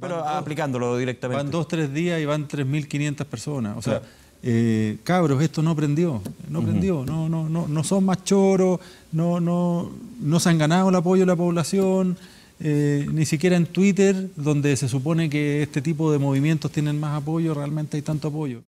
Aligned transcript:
pero 0.00 0.22
aplicándolo 0.26 0.98
directamente. 0.98 1.42
Van 1.42 1.50
dos, 1.50 1.66
tres 1.66 1.92
días 1.94 2.20
y 2.20 2.26
van 2.26 2.46
3.500 2.46 3.24
personas. 3.24 3.76
O 3.78 3.80
sea, 3.80 4.02
eh, 4.42 4.98
cabros, 5.02 5.42
esto 5.42 5.62
no 5.62 5.74
prendió, 5.74 6.20
no 6.50 6.62
prendió, 6.62 7.06
no, 7.06 7.26
no, 7.28 7.48
no, 7.48 7.66
no 7.66 7.84
son 7.84 8.04
más 8.04 8.22
choros, 8.24 8.80
no, 9.12 9.40
no, 9.40 9.90
no 10.20 10.40
se 10.40 10.50
han 10.50 10.58
ganado 10.58 10.90
el 10.90 10.94
apoyo 10.94 11.22
de 11.22 11.26
la 11.26 11.36
población, 11.36 12.18
eh, 12.60 13.06
ni 13.10 13.24
siquiera 13.24 13.56
en 13.56 13.64
Twitter, 13.66 14.28
donde 14.36 14.76
se 14.76 14.88
supone 14.88 15.30
que 15.30 15.62
este 15.62 15.80
tipo 15.80 16.12
de 16.12 16.18
movimientos 16.18 16.70
tienen 16.70 17.00
más 17.00 17.22
apoyo, 17.22 17.54
realmente 17.54 17.96
hay 17.96 18.02
tanto 18.02 18.28
apoyo. 18.28 18.62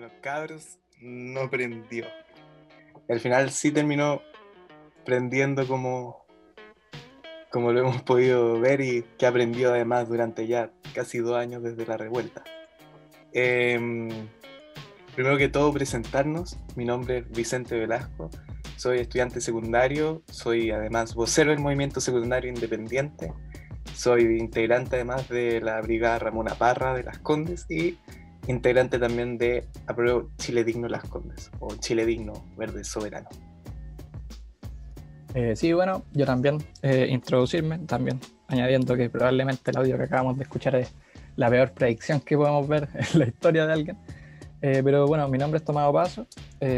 Los 0.00 0.12
cabros 0.20 0.78
no 1.00 1.48
prendió. 1.48 2.06
Al 3.08 3.20
final 3.20 3.50
sí 3.50 3.70
terminó 3.70 4.22
prendiendo 5.10 5.66
como 5.66 6.24
como 7.50 7.72
lo 7.72 7.80
hemos 7.80 8.00
podido 8.02 8.60
ver 8.60 8.80
y 8.80 9.04
que 9.18 9.26
aprendió 9.26 9.72
además 9.72 10.08
durante 10.08 10.46
ya 10.46 10.70
casi 10.94 11.18
dos 11.18 11.34
años 11.34 11.64
desde 11.64 11.84
la 11.84 11.96
revuelta. 11.96 12.44
Em, 13.32 14.08
primero 15.16 15.36
que 15.36 15.48
todo, 15.48 15.72
presentarnos. 15.72 16.58
Mi 16.76 16.84
nombre 16.84 17.18
es 17.18 17.30
Vicente 17.32 17.76
Velasco, 17.76 18.30
soy 18.76 19.00
estudiante 19.00 19.40
secundario, 19.40 20.22
soy 20.30 20.70
además 20.70 21.16
vocero 21.16 21.50
del 21.50 21.58
movimiento 21.58 22.00
secundario 22.00 22.48
independiente, 22.48 23.32
soy 23.92 24.38
integrante 24.38 24.94
además 24.94 25.28
de 25.28 25.60
la 25.60 25.80
Brigada 25.80 26.20
Ramona 26.20 26.54
Parra 26.54 26.94
de 26.94 27.02
Las 27.02 27.18
Condes 27.18 27.66
y 27.68 27.98
integrante 28.46 29.00
también 29.00 29.38
de 29.38 29.66
Apruebo 29.88 30.30
Chile 30.36 30.62
Digno 30.62 30.86
Las 30.86 31.02
Condes 31.08 31.50
o 31.58 31.74
Chile 31.74 32.06
Digno 32.06 32.44
Verde 32.56 32.84
Soberano. 32.84 33.28
Eh, 35.34 35.54
sí, 35.54 35.72
bueno, 35.72 36.02
yo 36.12 36.26
también 36.26 36.58
eh, 36.82 37.06
introducirme, 37.08 37.78
también 37.80 38.18
añadiendo 38.48 38.96
que 38.96 39.08
probablemente 39.08 39.70
el 39.70 39.76
audio 39.76 39.96
que 39.96 40.04
acabamos 40.04 40.36
de 40.36 40.42
escuchar 40.42 40.74
es 40.74 40.92
la 41.36 41.48
peor 41.48 41.70
predicción 41.72 42.20
que 42.20 42.36
podemos 42.36 42.66
ver 42.66 42.88
en 42.94 43.18
la 43.18 43.26
historia 43.26 43.66
de 43.66 43.72
alguien. 43.72 43.98
Eh, 44.62 44.82
pero 44.84 45.06
bueno, 45.06 45.26
mi 45.28 45.38
nombre 45.38 45.58
es 45.58 45.64
Tomado 45.64 45.90
Paso, 45.92 46.26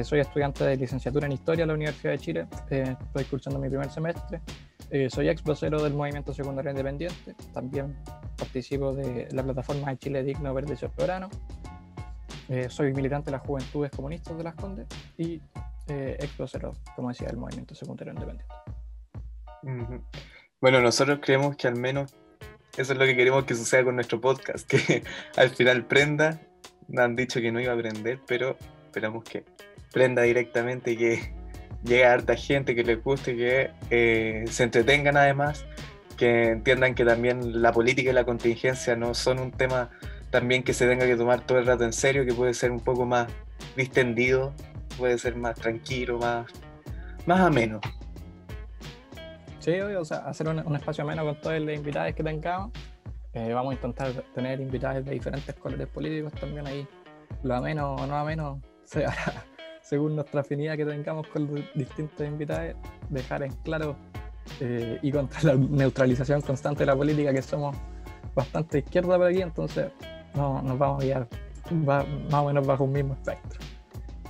soy 0.05 0.21
estudiante 0.21 0.63
de 0.63 0.77
licenciatura 0.77 1.27
en 1.27 1.33
Historia 1.33 1.65
de 1.65 1.67
la 1.67 1.75
Universidad 1.75 2.13
de 2.13 2.19
Chile, 2.21 2.47
estoy 2.71 3.25
cursando 3.25 3.59
mi 3.59 3.69
primer 3.69 3.91
semestre, 3.91 4.41
soy 5.09 5.29
ex 5.29 5.43
vocero 5.43 5.83
del 5.83 5.93
Movimiento 5.93 6.33
Secundario 6.33 6.71
Independiente, 6.71 7.35
también 7.53 7.97
participo 8.37 8.95
de 8.95 9.27
la 9.33 9.43
plataforma 9.43 9.91
de 9.91 9.99
Chile 9.99 10.23
Digno 10.23 10.55
Verde 10.55 10.77
Soberano, 10.77 11.29
soy 12.69 12.93
militante 12.93 13.33
de 13.33 13.33
las 13.33 13.45
Juventudes 13.45 13.91
Comunistas 13.91 14.39
de 14.39 14.45
las 14.45 14.55
Condes 14.55 14.87
y 15.19 15.41
eh, 15.93 16.29
como 16.97 17.09
decía, 17.09 17.29
el 17.29 17.37
movimiento 17.37 17.75
secundario 17.75 18.13
independiente. 18.13 18.55
Bueno, 20.61 20.81
nosotros 20.81 21.21
creemos 21.23 21.57
que 21.57 21.69
al 21.69 21.77
menos 21.77 22.15
eso 22.77 22.93
es 22.95 22.99
lo 22.99 23.05
que 23.05 23.17
queremos 23.17 23.45
que 23.45 23.55
suceda 23.55 23.85
con 23.85 23.97
nuestro 23.97 24.21
podcast, 24.21 24.67
que 24.71 25.03
al 25.37 25.51
final 25.51 25.85
prenda. 25.85 26.41
Nos 26.89 27.05
han 27.05 27.17
dicho 27.17 27.41
que 27.41 27.53
no 27.53 27.61
iba 27.61 27.73
a 27.73 27.77
prender, 27.77 28.21
pero 28.27 28.57
esperamos 28.87 29.25
que 29.25 29.45
prenda 29.93 30.23
directamente 30.23 30.93
y 30.93 30.97
que 30.97 31.33
llegue 31.85 32.05
a 32.05 32.13
harta 32.13 32.35
gente, 32.35 32.75
que 32.75 32.83
les 32.83 33.03
guste, 33.03 33.37
que 33.37 33.71
eh, 33.91 34.45
se 34.51 34.65
entretengan 34.65 35.17
además, 35.17 35.65
que 36.17 36.51
entiendan 36.51 36.95
que 36.95 37.05
también 37.05 37.63
la 37.63 37.73
política 37.73 38.11
y 38.11 38.15
la 38.15 38.25
contingencia 38.25 38.97
no 38.97 39.15
son 39.15 39.39
un 39.39 39.53
tema 39.53 39.91
también 40.31 40.63
que 40.63 40.73
se 40.73 40.87
tenga 40.87 41.07
que 41.07 41.17
tomar 41.17 41.45
todo 41.47 41.59
el 41.59 41.67
rato 41.67 41.85
en 41.85 41.93
serio, 41.93 42.25
que 42.25 42.33
puede 42.33 42.55
ser 42.55 42.71
un 42.71 42.81
poco 42.81 43.05
más 43.05 43.29
distendido 43.77 44.55
puede 44.93 45.19
ser 45.19 45.37
más 45.37 45.57
tranquilo, 45.57 46.19
más, 46.19 46.47
más 47.27 47.41
ameno. 47.41 47.81
Sí, 49.59 49.79
o 49.79 50.05
sea, 50.05 50.19
hacer 50.19 50.49
un, 50.49 50.75
espacio 50.75 51.05
ameno 51.05 51.25
con 51.25 51.41
todas 51.41 51.61
las 51.61 51.77
invitadas 51.77 52.15
que 52.15 52.23
tengamos. 52.25 52.73
Eh, 53.35 53.53
vamos 53.53 53.73
a 53.73 53.75
intentar 53.75 54.13
tener 54.35 54.61
invitados 54.61 55.05
de 55.05 55.13
diferentes 55.13 55.55
colores 55.55 55.87
políticos 55.89 56.33
también 56.33 56.67
ahí. 56.67 56.87
Lo 57.43 57.55
ameno 57.55 57.95
o 57.95 58.07
no 58.07 58.17
ameno 58.17 58.61
se 58.85 59.07
según 59.83 60.17
nuestra 60.17 60.41
afinidad 60.41 60.77
que 60.77 60.85
tengamos 60.85 61.27
con 61.29 61.47
los 61.47 61.65
distintos 61.75 62.27
invitados, 62.27 62.75
dejar 63.09 63.43
en 63.43 63.53
claro 63.63 63.97
eh, 64.61 64.99
y 65.03 65.13
contra 65.13 65.41
la 65.43 65.55
neutralización 65.55 66.41
constante 66.41 66.81
de 66.81 66.87
la 66.87 66.97
política 66.97 67.33
que 67.33 67.43
somos 67.43 67.77
bastante 68.35 68.79
izquierda 68.79 69.17
por 69.17 69.27
aquí, 69.27 69.43
entonces 69.43 69.93
no, 70.35 70.63
nos 70.63 70.79
vamos 70.79 71.03
a 71.03 71.05
guiar 71.05 71.29
más 71.71 72.05
o 72.33 72.47
menos 72.47 72.67
bajo 72.67 72.85
un 72.85 72.93
mismo 72.93 73.15
espectro. 73.15 73.61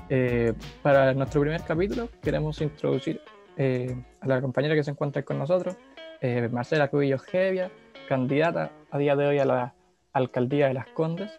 Eh, 0.08 0.52
para 0.82 1.14
nuestro 1.14 1.40
primer 1.40 1.62
capítulo 1.62 2.08
queremos 2.22 2.60
introducir 2.60 3.20
eh, 3.56 3.96
a 4.20 4.26
la 4.26 4.40
compañera 4.40 4.74
que 4.74 4.84
se 4.84 4.90
encuentra 4.90 5.22
con 5.22 5.38
nosotros, 5.38 5.76
eh, 6.20 6.48
Marcela 6.50 6.88
Cubillo 6.88 7.18
Gevia, 7.18 7.70
candidata 8.08 8.70
a 8.90 8.98
día 8.98 9.16
de 9.16 9.26
hoy 9.26 9.38
a 9.38 9.44
la 9.44 9.74
alcaldía 10.12 10.68
de 10.68 10.74
Las 10.74 10.86
Condes 10.88 11.30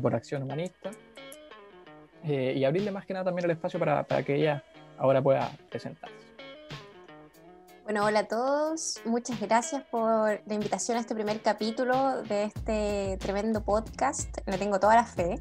por 0.00 0.14
Acción 0.14 0.44
Humanista, 0.44 0.92
y 2.22 2.62
abrirle 2.62 2.92
más 2.92 3.04
que 3.04 3.12
nada 3.12 3.24
también 3.24 3.46
el 3.46 3.50
espacio 3.50 3.80
para, 3.80 4.04
para 4.04 4.22
que 4.22 4.36
ella 4.36 4.62
ahora 4.98 5.20
pueda 5.20 5.50
presentarse. 5.68 6.14
Bueno, 7.82 8.04
hola 8.04 8.20
a 8.20 8.28
todos. 8.28 9.00
Muchas 9.04 9.40
gracias 9.40 9.82
por 9.82 10.40
la 10.46 10.54
invitación 10.54 10.96
a 10.96 11.00
este 11.00 11.14
primer 11.14 11.40
capítulo 11.42 12.22
de 12.22 12.44
este 12.44 13.18
tremendo 13.18 13.64
podcast. 13.64 14.38
Le 14.46 14.58
tengo 14.58 14.78
toda 14.78 14.94
la 14.94 15.04
fe 15.04 15.40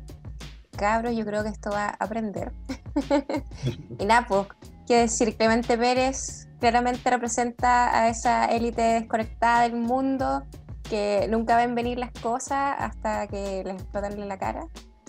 cabros, 0.74 1.16
yo 1.16 1.26
creo 1.26 1.44
que 1.44 1.50
esto 1.50 1.70
va 1.72 1.88
a 1.88 1.98
aprender. 2.00 2.52
y 4.00 4.06
nada, 4.06 4.26
pues, 4.28 4.48
quiero 4.86 5.04
decir, 5.04 5.36
Clemente 5.38 5.78
Pérez 5.78 6.48
claramente 6.60 7.10
representa 7.10 7.98
a 7.98 8.10
esa 8.10 8.46
élite 8.46 8.82
desconectada 8.82 9.64
del 9.64 9.76
mundo 9.76 10.44
que 10.90 11.28
nunca 11.30 11.58
ven 11.58 11.76
venir 11.76 11.98
las 11.98 12.12
cosas 12.12 12.76
hasta 12.78 13.28
que 13.28 13.64
les 13.66 13.76
explotan 13.76 14.14
en 14.14 14.28
la 14.28 14.38
cara. 14.38 14.68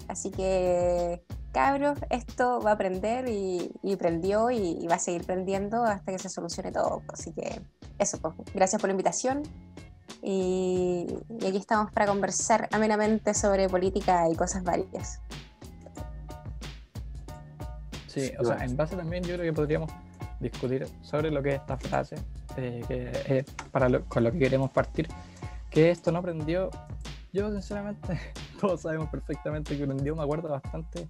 Así 0.08 0.30
que, 0.30 1.22
cabros, 1.52 1.98
esto 2.10 2.60
va 2.60 2.70
a 2.70 2.74
aprender 2.74 3.26
y, 3.28 3.70
prendió 3.96 4.50
y, 4.50 4.86
va 4.88 4.96
a 4.96 4.98
seguir 4.98 5.24
prendiendo 5.24 5.84
hasta 5.84 6.12
que 6.12 6.18
se 6.18 6.28
solucione 6.28 6.72
todo. 6.72 7.02
Así 7.12 7.32
que, 7.32 7.62
eso, 7.98 8.18
pues, 8.20 8.34
gracias 8.54 8.80
por 8.80 8.88
la 8.88 8.92
invitación. 8.92 9.42
y 10.22 11.06
aquí 11.46 11.58
estamos 11.58 11.92
para 11.92 12.06
conversar 12.06 12.68
amenamente 12.72 13.34
sobre 13.34 13.68
política 13.68 14.28
y 14.30 14.34
cosas 14.34 14.62
varias. 14.64 15.20
Sí, 18.14 18.32
o 18.38 18.44
sea, 18.44 18.64
en 18.64 18.76
base 18.76 18.94
también 18.94 19.24
yo 19.24 19.34
creo 19.34 19.46
que 19.46 19.52
podríamos 19.52 19.90
discutir 20.38 20.86
sobre 21.02 21.32
lo 21.32 21.42
que 21.42 21.50
es 21.50 21.54
esta 21.56 21.76
frase, 21.76 22.14
eh, 22.56 22.80
que 22.86 23.10
es 23.26 23.44
para 23.72 23.98
con 24.00 24.22
lo 24.22 24.30
que 24.30 24.38
queremos 24.38 24.70
partir, 24.70 25.08
que 25.68 25.90
esto 25.90 26.12
no 26.12 26.20
aprendió, 26.20 26.70
yo 27.32 27.50
sinceramente, 27.50 28.20
todos 28.60 28.82
sabemos 28.82 29.08
perfectamente 29.08 29.76
que 29.76 29.84
prendió, 29.84 30.14
me 30.14 30.22
acuerdo 30.22 30.48
bastante 30.48 31.08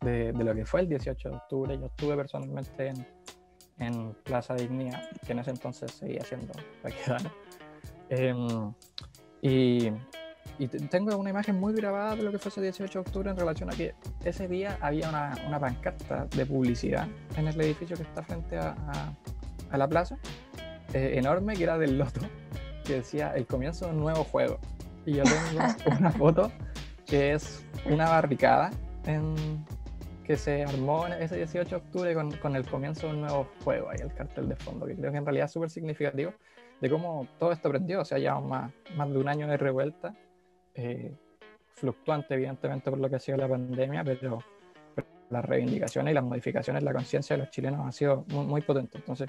de, 0.00 0.32
lo 0.32 0.54
que 0.54 0.64
fue 0.64 0.82
el 0.82 0.88
18 0.88 1.28
de 1.28 1.34
octubre, 1.34 1.76
yo 1.76 1.86
estuve 1.86 2.16
personalmente 2.16 2.86
en, 2.86 3.06
en 3.78 4.14
Plaza 4.22 4.54
Dignidad, 4.54 5.10
que 5.26 5.32
en 5.32 5.40
ese 5.40 5.50
entonces 5.50 5.90
seguía 5.90 6.22
siendo 6.22 6.52
la 6.84 7.20
eh, 8.10 8.34
y 9.42 9.90
y 10.58 10.68
tengo 10.68 11.16
una 11.16 11.30
imagen 11.30 11.58
muy 11.58 11.74
grabada 11.74 12.16
de 12.16 12.22
lo 12.22 12.30
que 12.30 12.38
fue 12.38 12.50
ese 12.50 12.60
18 12.60 12.92
de 12.92 12.98
octubre 13.00 13.30
en 13.30 13.36
relación 13.36 13.70
a 13.70 13.72
que 13.72 13.94
ese 14.24 14.46
día 14.46 14.78
había 14.80 15.08
una, 15.08 15.34
una 15.46 15.58
pancarta 15.58 16.26
de 16.26 16.46
publicidad 16.46 17.08
en 17.36 17.48
el 17.48 17.60
edificio 17.60 17.96
que 17.96 18.04
está 18.04 18.22
frente 18.22 18.56
a, 18.56 18.74
a, 19.70 19.78
la 19.78 19.88
plaza, 19.88 20.16
eh, 20.92 21.14
enorme, 21.16 21.56
que 21.56 21.64
era 21.64 21.76
del 21.76 21.98
loto, 21.98 22.20
que 22.84 22.94
decía 22.94 23.32
el 23.34 23.46
comienzo 23.46 23.86
de 23.86 23.92
un 23.92 24.00
nuevo 24.00 24.22
juego. 24.24 24.58
Y 25.04 25.14
yo 25.14 25.24
tengo 25.24 25.98
una 25.98 26.12
foto 26.12 26.52
que 27.04 27.32
es 27.32 27.64
una 27.86 28.08
barricada 28.08 28.70
en, 29.06 29.34
que 30.24 30.36
se 30.36 30.62
armó 30.62 31.06
ese 31.08 31.36
18 31.36 31.68
de 31.68 31.76
octubre 31.76 32.14
con, 32.14 32.30
con, 32.38 32.54
el 32.54 32.64
comienzo 32.64 33.08
de 33.08 33.14
un 33.14 33.20
nuevo 33.22 33.48
juego, 33.64 33.90
ahí 33.90 33.98
el 34.00 34.14
cartel 34.14 34.48
de 34.48 34.56
fondo, 34.56 34.86
que 34.86 34.94
creo 34.94 35.10
que 35.10 35.18
en 35.18 35.24
realidad 35.24 35.46
es 35.46 35.52
súper 35.52 35.70
significativo 35.70 36.32
de 36.80 36.90
cómo 36.90 37.26
todo 37.38 37.52
esto 37.52 37.68
aprendió, 37.68 38.00
o 38.00 38.04
sea, 38.04 38.18
ya 38.18 38.38
más, 38.38 38.72
más 38.96 39.10
de 39.10 39.18
un 39.18 39.28
año 39.28 39.46
de 39.46 39.56
revuelta 39.56 40.14
eh, 40.74 41.16
fluctuante, 41.74 42.34
evidentemente, 42.34 42.90
por 42.90 42.98
lo 42.98 43.08
que 43.08 43.16
ha 43.16 43.20
sido 43.20 43.38
la 43.38 43.48
pandemia, 43.48 44.04
pero, 44.04 44.38
las 45.30 45.44
reivindicaciones 45.44 46.12
y 46.12 46.14
las 46.14 46.22
modificaciones 46.22 46.82
de 46.82 46.84
la 46.84 46.92
conciencia 46.92 47.36
de 47.36 47.42
los 47.42 47.50
chilenos 47.50 47.80
han 47.80 47.92
sido 47.92 48.24
muy, 48.28 48.46
muy 48.46 48.60
potentes. 48.60 49.00
Entonces, 49.00 49.28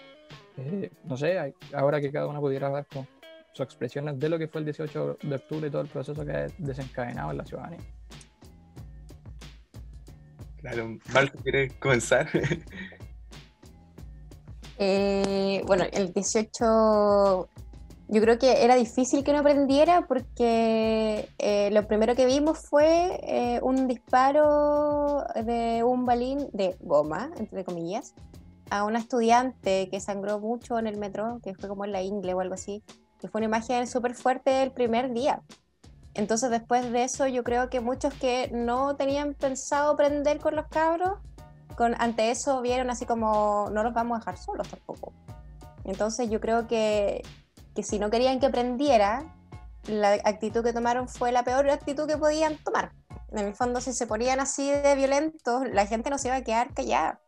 eh, 0.57 0.91
no 1.03 1.17
sé, 1.17 1.55
ahora 1.73 1.99
que 1.99 2.11
cada 2.11 2.27
uno 2.27 2.41
pudiera 2.41 2.69
dar 2.69 2.85
con 2.85 3.07
sus 3.53 3.63
expresiones 3.63 4.19
de 4.19 4.29
lo 4.29 4.37
que 4.37 4.47
fue 4.47 4.59
el 4.59 4.65
18 4.65 5.17
de 5.23 5.35
octubre 5.35 5.67
y 5.67 5.71
todo 5.71 5.81
el 5.81 5.87
proceso 5.87 6.25
que 6.25 6.31
ha 6.31 6.47
desencadenado 6.57 7.31
en 7.31 7.37
la 7.37 7.45
ciudadanía. 7.45 7.79
Claro, 10.57 10.97
Marco, 11.13 11.37
¿quieres 11.43 11.73
comenzar? 11.73 12.27
Eh, 14.77 15.61
bueno, 15.65 15.85
el 15.93 16.11
18 16.11 17.49
yo 18.07 18.21
creo 18.21 18.37
que 18.37 18.63
era 18.63 18.75
difícil 18.75 19.23
que 19.23 19.33
no 19.33 19.41
prendiera 19.41 20.05
porque 20.07 21.29
eh, 21.39 21.69
lo 21.71 21.87
primero 21.87 22.15
que 22.15 22.25
vimos 22.25 22.59
fue 22.59 23.19
eh, 23.23 23.59
un 23.63 23.87
disparo 23.87 25.23
de 25.43 25.83
un 25.83 26.05
balín 26.05 26.47
de 26.53 26.75
goma, 26.81 27.31
entre 27.37 27.63
comillas, 27.63 28.13
a 28.69 28.83
una 28.83 28.99
estudiante 28.99 29.89
que 29.89 29.99
sangró 29.99 30.39
mucho 30.39 30.77
en 30.77 30.87
el 30.87 30.97
metro, 30.97 31.39
que 31.43 31.55
fue 31.55 31.67
como 31.67 31.85
en 31.85 31.91
la 31.91 32.03
ingle 32.03 32.33
o 32.35 32.41
algo 32.41 32.53
así, 32.53 32.83
que 33.19 33.27
fue 33.27 33.39
una 33.39 33.47
imagen 33.47 33.87
súper 33.87 34.13
fuerte 34.13 34.61
el 34.61 34.71
primer 34.71 35.11
día. 35.11 35.41
Entonces 36.13 36.49
después 36.49 36.91
de 36.91 37.03
eso 37.03 37.27
yo 37.27 37.43
creo 37.43 37.69
que 37.69 37.79
muchos 37.81 38.13
que 38.13 38.49
no 38.53 38.95
tenían 38.95 39.33
pensado 39.33 39.95
prender 39.95 40.39
con 40.39 40.55
los 40.55 40.67
cabros, 40.67 41.19
con, 41.75 41.95
ante 41.99 42.31
eso 42.31 42.61
vieron 42.61 42.89
así 42.89 43.05
como 43.05 43.69
no 43.71 43.83
los 43.83 43.93
vamos 43.93 44.15
a 44.15 44.19
dejar 44.19 44.37
solos 44.37 44.67
tampoco. 44.69 45.11
Entonces 45.83 46.29
yo 46.29 46.39
creo 46.39 46.67
que, 46.67 47.21
que 47.75 47.83
si 47.83 47.99
no 47.99 48.09
querían 48.09 48.39
que 48.39 48.49
prendiera, 48.49 49.35
la 49.87 50.13
actitud 50.23 50.63
que 50.63 50.73
tomaron 50.73 51.07
fue 51.07 51.31
la 51.31 51.43
peor 51.43 51.69
actitud 51.69 52.07
que 52.07 52.17
podían 52.17 52.57
tomar. 52.63 52.91
En 53.31 53.39
el 53.39 53.53
fondo, 53.53 53.81
si 53.81 53.93
se 53.93 54.07
ponían 54.07 54.39
así 54.39 54.71
de 54.71 54.95
violentos, 54.95 55.67
la 55.71 55.85
gente 55.85 56.09
no 56.09 56.17
se 56.17 56.29
iba 56.29 56.37
a 56.37 56.43
quedar 56.43 56.73
callada. 56.73 57.19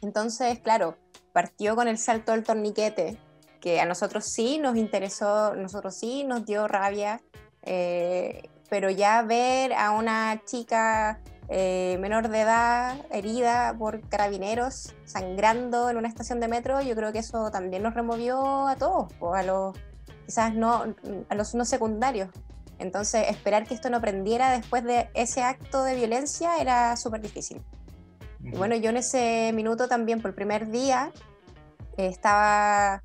Entonces, 0.00 0.58
claro, 0.60 0.96
partió 1.32 1.76
con 1.76 1.88
el 1.88 1.98
salto 1.98 2.32
del 2.32 2.42
torniquete, 2.42 3.18
que 3.60 3.80
a 3.80 3.84
nosotros 3.84 4.24
sí 4.24 4.58
nos 4.58 4.76
interesó, 4.76 5.54
nosotros 5.54 5.96
sí 5.96 6.24
nos 6.24 6.44
dio 6.44 6.66
rabia, 6.66 7.20
eh, 7.62 8.48
pero 8.68 8.90
ya 8.90 9.22
ver 9.22 9.72
a 9.74 9.92
una 9.92 10.42
chica 10.44 11.20
eh, 11.54 11.98
menor 12.00 12.28
de 12.28 12.40
edad 12.40 12.96
herida 13.10 13.76
por 13.78 14.00
carabineros 14.08 14.94
sangrando 15.04 15.90
en 15.90 15.98
una 15.98 16.08
estación 16.08 16.40
de 16.40 16.48
metro, 16.48 16.80
yo 16.80 16.96
creo 16.96 17.12
que 17.12 17.18
eso 17.18 17.50
también 17.50 17.82
nos 17.82 17.92
removió 17.92 18.66
a 18.66 18.76
todos, 18.76 19.12
o 19.20 19.34
a 19.34 19.42
los 19.42 19.76
quizás 20.24 20.54
no 20.54 20.94
a 21.28 21.34
los 21.34 21.54
no 21.54 21.66
secundarios. 21.66 22.30
Entonces, 22.78 23.28
esperar 23.28 23.66
que 23.66 23.74
esto 23.74 23.90
no 23.90 24.00
prendiera 24.00 24.50
después 24.50 24.82
de 24.82 25.10
ese 25.12 25.42
acto 25.42 25.84
de 25.84 25.94
violencia 25.94 26.58
era 26.58 26.96
súper 26.96 27.20
difícil. 27.20 27.62
Y 28.42 28.56
bueno, 28.56 28.74
yo 28.76 28.88
en 28.88 28.96
ese 28.96 29.52
minuto 29.54 29.88
también, 29.88 30.22
por 30.22 30.30
el 30.30 30.34
primer 30.34 30.70
día, 30.70 31.12
estaba 31.98 33.02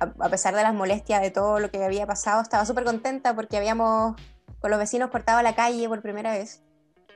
a, 0.00 0.28
pesar 0.30 0.54
de 0.54 0.62
las 0.62 0.72
molestias 0.72 1.20
de 1.20 1.30
todo 1.30 1.60
lo 1.60 1.70
que 1.70 1.84
había 1.84 2.06
pasado, 2.06 2.40
estaba 2.40 2.64
súper 2.64 2.84
contenta 2.84 3.34
porque 3.34 3.58
habíamos 3.58 4.16
con 4.58 4.70
los 4.70 4.80
vecinos 4.80 5.10
cortado 5.10 5.42
la 5.42 5.54
calle 5.54 5.86
por 5.86 6.00
primera 6.00 6.32
vez. 6.32 6.62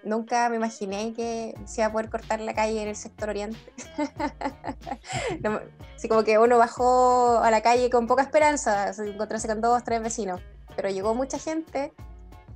Nunca 0.05 0.49
me 0.51 0.57
imaginé 0.57 1.15
que 1.15 1.55
se 1.65 1.81
iba 1.81 1.89
a 1.89 1.93
poder 1.93 2.11
cortar 2.11 2.41
la 2.41 2.55
calle 2.55 2.83
en 2.83 2.89
el 2.89 2.97
sector 2.97 3.31
oriente. 3.31 3.59
Así 5.97 6.09
como 6.09 6.25
que 6.25 6.39
uno 6.39 6.59
bajó 6.59 7.39
a 7.39 7.51
la 7.51 7.63
calle 7.63 7.89
con 7.89 8.07
poca 8.07 8.23
esperanza, 8.23 8.91
encontrarse 8.91 9.49
con 9.49 9.61
dos, 9.61 9.83
tres 9.83 10.03
vecinos. 10.03 10.41
Pero 10.77 10.91
llegó 10.91 11.15
mucha 11.15 11.39
gente 11.39 11.95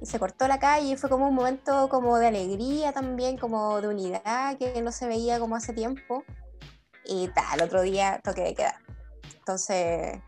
y 0.00 0.06
se 0.06 0.18
cortó 0.18 0.46
la 0.46 0.58
calle 0.58 0.92
y 0.92 0.96
fue 0.96 1.08
como 1.08 1.28
un 1.28 1.34
momento 1.34 1.88
como 1.88 2.18
de 2.18 2.26
alegría 2.26 2.92
también, 2.92 3.38
como 3.38 3.80
de 3.80 3.88
unidad 3.88 4.58
que 4.58 4.80
no 4.82 4.92
se 4.92 5.06
veía 5.06 5.38
como 5.38 5.56
hace 5.56 5.72
tiempo. 5.72 6.24
Y 7.04 7.28
tal, 7.28 7.60
el 7.60 7.66
otro 7.66 7.80
día 7.80 8.20
toque 8.22 8.42
de 8.42 8.54
quedar. 8.54 8.74
Entonces, 9.38 10.20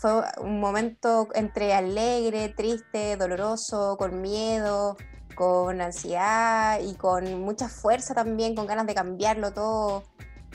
fue 0.00 0.22
un 0.38 0.60
momento 0.60 1.28
entre 1.34 1.74
alegre, 1.74 2.48
triste, 2.48 3.16
doloroso, 3.16 3.98
con 3.98 4.22
miedo, 4.22 4.96
con 5.40 5.80
ansiedad 5.80 6.80
y 6.82 6.96
con 6.96 7.40
mucha 7.40 7.70
fuerza 7.70 8.12
también, 8.12 8.54
con 8.54 8.66
ganas 8.66 8.86
de 8.86 8.94
cambiarlo 8.94 9.54
todo. 9.54 10.04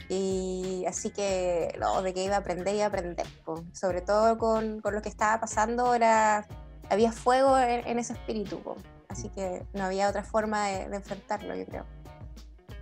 Y 0.09 0.85
así 0.87 1.09
que, 1.09 1.75
de 2.03 2.13
que 2.13 2.23
iba 2.23 2.35
a 2.35 2.39
aprender, 2.39 2.75
iba 2.75 2.83
a 2.83 2.89
aprender. 2.89 3.25
Sobre 3.73 4.01
todo 4.01 4.37
con, 4.37 4.81
con, 4.81 4.93
lo 4.93 5.01
que 5.01 5.09
estaba 5.09 5.41
pasando, 5.41 5.95
era, 5.95 6.45
había 6.91 7.11
fuego 7.11 7.57
en, 7.57 7.97
ese 7.97 8.13
espíritu. 8.13 8.61
Así 9.07 9.29
que 9.29 9.65
no 9.73 9.85
había 9.85 10.07
otra 10.07 10.23
forma 10.23 10.67
de, 10.67 10.87
de 10.87 10.97
enfrentarlo, 10.97 11.55
yo 11.55 11.65
creo. 11.65 11.85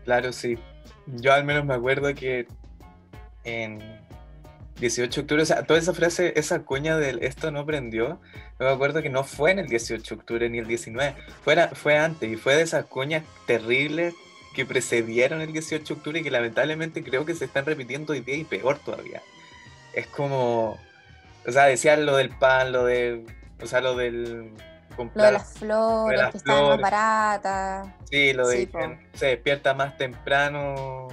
Claro, 0.04 0.34
sí. 0.34 0.58
Yo 1.08 1.32
al 1.32 1.46
menos 1.46 1.64
me 1.64 1.74
acuerdo 1.74 2.14
que 2.14 2.50
en 3.46 3.80
18 4.80 5.14
de 5.14 5.22
octubre, 5.22 5.44
o 5.44 5.46
sea, 5.46 5.64
toda 5.64 5.80
esa 5.80 5.94
frase, 5.94 6.34
esa 6.36 6.64
cuña 6.64 6.98
del 6.98 7.24
esto 7.24 7.52
no 7.52 7.66
prendió, 7.66 8.20
me 8.60 8.70
acuerdo 8.70 9.02
que 9.02 9.10
no 9.10 9.24
fue 9.24 9.52
en 9.52 9.60
el 9.60 9.68
18 9.68 10.16
de 10.16 10.20
octubre 10.20 10.50
ni 10.50 10.58
el 10.60 10.68
19, 10.68 11.16
fue, 11.44 11.68
fue 11.74 11.98
antes 11.98 12.32
y 12.32 12.36
fue 12.36 12.56
de 12.56 12.64
esas 12.64 12.86
cuñas 12.86 13.24
terribles 13.46 14.14
que 14.56 14.66
precedieron 14.66 15.42
el 15.42 15.52
18 15.52 15.86
de 15.86 15.94
octubre 15.94 16.20
y 16.20 16.24
que 16.24 16.32
lamentablemente 16.32 17.04
creo 17.04 17.26
que 17.26 17.36
se 17.36 17.46
están 17.46 17.66
repitiendo 17.66 18.14
hoy 18.14 18.22
día 18.22 18.36
y 18.36 18.44
peor 18.44 18.80
todavía. 18.80 19.22
Es 19.94 20.08
como, 20.08 20.80
o 21.46 21.52
sea, 21.52 21.66
decían 21.66 22.06
lo 22.06 22.16
del 22.16 22.30
pan, 22.30 22.72
lo 22.72 22.86
de, 22.86 23.26
o 23.62 23.66
sea, 23.66 23.82
lo 23.82 23.96
del... 23.96 24.52
lo 24.98 25.24
de 25.24 25.32
las 25.32 25.54
flores, 25.54 26.22
que 26.32 26.38
están 26.38 26.64
más 26.64 26.82
baratas. 26.82 27.88
Sí, 28.10 28.34
lo 28.34 28.48
de 28.48 28.68
que 28.68 29.00
se 29.14 29.28
despierta 29.28 29.74
más 29.74 29.98
temprano 29.98 31.08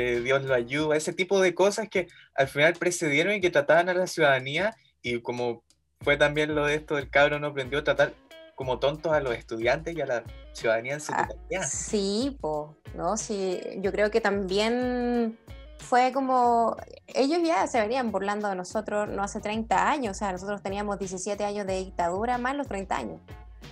eh, 0.00 0.20
Dios 0.20 0.42
lo 0.44 0.54
ayuda, 0.54 0.96
ese 0.96 1.12
tipo 1.12 1.40
de 1.40 1.54
cosas 1.54 1.88
que 1.88 2.08
al 2.34 2.48
final 2.48 2.74
precedieron 2.74 3.34
y 3.34 3.40
que 3.40 3.50
trataban 3.50 3.88
a 3.88 3.94
la 3.94 4.06
ciudadanía 4.06 4.74
y 5.02 5.20
como 5.20 5.62
fue 6.00 6.16
también 6.16 6.54
lo 6.54 6.66
de 6.66 6.76
esto 6.76 6.96
del 6.96 7.10
cabro 7.10 7.38
no 7.38 7.48
aprendió 7.48 7.78
a 7.78 7.84
tratar 7.84 8.14
como 8.54 8.78
tontos 8.78 9.12
a 9.12 9.20
los 9.20 9.34
estudiantes 9.34 9.96
y 9.96 10.00
a 10.00 10.06
la 10.06 10.24
ciudadanía 10.52 10.94
en 10.94 11.00
su 11.00 11.12
ah, 11.14 11.28
sí, 11.66 12.36
po, 12.40 12.76
¿no? 12.94 13.16
Sí, 13.16 13.60
yo 13.78 13.90
creo 13.90 14.10
que 14.10 14.20
también 14.20 15.38
fue 15.78 16.12
como, 16.12 16.76
ellos 17.06 17.38
ya 17.42 17.66
se 17.66 17.80
venían 17.80 18.12
burlando 18.12 18.48
de 18.48 18.54
nosotros 18.54 19.08
no 19.08 19.22
hace 19.22 19.40
30 19.40 19.90
años, 19.90 20.16
o 20.16 20.18
sea, 20.18 20.32
nosotros 20.32 20.62
teníamos 20.62 20.98
17 20.98 21.42
años 21.44 21.66
de 21.66 21.78
dictadura 21.78 22.38
más 22.38 22.54
los 22.54 22.68
30 22.68 22.96
años. 22.96 23.20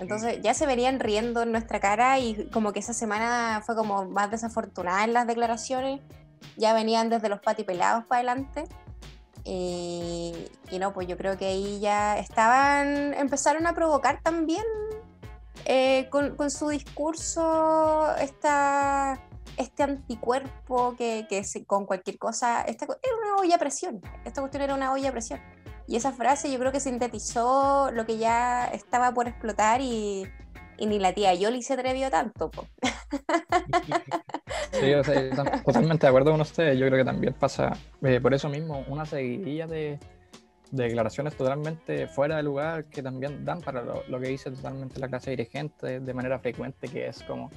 Entonces 0.01 0.41
ya 0.43 0.55
se 0.55 0.67
venían 0.67 1.01
riendo 1.01 1.43
en 1.43 1.53
nuestra 1.53 1.81
cara 1.81 2.19
y 2.19 2.49
como 2.51 2.73
que 2.73 2.81
esa 2.81 2.93
semana 2.93 3.63
fue 3.65 3.75
como 3.75 4.05
más 4.07 4.31
desafortunada 4.31 5.05
en 5.05 5.13
las 5.13 5.27
declaraciones. 5.27 6.01
Ya 6.57 6.73
venían 6.73 7.09
desde 7.09 7.29
los 7.29 7.41
patipelados 7.41 8.05
para 8.05 8.21
adelante. 8.21 8.65
Y, 9.45 10.35
no, 10.79 10.93
pues 10.93 11.07
yo 11.07 11.17
creo 11.17 11.39
que 11.39 11.47
ahí 11.47 11.81
ya 11.81 12.19
estaban, 12.19 13.15
empezaron 13.15 13.67
a 13.67 13.75
provocar 13.75 14.21
también 14.23 14.65
eh, 15.65 16.09
con, 16.11 16.37
con, 16.37 16.51
su 16.51 16.69
discurso 16.69 18.15
esta, 18.17 19.19
este 19.57 19.83
anticuerpo 19.83 20.95
que, 20.97 21.27
que 21.29 21.43
con 21.67 21.87
cualquier 21.87 22.19
cosa, 22.19 22.63
esta, 22.63 22.85
era 22.85 23.17
una 23.23 23.37
olla 23.43 23.57
a 23.57 23.59
presión, 23.59 24.01
esta 24.25 24.41
cuestión 24.41 24.63
era 24.63 24.75
una 24.75 24.93
olla 24.93 25.09
a 25.09 25.13
presión. 25.13 25.41
Y 25.89 25.97
esa 25.97 26.13
frase 26.13 26.53
yo 26.53 26.59
creo 26.59 26.71
que 26.71 26.81
sintetizó 26.81 27.91
lo 27.91 28.05
que 28.05 28.19
ya 28.19 28.67
estaba 28.67 29.15
por 29.15 29.27
explotar 29.27 29.81
y, 29.81 30.27
ni 30.79 30.99
la 30.99 31.15
tía 31.15 31.33
Yoli 31.35 31.63
se 31.63 31.75
atrevió 31.75 32.11
tanto. 32.11 32.51
Sí, 34.71 34.93
totalmente 35.65 36.07
de 36.07 36.09
acuerdo 36.09 36.31
con 36.31 36.43
ustedes. 36.43 36.79
Yo 36.79 36.87
creo 36.87 36.99
que 36.99 37.05
también 37.05 37.33
pasa 37.33 37.77
eh, 38.03 38.21
por 38.21 38.35
eso 38.35 38.49
mismo 38.51 38.85
una 38.89 39.07
seguidilla 39.07 39.67
de, 39.67 39.99
declaraciones 40.71 41.35
totalmente 41.37 42.07
fuera 42.07 42.37
de 42.37 42.43
lugar 42.43 42.85
que 42.85 43.03
también 43.03 43.45
dan 43.45 43.61
para 43.61 43.83
lo, 43.83 44.21
que 44.21 44.29
dice 44.29 44.51
totalmente 44.51 45.01
la 45.01 45.09
clase 45.09 45.31
dirigente 45.31 46.01
de 46.01 46.15
manera 46.15 46.39
frecuente, 46.39 46.87
que 46.89 47.09
es 47.09 47.23
como, 47.23 47.51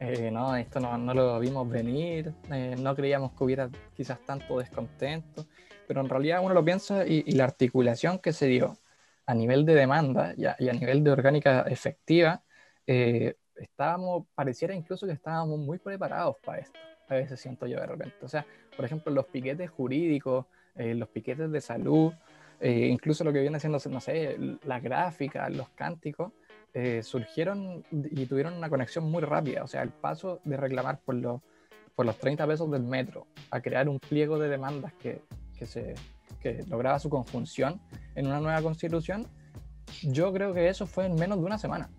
eh, 0.00 0.30
no, 0.32 0.56
esto 0.56 0.80
no, 0.80 0.98
no, 0.98 1.14
lo 1.14 1.38
vimos 1.38 1.68
venir, 1.68 2.34
eh, 2.50 2.74
no 2.78 2.94
creíamos 2.96 3.32
que 3.32 3.44
hubiera 3.44 3.70
quizás 3.94 4.18
tanto 4.26 4.58
descontento 4.58 5.46
pero 5.86 6.00
en 6.00 6.08
realidad 6.08 6.40
uno 6.42 6.54
lo 6.54 6.64
piensa 6.64 7.06
y, 7.06 7.22
la 7.32 7.44
articulación 7.44 8.18
que 8.18 8.32
se 8.32 8.46
dio 8.46 8.76
a 9.26 9.34
nivel 9.34 9.64
de 9.64 9.74
demanda 9.74 10.34
y 10.36 10.46
a, 10.46 10.72
nivel 10.72 11.02
de 11.02 11.10
orgánica 11.10 11.62
efectiva, 11.62 12.42
eh, 12.86 13.34
estábamos, 13.56 14.26
pareciera 14.34 14.74
incluso 14.74 15.06
que 15.06 15.12
estábamos 15.12 15.58
muy 15.58 15.78
preparados 15.78 16.36
para 16.44 16.58
esto. 16.60 16.78
A 17.08 17.14
veces 17.14 17.40
siento 17.40 17.66
yo 17.66 17.80
de 17.80 17.86
repente. 17.86 18.16
O 18.22 18.28
sea, 18.28 18.46
por 18.76 18.84
ejemplo, 18.84 19.12
los 19.12 19.26
piquetes 19.26 19.70
jurídicos, 19.70 20.46
eh, 20.74 20.94
los 20.94 21.08
piquetes 21.08 21.50
de 21.50 21.60
salud, 21.60 22.12
eh, 22.60 22.86
incluso 22.86 23.24
lo 23.24 23.32
que 23.32 23.40
viene 23.40 23.56
haciendo, 23.56 23.78
no 23.90 24.00
sé, 24.00 24.36
las 24.64 24.82
gráficas, 24.82 25.54
los 25.54 25.68
cánticos, 25.70 26.32
surgieron 27.00 27.86
y 27.90 28.26
tuvieron 28.26 28.52
una 28.52 28.68
conexión 28.68 29.10
muy 29.10 29.22
rápida. 29.22 29.64
O 29.64 29.66
sea, 29.66 29.80
el 29.80 29.88
paso 29.88 30.40
de 30.44 30.58
reclamar 30.58 31.00
por 31.00 31.14
los, 31.14 31.40
por 31.94 32.04
los 32.04 32.18
30 32.18 32.46
pesos 32.46 32.70
del 32.70 32.82
metro 32.82 33.26
a 33.50 33.62
crear 33.62 33.88
un 33.88 33.98
pliego 33.98 34.38
de 34.38 34.50
demandas 34.50 34.92
que 34.92 35.22
que, 35.56 35.66
se, 35.66 35.94
que 36.40 36.64
lograba 36.68 36.98
su 36.98 37.08
conjunción 37.08 37.80
en 38.14 38.26
una 38.26 38.40
nueva 38.40 38.62
constitución, 38.62 39.26
yo 40.02 40.32
creo 40.32 40.52
que 40.52 40.68
eso 40.68 40.86
fue 40.86 41.06
en 41.06 41.14
menos 41.14 41.38
de 41.38 41.44
una 41.44 41.58
semana. 41.58 41.90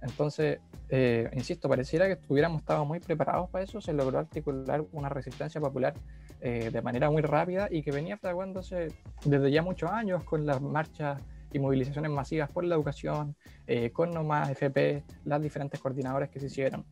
Entonces, 0.00 0.60
eh, 0.88 1.28
insisto, 1.32 1.68
pareciera 1.68 2.06
que 2.06 2.12
estuviéramos 2.12 2.60
estado 2.60 2.84
muy 2.84 3.00
preparados 3.00 3.50
para 3.50 3.64
eso, 3.64 3.80
se 3.80 3.92
logró 3.92 4.18
articular 4.18 4.84
una 4.92 5.08
resistencia 5.08 5.60
popular 5.60 5.94
eh, 6.40 6.70
de 6.70 6.82
manera 6.82 7.10
muy 7.10 7.22
rápida 7.22 7.68
y 7.70 7.82
que 7.82 7.90
venía 7.90 8.16
fraguándose 8.16 8.88
desde 9.24 9.50
ya 9.50 9.62
muchos 9.62 9.90
años 9.90 10.22
con 10.24 10.46
las 10.46 10.60
marchas 10.60 11.20
y 11.52 11.58
movilizaciones 11.58 12.10
masivas 12.10 12.50
por 12.50 12.64
la 12.64 12.74
educación, 12.74 13.34
eh, 13.66 13.90
con 13.90 14.12
nomás 14.12 14.50
FP, 14.50 15.02
las 15.24 15.42
diferentes 15.42 15.80
coordinadores 15.80 16.28
que 16.30 16.40
se 16.40 16.46
hicieron. 16.46 16.84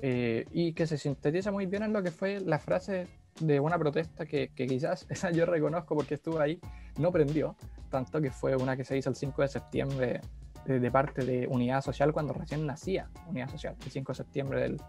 y 0.00 0.74
que 0.74 0.86
se 0.86 0.96
sintetiza 0.96 1.50
muy 1.50 1.66
bien 1.66 1.82
en 1.82 1.92
lo 1.92 2.04
que 2.04 2.12
fue 2.12 2.38
la 2.38 2.60
frase 2.60 3.08
de 3.40 3.60
una 3.60 3.78
protesta 3.78 4.26
que, 4.26 4.50
quizás 4.54 5.06
esa 5.10 5.30
yo 5.30 5.46
reconozco 5.46 5.94
porque 5.94 6.14
estuve 6.14 6.42
ahí, 6.42 6.60
no 6.98 7.12
prendió, 7.12 7.56
tanto 7.90 8.20
que 8.20 8.30
fue 8.30 8.56
una 8.56 8.76
que 8.76 8.84
se 8.84 8.96
hizo 8.96 9.10
el 9.10 9.16
5 9.16 9.42
de 9.42 9.48
septiembre 9.48 10.20
de, 10.66 10.90
parte 10.90 11.24
de 11.24 11.46
Unidad 11.46 11.82
Social 11.82 12.12
cuando 12.12 12.34
recién 12.34 12.66
nacía 12.66 13.08
Unidad 13.26 13.48
Social, 13.48 13.76
el 13.84 13.90
5 13.90 14.12
de 14.12 14.16
septiembre 14.16 14.60
del, 14.60 14.80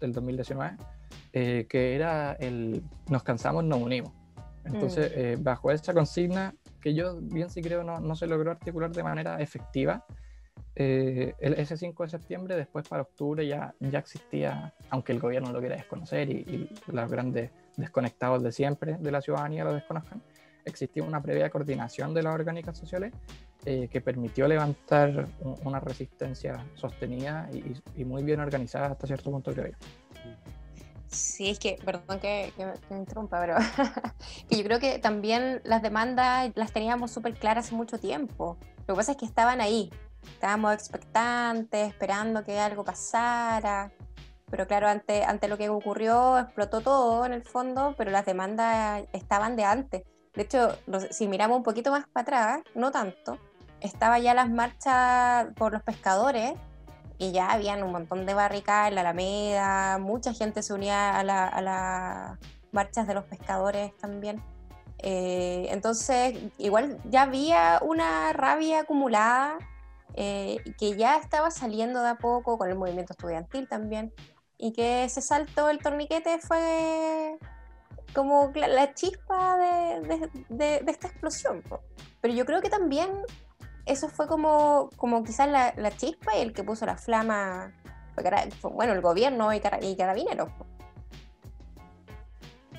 del 0.00 0.12
2019, 0.12 0.76
eh, 1.32 1.66
que 1.68 1.94
era 1.94 2.32
el 2.32 2.82
Nos 3.08 3.22
cansamos, 3.22 3.62
nos 3.62 3.80
unimos. 3.80 4.12
Entonces, 4.64 5.10
mm. 5.10 5.18
eh, 5.18 5.36
bajo 5.38 5.70
esa 5.70 5.94
consigna, 5.94 6.54
que 6.80 6.92
yo 6.92 7.18
bien 7.20 7.50
sí 7.50 7.62
creo 7.62 7.84
no, 7.84 8.00
no 8.00 8.16
se 8.16 8.26
logró 8.26 8.50
articular 8.50 8.90
de 8.90 9.02
manera 9.02 9.40
efectiva, 9.40 10.04
eh, 10.80 11.34
ese 11.40 11.76
5 11.76 12.04
de 12.04 12.08
septiembre, 12.08 12.56
después 12.56 12.88
para 12.88 13.02
octubre 13.02 13.44
ya, 13.44 13.74
ya 13.80 13.98
existía, 13.98 14.72
aunque 14.90 15.10
el 15.10 15.18
gobierno 15.18 15.52
lo 15.52 15.58
quiera 15.58 15.74
desconocer 15.74 16.30
y, 16.30 16.70
los 16.86 17.10
grandes 17.10 17.50
desconectados 17.78 18.42
de 18.42 18.52
siempre 18.52 18.96
de 18.98 19.10
la 19.10 19.22
ciudadanía 19.22 19.64
lo 19.64 19.72
desconozcan, 19.72 20.22
existía 20.64 21.02
una 21.02 21.22
previa 21.22 21.48
coordinación 21.50 22.12
de 22.12 22.22
las 22.22 22.34
orgánicas 22.34 22.76
sociales 22.76 23.12
eh, 23.64 23.88
que 23.90 24.00
permitió 24.00 24.46
levantar 24.46 25.26
una 25.64 25.80
resistencia 25.80 26.64
sostenida 26.74 27.48
y, 27.96 28.04
muy 28.04 28.22
bien 28.22 28.40
organizada 28.40 28.88
hasta 28.88 29.06
cierto 29.06 29.30
punto, 29.30 29.52
creo 29.52 29.68
yo. 29.68 29.76
Sí, 31.08 31.50
es 31.50 31.58
que, 31.58 31.78
perdón 31.84 32.20
que, 32.20 32.52
me 32.90 32.98
interrumpa, 32.98 33.40
pero 33.40 33.56
que 34.48 34.56
yo 34.56 34.64
creo 34.64 34.78
que 34.78 34.98
también 34.98 35.62
las 35.64 35.82
demandas 35.82 36.52
las 36.54 36.72
teníamos 36.72 37.10
súper 37.10 37.34
claras 37.34 37.66
hace 37.66 37.74
mucho 37.74 37.98
tiempo. 37.98 38.58
Lo 38.86 38.94
que 38.94 38.98
pasa 38.98 39.12
es 39.12 39.18
que 39.18 39.24
estaban 39.24 39.60
ahí, 39.60 39.90
estábamos 40.34 40.74
expectantes, 40.74 41.88
esperando 41.88 42.44
que 42.44 42.58
algo 42.58 42.84
pasara. 42.84 43.90
Pero 44.50 44.66
claro, 44.66 44.88
ante, 44.88 45.24
ante 45.24 45.48
lo 45.48 45.58
que 45.58 45.68
ocurrió, 45.68 46.38
explotó 46.38 46.80
todo 46.80 47.26
en 47.26 47.32
el 47.32 47.42
fondo, 47.42 47.94
pero 47.98 48.10
las 48.10 48.24
demandas 48.24 49.04
estaban 49.12 49.56
de 49.56 49.64
antes. 49.64 50.02
De 50.34 50.42
hecho, 50.42 50.76
si 51.10 51.26
miramos 51.28 51.58
un 51.58 51.62
poquito 51.62 51.90
más 51.90 52.06
para 52.12 52.22
atrás, 52.22 52.62
no 52.74 52.90
tanto, 52.90 53.38
estaba 53.80 54.18
ya 54.18 54.34
las 54.34 54.48
marchas 54.50 55.48
por 55.56 55.72
los 55.72 55.82
pescadores 55.82 56.52
y 57.18 57.32
ya 57.32 57.50
habían 57.50 57.82
un 57.82 57.92
montón 57.92 58.26
de 58.26 58.34
barricadas 58.34 58.88
en 58.88 58.94
la 58.94 59.00
Alameda, 59.02 59.98
mucha 59.98 60.32
gente 60.32 60.62
se 60.62 60.72
unía 60.72 61.18
a 61.18 61.24
las 61.24 61.62
la 61.62 62.38
marchas 62.72 63.06
de 63.06 63.14
los 63.14 63.24
pescadores 63.24 63.96
también. 63.98 64.42
Eh, 64.98 65.66
entonces, 65.70 66.38
igual 66.58 66.98
ya 67.04 67.22
había 67.22 67.80
una 67.82 68.32
rabia 68.32 68.80
acumulada 68.80 69.58
eh, 70.14 70.58
que 70.78 70.96
ya 70.96 71.16
estaba 71.16 71.50
saliendo 71.50 72.02
de 72.02 72.10
a 72.10 72.14
poco 72.16 72.58
con 72.58 72.68
el 72.68 72.76
movimiento 72.76 73.12
estudiantil 73.12 73.68
también, 73.68 74.12
y 74.58 74.72
que 74.72 75.04
ese 75.04 75.22
salto 75.22 75.68
del 75.68 75.78
torniquete 75.78 76.38
fue 76.40 77.38
como 78.12 78.50
la, 78.54 78.92
chispa 78.94 79.56
de, 79.56 80.30
de, 80.48 80.84
esta 80.90 81.06
explosión. 81.06 81.62
Pero 82.20 82.34
yo 82.34 82.44
creo 82.44 82.60
que 82.60 82.68
también 82.68 83.10
eso 83.86 84.08
fue 84.08 84.26
como, 84.26 84.90
como 84.96 85.22
quizás 85.22 85.48
la, 85.48 85.72
la, 85.76 85.96
chispa 85.96 86.36
y 86.36 86.40
el 86.40 86.52
que 86.52 86.64
puso 86.64 86.84
la 86.84 86.96
flama, 86.96 87.72
fue, 88.60 88.70
bueno, 88.70 88.92
el 88.92 89.00
gobierno 89.00 89.52
y, 89.54 89.62
y 89.82 89.96
carabineros. 89.96 90.50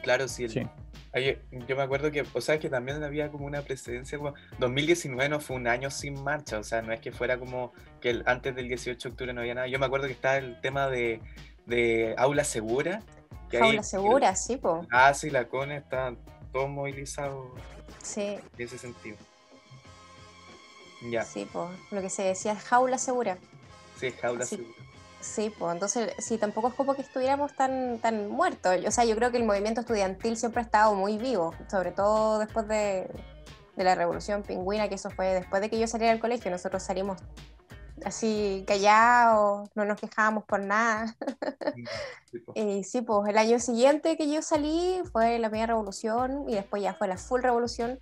Claro, 0.03 0.27
sí. 0.27 0.47
yo 0.47 1.75
me 1.75 1.81
acuerdo 1.81 2.11
que, 2.11 2.25
o 2.33 2.41
sea, 2.41 2.59
que 2.59 2.69
también 2.69 3.03
había 3.03 3.29
como 3.29 3.45
una 3.45 3.61
precedencia, 3.61 4.17
como 4.17 4.33
2019 4.59 5.29
no 5.29 5.39
fue 5.39 5.55
un 5.55 5.67
año 5.67 5.89
sin 5.89 6.21
marcha, 6.23 6.59
o 6.59 6.63
sea, 6.63 6.81
no 6.81 6.93
es 6.93 6.99
que 6.99 7.11
fuera 7.11 7.37
como 7.37 7.73
que 8.01 8.21
antes 8.25 8.55
del 8.55 8.67
18 8.67 9.09
de 9.09 9.11
octubre 9.11 9.33
no 9.33 9.41
había 9.41 9.55
nada. 9.55 9.67
Yo 9.67 9.79
me 9.79 9.85
acuerdo 9.85 10.07
que 10.07 10.13
estaba 10.13 10.37
el 10.37 10.59
tema 10.61 10.87
de, 10.87 11.21
de 11.69 12.15
aula 12.17 12.43
segura. 12.43 13.01
Que 13.49 13.59
aula 13.59 13.83
segura, 13.83 14.35
sí, 14.35 14.57
po. 14.57 14.85
Ah, 14.91 15.13
sí, 15.13 15.29
la 15.29 15.47
CONE 15.47 15.77
está 15.77 16.13
todo 16.51 16.67
movilizado 16.67 17.53
sí. 18.03 18.37
en 18.57 18.65
ese 18.65 18.77
sentido. 18.77 19.17
Sí, 21.25 21.47
pues, 21.51 21.69
lo 21.91 22.01
que 22.01 22.09
se 22.09 22.23
decía 22.23 22.51
es 22.51 22.59
jaula 22.63 22.97
segura. 22.97 23.37
Sí, 23.99 24.11
jaula 24.11 24.45
segura. 24.45 24.69
Sí, 25.21 25.53
pues 25.57 25.73
entonces 25.73 26.13
sí, 26.19 26.37
tampoco 26.37 26.69
es 26.69 26.73
como 26.73 26.93
que 26.93 27.01
estuviéramos 27.01 27.53
tan, 27.53 27.99
tan 27.99 28.29
muertos. 28.29 28.77
O 28.87 28.91
sea, 28.91 29.03
yo 29.03 29.15
creo 29.15 29.31
que 29.31 29.37
el 29.37 29.43
movimiento 29.43 29.81
estudiantil 29.81 30.37
siempre 30.37 30.61
ha 30.61 30.63
estado 30.63 30.95
muy 30.95 31.17
vivo, 31.17 31.53
sobre 31.69 31.91
todo 31.91 32.39
después 32.39 32.67
de, 32.67 33.09
la 33.75 33.95
revolución 33.95 34.43
pingüina, 34.43 34.87
que 34.89 34.95
eso 34.95 35.09
fue 35.09 35.27
después 35.27 35.61
de 35.61 35.69
que 35.69 35.79
yo 35.79 35.87
saliera 35.87 36.11
del 36.11 36.21
colegio, 36.21 36.51
nosotros 36.51 36.83
salimos 36.83 37.17
así 38.05 38.63
callados, 38.67 39.69
no 39.75 39.85
nos 39.85 39.99
quejábamos 39.99 40.43
por 40.45 40.59
nada. 40.59 41.15
y 42.55 42.83
sí, 42.83 43.01
pues 43.01 43.29
el 43.29 43.37
año 43.37 43.59
siguiente 43.59 44.17
que 44.17 44.31
yo 44.31 44.41
salí 44.41 45.01
fue 45.11 45.39
la 45.39 45.49
primera 45.49 45.73
revolución 45.73 46.49
y 46.49 46.55
después 46.55 46.81
ya 46.81 46.93
fue 46.93 47.07
la 47.07 47.17
full 47.17 47.41
revolución 47.41 47.99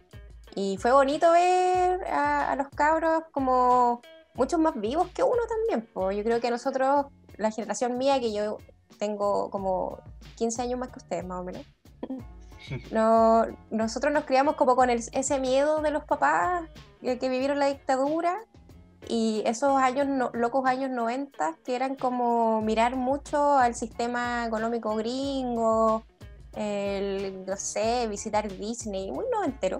y 0.55 0.77
fue 0.77 0.91
bonito 0.91 1.31
ver 1.31 2.03
a, 2.05 2.55
los 2.55 2.69
cabros 2.69 3.23
como 3.31 4.01
muchos 4.33 4.59
más 4.59 4.79
vivos 4.79 5.07
que 5.09 5.23
uno 5.23 5.41
también. 5.47 5.87
Pues 5.93 6.17
yo 6.17 6.23
creo 6.23 6.39
que 6.39 6.49
nosotros, 6.49 7.07
la 7.37 7.51
generación 7.51 7.97
mía, 7.97 8.19
que 8.19 8.33
yo 8.33 8.57
tengo 8.97 9.49
como 9.51 9.99
15 10.35 10.63
años 10.63 10.79
más 10.79 10.89
que 10.89 10.99
ustedes, 10.99 11.25
más 11.25 11.41
o 11.41 11.43
menos. 11.43 11.63
No, 12.91 13.45
nosotros 13.69 14.11
nos 14.11 14.25
criamos 14.25 14.55
como 14.55 14.75
con 14.75 14.89
ese 14.89 15.39
miedo 15.39 15.81
de 15.81 15.91
los 15.91 16.03
papás 16.03 16.67
que, 17.01 17.29
vivieron 17.29 17.59
la 17.59 17.67
dictadura 17.67 18.43
y 19.07 19.43
esos 19.45 19.77
años, 19.77 20.07
locos 20.33 20.65
años 20.65 20.89
90, 20.89 21.57
que 21.63 21.75
eran 21.75 21.95
como 21.95 22.61
mirar 22.61 22.95
mucho 22.95 23.57
al 23.57 23.75
sistema 23.75 24.45
económico 24.45 24.95
gringo, 24.95 26.03
el, 26.53 27.45
no 27.45 27.55
sé, 27.55 28.07
visitar 28.07 28.47
Disney, 28.49 29.11
muy 29.11 29.25
noventero. 29.31 29.77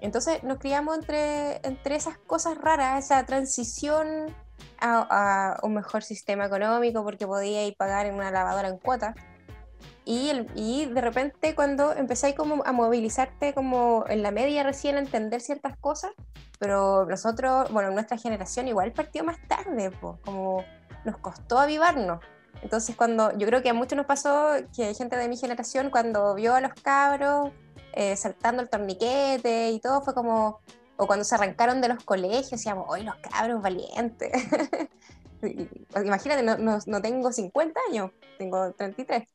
Entonces 0.00 0.42
nos 0.42 0.58
criamos 0.58 0.96
entre, 0.96 1.56
entre 1.66 1.96
esas 1.96 2.18
cosas 2.18 2.58
raras, 2.58 3.04
esa 3.04 3.24
transición 3.24 4.34
a, 4.80 5.58
un 5.62 5.74
mejor 5.74 6.02
sistema 6.02 6.46
económico 6.46 7.02
porque 7.02 7.26
podía 7.26 7.66
ir 7.66 7.76
pagar 7.76 8.06
en 8.06 8.14
una 8.14 8.30
lavadora 8.30 8.68
en 8.68 8.78
cuota. 8.78 9.14
Y, 10.04 10.28
el, 10.30 10.46
y 10.54 10.86
de 10.86 11.00
repente 11.00 11.54
cuando 11.54 11.92
empezáis 11.92 12.34
como 12.36 12.62
a 12.64 12.72
movilizarte 12.72 13.54
como 13.54 14.04
en 14.08 14.22
la 14.22 14.30
media 14.30 14.62
recién 14.62 14.96
a 14.96 15.00
entender 15.00 15.40
ciertas 15.40 15.76
cosas, 15.78 16.12
pero 16.58 17.06
nosotros, 17.06 17.70
bueno, 17.72 17.90
nuestra 17.90 18.16
generación 18.16 18.68
igual 18.68 18.92
partió 18.92 19.24
más 19.24 19.36
tarde, 19.48 19.90
pues, 20.00 20.16
como 20.24 20.64
nos 21.04 21.16
costó 21.18 21.58
avivarnos. 21.58 22.20
Entonces 22.62 22.96
cuando, 22.96 23.36
yo 23.36 23.46
creo 23.46 23.62
que 23.62 23.70
a 23.70 23.74
muchos 23.74 23.96
nos 23.96 24.06
pasó 24.06 24.52
que 24.74 24.84
hay 24.84 24.94
gente 24.94 25.16
de 25.16 25.28
mi 25.28 25.36
generación 25.36 25.90
cuando 25.90 26.34
vio 26.34 26.54
a 26.54 26.60
los 26.60 26.72
cabros 26.74 27.50
eh, 27.96 28.14
saltando 28.14 28.62
el 28.62 28.68
torniquete 28.68 29.70
y 29.70 29.80
todo, 29.80 30.02
fue 30.02 30.14
como, 30.14 30.60
o 30.98 31.06
cuando 31.06 31.24
se 31.24 31.34
arrancaron 31.34 31.80
de 31.80 31.88
los 31.88 32.04
colegios, 32.04 32.50
decíamos, 32.50 32.84
hoy 32.88 33.02
los 33.02 33.14
cabros 33.16 33.62
valientes. 33.62 34.30
Imagínate, 36.04 36.42
no, 36.42 36.78
no, 36.86 37.02
tengo 37.02 37.32
50 37.32 37.80
años, 37.88 38.10
tengo 38.36 38.72
33, 38.74 39.26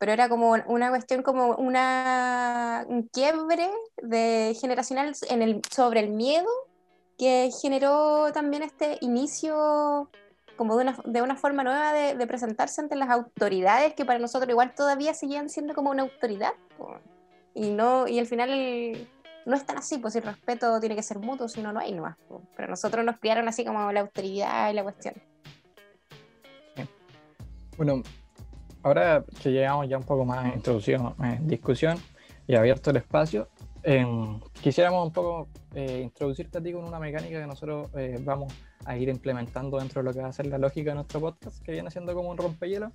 pero 0.00 0.12
era 0.12 0.30
como 0.30 0.56
una 0.66 0.88
cuestión, 0.88 1.22
como 1.22 1.56
una, 1.56 2.86
un 2.88 3.02
quiebre 3.02 3.70
de 4.02 4.56
generacional 4.58 5.14
en 5.28 5.42
el, 5.42 5.60
sobre 5.70 6.00
el 6.00 6.08
miedo 6.08 6.48
que 7.18 7.50
generó 7.60 8.32
también 8.32 8.62
este 8.62 8.96
inicio 9.02 10.10
como 10.56 10.78
de 10.78 10.84
una, 10.84 10.98
de 11.04 11.20
una 11.20 11.36
forma 11.36 11.64
nueva 11.64 11.92
de, 11.92 12.14
de, 12.14 12.26
presentarse 12.26 12.80
ante 12.80 12.96
las 12.96 13.10
autoridades 13.10 13.92
que 13.92 14.06
para 14.06 14.18
nosotros 14.18 14.48
igual 14.48 14.74
todavía 14.74 15.12
seguían 15.12 15.50
siendo 15.50 15.74
como 15.74 15.90
una 15.90 16.04
autoridad 16.04 16.54
y 17.52 17.68
no 17.68 18.08
y 18.08 18.18
al 18.18 18.26
final 18.26 19.06
no 19.44 19.54
es 19.54 19.66
tan 19.66 19.76
así, 19.76 19.98
pues 19.98 20.16
el 20.16 20.22
respeto 20.22 20.80
tiene 20.80 20.96
que 20.96 21.02
ser 21.02 21.18
mutuo, 21.18 21.46
si 21.46 21.60
no, 21.60 21.74
no 21.74 21.80
hay 21.80 21.92
nomás. 21.92 22.16
Pero 22.56 22.68
nosotros 22.68 23.04
nos 23.04 23.18
criaron 23.18 23.48
así 23.48 23.66
como 23.66 23.92
la 23.92 24.00
autoridad 24.00 24.70
y 24.70 24.74
la 24.74 24.82
cuestión. 24.82 25.14
Bueno, 27.76 28.02
ahora 28.82 29.24
que 29.42 29.50
llegamos 29.50 29.88
ya 29.88 29.98
un 29.98 30.04
poco 30.04 30.24
más 30.24 30.54
introducido 30.54 31.14
en 31.22 31.46
discusión 31.46 31.98
y 32.46 32.54
abierto 32.54 32.90
el 32.90 32.96
espacio, 32.96 33.48
quisiéramos 34.60 35.06
un 35.06 35.12
poco 35.12 35.48
eh, 35.74 36.00
introducirte 36.04 36.58
a 36.58 36.62
ti 36.62 36.72
con 36.72 36.84
una 36.84 36.98
mecánica 36.98 37.40
que 37.40 37.46
nosotros 37.46 37.90
eh, 37.96 38.18
vamos 38.22 38.52
a 38.84 38.96
ir 38.96 39.08
implementando 39.08 39.78
dentro 39.78 40.02
de 40.02 40.08
lo 40.08 40.12
que 40.14 40.20
va 40.20 40.28
a 40.28 40.32
ser 40.32 40.46
la 40.46 40.58
lógica 40.58 40.90
de 40.90 40.96
nuestro 40.96 41.20
podcast, 41.20 41.62
que 41.62 41.72
viene 41.72 41.90
siendo 41.90 42.14
como 42.14 42.30
un 42.30 42.36
rompehielo. 42.36 42.92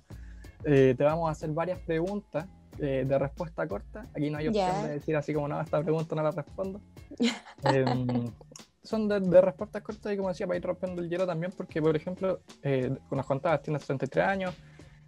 Eh, 0.64 0.94
te 0.96 1.04
vamos 1.04 1.28
a 1.28 1.32
hacer 1.32 1.50
varias 1.50 1.78
preguntas 1.80 2.46
eh, 2.78 3.04
de 3.06 3.18
respuesta 3.18 3.66
corta. 3.66 4.06
Aquí 4.14 4.30
no 4.30 4.38
hay 4.38 4.48
opción 4.48 4.82
de 4.82 4.88
decir 4.90 5.16
así 5.16 5.32
como, 5.32 5.48
no, 5.48 5.60
esta 5.60 5.82
pregunta 5.82 6.14
no 6.14 6.22
la 6.22 6.30
respondo. 6.30 6.80
Em, 7.64 8.30
son 8.82 9.08
de, 9.08 9.18
de, 9.18 9.40
respuestas 9.40 9.82
cortas 9.82 10.12
y 10.12 10.16
como 10.16 10.28
decía, 10.28 10.46
para 10.46 10.58
ir 10.58 10.64
rompiendo 10.64 11.02
el 11.02 11.08
hielo 11.08 11.26
también, 11.26 11.52
porque 11.56 11.80
por 11.80 11.96
ejemplo, 11.96 12.40
eh, 12.62 12.94
nos 13.10 13.26
contabas, 13.26 13.62
tienes 13.62 13.84
33 13.84 14.26
años, 14.26 14.54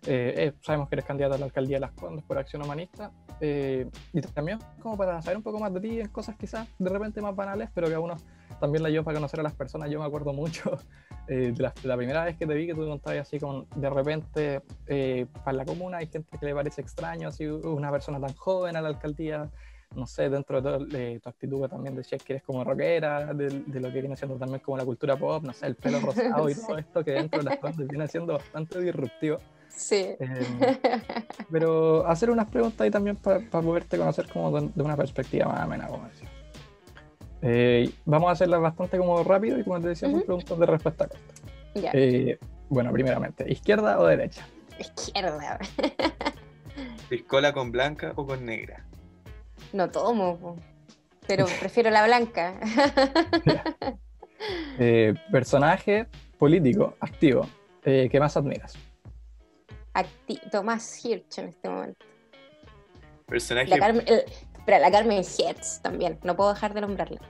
eh, 0.06 0.52
sabemos 0.60 0.88
que 0.88 0.96
eres 0.96 1.04
candidato 1.04 1.34
a 1.34 1.38
la 1.38 1.46
alcaldía 1.46 1.76
de 1.76 1.80
Las 1.80 1.92
Condes 1.92 2.24
por 2.24 2.38
Acción 2.38 2.62
Humanista, 2.62 3.10
y 3.40 4.20
también 4.34 4.58
como 4.80 4.96
para 4.96 5.22
saber 5.22 5.36
un 5.36 5.42
poco 5.42 5.58
más 5.60 5.72
de 5.72 5.80
ti 5.80 6.00
en 6.00 6.08
cosas 6.08 6.36
quizás 6.36 6.66
de 6.78 6.90
repente 6.90 7.20
más 7.20 7.36
banales, 7.36 7.70
pero 7.72 7.88
que 7.88 7.94
a 7.94 8.00
uno 8.00 8.16
también 8.58 8.82
la 8.82 8.88
ayuda 8.88 9.04
para 9.04 9.16
conocer 9.16 9.40
a 9.40 9.42
las 9.42 9.54
personas. 9.54 9.90
Yo 9.90 10.00
me 10.00 10.06
acuerdo 10.06 10.32
mucho 10.32 10.78
eh, 11.28 11.52
de, 11.54 11.72
la, 11.82 11.96
primera 11.96 12.24
vez 12.24 12.36
que 12.36 12.46
te 12.46 12.54
vi 12.54 12.66
que 12.66 12.74
tú 12.74 12.86
contabas 12.86 13.20
así 13.20 13.38
como 13.38 13.66
de 13.74 13.90
repente 13.90 14.62
eh, 14.86 15.26
para 15.44 15.58
la 15.58 15.64
comuna 15.64 15.98
hay 15.98 16.06
gente 16.06 16.36
que 16.38 16.46
le 16.46 16.54
parece 16.54 16.80
extraño, 16.80 17.28
así 17.28 17.46
una 17.46 17.90
persona 17.90 18.20
tan 18.20 18.34
joven 18.34 18.76
a 18.76 18.82
la 18.82 18.88
alcaldía, 18.88 19.50
no 19.94 20.06
sé, 20.06 20.28
dentro 20.28 20.60
de, 20.60 20.70
todo, 20.70 20.86
tu 20.86 21.28
actitud 21.28 21.68
también 21.68 21.94
decías 21.94 22.22
que 22.22 22.34
eres 22.34 22.42
como 22.42 22.62
rockera, 22.64 23.32
de, 23.32 23.50
lo 23.80 23.92
que 23.92 24.00
viene 24.00 24.16
siendo 24.16 24.36
también 24.36 24.60
como 24.60 24.76
la 24.76 24.84
cultura 24.84 25.16
pop, 25.16 25.42
no 25.42 25.52
sé, 25.52 25.66
el 25.66 25.76
pelo 25.76 26.00
rosado 26.00 26.48
y 26.48 26.54
todo 26.66 26.78
esto 26.78 27.04
que 27.04 27.12
dentro 27.12 27.42
de 27.42 27.50
las 27.50 27.58
cosas 27.58 27.86
viene 27.88 28.06
siendo 28.08 28.34
bastante 28.34 28.80
disruptivo. 28.80 29.38
Sí. 29.68 30.16
Eh, 30.18 30.18
pero 31.50 32.06
hacer 32.06 32.30
unas 32.30 32.48
preguntas 32.50 32.80
ahí 32.80 32.90
también 32.90 33.16
para 33.16 33.40
poderte 33.40 33.96
conocer 33.96 34.28
como 34.28 34.60
de, 34.60 34.82
una 34.82 34.96
perspectiva 34.96 35.46
más 35.46 35.60
amena, 35.60 35.86
como 35.86 36.06
decía. 36.08 36.28
Eh, 37.40 37.90
vamos 38.04 38.28
a 38.28 38.32
hacerlas 38.32 38.60
bastante 38.60 38.98
como 38.98 39.22
rápido 39.22 39.58
y 39.58 39.64
como 39.64 39.80
te 39.80 39.88
decía, 39.88 40.10
son 40.10 40.22
preguntas 40.22 40.58
de 40.58 40.66
respuesta 40.66 41.06
corta. 41.06 41.34
Eh, 41.92 42.38
bueno, 42.68 42.92
primeramente, 42.92 43.50
¿izquierda 43.50 43.98
o 44.00 44.06
derecha? 44.06 44.46
Izquierda. 44.78 45.58
¿Piscola 47.08 47.52
con 47.52 47.70
blanca 47.70 48.12
o 48.16 48.26
con 48.26 48.44
negra? 48.44 48.84
No 49.72 49.88
tomo, 49.88 50.56
pero 51.26 51.46
prefiero 51.60 51.90
la 51.90 52.04
blanca. 52.04 52.54
personaje 55.30 56.06
político 56.38 56.94
activo 57.00 57.46
¿qué 57.82 58.18
más 58.20 58.36
admiras? 58.36 58.76
Tomás 60.50 61.04
Hirsch 61.04 61.38
en 61.38 61.48
este 61.48 61.68
momento. 61.68 62.04
Personaje. 63.26 63.68
La 63.68 63.78
Carmen, 63.78 64.04
espera, 64.08 64.78
la 64.78 64.90
Carmen 64.90 65.22
Hertz 65.22 65.80
también, 65.82 66.18
no 66.22 66.36
puedo 66.36 66.54
dejar 66.54 66.74
de 66.74 66.80
nombrarla. 66.80 67.20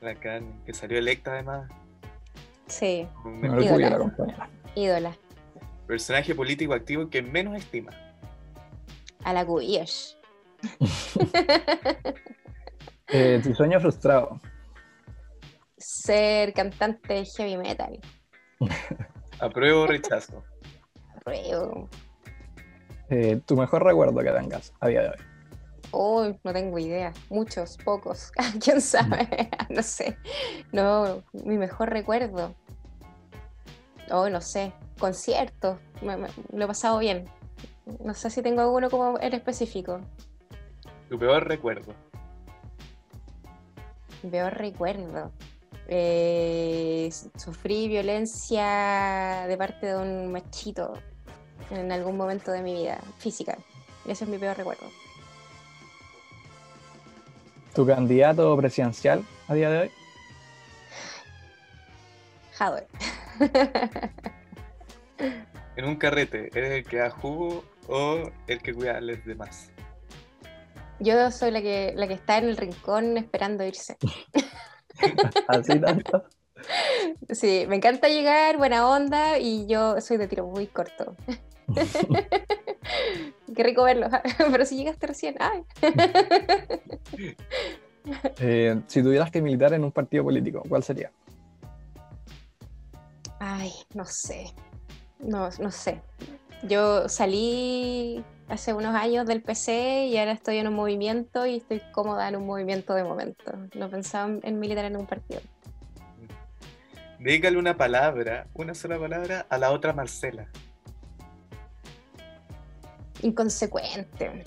La 0.00 0.14
Carmen, 0.14 0.62
que 0.64 0.72
salió 0.72 0.98
electa 0.98 1.32
además. 1.32 1.70
Sí. 2.66 3.08
Ídola. 3.42 4.12
Ídola. 4.74 5.16
Personaje 5.86 6.34
político 6.34 6.74
activo 6.74 7.08
que 7.08 7.22
menos 7.22 7.56
estima. 7.56 7.90
A 9.24 9.32
la 9.32 9.44
Cubillos. 9.44 10.18
eh, 13.08 13.40
tu 13.42 13.54
sueño 13.54 13.80
frustrado. 13.80 14.40
Ser 15.78 16.52
cantante 16.52 17.14
de 17.14 17.24
heavy 17.24 17.56
metal. 17.56 17.98
Apruebo 19.40 19.82
o 19.82 19.86
rechazo. 19.86 20.44
Eh, 23.10 23.40
¿Tu 23.46 23.56
mejor 23.56 23.84
recuerdo 23.84 24.20
que 24.20 24.30
tengas 24.30 24.74
a 24.80 24.88
día 24.88 25.02
de 25.02 25.08
hoy? 25.08 25.16
Uy, 25.90 26.38
no 26.44 26.52
tengo 26.52 26.78
idea. 26.78 27.12
Muchos, 27.30 27.78
pocos. 27.78 28.30
¿Quién 28.62 28.80
sabe? 28.80 29.50
no 29.70 29.82
sé. 29.82 30.18
No, 30.72 31.22
mi 31.32 31.56
mejor 31.56 31.90
recuerdo. 31.90 32.54
Oh, 34.10 34.28
no 34.28 34.40
sé. 34.40 34.72
Conciertos. 34.98 35.78
lo 36.02 36.64
he 36.64 36.66
pasado 36.66 36.98
bien. 36.98 37.24
No 38.04 38.12
sé 38.12 38.28
si 38.30 38.42
tengo 38.42 38.60
alguno 38.60 38.90
como 38.90 39.18
en 39.18 39.32
específico. 39.32 40.00
¿Tu 41.08 41.18
peor 41.18 41.48
recuerdo? 41.48 41.94
Mi 44.22 44.30
peor 44.30 44.54
recuerdo. 44.54 45.32
Eh, 45.86 47.08
sufrí 47.36 47.88
violencia 47.88 49.46
de 49.48 49.56
parte 49.56 49.86
de 49.86 49.96
un 49.96 50.30
machito 50.30 50.92
en 51.70 51.92
algún 51.92 52.16
momento 52.16 52.50
de 52.52 52.62
mi 52.62 52.74
vida 52.74 53.00
física. 53.18 53.58
Ese 54.06 54.24
es 54.24 54.30
mi 54.30 54.38
peor 54.38 54.56
recuerdo. 54.56 54.86
¿Tu 57.74 57.86
candidato 57.86 58.56
presidencial 58.56 59.24
a 59.46 59.54
día 59.54 59.70
de 59.70 59.78
hoy? 59.78 59.90
Jadwe. 62.52 62.86
en 65.76 65.84
un 65.84 65.96
carrete, 65.96 66.50
¿eres 66.54 66.72
el 66.72 66.84
que 66.84 66.96
da 66.96 67.10
jugo 67.10 67.64
o 67.86 68.30
el 68.46 68.60
que 68.60 68.74
cuida 68.74 68.96
a 68.96 69.00
los 69.00 69.24
demás? 69.24 69.70
Yo 70.98 71.30
soy 71.30 71.52
la 71.52 71.62
que, 71.62 71.92
la 71.94 72.08
que 72.08 72.14
está 72.14 72.38
en 72.38 72.48
el 72.48 72.56
rincón 72.56 73.16
esperando 73.16 73.64
irse. 73.64 73.96
Así 75.48 75.78
tanto. 75.78 76.24
Sí, 77.30 77.66
me 77.68 77.76
encanta 77.76 78.08
llegar, 78.08 78.56
buena 78.56 78.88
onda, 78.88 79.38
y 79.38 79.66
yo 79.68 80.00
soy 80.00 80.16
de 80.16 80.26
tiro 80.26 80.46
muy 80.48 80.66
corto. 80.66 81.14
Qué 83.54 83.62
rico 83.62 83.84
verlo, 83.84 84.08
pero 84.50 84.64
si 84.64 84.76
llegaste 84.76 85.06
recién, 85.06 85.36
¡ay! 85.40 85.64
Eh, 88.40 88.80
si 88.86 89.02
tuvieras 89.02 89.30
que 89.30 89.42
militar 89.42 89.74
en 89.74 89.84
un 89.84 89.92
partido 89.92 90.24
político, 90.24 90.62
¿cuál 90.66 90.82
sería? 90.82 91.12
Ay, 93.38 93.70
no 93.92 94.06
sé. 94.06 94.54
No, 95.18 95.50
no 95.60 95.70
sé. 95.70 96.00
Yo 96.62 97.06
salí 97.10 98.24
hace 98.48 98.72
unos 98.72 98.94
años 98.94 99.26
del 99.26 99.42
PC 99.42 100.06
y 100.06 100.16
ahora 100.16 100.32
estoy 100.32 100.56
en 100.56 100.68
un 100.68 100.74
movimiento 100.74 101.44
y 101.44 101.56
estoy 101.56 101.82
cómoda 101.92 102.26
en 102.30 102.36
un 102.36 102.46
movimiento 102.46 102.94
de 102.94 103.04
momento. 103.04 103.52
No 103.74 103.90
pensaba 103.90 104.32
en 104.42 104.58
militar 104.58 104.86
en 104.86 104.96
un 104.96 105.04
partido. 105.04 105.42
Dígale 107.18 107.58
una 107.58 107.76
palabra, 107.76 108.46
una 108.54 108.74
sola 108.74 108.98
palabra 108.98 109.44
a 109.50 109.58
la 109.58 109.70
otra 109.70 109.92
Marcela 109.92 110.48
inconsecuente. 113.22 114.44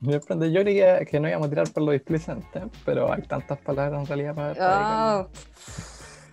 Yo 0.00 0.20
creía 0.20 1.04
que 1.04 1.20
no 1.20 1.28
íbamos 1.28 1.46
a 1.46 1.50
tirar 1.50 1.70
por 1.72 1.82
lo 1.82 1.92
displicente, 1.92 2.62
pero 2.84 3.12
hay 3.12 3.22
tantas 3.22 3.58
palabras 3.58 4.00
en 4.00 4.06
realidad 4.06 4.34
para... 4.34 5.20
Oh. 5.20 5.28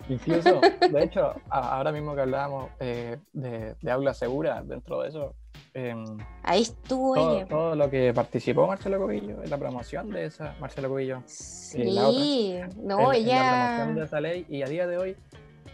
Incluso, 0.09 0.59
de 0.91 1.03
hecho, 1.03 1.33
ahora 1.49 1.91
mismo 1.91 2.13
que 2.15 2.21
hablábamos 2.21 2.71
eh, 2.79 3.17
de, 3.31 3.75
aula 3.89 4.13
segura, 4.13 4.61
dentro 4.63 5.01
de 5.01 5.09
eso... 5.09 5.35
Em, 5.73 6.03
Ahí 6.43 6.63
estuvo 6.63 7.15
todo, 7.15 7.37
ella. 7.37 7.45
Todo 7.45 7.75
lo 7.75 7.89
que 7.89 8.13
participó 8.13 8.67
Marcelo 8.67 8.99
Cobillo 8.99 9.41
en 9.41 9.49
la 9.49 9.57
promoción 9.57 10.09
de 10.09 10.25
esa, 10.25 10.53
Marcelo 10.59 10.89
Cobillo. 10.89 11.19
Eh, 11.19 11.23
sí, 11.27 12.59
no, 12.83 13.13
ella... 13.13 13.35
la 13.35 13.75
promoción 13.75 13.95
de 13.95 14.03
esa 14.03 14.19
ley 14.19 14.45
y 14.49 14.63
a 14.63 14.65
día 14.65 14.87
de 14.87 14.97
hoy... 14.97 15.15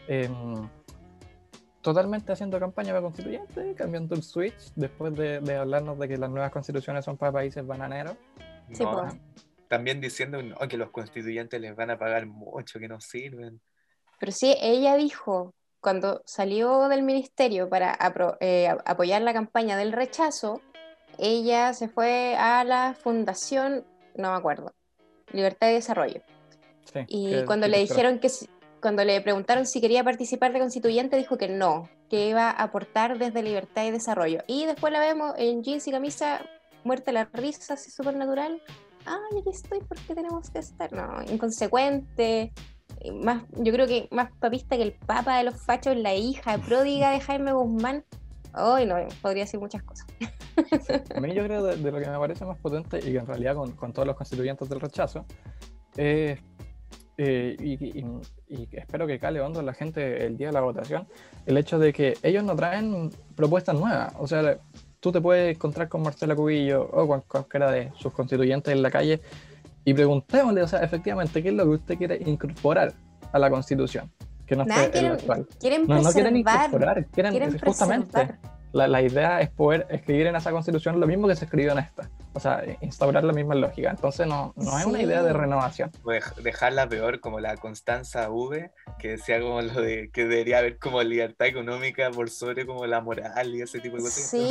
Em, 0.07 0.69
totalmente 1.87 2.33
haciendo 2.33 2.59
campaña 2.59 2.89
para 2.89 3.03
constituyente, 3.03 3.73
cambiando 3.73 4.13
el 4.13 4.21
switch 4.21 4.73
después 4.75 5.15
de, 5.15 5.37
hablarnos 5.55 5.97
de 5.97 6.09
que 6.09 6.17
las 6.17 6.29
nuevas 6.29 6.51
constituciones 6.51 7.05
son 7.05 7.15
para 7.15 7.31
países 7.31 7.65
bananeros. 7.65 8.17
Sí, 8.73 8.83
pues. 8.83 9.15
También 9.69 10.01
diciendo 10.01 10.37
que 10.67 10.75
los 10.75 10.91
constituyentes 10.91 11.61
les 11.61 11.73
van 11.77 11.91
a 11.91 11.97
pagar 11.97 12.25
mucho, 12.25 12.77
que 12.77 12.89
no 12.89 12.99
sirven. 12.99 13.61
Pero 14.19 14.33
sí, 14.33 14.53
ella 14.59 14.97
dijo, 14.97 15.53
cuando 15.79 16.21
salió 16.25 16.89
del 16.89 17.03
ministerio 17.03 17.69
para 17.69 17.97
eh, 18.41 18.67
apoyar 18.83 19.21
la 19.21 19.31
campaña 19.31 19.77
del 19.77 19.93
rechazo, 19.93 20.59
ella 21.17 21.73
se 21.73 21.87
fue 21.87 22.35
a 22.35 22.65
la 22.65 22.95
fundación, 22.95 23.85
no 24.15 24.31
me 24.31 24.37
acuerdo, 24.37 24.73
Libertad 25.31 25.69
y 25.69 25.75
Desarrollo. 25.75 26.21
y 27.07 27.45
cuando 27.45 27.69
le 27.69 27.79
dijeron 27.79 28.19
que, 28.19 28.29
cuando 28.81 29.03
le 29.03 29.19
preguntaron 29.21 29.65
si 29.65 29.81
quería 29.81 30.03
participar 30.03 30.53
de 30.53 30.59
constituyente, 30.59 31.17
dijo 31.17 31.37
que 31.37 31.47
no, 31.47 31.89
que 32.09 32.29
iba 32.29 32.49
a 32.49 32.63
aportar 32.63 33.17
desde 33.17 33.41
libertad 33.41 33.85
y 33.85 33.91
desarrollo. 33.91 34.43
Y 34.47 34.65
después 34.65 34.93
la 34.93 34.99
vemos 34.99 35.33
en 35.37 35.63
jeans 35.63 35.87
y 35.87 35.91
camisa, 35.91 36.41
muerta 36.83 37.11
la 37.11 37.25
risa, 37.33 37.73
así 37.73 37.91
súper 37.91 38.15
natural. 38.15 38.61
Ay, 39.05 39.39
aquí 39.39 39.49
estoy 39.49 39.79
porque 39.87 40.13
tenemos 40.13 40.49
que 40.49 40.59
estar. 40.59 40.91
No, 40.91 41.21
inconsecuente. 41.31 42.53
Más, 43.13 43.43
yo 43.51 43.71
creo 43.71 43.87
que 43.87 44.07
más 44.11 44.31
papista 44.39 44.75
que 44.75 44.83
el 44.83 44.93
papa 44.93 45.37
de 45.37 45.43
los 45.43 45.55
fachos, 45.61 45.95
la 45.95 46.13
hija 46.15 46.57
pródiga 46.57 47.11
de 47.11 47.19
Jaime 47.19 47.53
Guzmán. 47.53 48.03
Ay, 48.53 48.85
no, 48.85 48.95
podría 49.21 49.43
decir 49.43 49.59
muchas 49.59 49.83
cosas. 49.83 50.07
a 51.15 51.19
mí 51.19 51.33
yo 51.33 51.43
creo 51.43 51.63
de, 51.63 51.77
lo 51.77 51.99
que 51.99 52.09
me 52.09 52.17
parece 52.17 52.43
más 52.45 52.57
potente 52.57 52.99
y 52.99 53.11
que 53.11 53.17
en 53.17 53.27
realidad 53.27 53.55
con, 53.55 53.71
con 53.73 53.93
todos 53.93 54.07
los 54.07 54.15
constituyentes 54.15 54.67
del 54.67 54.79
rechazo 54.79 55.25
es 55.95 56.39
eh, 57.17 57.55
y, 57.59 58.05
espero 58.71 59.07
que 59.07 59.19
cale 59.19 59.41
hondo 59.41 59.61
la 59.61 59.73
gente 59.73 60.25
el 60.25 60.37
día 60.37 60.47
de 60.47 60.53
la 60.53 60.61
votación, 60.61 61.07
el 61.45 61.57
hecho 61.57 61.79
de 61.79 61.91
que 61.91 62.15
ellos 62.21 62.43
no 62.43 62.55
traen 62.55 63.09
propuestas 63.35 63.75
nuevas. 63.75 64.13
O 64.19 64.27
sea, 64.27 64.59
tú 64.99 65.11
te 65.11 65.19
puedes 65.19 65.55
encontrar 65.55 65.89
con 65.89 66.03
Marcela 66.03 66.35
Cubillo 66.35 66.83
o 66.83 67.07
con 67.07 67.21
cualquiera 67.21 67.71
de 67.71 67.91
sus 67.97 68.13
constituyentes 68.13 68.73
en 68.73 68.81
la 68.83 68.91
calle 68.91 69.21
y 69.83 69.93
preguntémosle, 69.93 70.61
o 70.61 70.67
sea, 70.67 70.83
efectivamente, 70.83 71.41
¿qué 71.41 71.49
es 71.49 71.55
lo 71.55 71.63
que 71.63 71.69
usted 71.69 71.97
quiere 71.97 72.21
incorporar 72.25 72.93
a 73.31 73.39
la 73.39 73.49
constitución? 73.49 74.11
Que 74.45 74.55
no 74.55 74.65
quieren, 74.65 75.17
quieren 75.59 75.87
no, 75.87 76.01
no, 76.01 76.11
quieren 76.11 76.37
incorporar, 76.37 77.05
quieren, 77.07 77.59
justamente 77.59 78.37
la, 78.73 79.01
idea 79.01 79.41
es 79.41 79.49
poder 79.49 79.87
escribir 79.89 80.27
en 80.27 80.35
esa 80.35 80.51
constitución 80.51 80.99
lo 80.99 81.07
mismo 81.07 81.27
que 81.27 81.35
se 81.35 81.45
escribió 81.45 81.71
en 81.71 81.79
esta. 81.79 82.09
O 82.37 82.39
sea, 82.39 82.63
instaurar 82.81 83.23
la 83.23 83.33
misma 83.33 83.55
lógica. 83.55 83.89
Entonces 83.89 84.27
no, 84.27 84.53
no 84.55 84.77
es 84.77 84.85
una 84.85 85.01
idea 85.01 85.23
de 85.23 85.33
renovación. 85.33 85.89
Dejarla 86.43 86.87
peor 86.87 87.19
como 87.19 87.39
la 87.39 87.57
Constanza 87.57 88.29
V, 88.29 88.69
que 88.99 89.09
decía 89.09 89.41
como 89.41 89.59
lo 89.59 89.81
de 89.81 90.11
que 90.13 90.25
debería 90.25 90.59
haber 90.59 90.77
como 90.77 91.01
libertad 91.01 91.47
económica 91.47 92.11
por 92.11 92.29
sobre 92.29 92.67
como 92.67 92.85
la 92.85 93.01
moral 93.01 93.55
y 93.55 93.63
ese 93.63 93.79
tipo 93.79 93.97
de 93.97 94.03
cosas. 94.03 94.29
Sí, 94.29 94.47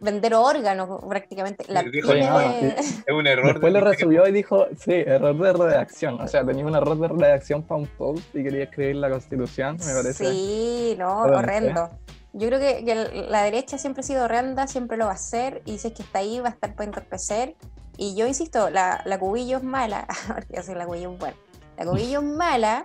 vender 0.00 0.34
órganos 0.34 1.04
prácticamente. 1.08 1.64
es 1.68 3.14
un 3.14 3.28
error. 3.28 3.52
Después 3.52 3.72
lo 3.72 3.80
resubió 3.80 4.26
y 4.26 4.32
dijo, 4.32 4.66
sí, 4.76 4.92
error 4.92 5.38
de 5.38 5.52
redacción. 5.52 6.20
O 6.20 6.26
sea, 6.26 6.44
tenía 6.44 6.66
un 6.66 6.74
error 6.74 6.98
de 6.98 7.06
redacción 7.06 7.62
para 7.62 7.80
un 7.80 7.86
post 7.86 8.34
y 8.34 8.42
quería 8.42 8.64
escribir 8.64 8.96
la 8.96 9.08
constitución, 9.08 9.76
me 9.86 9.94
parece. 9.94 10.24
Sí, 10.24 10.96
no, 10.98 11.20
horrendo. 11.20 11.90
Yo 12.36 12.48
creo 12.48 12.60
que, 12.60 13.26
la 13.30 13.42
derecha 13.44 13.78
siempre 13.78 14.00
ha 14.00 14.04
sido 14.04 14.24
horrenda, 14.24 14.66
siempre 14.66 14.98
lo 14.98 15.06
va 15.06 15.12
a 15.12 15.14
hacer, 15.14 15.62
y 15.64 15.78
si 15.78 15.88
es 15.88 15.94
que 15.94 16.02
está 16.02 16.18
ahí 16.18 16.38
va 16.38 16.48
a 16.48 16.52
estar 16.52 16.74
para 16.74 16.84
entorpecer. 16.84 17.56
Y 17.96 18.14
yo 18.14 18.26
insisto, 18.26 18.68
la, 18.68 19.00
la 19.06 19.18
cubillo 19.18 19.56
es 19.56 19.62
mala, 19.62 20.06
porque 20.28 20.62
soy 20.62 20.74
la 20.74 20.84
cubillo 20.84 21.12
es 21.14 21.18
buena. 21.18 21.36
La 21.78 21.86
cubillo 21.86 22.20
es 22.20 22.26
mala, 22.36 22.84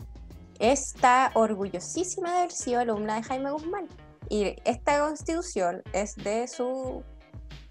está 0.59 1.31
orgullosísima 1.33 2.31
de 2.31 2.37
haber 2.37 2.51
sido 2.51 2.79
alumna 2.79 3.15
de 3.15 3.23
Jaime 3.23 3.51
Guzmán. 3.51 3.89
Y 4.29 4.55
esta 4.63 4.99
constitución 4.99 5.83
es 5.91 6.15
de 6.15 6.47
su 6.47 7.03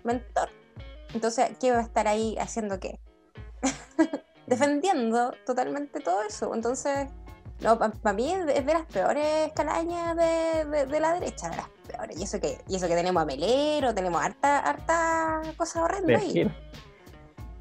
mentor. 0.04 0.50
Entonces, 1.14 1.50
¿qué 1.58 1.72
va 1.72 1.78
a 1.78 1.82
estar 1.82 2.06
ahí 2.08 2.36
haciendo 2.38 2.78
qué? 2.78 3.00
Defendiendo 4.46 5.32
totalmente 5.46 6.00
todo 6.00 6.20
eso. 6.24 6.54
Entonces, 6.54 7.08
no, 7.60 7.78
para 7.78 8.12
mí 8.14 8.32
es 8.32 8.46
de, 8.46 8.72
las 8.72 8.86
peores 8.86 9.52
calañas 9.54 10.16
de, 10.16 10.86
de, 10.86 11.00
la 11.00 11.12
derecha, 11.14 11.50
de 11.50 11.56
las 11.56 11.68
peores. 11.86 12.18
Y 12.18 12.22
eso 12.22 12.40
que, 12.40 12.58
y 12.68 12.76
eso 12.76 12.88
que 12.88 12.94
tenemos 12.94 13.22
a 13.22 13.26
Melero, 13.26 13.94
tenemos 13.94 14.22
harta, 14.22 14.60
harta 14.60 15.42
cosa 15.56 15.84
horrenda 15.84 16.18
ahí. 16.18 16.50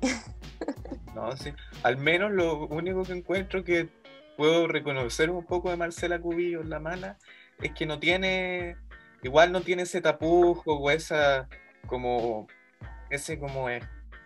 no, 1.16 1.36
sí. 1.36 1.52
Al 1.84 1.98
menos 1.98 2.32
lo 2.32 2.68
único 2.68 3.04
que 3.04 3.14
encuentro 3.14 3.64
que 3.64 3.90
puedo 4.38 4.68
reconocer 4.68 5.30
un 5.30 5.46
poco 5.46 5.70
de 5.70 5.76
Marcela 5.76 6.20
Cubillo 6.20 6.62
en 6.62 6.70
la 6.70 6.80
mala 6.80 7.18
es 7.62 7.74
que 7.74 7.86
no 7.86 8.00
tiene, 8.00 8.78
igual 9.22 9.52
no 9.52 9.62
tiene 9.62 9.84
ese 9.84 10.00
tapujo 10.00 10.78
o 10.78 10.92
esa 10.92 11.50
como 11.88 12.48
ese 13.10 13.38
como 13.38 13.70
es 13.70 13.84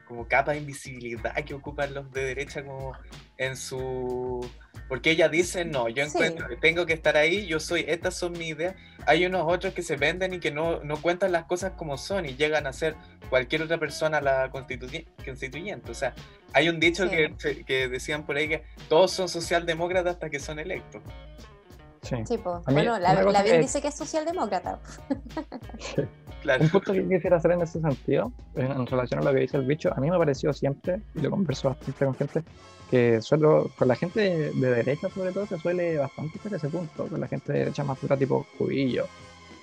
como 0.07 0.27
capa 0.27 0.51
de 0.51 0.59
invisibilidad 0.59 1.33
que 1.45 1.53
ocupan 1.53 1.93
los 1.93 2.11
de 2.11 2.25
derecha 2.25 2.63
como 2.63 2.93
en 3.37 3.55
su 3.55 4.47
porque 4.87 5.11
ella 5.11 5.29
dice 5.29 5.65
no 5.65 5.89
yo 5.89 6.03
encuentro 6.03 6.47
que 6.47 6.57
tengo 6.57 6.85
que 6.85 6.93
estar 6.93 7.17
ahí 7.17 7.45
yo 7.45 7.59
soy 7.59 7.85
estas 7.87 8.15
son 8.15 8.33
mis 8.33 8.49
ideas 8.49 8.75
hay 9.05 9.25
unos 9.25 9.43
otros 9.45 9.73
que 9.73 9.81
se 9.81 9.95
venden 9.95 10.33
y 10.33 10.39
que 10.39 10.51
no, 10.51 10.83
no 10.83 11.01
cuentan 11.01 11.31
las 11.31 11.45
cosas 11.45 11.73
como 11.73 11.97
son 11.97 12.25
y 12.25 12.35
llegan 12.35 12.67
a 12.67 12.73
ser 12.73 12.95
cualquier 13.29 13.63
otra 13.63 13.77
persona 13.77 14.21
la 14.21 14.49
constituyente. 14.51 15.91
O 15.91 15.93
sea 15.93 16.13
hay 16.53 16.69
un 16.69 16.79
dicho 16.79 17.09
que, 17.09 17.35
que, 17.65 17.87
decían 17.87 18.25
por 18.25 18.37
ahí 18.37 18.47
que 18.47 18.63
todos 18.87 19.11
son 19.11 19.27
socialdemócratas 19.27 20.13
hasta 20.13 20.29
que 20.29 20.39
son 20.39 20.59
electos. 20.59 21.01
Sí, 22.03 22.37
bueno, 22.67 22.99
la, 22.99 23.23
la 23.23 23.43
bien 23.43 23.61
dice 23.61 23.81
que 23.81 23.87
es 23.87 23.95
socialdemócrata. 23.95 24.79
Un 26.59 26.69
punto 26.69 26.91
que 26.91 27.07
quisiera 27.07 27.37
hacer 27.37 27.51
en 27.51 27.61
ese 27.61 27.79
sentido, 27.79 28.31
en, 28.55 28.85
relación 28.85 29.21
a 29.21 29.23
lo 29.23 29.33
que 29.33 29.39
dice 29.39 29.57
el 29.57 29.65
bicho, 29.65 29.93
a 29.95 29.99
mí 30.01 30.09
me 30.09 30.15
ha 30.15 30.19
parecido 30.19 30.51
siempre, 30.51 31.01
y 31.15 31.21
lo 31.21 31.29
converso 31.29 31.69
bastante 31.69 32.05
con 32.05 32.15
gente, 32.15 32.43
que 32.93 33.21
suelo, 33.23 33.71
con 33.75 33.87
la 33.87 33.95
gente 33.95 34.51
de, 34.53 34.69
derecha 34.69 35.09
sobre 35.09 35.31
todo 35.31 35.47
se 35.47 35.57
suele 35.57 35.97
bastante 35.97 36.37
hacer 36.37 36.53
ese 36.53 36.69
punto, 36.69 37.07
con 37.07 37.19
la 37.19 37.27
gente 37.27 37.51
de 37.51 37.59
derecha 37.59 37.83
más 37.83 37.99
dura 37.99 38.15
tipo 38.15 38.45
Cubillo, 38.55 39.07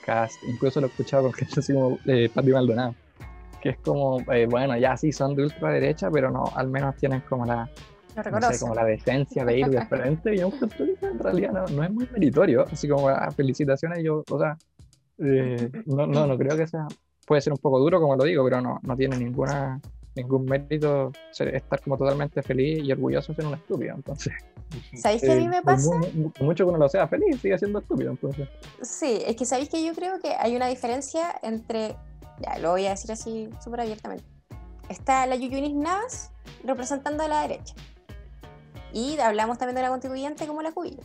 Cast, 0.04 0.42
incluso 0.48 0.80
lo 0.80 0.88
he 0.88 0.90
escuchado 0.90 1.22
con 1.22 1.32
gente 1.34 1.60
así 1.60 1.72
como 1.72 1.96
eh, 2.06 2.28
Pati 2.34 2.50
Maldonado, 2.50 2.96
que 3.62 3.68
es 3.68 3.78
como, 3.78 4.18
eh, 4.32 4.46
bueno, 4.46 4.76
ya 4.76 4.96
sí 4.96 5.12
son 5.12 5.36
de 5.36 5.44
ultraderecha, 5.44 6.10
pero 6.10 6.32
no, 6.32 6.42
al 6.56 6.70
menos 6.70 6.96
tienen 6.96 7.20
como 7.20 7.46
la, 7.46 7.70
no, 8.16 8.52
sé, 8.52 8.58
como 8.58 8.74
la 8.74 8.84
decencia 8.84 9.44
de 9.44 9.60
ir 9.60 9.68
de 9.68 9.86
frente, 9.86 10.34
y 10.34 10.38
yo 10.38 10.50
en 11.00 11.18
realidad 11.20 11.52
no, 11.52 11.66
no, 11.66 11.84
es 11.84 11.90
muy 11.92 12.08
meritorio, 12.10 12.64
así 12.64 12.88
como 12.88 13.10
ah, 13.10 13.30
felicitaciones, 13.30 14.02
yo, 14.02 14.24
o 14.28 14.38
sea, 14.40 14.58
eh, 15.18 15.70
no, 15.86 16.04
no, 16.04 16.26
no 16.26 16.36
creo 16.36 16.56
que 16.56 16.66
sea, 16.66 16.88
puede 17.28 17.42
ser 17.42 17.52
un 17.52 17.60
poco 17.60 17.78
duro 17.78 18.00
como 18.00 18.16
lo 18.16 18.24
digo, 18.24 18.42
pero 18.42 18.60
no, 18.60 18.80
no 18.82 18.96
tiene 18.96 19.16
ninguna 19.16 19.80
ningún 20.22 20.44
mérito 20.44 21.12
estar 21.38 21.80
como 21.82 21.96
totalmente 21.96 22.42
feliz 22.42 22.84
y 22.84 22.92
orgulloso 22.92 23.32
de 23.32 23.36
ser 23.36 23.46
un 23.46 23.54
estúpido, 23.54 23.94
entonces. 23.94 24.32
¿Sabéis 24.94 25.22
que 25.22 25.32
a 25.32 25.36
mí 25.36 25.48
me 25.48 25.62
pasa? 25.62 25.90
mucho 26.40 26.64
que 26.64 26.70
uno 26.70 26.78
lo 26.78 26.88
sea 26.88 27.08
feliz, 27.08 27.40
sigue 27.40 27.58
siendo 27.58 27.80
estúpido, 27.80 28.10
entonces. 28.10 28.48
Sí, 28.82 29.22
es 29.26 29.36
que 29.36 29.44
sabéis 29.44 29.68
que 29.68 29.84
yo 29.84 29.94
creo 29.94 30.20
que 30.20 30.34
hay 30.38 30.54
una 30.54 30.68
diferencia 30.68 31.34
entre, 31.42 31.96
ya 32.40 32.58
lo 32.58 32.70
voy 32.70 32.86
a 32.86 32.90
decir 32.90 33.10
así 33.10 33.50
súper 33.62 33.80
abiertamente, 33.80 34.24
está 34.88 35.26
la 35.26 35.36
Yuyunis 35.36 35.74
Navas 35.74 36.30
representando 36.64 37.24
a 37.24 37.28
la 37.28 37.42
derecha, 37.42 37.74
y 38.92 39.18
hablamos 39.18 39.58
también 39.58 39.76
de 39.76 39.82
la 39.82 39.88
constituyente 39.88 40.46
como 40.46 40.62
la 40.62 40.72
cubilla. 40.72 41.02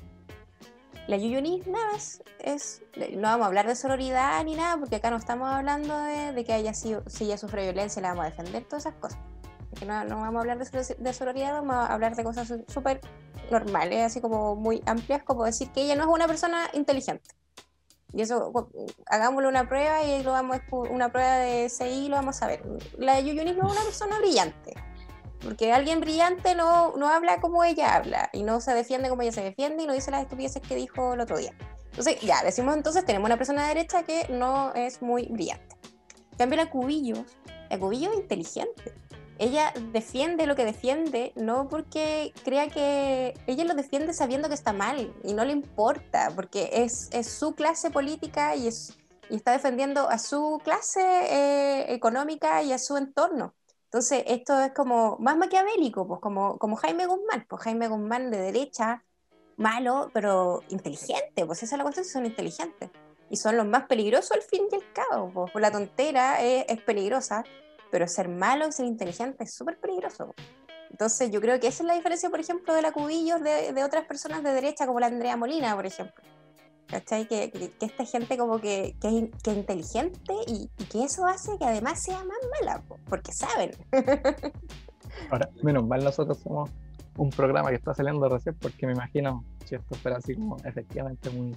La 1.08 1.18
Yuyunis 1.18 1.68
Navas 1.68 2.24
es, 2.40 2.82
no 3.14 3.22
vamos 3.22 3.44
a 3.44 3.48
hablar 3.48 3.68
de 3.68 3.76
sororidad 3.76 4.44
ni 4.44 4.56
nada, 4.56 4.78
porque 4.78 4.96
acá 4.96 5.12
no 5.12 5.18
estamos 5.18 5.48
hablando 5.50 5.96
de, 6.02 6.44
que 6.44 6.54
haya 6.54 6.74
sido, 6.74 7.04
si 7.08 7.26
ella 7.26 7.38
sufre 7.38 7.62
violencia, 7.62 8.02
la 8.02 8.10
vamos 8.10 8.26
a 8.26 8.30
defender, 8.30 8.64
todas 8.66 8.88
esas 8.88 9.00
cosas. 9.00 9.20
Porque 9.70 9.86
no, 9.86 10.04
no 10.06 10.16
vamos 10.16 10.38
a 10.38 10.40
hablar 10.40 10.58
de, 10.58 10.96
de 10.98 11.14
sororidad, 11.14 11.54
vamos 11.54 11.76
a 11.76 11.94
hablar 11.94 12.16
de 12.16 12.24
cosas 12.24 12.52
súper 12.68 13.02
normales, 13.52 14.04
así 14.04 14.20
como 14.20 14.56
muy 14.56 14.82
amplias, 14.88 15.22
como 15.22 15.44
decir 15.44 15.70
que 15.72 15.84
ella 15.84 15.96
no 15.96 16.04
es 16.04 16.10
una 16.10 16.26
persona 16.26 16.70
inteligente. 16.74 17.30
Y 18.12 18.22
eso, 18.22 18.52
hagámosle 19.06 19.48
una 19.48 19.68
prueba 19.68 20.02
y 20.04 20.24
lo 20.24 20.32
vamos 20.32 20.60
una 20.72 21.12
prueba 21.12 21.36
de 21.36 21.70
CI 21.70 22.06
y 22.06 22.10
lo 22.10 22.16
vamos 22.16 22.42
a 22.42 22.48
ver. 22.48 22.64
La 22.98 23.20
Yuyunis 23.20 23.56
no 23.58 23.68
es 23.68 23.74
una 23.74 23.84
persona 23.84 24.18
brillante 24.18 24.74
porque 25.46 25.72
alguien 25.72 26.00
brillante 26.00 26.56
no, 26.56 26.98
no 26.98 27.08
habla 27.08 27.40
como 27.40 27.64
ella 27.64 27.96
habla 27.96 28.30
y 28.34 28.42
no 28.42 28.60
se 28.60 28.74
defiende 28.74 29.10
como 29.10 29.22
ella 29.22 29.32
se 29.32 29.44
defiende 29.44 29.84
y 29.84 29.88
no 29.88 29.94
dice 29.94 30.10
las 30.10 30.24
estupideces 30.24 30.62
que 30.64 30.76
dijo 30.76 31.14
el 31.14 31.22
otro 31.22 31.38
día. 31.38 31.54
Entonces, 31.92 32.20
ya, 32.22 32.44
decimos 32.44 32.76
entonces, 32.76 33.06
tenemos 33.06 33.28
una 33.28 33.38
persona 33.38 33.62
de 33.62 33.76
derecha 33.76 34.04
que 34.04 34.28
no 34.30 34.74
es 34.74 35.04
muy 35.04 35.28
brillante. 35.28 35.78
También 36.36 36.64
la 36.64 36.70
Cubillos, 36.70 37.20
la 37.70 37.80
Cubillo 37.80 38.12
es 38.12 38.18
inteligente. 38.18 38.94
Ella 39.38 39.72
defiende 39.92 40.48
lo 40.48 40.56
que 40.56 40.66
defiende, 40.66 41.32
no 41.36 41.68
porque 41.70 42.34
crea 42.44 42.68
que 42.68 43.36
ella 43.46 43.66
lo 43.66 43.76
defiende 43.76 44.14
sabiendo 44.14 44.48
que 44.48 44.56
está 44.56 44.74
mal 44.74 45.14
y 45.24 45.34
no 45.34 45.46
le 45.46 45.52
importa, 45.52 46.32
porque 46.36 46.70
es, 46.74 47.10
es 47.12 47.28
su 47.28 47.54
clase 47.54 47.92
política 47.92 48.56
y, 48.56 48.68
es, 48.68 48.98
y 49.30 49.36
está 49.36 49.52
defendiendo 49.52 50.10
a 50.10 50.18
su 50.18 50.60
clase 50.64 51.02
eh, 51.02 51.94
económica 51.94 52.64
y 52.64 52.74
a 52.74 52.80
su 52.80 52.98
entorno. 52.98 53.54
Entonces, 53.96 54.26
esto 54.28 54.60
es 54.60 54.74
como 54.74 55.16
más 55.20 55.38
maquiavélico, 55.38 56.06
pues 56.06 56.20
como, 56.20 56.76
Jaime 56.76 57.06
Guzmán, 57.06 57.46
pues 57.48 57.62
Jaime 57.62 57.88
Guzmán 57.88 58.30
de 58.30 58.40
derecha, 58.40 59.06
malo, 59.56 60.12
pero 60.14 60.64
inteligente, 60.68 61.46
pues 61.46 61.64
esa 61.64 61.76
es 61.76 61.78
la 61.78 61.84
cuestión, 61.84 62.06
son 62.06 62.26
inteligentes. 62.26 62.90
Y 63.30 63.38
son 63.38 63.56
los 63.56 63.66
más 63.66 63.86
peligrosos 63.86 64.34
al 64.34 64.42
fin 64.42 64.64
y 64.70 64.76
al 64.76 64.84
cabo, 64.92 65.46
pues 65.50 65.62
la 65.62 65.72
tontera 65.72 66.42
es, 66.42 66.82
peligrosa, 66.82 67.46
pero 67.90 68.06
ser 68.06 68.28
malo 68.28 68.68
y 68.68 68.74
ser 68.74 68.86
inteligente 68.86 69.46
es 69.46 69.54
súper 69.54 69.80
peligroso. 69.80 70.36
Entonces, 70.92 71.32
yo 71.32 71.40
creo 71.40 71.58
que 71.62 71.68
esa 71.68 71.84
es 71.84 71.88
la 71.88 71.96
diferencia, 71.96 72.30
por 72.30 72.42
ejemplo, 72.42 72.74
de 72.74 72.82
la 72.82 72.92
Cubillos 72.92 73.42
de 73.42 73.82
otras 73.82 74.04
personas 74.04 74.44
de 74.44 74.52
derecha, 74.52 74.86
como 74.88 75.00
la 75.00 75.08
Andrea 75.08 75.38
Molina, 75.38 75.74
por 75.74 75.86
ejemplo. 75.86 76.22
¿Cachai? 76.88 77.28
Que, 77.28 77.52
que, 77.52 77.72
esta 77.86 78.06
gente 78.06 78.38
como 78.38 78.60
que, 78.60 78.96
que, 79.02 79.08
es, 79.08 79.56
inteligente 79.56 80.34
y, 80.48 80.70
que 80.92 81.04
eso 81.04 81.26
hace 81.26 81.58
que 81.58 81.66
además 81.66 82.02
sea 82.04 82.24
más 82.24 82.38
mala, 82.60 82.84
porque 83.10 83.32
saben. 83.32 83.72
Ahora, 85.30 85.50
menos 85.64 85.86
mal 85.86 86.04
nosotros 86.04 86.40
somos 86.40 86.70
un 87.18 87.30
programa 87.30 87.70
que 87.70 87.76
está 87.76 87.94
saliendo 87.94 88.28
recién 88.28 88.56
porque 88.56 88.86
me 88.86 88.94
imagino 88.94 89.44
si 89.64 89.76
esto 89.76 89.96
fuera 89.96 90.18
así 90.18 90.36
como 90.36 90.58
efectivamente 90.66 91.30
muy 91.30 91.56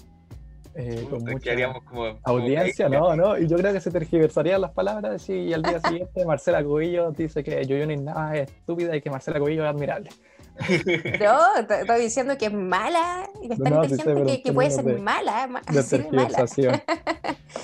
eh, 0.74 1.04
con 1.10 1.24
mucha 1.24 1.56
como, 1.84 2.18
audiencia, 2.22 2.88
no, 2.88 3.16
no, 3.16 3.36
y 3.36 3.48
yo 3.48 3.56
creo 3.56 3.72
que 3.72 3.80
se 3.80 3.90
tergiversarían 3.90 4.60
las 4.60 4.70
palabras 4.70 5.28
y 5.28 5.52
al 5.52 5.62
día 5.62 5.80
siguiente 5.84 6.24
Marcela 6.24 6.62
Cubillo 6.62 7.10
dice 7.10 7.42
que 7.42 7.64
Yoyoni 7.66 7.96
nada 7.96 8.36
es 8.36 8.48
estúpida 8.48 8.94
y 8.94 9.00
que 9.00 9.10
Marcela 9.10 9.40
Cubillo 9.40 9.64
es 9.64 9.70
admirable. 9.70 10.10
No, 11.20 11.56
estoy 11.56 12.00
diciendo 12.00 12.36
que 12.36 12.46
es 12.46 12.52
mala, 12.52 13.28
que 13.40 13.52
es 13.52 13.58
tan 13.58 13.84
inteligente 13.84 14.42
que, 14.42 14.52
puede 14.52 14.70
ser 14.70 14.84
mala, 14.98 15.46
de 15.46 15.48
mala. 15.48 16.44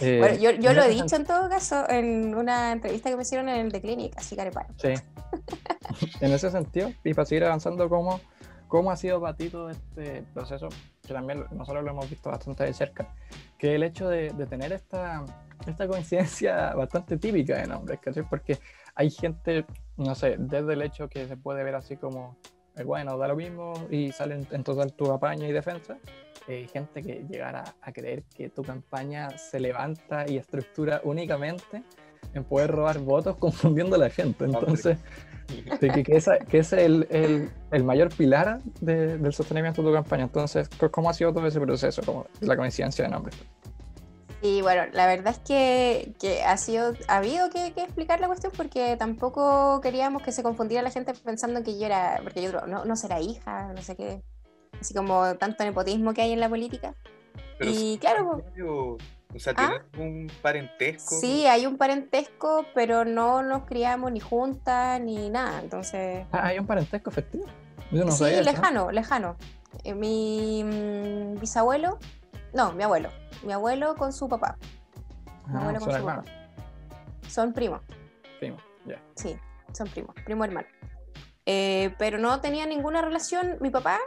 Eh, 0.00 0.18
bueno, 0.18 0.36
yo, 0.36 0.50
yo 0.52 0.72
lo 0.72 0.82
he 0.82 0.88
dicho 0.88 1.14
en 1.14 1.24
todo 1.24 1.48
caso 1.48 1.88
en 1.88 2.34
una 2.34 2.72
entrevista 2.72 3.10
que 3.10 3.16
me 3.16 3.22
hicieron 3.22 3.48
en 3.48 3.66
el 3.66 3.72
de 3.72 3.80
Clínica, 3.80 4.18
así 4.18 4.34
que 4.34 4.50
Sí. 4.78 5.02
en 6.20 6.32
ese 6.32 6.50
sentido, 6.50 6.90
y 7.04 7.14
para 7.14 7.26
seguir 7.26 7.44
avanzando, 7.44 7.88
¿cómo, 7.88 8.20
cómo 8.66 8.90
ha 8.90 8.96
sido 8.96 9.20
para 9.20 9.36
ti 9.36 9.50
todo 9.50 9.70
este 9.70 10.24
proceso? 10.32 10.68
Que 11.06 11.12
también 11.12 11.44
nosotros 11.52 11.84
lo 11.84 11.90
hemos 11.90 12.08
visto 12.08 12.30
bastante 12.30 12.64
de 12.64 12.72
cerca, 12.72 13.14
que 13.58 13.74
el 13.74 13.82
hecho 13.82 14.08
de, 14.08 14.30
de 14.30 14.46
tener 14.46 14.72
esta, 14.72 15.24
esta 15.66 15.86
coincidencia 15.86 16.74
bastante 16.74 17.16
típica 17.18 17.56
de 17.56 17.66
nombres, 17.66 18.00
¿cachai? 18.00 18.26
Porque 18.28 18.58
hay 18.94 19.10
gente, 19.10 19.64
no 19.96 20.14
sé, 20.14 20.36
desde 20.38 20.72
el 20.72 20.82
hecho 20.82 21.08
que 21.08 21.26
se 21.26 21.36
puede 21.36 21.62
ver 21.62 21.74
así 21.74 21.96
como 21.96 22.36
bueno, 22.82 23.16
da 23.16 23.28
lo 23.28 23.36
mismo 23.36 23.74
y 23.90 24.10
salen 24.12 24.46
en 24.50 24.64
total 24.64 24.92
tu 24.92 25.10
apaña 25.12 25.46
y 25.46 25.52
defensa. 25.52 25.98
Hay 26.48 26.66
gente 26.68 27.02
que 27.02 27.24
llegará 27.28 27.64
a 27.80 27.92
creer 27.92 28.24
que 28.34 28.50
tu 28.50 28.62
campaña 28.62 29.30
se 29.38 29.60
levanta 29.60 30.28
y 30.28 30.36
estructura 30.36 31.00
únicamente 31.04 31.82
en 32.34 32.44
poder 32.44 32.72
robar 32.72 32.98
votos 32.98 33.36
confundiendo 33.38 33.96
a 33.96 33.98
la 33.98 34.10
gente. 34.10 34.44
Entonces, 34.44 34.98
que, 35.80 36.02
que, 36.02 36.16
esa, 36.16 36.38
que 36.38 36.58
ese 36.58 36.76
es 36.76 36.82
el, 36.82 37.06
el, 37.10 37.50
el 37.70 37.84
mayor 37.84 38.14
pilar 38.14 38.60
de, 38.80 39.18
del 39.18 39.32
sostenimiento 39.32 39.82
de 39.82 39.88
tu 39.88 39.94
campaña. 39.94 40.24
Entonces, 40.24 40.68
¿cómo 40.90 41.10
ha 41.10 41.14
sido 41.14 41.32
todo 41.32 41.46
ese 41.46 41.60
proceso? 41.60 42.02
Como 42.04 42.26
la 42.40 42.56
coincidencia 42.56 43.04
de 43.04 43.10
nombres. 43.10 43.36
Y 44.44 44.60
bueno, 44.60 44.82
la 44.92 45.06
verdad 45.06 45.32
es 45.32 45.38
que, 45.38 46.12
que 46.20 46.42
ha 46.42 46.58
sido, 46.58 46.92
ha 47.08 47.16
habido 47.16 47.48
que, 47.48 47.72
que, 47.72 47.82
explicar 47.82 48.20
la 48.20 48.26
cuestión 48.26 48.52
porque 48.54 48.94
tampoco 48.98 49.80
queríamos 49.80 50.22
que 50.22 50.32
se 50.32 50.42
confundiera 50.42 50.82
la 50.82 50.90
gente 50.90 51.14
pensando 51.14 51.62
que 51.62 51.78
yo 51.78 51.86
era, 51.86 52.20
porque 52.22 52.42
yo 52.42 52.52
no, 52.66 52.84
no 52.84 52.94
será 52.94 53.20
hija, 53.20 53.72
no 53.72 53.80
sé 53.80 53.96
qué, 53.96 54.22
así 54.78 54.92
como 54.92 55.34
tanto 55.36 55.64
nepotismo 55.64 56.12
que 56.12 56.20
hay 56.20 56.32
en 56.32 56.40
la 56.40 56.50
política. 56.50 56.94
y 57.58 57.96
claro, 57.96 58.42
o 59.34 59.38
sea, 59.38 59.54
¿tiene 59.54 59.76
¿Ah? 59.76 59.84
un 59.96 60.30
parentesco? 60.42 61.14
Sí, 61.14 61.46
hay 61.46 61.64
un 61.64 61.78
parentesco, 61.78 62.66
pero 62.74 63.06
no 63.06 63.42
nos 63.42 63.64
criamos 63.64 64.12
ni 64.12 64.20
juntas 64.20 65.00
ni 65.00 65.30
nada, 65.30 65.58
entonces... 65.62 66.26
Ah, 66.32 66.48
hay 66.48 66.58
un 66.58 66.66
parentesco 66.66 67.08
efectivo. 67.08 67.46
sí, 68.10 68.24
lejano, 68.42 68.92
lejano. 68.92 69.36
Eh, 69.84 69.94
mi 69.94 70.62
mm, 70.62 71.40
bisabuelo, 71.40 71.98
no, 72.54 72.72
mi 72.72 72.82
abuelo, 72.84 73.10
mi 73.42 73.52
abuelo 73.52 73.94
con 73.96 74.12
su 74.12 74.28
papá. 74.28 74.56
Mi 75.48 75.56
Ah, 75.56 75.60
abuelo 75.60 75.80
con 75.80 75.80
son 75.80 75.90
su 75.92 75.96
hermanos. 75.98 76.24
papá. 76.26 77.28
Son 77.28 77.52
primos. 77.52 77.80
Primo, 78.40 78.56
ya. 78.86 79.00
Sí, 79.16 79.36
son 79.72 79.88
primos, 79.88 80.14
primo 80.24 80.44
hermano. 80.44 80.68
Eh, 81.46 81.94
pero 81.98 82.18
no 82.18 82.40
tenía 82.40 82.64
ninguna 82.66 83.02
relación, 83.02 83.58
mi 83.60 83.70
papá, 83.70 83.98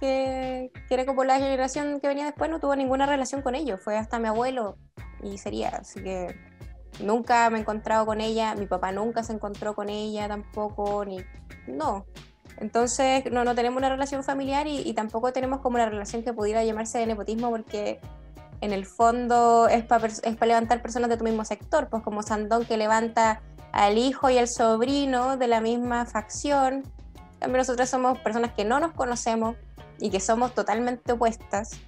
que, 0.00 0.70
que 0.88 0.94
era 0.94 1.04
como 1.06 1.24
la 1.24 1.38
generación 1.38 2.00
que 2.00 2.08
venía 2.08 2.24
después, 2.24 2.50
no 2.50 2.58
tuvo 2.60 2.74
ninguna 2.76 3.06
relación 3.06 3.42
con 3.42 3.54
ellos, 3.54 3.80
fue 3.82 3.96
hasta 3.96 4.18
mi 4.18 4.28
abuelo 4.28 4.78
y 5.22 5.38
sería, 5.38 5.68
así 5.68 6.02
que 6.02 6.34
nunca 7.00 7.48
me 7.50 7.58
he 7.58 7.60
encontrado 7.60 8.06
con 8.06 8.20
ella, 8.20 8.54
mi 8.54 8.66
papá 8.66 8.92
nunca 8.92 9.22
se 9.22 9.32
encontró 9.32 9.74
con 9.74 9.88
ella 9.90 10.26
tampoco, 10.28 11.04
ni 11.04 11.18
no. 11.68 12.06
Entonces 12.58 13.30
no, 13.30 13.44
no 13.44 13.54
tenemos 13.54 13.78
una 13.78 13.88
relación 13.88 14.22
familiar 14.22 14.66
y, 14.66 14.92
tampoco 14.92 15.32
tenemos 15.32 15.60
como 15.60 15.76
una 15.76 15.88
relación 15.88 16.22
que 16.22 16.32
pudiera 16.32 16.64
llamarse 16.64 16.98
de 16.98 17.06
nepotismo 17.06 17.50
porque 17.50 18.00
en 18.60 18.72
el 18.72 18.84
fondo 18.84 19.68
es 19.68 19.84
para 19.84 20.06
es 20.06 20.36
pa 20.36 20.46
levantar 20.46 20.82
personas 20.82 21.08
de 21.08 21.16
tu 21.16 21.24
mismo 21.24 21.44
sector, 21.44 21.88
pues 21.88 22.02
como 22.02 22.22
Sandón 22.22 22.66
que 22.66 22.76
levanta 22.76 23.40
al 23.72 23.96
hijo 23.98 24.28
y 24.30 24.38
al 24.38 24.48
sobrino 24.48 25.36
de 25.36 25.46
la 25.46 25.60
misma 25.60 26.04
facción. 26.04 26.82
También 27.38 27.58
nosotros 27.58 27.88
somos 27.88 28.18
personas 28.18 28.52
que 28.52 28.64
no 28.64 28.80
nos 28.80 28.92
conocemos 28.92 29.56
y 29.98 30.10
que 30.10 30.20
somos 30.20 30.54
totalmente 30.54 31.12
opuestas 31.12 31.80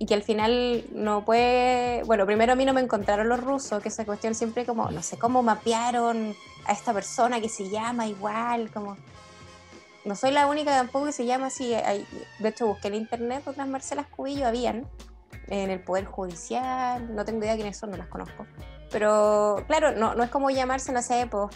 y 0.00 0.06
que 0.06 0.14
al 0.14 0.22
final 0.22 0.84
no 0.94 1.26
puede... 1.26 2.02
Bueno, 2.04 2.24
primero 2.24 2.54
a 2.54 2.56
mí 2.56 2.64
no 2.64 2.72
me 2.72 2.80
encontraron 2.80 3.28
los 3.28 3.38
rusos, 3.38 3.82
que 3.82 3.90
esa 3.90 4.06
cuestión 4.06 4.34
siempre 4.34 4.64
como, 4.64 4.90
no 4.90 5.02
sé 5.02 5.18
cómo 5.18 5.42
mapearon 5.42 6.34
a 6.66 6.72
esta 6.72 6.94
persona 6.94 7.38
que 7.38 7.50
se 7.50 7.68
llama 7.68 8.06
igual, 8.06 8.70
como... 8.70 8.96
No 10.04 10.14
soy 10.14 10.30
la 10.30 10.46
única 10.46 10.70
tampoco 10.70 11.06
que 11.06 11.12
se 11.12 11.26
llama 11.26 11.46
así. 11.46 11.74
Hay, 11.74 12.06
de 12.38 12.48
hecho, 12.48 12.66
busqué 12.66 12.88
en 12.88 12.94
internet 12.94 13.46
otras 13.46 13.68
Marcelas 13.68 14.06
Cubillo, 14.06 14.46
habían 14.46 14.88
en 15.48 15.70
el 15.70 15.82
Poder 15.82 16.04
Judicial, 16.04 17.14
no 17.14 17.24
tengo 17.24 17.40
idea 17.40 17.56
quiénes 17.56 17.76
son, 17.76 17.90
no 17.90 17.96
las 17.96 18.08
conozco. 18.08 18.46
Pero 18.90 19.62
claro, 19.66 19.92
no, 19.92 20.14
no 20.14 20.22
es 20.22 20.30
como 20.30 20.50
llamarse, 20.50 20.92
no 20.92 21.02
sé, 21.02 21.28
pues, 21.30 21.50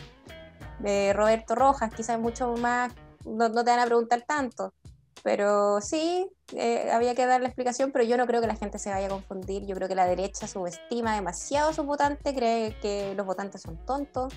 Roberto 1.15 1.55
Rojas, 1.55 1.93
quizás 1.95 2.19
mucho 2.19 2.55
más, 2.57 2.93
no, 3.25 3.49
no, 3.49 3.65
te 3.65 3.71
van 3.71 3.81
a 3.81 3.87
preguntar 3.87 4.23
tanto. 4.23 4.75
Pero 5.23 5.81
sí, 5.81 6.29
eh, 6.53 6.91
había 6.93 7.15
que 7.15 7.25
dar 7.25 7.41
la 7.41 7.49
explicación, 7.49 7.93
pero 7.93 8.05
yo 8.05 8.19
no 8.19 8.27
creo 8.27 8.43
que 8.43 8.47
la 8.47 8.57
gente 8.57 8.79
se 8.79 8.91
vaya 8.91 9.07
a 9.07 9.11
confundir. 9.11 9.65
Yo 9.65 9.75
creo 9.75 9.89
que 9.89 9.95
la 9.95 10.07
derecha 10.07 10.47
subestima 10.47 11.15
demasiado 11.15 11.71
a 11.71 11.73
sus 11.73 11.87
votantes, 11.87 12.35
cree 12.35 12.79
que 12.81 13.15
los 13.17 13.25
votantes 13.25 13.63
son 13.63 13.79
tontos. 13.87 14.35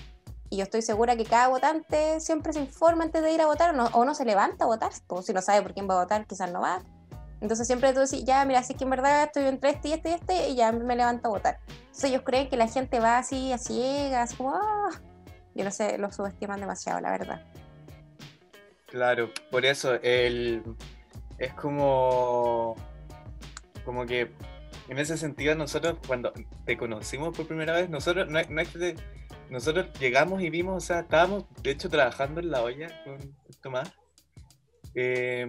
Y 0.50 0.56
yo 0.56 0.62
estoy 0.62 0.82
segura 0.82 1.16
que 1.16 1.24
cada 1.24 1.48
votante 1.48 2.20
siempre 2.20 2.52
se 2.52 2.60
informa 2.60 3.04
antes 3.04 3.22
de 3.22 3.32
ir 3.32 3.40
a 3.40 3.46
votar 3.46 3.74
o 3.74 3.76
no, 3.76 3.86
o 3.92 4.04
no 4.04 4.14
se 4.14 4.24
levanta 4.24 4.64
a 4.64 4.66
votar. 4.66 4.92
Pues, 5.06 5.26
si 5.26 5.32
no 5.32 5.42
sabe 5.42 5.62
por 5.62 5.74
quién 5.74 5.88
va 5.88 5.94
a 5.94 6.02
votar, 6.04 6.26
quizás 6.26 6.50
no 6.50 6.60
va. 6.60 6.82
Entonces 7.40 7.66
siempre 7.66 7.92
tú 7.92 8.00
decís, 8.00 8.24
ya, 8.24 8.44
mira, 8.44 8.60
es 8.60 8.68
que 8.68 8.84
en 8.84 8.90
verdad 8.90 9.24
estoy 9.24 9.44
entre 9.46 9.70
este 9.70 9.88
y 9.88 9.92
este 9.92 10.10
y 10.10 10.12
este, 10.12 10.48
y 10.48 10.56
ya 10.56 10.72
me 10.72 10.96
levanto 10.96 11.28
a 11.28 11.30
votar. 11.30 11.58
Entonces 11.68 12.04
ellos 12.04 12.22
creen 12.24 12.48
que 12.48 12.56
la 12.56 12.66
gente 12.66 12.98
va 12.98 13.18
así, 13.18 13.52
a 13.52 13.58
ciegas, 13.58 14.34
como, 14.34 14.54
ah. 14.54 14.90
Yo 15.54 15.64
no 15.64 15.70
sé, 15.70 15.98
lo 15.98 16.10
subestiman 16.10 16.60
demasiado, 16.60 17.00
la 17.00 17.10
verdad. 17.10 17.44
Claro, 18.86 19.30
por 19.50 19.66
eso 19.66 19.94
el, 20.02 20.62
es 21.38 21.52
como, 21.54 22.74
como 23.84 24.06
que 24.06 24.32
en 24.88 24.98
ese 24.98 25.16
sentido 25.16 25.54
nosotros 25.54 25.98
cuando 26.06 26.32
te 26.64 26.76
conocimos 26.76 27.36
por 27.36 27.46
primera 27.46 27.74
vez, 27.74 27.90
nosotros 27.90 28.28
no, 28.28 28.40
no 28.48 28.60
es 28.60 28.68
que 28.68 28.96
nosotros 29.50 29.86
llegamos 29.98 30.42
y 30.42 30.50
vimos, 30.50 30.76
o 30.76 30.86
sea, 30.86 31.00
estábamos 31.00 31.44
de 31.62 31.70
hecho 31.70 31.88
trabajando 31.88 32.40
en 32.40 32.50
la 32.50 32.62
olla 32.62 32.88
con 33.04 33.18
Tomás, 33.62 33.92
eh, 34.94 35.46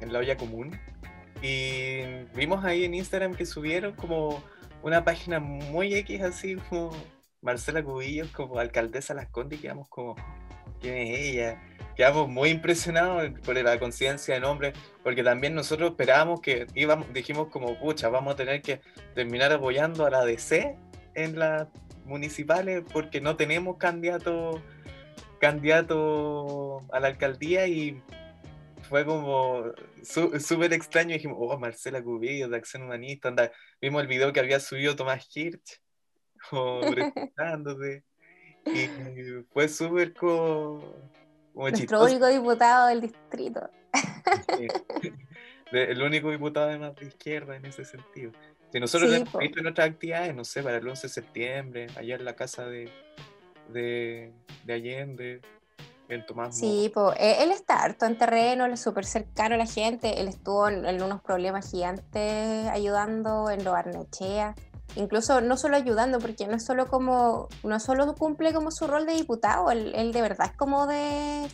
en 0.00 0.12
la 0.12 0.18
olla 0.18 0.36
común, 0.36 0.78
y 1.42 2.02
vimos 2.34 2.64
ahí 2.64 2.84
en 2.84 2.94
Instagram 2.94 3.34
que 3.34 3.46
subieron 3.46 3.94
como 3.94 4.42
una 4.82 5.04
página 5.04 5.40
muy 5.40 5.94
X 5.94 6.22
así 6.22 6.56
como 6.68 6.90
Marcela 7.42 7.82
Cubillos 7.82 8.28
como 8.30 8.58
alcaldesa 8.58 9.14
Las 9.14 9.28
Condes 9.28 9.58
y 9.58 9.62
quedamos 9.62 9.88
como, 9.88 10.16
¿quién 10.80 10.96
es 10.96 11.18
ella? 11.18 11.62
Quedamos 11.96 12.28
muy 12.28 12.50
impresionados 12.50 13.30
por 13.44 13.56
la 13.56 13.78
conciencia 13.78 14.34
de 14.34 14.40
nombre, 14.40 14.72
porque 15.02 15.22
también 15.22 15.54
nosotros 15.54 15.90
esperábamos 15.90 16.40
que 16.40 16.66
íbamos, 16.74 17.12
dijimos 17.12 17.48
como, 17.48 17.78
pucha, 17.78 18.08
vamos 18.08 18.34
a 18.34 18.36
tener 18.36 18.62
que 18.62 18.80
terminar 19.14 19.52
apoyando 19.52 20.06
a 20.06 20.10
la 20.10 20.24
DC 20.24 20.76
en 21.14 21.38
las 21.38 21.68
municipales 22.10 22.82
porque 22.92 23.20
no 23.20 23.36
tenemos 23.36 23.78
candidato, 23.78 24.60
candidato 25.40 26.80
a 26.92 27.00
la 27.00 27.08
alcaldía 27.08 27.66
y 27.66 28.02
fue 28.82 29.06
como 29.06 29.64
súper 30.02 30.72
extraño. 30.72 31.14
Dijimos, 31.14 31.38
oh, 31.40 31.56
Marcela 31.58 32.02
Cubillo 32.02 32.48
de 32.48 32.56
Acción 32.56 32.82
Humanista. 32.82 33.28
Anda. 33.28 33.52
Vimos 33.80 34.02
el 34.02 34.08
video 34.08 34.32
que 34.32 34.40
había 34.40 34.58
subido 34.60 34.96
Tomás 34.96 35.28
Hirsch, 35.34 35.80
como 36.50 36.80
presentándose. 36.80 38.04
Y 38.66 38.88
fue 39.52 39.68
súper 39.68 40.12
como, 40.12 40.80
como 41.54 41.68
Nuestro 41.68 41.78
chistoso. 41.78 42.04
único 42.04 42.26
diputado 42.26 42.88
del 42.88 43.00
distrito. 43.00 43.70
El 45.72 46.02
único 46.02 46.32
diputado 46.32 46.68
además 46.68 46.96
de 46.96 47.06
izquierda 47.06 47.54
en 47.54 47.64
ese 47.64 47.84
sentido. 47.84 48.32
Si 48.72 48.78
nosotros 48.78 49.10
Sí, 49.10 49.16
lo 49.16 49.22
hemos 49.22 49.38
visto 49.38 49.60
en 49.60 49.66
otras 49.66 49.88
actividades, 49.88 50.34
no 50.34 50.44
sé, 50.44 50.62
para 50.62 50.76
el 50.76 50.86
11 50.86 51.02
de 51.06 51.12
septiembre, 51.12 51.86
allá 51.96 52.14
en 52.14 52.24
la 52.24 52.36
casa 52.36 52.66
de, 52.66 52.90
de, 53.72 54.32
de 54.64 54.72
Allende, 54.72 55.40
en 56.08 56.26
Tomás 56.26 56.56
Sí, 56.56 56.90
po, 56.92 57.12
eh, 57.12 57.42
él 57.42 57.50
está 57.50 57.82
harto 57.82 58.06
en 58.06 58.18
terreno, 58.18 58.64
él 58.64 58.72
es 58.72 58.80
súper 58.80 59.04
cercano 59.04 59.54
a 59.54 59.58
la 59.58 59.66
gente, 59.66 60.20
él 60.20 60.28
estuvo 60.28 60.68
en, 60.68 60.84
en 60.86 61.02
unos 61.02 61.20
problemas 61.22 61.70
gigantes 61.70 62.68
ayudando 62.68 63.50
en 63.50 63.64
lo 63.64 63.72
Barnechea, 63.72 64.54
incluso 64.96 65.40
no 65.40 65.56
solo 65.56 65.76
ayudando, 65.76 66.18
porque 66.18 66.46
no 66.46 66.56
es 66.56 66.64
solo 66.64 66.86
como, 66.86 67.48
no 67.62 67.80
solo 67.80 68.14
cumple 68.14 68.52
como 68.52 68.70
su 68.70 68.86
rol 68.86 69.06
de 69.06 69.14
diputado, 69.14 69.70
él, 69.70 69.92
él 69.94 70.12
de 70.12 70.22
verdad 70.22 70.48
es 70.50 70.56
como 70.56 70.86
de, 70.86 71.48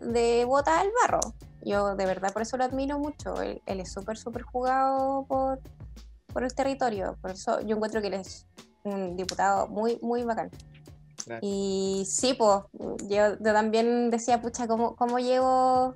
de 0.00 0.44
bota 0.44 0.80
al 0.80 0.90
barro. 1.02 1.20
Yo 1.64 1.94
de 1.94 2.06
verdad 2.06 2.32
por 2.32 2.42
eso 2.42 2.56
lo 2.56 2.64
admiro 2.64 2.98
mucho, 2.98 3.40
él, 3.40 3.62
él 3.66 3.80
es 3.80 3.92
súper, 3.92 4.18
súper 4.18 4.42
jugado 4.42 5.24
por, 5.28 5.60
por 6.32 6.44
el 6.44 6.54
territorio, 6.54 7.16
por 7.20 7.30
eso 7.32 7.60
yo 7.60 7.76
encuentro 7.76 8.00
que 8.00 8.08
él 8.08 8.14
es 8.14 8.46
un 8.84 9.16
diputado 9.16 9.68
muy, 9.68 9.98
muy 10.02 10.22
bacán. 10.24 10.50
Y 11.40 12.04
sí, 12.06 12.34
pues, 12.34 12.62
yo, 13.08 13.36
yo 13.38 13.52
también 13.52 14.10
decía, 14.10 14.40
pucha, 14.42 14.66
¿cómo, 14.66 14.96
cómo 14.96 15.18
llego 15.20 15.94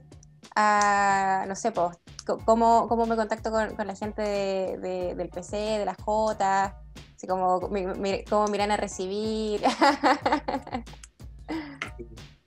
a, 0.55 1.45
no 1.49 1.55
sé, 1.57 1.73
pues, 1.73 1.97
cómo, 2.45 2.87
cómo 2.89 3.07
me 3.07 3.17
contacto 3.17 3.51
con, 3.51 3.75
con 3.75 3.87
la 3.89 3.97
gente 3.97 4.23
de- 4.23 4.79
de- 4.79 5.15
del 5.17 5.29
PC, 5.29 5.57
de 5.57 5.85
las 5.85 5.97
J, 5.97 6.77
así 7.17 7.27
como, 7.27 7.69
mi- 7.71 7.87
mi- 7.87 8.25
cómo 8.25 8.47
miran 8.47 8.71
a 8.71 8.77
recibir. 8.77 9.63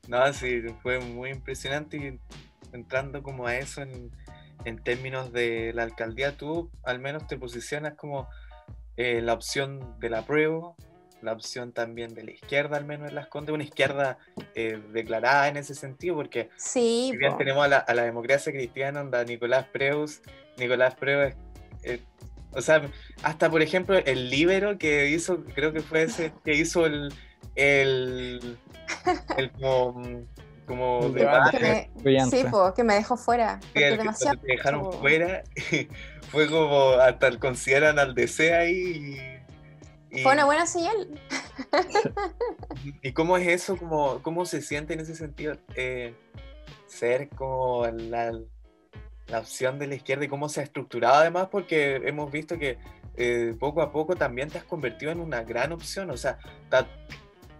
No, 0.07 0.33
sí, 0.33 0.61
fue 0.81 0.99
muy 0.99 1.29
impresionante 1.29 1.97
y 1.97 2.19
entrando 2.75 3.21
como 3.21 3.45
a 3.45 3.55
eso 3.55 3.81
en, 3.83 4.11
en 4.65 4.81
términos 4.81 5.31
de 5.31 5.71
la 5.73 5.83
alcaldía, 5.83 6.37
tú 6.37 6.69
al 6.83 6.99
menos 6.99 7.27
te 7.27 7.37
posicionas 7.37 7.93
como 7.93 8.27
eh, 8.97 9.21
la 9.21 9.33
opción 9.33 9.99
del 9.99 10.15
apruebo, 10.15 10.75
la 11.21 11.33
opción 11.33 11.71
también 11.71 12.13
de 12.13 12.23
la 12.23 12.31
izquierda, 12.31 12.77
al 12.77 12.85
menos 12.85 13.09
en 13.09 13.15
Las 13.15 13.27
Condes, 13.27 13.53
una 13.53 13.63
izquierda 13.63 14.17
eh, 14.55 14.81
declarada 14.91 15.47
en 15.47 15.57
ese 15.57 15.75
sentido, 15.75 16.15
porque 16.15 16.49
sí, 16.57 17.09
si 17.11 17.17
bien 17.17 17.31
po. 17.31 17.37
tenemos 17.37 17.65
a 17.65 17.67
la, 17.67 17.77
a 17.77 17.93
la 17.93 18.03
democracia 18.03 18.51
cristiana, 18.51 19.01
onda 19.01 19.23
Nicolás 19.23 19.65
Preus, 19.71 20.21
Nicolás 20.57 20.95
Preus, 20.95 21.33
eh, 21.83 22.01
o 22.51 22.61
sea, 22.61 22.81
hasta 23.23 23.49
por 23.49 23.61
ejemplo 23.61 23.97
el 23.97 24.29
libero 24.29 24.77
que 24.77 25.09
hizo, 25.09 25.43
creo 25.53 25.71
que 25.71 25.81
fue 25.81 26.03
ese 26.03 26.31
que 26.43 26.55
hizo 26.55 26.85
el, 26.85 27.13
el, 27.55 28.57
el 29.37 29.51
como, 29.51 30.25
como 30.69 31.09
debate, 31.09 31.89
que 32.03 32.11
me, 32.15 32.25
sí, 32.29 32.45
po, 32.49 32.73
que 32.75 32.83
me 32.83 32.93
dejó 32.93 33.17
fuera. 33.17 33.59
Porque 33.73 33.97
demasiado 33.97 34.39
dejaron 34.43 34.93
fuera, 34.93 35.43
fue 36.29 36.47
como 36.47 36.91
hasta 36.91 37.27
el 37.27 37.39
consideran 37.39 37.97
al 37.97 38.13
DC 38.13 38.53
ahí 38.53 39.41
y, 40.11 40.19
y- 40.19 40.23
Fue 40.23 40.33
una 40.33 40.45
buena 40.45 40.67
señal. 40.67 41.19
¿Y 43.01 43.11
cómo 43.13 43.35
es 43.37 43.47
eso? 43.47 43.77
¿Cómo, 43.77 44.21
cómo 44.21 44.45
se 44.45 44.61
siente 44.61 44.93
en 44.93 44.99
ese 44.99 45.15
sentido 45.15 45.57
eh, 45.75 46.13
ser 46.85 47.29
como 47.29 47.87
la, 47.87 48.31
la 49.27 49.39
opción 49.39 49.79
de 49.79 49.87
la 49.87 49.95
izquierda 49.95 50.25
y 50.25 50.27
cómo 50.29 50.49
se 50.49 50.61
ha 50.61 50.63
estructurado 50.63 51.15
además? 51.15 51.47
Porque 51.51 51.95
hemos 52.05 52.31
visto 52.31 52.59
que 52.59 52.77
eh, 53.17 53.55
poco 53.59 53.81
a 53.81 53.91
poco 53.91 54.15
también 54.15 54.49
te 54.49 54.59
has 54.59 54.63
convertido 54.63 55.11
en 55.11 55.19
una 55.19 55.41
gran 55.43 55.71
opción. 55.71 56.11
O 56.11 56.17
sea, 56.17 56.37
está 56.63 56.87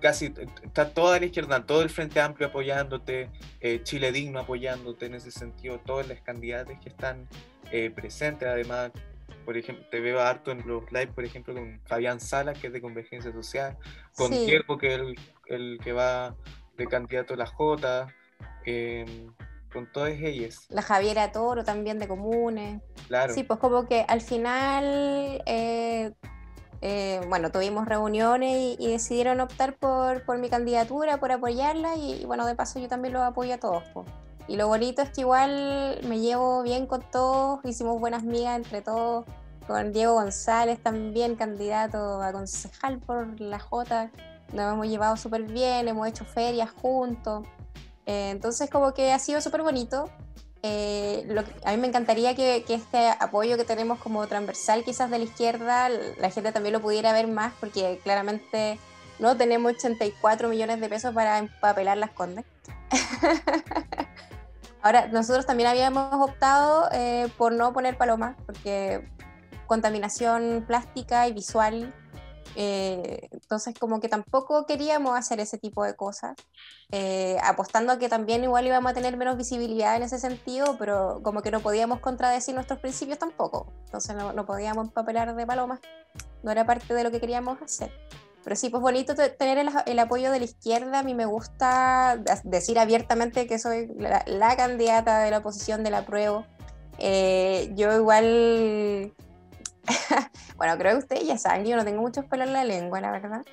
casi 0.02 0.34
está 0.64 0.94
toda 0.94 1.20
la 1.20 1.26
izquierda, 1.26 1.66
todo 1.66 1.82
el 1.82 1.90
Frente 1.90 2.20
Amplio 2.22 2.48
apoyándote, 2.48 3.30
eh, 3.60 3.82
Chile 3.84 4.12
Digno 4.12 4.40
apoyándote 4.40 5.06
en 5.08 5.16
ese 5.16 5.32
sentido, 5.32 5.80
todos 5.80 6.08
los 6.08 6.20
candidatos 6.22 6.78
que 6.82 6.90
están 6.90 7.28
eh, 7.72 7.90
presentes 7.90 8.48
además. 8.48 8.92
Por 9.46 9.58
ejemplo, 9.58 9.86
te 9.90 10.00
veo 10.00 10.20
harto 10.22 10.52
en 10.52 10.68
los 10.68 10.84
live, 10.92 11.08
por 11.08 11.26
ejemplo, 11.26 11.54
con 11.56 11.80
Fabián 11.86 12.20
Salas, 12.20 12.58
que 12.60 12.68
es 12.68 12.74
de 12.74 12.82
Convergencia 12.82 13.32
Social, 13.32 13.78
con 14.16 14.32
Sí. 14.32 14.46
Diego, 14.46 14.78
que 14.78 14.94
es 14.94 15.00
el, 15.00 15.16
el 15.48 15.80
que 15.84 15.92
va 15.92 16.36
de 16.78 16.86
candidato 16.88 17.34
a 17.34 17.38
la 17.38 17.46
J. 17.48 18.08
eh, 18.66 19.06
con 19.72 19.92
todos 19.92 20.10
ellos. 20.10 20.66
La 20.70 20.82
Javiera 20.82 21.32
Toro 21.32 21.64
también 21.64 22.00
de 22.00 22.08
Comunes. 22.08 22.82
Claro. 23.08 23.34
Sí, 23.34 23.44
pues 23.44 23.60
como 23.60 23.88
que 23.88 24.04
al 24.08 24.22
final, 24.22 25.44
eh, 26.82 27.22
bueno, 27.28 27.52
tuvimos 27.52 27.88
reuniones 27.88 28.78
y, 28.80 28.88
decidieron 28.88 29.42
optar 29.42 29.76
por, 29.76 30.38
mi 30.38 30.50
candidatura, 30.50 31.20
por 31.20 31.32
apoyarla 31.32 31.96
y, 31.96 32.26
bueno, 32.26 32.46
de 32.46 32.56
paso 32.56 32.80
yo 32.80 32.88
también 32.88 33.14
los 33.14 33.24
apoyo 33.24 33.56
a 33.56 33.58
todos. 33.58 33.84
Y 34.48 34.56
lo 34.56 34.68
bonito 34.68 35.02
es 35.02 35.10
que 35.12 35.22
igual 35.22 36.00
me 36.08 36.20
llevo 36.20 36.64
bien 36.64 36.88
con 36.88 37.02
todos, 37.12 37.60
hicimos 37.66 38.00
buenas 38.00 38.24
migas 38.24 38.58
entre 38.58 38.82
todos, 38.82 39.26
con 39.68 39.92
Diego 39.92 40.14
González 40.14 40.82
también, 40.82 41.36
candidato 41.36 42.22
a 42.22 42.32
concejal 42.32 43.00
por 43.00 43.40
la 43.40 43.60
J, 43.60 44.10
nos 44.54 44.74
hemos 44.74 44.88
llevado 44.88 45.16
súper 45.18 45.44
bien, 45.44 45.88
hemos 45.88 46.08
hecho 46.08 46.26
ferias 46.26 46.72
juntos. 46.72 47.46
Eh, 48.06 48.32
entonces 48.32 48.70
como 48.70 48.94
que 48.94 49.12
ha 49.12 49.20
sido 49.20 49.42
súper 49.42 49.62
bonito. 49.62 50.10
Eh, 50.62 51.26
a 51.64 51.72
mí 51.72 51.78
me 51.78 51.88
encantaría 51.88 52.36
que, 52.36 52.66
que, 52.68 52.74
este 52.74 53.10
apoyo 53.20 53.56
que 53.56 53.64
tenemos 53.64 54.00
como 54.00 54.28
transversal 54.28 54.84
quizás 54.84 55.10
de 55.10 55.18
la 55.20 55.24
izquierda, 55.24 55.88
la 55.90 56.30
gente 56.32 56.52
también 56.52 56.74
lo 56.74 56.82
pudiera 56.82 57.14
ver 57.14 57.28
más 57.28 57.54
porque 57.60 58.00
claramente 58.04 58.78
no 59.20 59.38
tenemos 59.38 59.74
84 59.74 60.50
millones 60.50 60.82
de 60.82 60.90
pesos 60.90 61.14
para 61.14 61.38
empapelar 61.38 61.98
las 61.98 62.12
condes. 62.12 62.46
Ahora, 64.82 65.08
nosotros 65.08 65.46
también 65.46 65.70
habíamos 65.70 66.14
optado 66.14 66.90
eh, 66.94 67.28
por 67.38 67.52
no 67.52 67.74
poner 67.74 67.98
palomas 67.98 68.36
porque 68.46 69.06
contaminación 69.68 70.64
plástica 70.66 71.28
y 71.28 71.34
visual 71.34 71.94
eh, 72.56 73.28
entonces 73.32 73.74
como 73.78 74.00
que 74.00 74.10
tampoco 74.10 74.66
queríamos 74.66 75.18
hacer 75.18 75.40
ese 75.40 75.58
tipo 75.58 75.84
de 75.84 75.96
cosas, 75.96 76.36
eh, 76.92 77.38
apostando 77.44 77.92
a 77.94 78.00
que 78.00 78.10
también 78.10 78.44
igual 78.44 78.66
íbamos 78.68 78.92
a 78.92 78.94
tener 78.94 79.18
menos 79.18 79.38
visibilidad 79.38 79.96
en 79.96 80.04
ese 80.04 80.20
sentido, 80.20 80.76
pero 80.78 81.22
como 81.24 81.42
que 81.42 81.52
no 81.52 81.60
podíamos 81.60 82.00
contradecir 82.00 82.56
nuestros 82.56 82.80
principios 82.80 83.20
tampoco, 83.20 83.72
entonces 83.86 84.16
no, 84.16 84.34
no 84.34 84.46
podíamos 84.46 84.88
empapelar 84.88 85.36
de 85.36 85.46
palomas, 85.46 85.80
no 86.44 86.52
era 86.52 86.66
parte 86.66 86.94
de 86.94 87.04
lo 87.04 87.12
que 87.12 87.20
queríamos 87.20 87.62
hacer. 87.62 87.92
Pero 88.44 88.56
sí, 88.56 88.70
pues 88.70 88.82
bonito 88.82 89.16
tener 89.16 89.58
el, 89.86 90.00
apoyo 90.00 90.32
de 90.32 90.40
la 90.40 90.46
izquierda. 90.46 91.00
A 91.00 91.04
mí 91.04 91.14
me 91.14 91.26
gusta 91.26 92.20
decir 92.44 92.80
abiertamente 92.80 93.48
que 93.48 93.60
soy 93.60 93.92
la, 93.98 94.56
candidata 94.56 95.20
de 95.20 95.32
la 95.32 95.40
oposición 95.40 95.84
de 95.84 95.92
la 95.92 96.06
prueba. 96.06 96.48
Eh, 96.98 97.72
yo 97.76 97.94
igual 97.96 99.14
bueno, 100.58 100.78
creo 100.78 100.94
que 100.94 101.00
ustedes 101.00 101.28
ya 101.28 101.38
saben 101.38 101.66
yo 101.66 101.76
no 101.76 101.86
tengo 101.86 102.02
muchos 102.02 102.26
pelos 102.26 102.48
en 102.48 102.54
la 102.54 102.64
lengua, 102.64 103.02
la 103.02 103.12
verdad. 103.12 103.46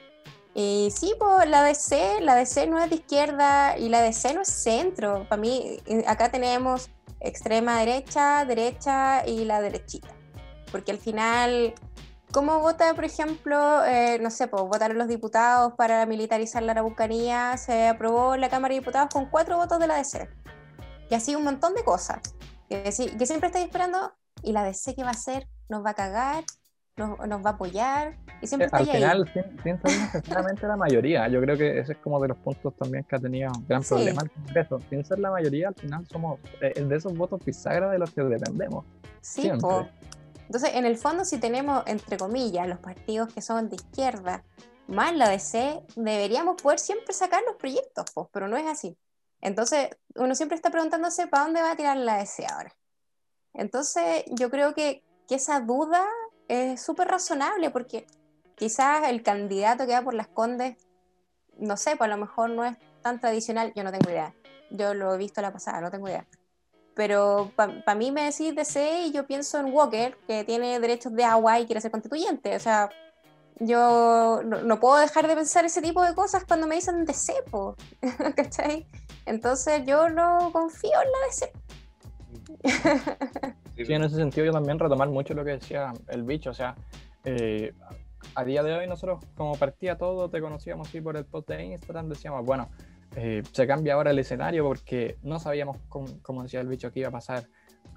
Y 0.58 0.90
sí, 0.90 1.14
pues 1.18 1.46
la 1.50 1.62
DC, 1.62 2.22
la 2.22 2.34
DC 2.34 2.66
no 2.66 2.82
es 2.82 2.88
de 2.88 2.96
izquierda 2.96 3.76
y 3.76 3.90
la 3.90 4.00
DC 4.00 4.32
no 4.32 4.40
es 4.40 4.48
centro. 4.48 5.26
Para 5.28 5.40
mí, 5.40 5.78
acá 6.06 6.30
tenemos 6.30 6.88
extrema 7.20 7.78
derecha, 7.78 8.42
derecha 8.46 9.26
y 9.26 9.44
la 9.44 9.60
derechita. 9.60 10.08
Porque 10.72 10.92
al 10.92 10.98
final, 10.98 11.74
¿cómo 12.32 12.60
vota, 12.60 12.94
por 12.94 13.04
ejemplo, 13.04 13.84
eh, 13.84 14.18
no 14.18 14.30
sé, 14.30 14.48
pues 14.48 14.62
votaron 14.62 14.96
los 14.96 15.08
diputados 15.08 15.74
para 15.74 16.06
militarizar 16.06 16.62
la 16.62 16.72
araucanía? 16.72 17.58
Se 17.58 17.88
aprobó 17.88 18.34
en 18.34 18.40
la 18.40 18.48
Cámara 18.48 18.72
de 18.72 18.80
Diputados 18.80 19.10
con 19.12 19.26
cuatro 19.26 19.58
votos 19.58 19.78
de 19.78 19.88
la 19.88 19.96
DC. 19.96 20.26
Y 21.10 21.14
así 21.14 21.34
un 21.34 21.44
montón 21.44 21.74
de 21.74 21.84
cosas. 21.84 22.20
Que, 22.70 22.82
que 22.82 23.26
siempre 23.26 23.48
estoy 23.48 23.60
esperando, 23.60 24.14
¿y 24.42 24.52
la 24.52 24.64
DC 24.64 24.94
qué 24.94 25.02
va 25.02 25.08
a 25.08 25.12
hacer? 25.12 25.48
nos 25.68 25.84
va 25.84 25.90
a 25.90 25.94
cagar, 25.94 26.44
nos, 26.96 27.18
nos 27.26 27.44
va 27.44 27.50
a 27.50 27.52
apoyar. 27.54 28.16
Y 28.40 28.46
siempre 28.46 28.68
eh, 28.68 28.70
Al 28.72 28.86
final, 28.86 29.32
sin, 29.62 29.80
sin 29.80 30.68
la 30.68 30.76
mayoría. 30.76 31.28
Yo 31.28 31.40
creo 31.40 31.56
que 31.56 31.78
ese 31.78 31.92
es 31.92 31.98
como 31.98 32.20
de 32.20 32.28
los 32.28 32.38
puntos 32.38 32.74
también 32.76 33.04
que 33.04 33.16
ha 33.16 33.18
tenido 33.18 33.50
un 33.56 33.66
gran 33.66 33.82
problema 33.82 34.22
el 34.22 34.30
Congreso. 34.30 34.80
Sin 34.90 35.04
ser 35.04 35.18
la 35.18 35.30
mayoría, 35.30 35.68
al 35.68 35.74
final 35.74 36.06
somos 36.06 36.40
eh, 36.60 36.80
de 36.80 36.96
esos 36.96 37.16
votos 37.16 37.44
bisagra 37.44 37.90
de 37.90 37.98
los 37.98 38.10
que 38.10 38.22
dependemos. 38.22 38.84
Sí, 39.20 39.48
entonces 39.48 40.74
en 40.74 40.86
el 40.86 40.96
fondo 40.96 41.24
si 41.24 41.38
tenemos, 41.38 41.82
entre 41.86 42.16
comillas, 42.16 42.68
los 42.68 42.78
partidos 42.78 43.32
que 43.32 43.42
son 43.42 43.68
de 43.68 43.76
izquierda, 43.76 44.44
más 44.86 45.16
la 45.16 45.28
DC, 45.28 45.82
deberíamos 45.96 46.62
poder 46.62 46.78
siempre 46.78 47.12
sacar 47.12 47.42
los 47.44 47.56
proyectos, 47.56 48.06
pues, 48.14 48.28
pero 48.32 48.46
no 48.46 48.56
es 48.56 48.66
así. 48.66 48.96
Entonces 49.40 49.90
uno 50.14 50.36
siempre 50.36 50.54
está 50.54 50.70
preguntándose 50.70 51.26
para 51.26 51.44
dónde 51.44 51.62
va 51.62 51.72
a 51.72 51.76
tirar 51.76 51.96
la 51.96 52.18
DC 52.18 52.46
ahora. 52.46 52.72
Entonces 53.56 54.24
yo 54.28 54.50
creo 54.50 54.74
que 54.74 55.02
esa 55.28 55.60
duda 55.60 56.04
es 56.48 56.80
súper 56.80 57.08
razonable 57.08 57.70
porque 57.70 58.06
quizás 58.54 59.08
el 59.08 59.22
candidato 59.22 59.86
que 59.86 59.92
va 59.92 60.02
por 60.02 60.14
las 60.14 60.28
Condes, 60.28 60.76
no 61.58 61.76
sé, 61.76 61.96
pues 61.96 62.10
a 62.10 62.14
lo 62.14 62.20
mejor 62.20 62.50
no 62.50 62.64
es 62.64 62.76
tan 63.02 63.20
tradicional, 63.20 63.72
yo 63.74 63.82
no 63.82 63.92
tengo 63.92 64.10
idea. 64.10 64.34
Yo 64.70 64.94
lo 64.94 65.14
he 65.14 65.18
visto 65.18 65.40
la 65.40 65.52
pasada, 65.52 65.80
no 65.80 65.90
tengo 65.90 66.08
idea. 66.08 66.26
Pero 66.94 67.52
para 67.54 67.94
mí 67.94 68.10
me 68.10 68.24
decís 68.24 68.54
DC 68.54 69.02
y 69.06 69.12
yo 69.12 69.26
pienso 69.26 69.58
en 69.58 69.72
Walker, 69.72 70.16
que 70.26 70.44
tiene 70.44 70.80
derechos 70.80 71.14
de 71.14 71.24
agua 71.24 71.60
y 71.60 71.66
quiere 71.66 71.80
ser 71.80 71.90
constituyente. 71.90 72.56
O 72.56 72.60
sea, 72.60 72.88
yo 73.60 74.40
no, 74.44 74.80
puedo 74.80 74.96
dejar 74.96 75.28
de 75.28 75.34
pensar 75.34 75.64
ese 75.64 75.82
tipo 75.82 76.02
de 76.02 76.14
cosas 76.14 76.44
cuando 76.44 76.66
me 76.66 76.74
dicen 76.74 77.04
DC, 77.04 77.34
¿cachai? 78.36 78.86
Entonces 79.26 79.82
yo 79.84 80.08
no 80.08 80.50
confío 80.52 80.92
en 80.92 81.12
la 81.12 81.26
DC. 81.26 81.52
Sí, 83.76 83.92
en 83.92 84.04
ese 84.04 84.16
sentido 84.16 84.46
yo 84.46 84.52
también 84.52 84.78
retomar 84.78 85.08
mucho 85.10 85.34
lo 85.34 85.44
que 85.44 85.52
decía 85.52 85.92
el 86.08 86.22
bicho, 86.22 86.50
o 86.50 86.54
sea, 86.54 86.74
eh, 87.24 87.74
a 88.34 88.44
día 88.44 88.62
de 88.62 88.74
hoy 88.74 88.86
nosotros 88.86 89.22
como 89.36 89.54
partía 89.56 89.98
todo, 89.98 90.30
te 90.30 90.40
conocíamos 90.40 90.88
así 90.88 91.00
por 91.00 91.16
el 91.16 91.26
post 91.26 91.48
de 91.48 91.64
Instagram, 91.64 92.08
decíamos, 92.08 92.44
bueno, 92.44 92.68
eh, 93.16 93.42
se 93.52 93.66
cambia 93.66 93.94
ahora 93.94 94.12
el 94.12 94.18
escenario 94.18 94.64
porque 94.64 95.18
no 95.22 95.38
sabíamos, 95.38 95.76
como 95.88 96.42
decía 96.42 96.60
el 96.60 96.68
bicho, 96.68 96.90
que 96.90 97.00
iba 97.00 97.08
a 97.08 97.12
pasar 97.12 97.44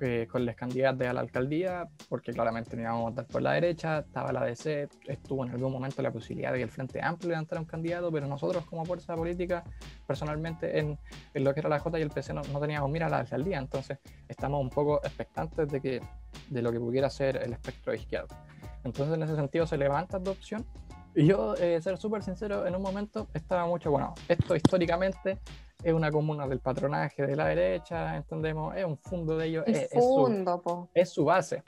eh, 0.01 0.27
con 0.29 0.45
las 0.45 0.55
candidatas 0.55 1.07
a 1.07 1.13
la 1.13 1.21
alcaldía, 1.21 1.87
porque 2.07 2.31
claramente 2.31 2.75
no 2.75 2.83
íbamos 2.83 2.99
a 2.99 3.09
votar 3.09 3.27
por 3.27 3.41
la 3.41 3.53
derecha, 3.53 3.99
estaba 3.99 4.31
la 4.31 4.43
DC, 4.43 4.87
estuvo 5.07 5.45
en 5.45 5.51
algún 5.51 5.71
momento 5.71 6.01
la 6.01 6.11
posibilidad 6.11 6.51
de 6.51 6.57
que 6.59 6.63
el 6.63 6.69
Frente 6.69 7.01
Amplio 7.01 7.29
levantara 7.29 7.61
un 7.61 7.67
candidato, 7.67 8.11
pero 8.11 8.27
nosotros 8.27 8.65
como 8.65 8.85
fuerza 8.85 9.15
política, 9.15 9.63
personalmente 10.07 10.79
en, 10.79 10.97
en 11.33 11.43
lo 11.43 11.53
que 11.53 11.59
era 11.59 11.69
la 11.69 11.79
J 11.79 11.99
y 11.99 12.01
el 12.01 12.09
PC 12.09 12.33
no, 12.33 12.41
no, 12.51 12.59
teníamos 12.59 12.89
mira 12.89 13.07
a 13.07 13.09
la 13.09 13.19
alcaldía, 13.19 13.57
entonces 13.57 13.99
estamos 14.27 14.61
un 14.61 14.69
poco 14.69 15.01
expectantes 15.03 15.67
de, 15.69 15.81
que, 15.81 16.01
de 16.49 16.61
lo 16.61 16.71
que 16.71 16.79
pudiera 16.79 17.09
ser 17.09 17.37
el 17.37 17.53
espectro 17.53 17.91
de 17.91 17.99
izquierda. 17.99 18.45
Entonces 18.83 19.15
en 19.15 19.23
ese 19.23 19.35
sentido 19.35 19.67
se 19.67 19.77
levanta 19.77 20.17
esta 20.17 20.31
opción 20.31 20.65
yo, 21.15 21.55
eh, 21.55 21.81
ser 21.81 21.97
súper 21.97 22.23
sincero, 22.23 22.65
en 22.67 22.75
un 22.75 22.81
momento 22.81 23.27
estaba 23.33 23.65
mucho, 23.65 23.91
bueno, 23.91 24.13
esto 24.27 24.55
históricamente 24.55 25.39
es 25.83 25.93
una 25.93 26.11
comuna 26.11 26.47
del 26.47 26.59
patronaje 26.59 27.25
de 27.25 27.35
la 27.35 27.47
derecha, 27.47 28.15
entendemos, 28.17 28.75
es 28.75 28.85
un 28.85 28.97
fondo 28.97 29.37
de 29.37 29.47
ellos, 29.47 29.63
es, 29.67 29.89
su, 29.91 30.89
es, 30.93 31.09
su, 31.09 31.25
base. 31.25 31.63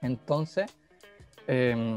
Entonces, 0.00 0.66
em, 1.46 1.96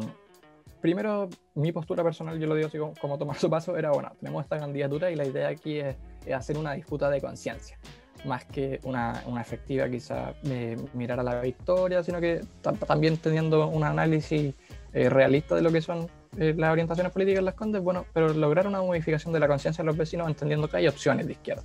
primero, 0.81 1.29
mi 1.55 1.71
postura 1.71 2.03
personal, 2.03 2.39
yo 2.39 2.47
lo 2.47 2.55
digo 2.55 2.67
así 2.67 2.77
como, 2.99 3.17
tomar 3.17 3.37
su 3.37 3.49
paso, 3.49 3.77
era, 3.77 3.91
bueno, 3.91 4.11
tenemos 4.19 4.43
esta 4.43 4.57
candidatura 4.57 5.11
y 5.11 5.15
la 5.15 5.25
idea 5.25 5.49
aquí 5.49 5.79
es, 5.79 5.95
hacer 6.35 6.57
una 6.57 6.73
disputa 6.73 7.09
de 7.09 7.21
conciencia, 7.21 7.79
más 8.25 8.45
que 8.45 8.79
una, 8.83 9.23
una 9.25 9.41
efectiva 9.41 9.89
quizá 9.89 10.33
de 10.43 10.77
mirar 10.93 11.19
a 11.19 11.23
la 11.23 11.41
victoria, 11.41 12.03
sino 12.03 12.19
que 12.19 12.41
también 12.87 13.17
teniendo 13.17 13.67
un 13.67 13.83
análisis 13.83 14.53
eh, 14.93 15.09
realista 15.09 15.55
de 15.55 15.61
lo 15.61 15.71
que 15.71 15.81
son 15.81 16.09
eh, 16.38 16.54
las 16.58 16.72
orientaciones 16.72 17.12
políticas 17.12 17.39
en 17.39 17.46
las 17.46 17.56
Condes, 17.56 17.82
bueno, 17.82 18.06
pero 18.13 18.34
lograr 18.34 18.67
una 18.67 18.82
modificación 18.82 19.34
de 19.34 19.39
la 19.39 19.48
conciencia 19.48 19.84
de 19.84 19.88
los 19.88 19.98
vecinos 19.98 20.28
entendiendo 20.28 20.67
que 20.67 20.78
hay 20.78 20.88
opciones 20.88 21.26
de 21.28 21.34
izquierda. 21.34 21.63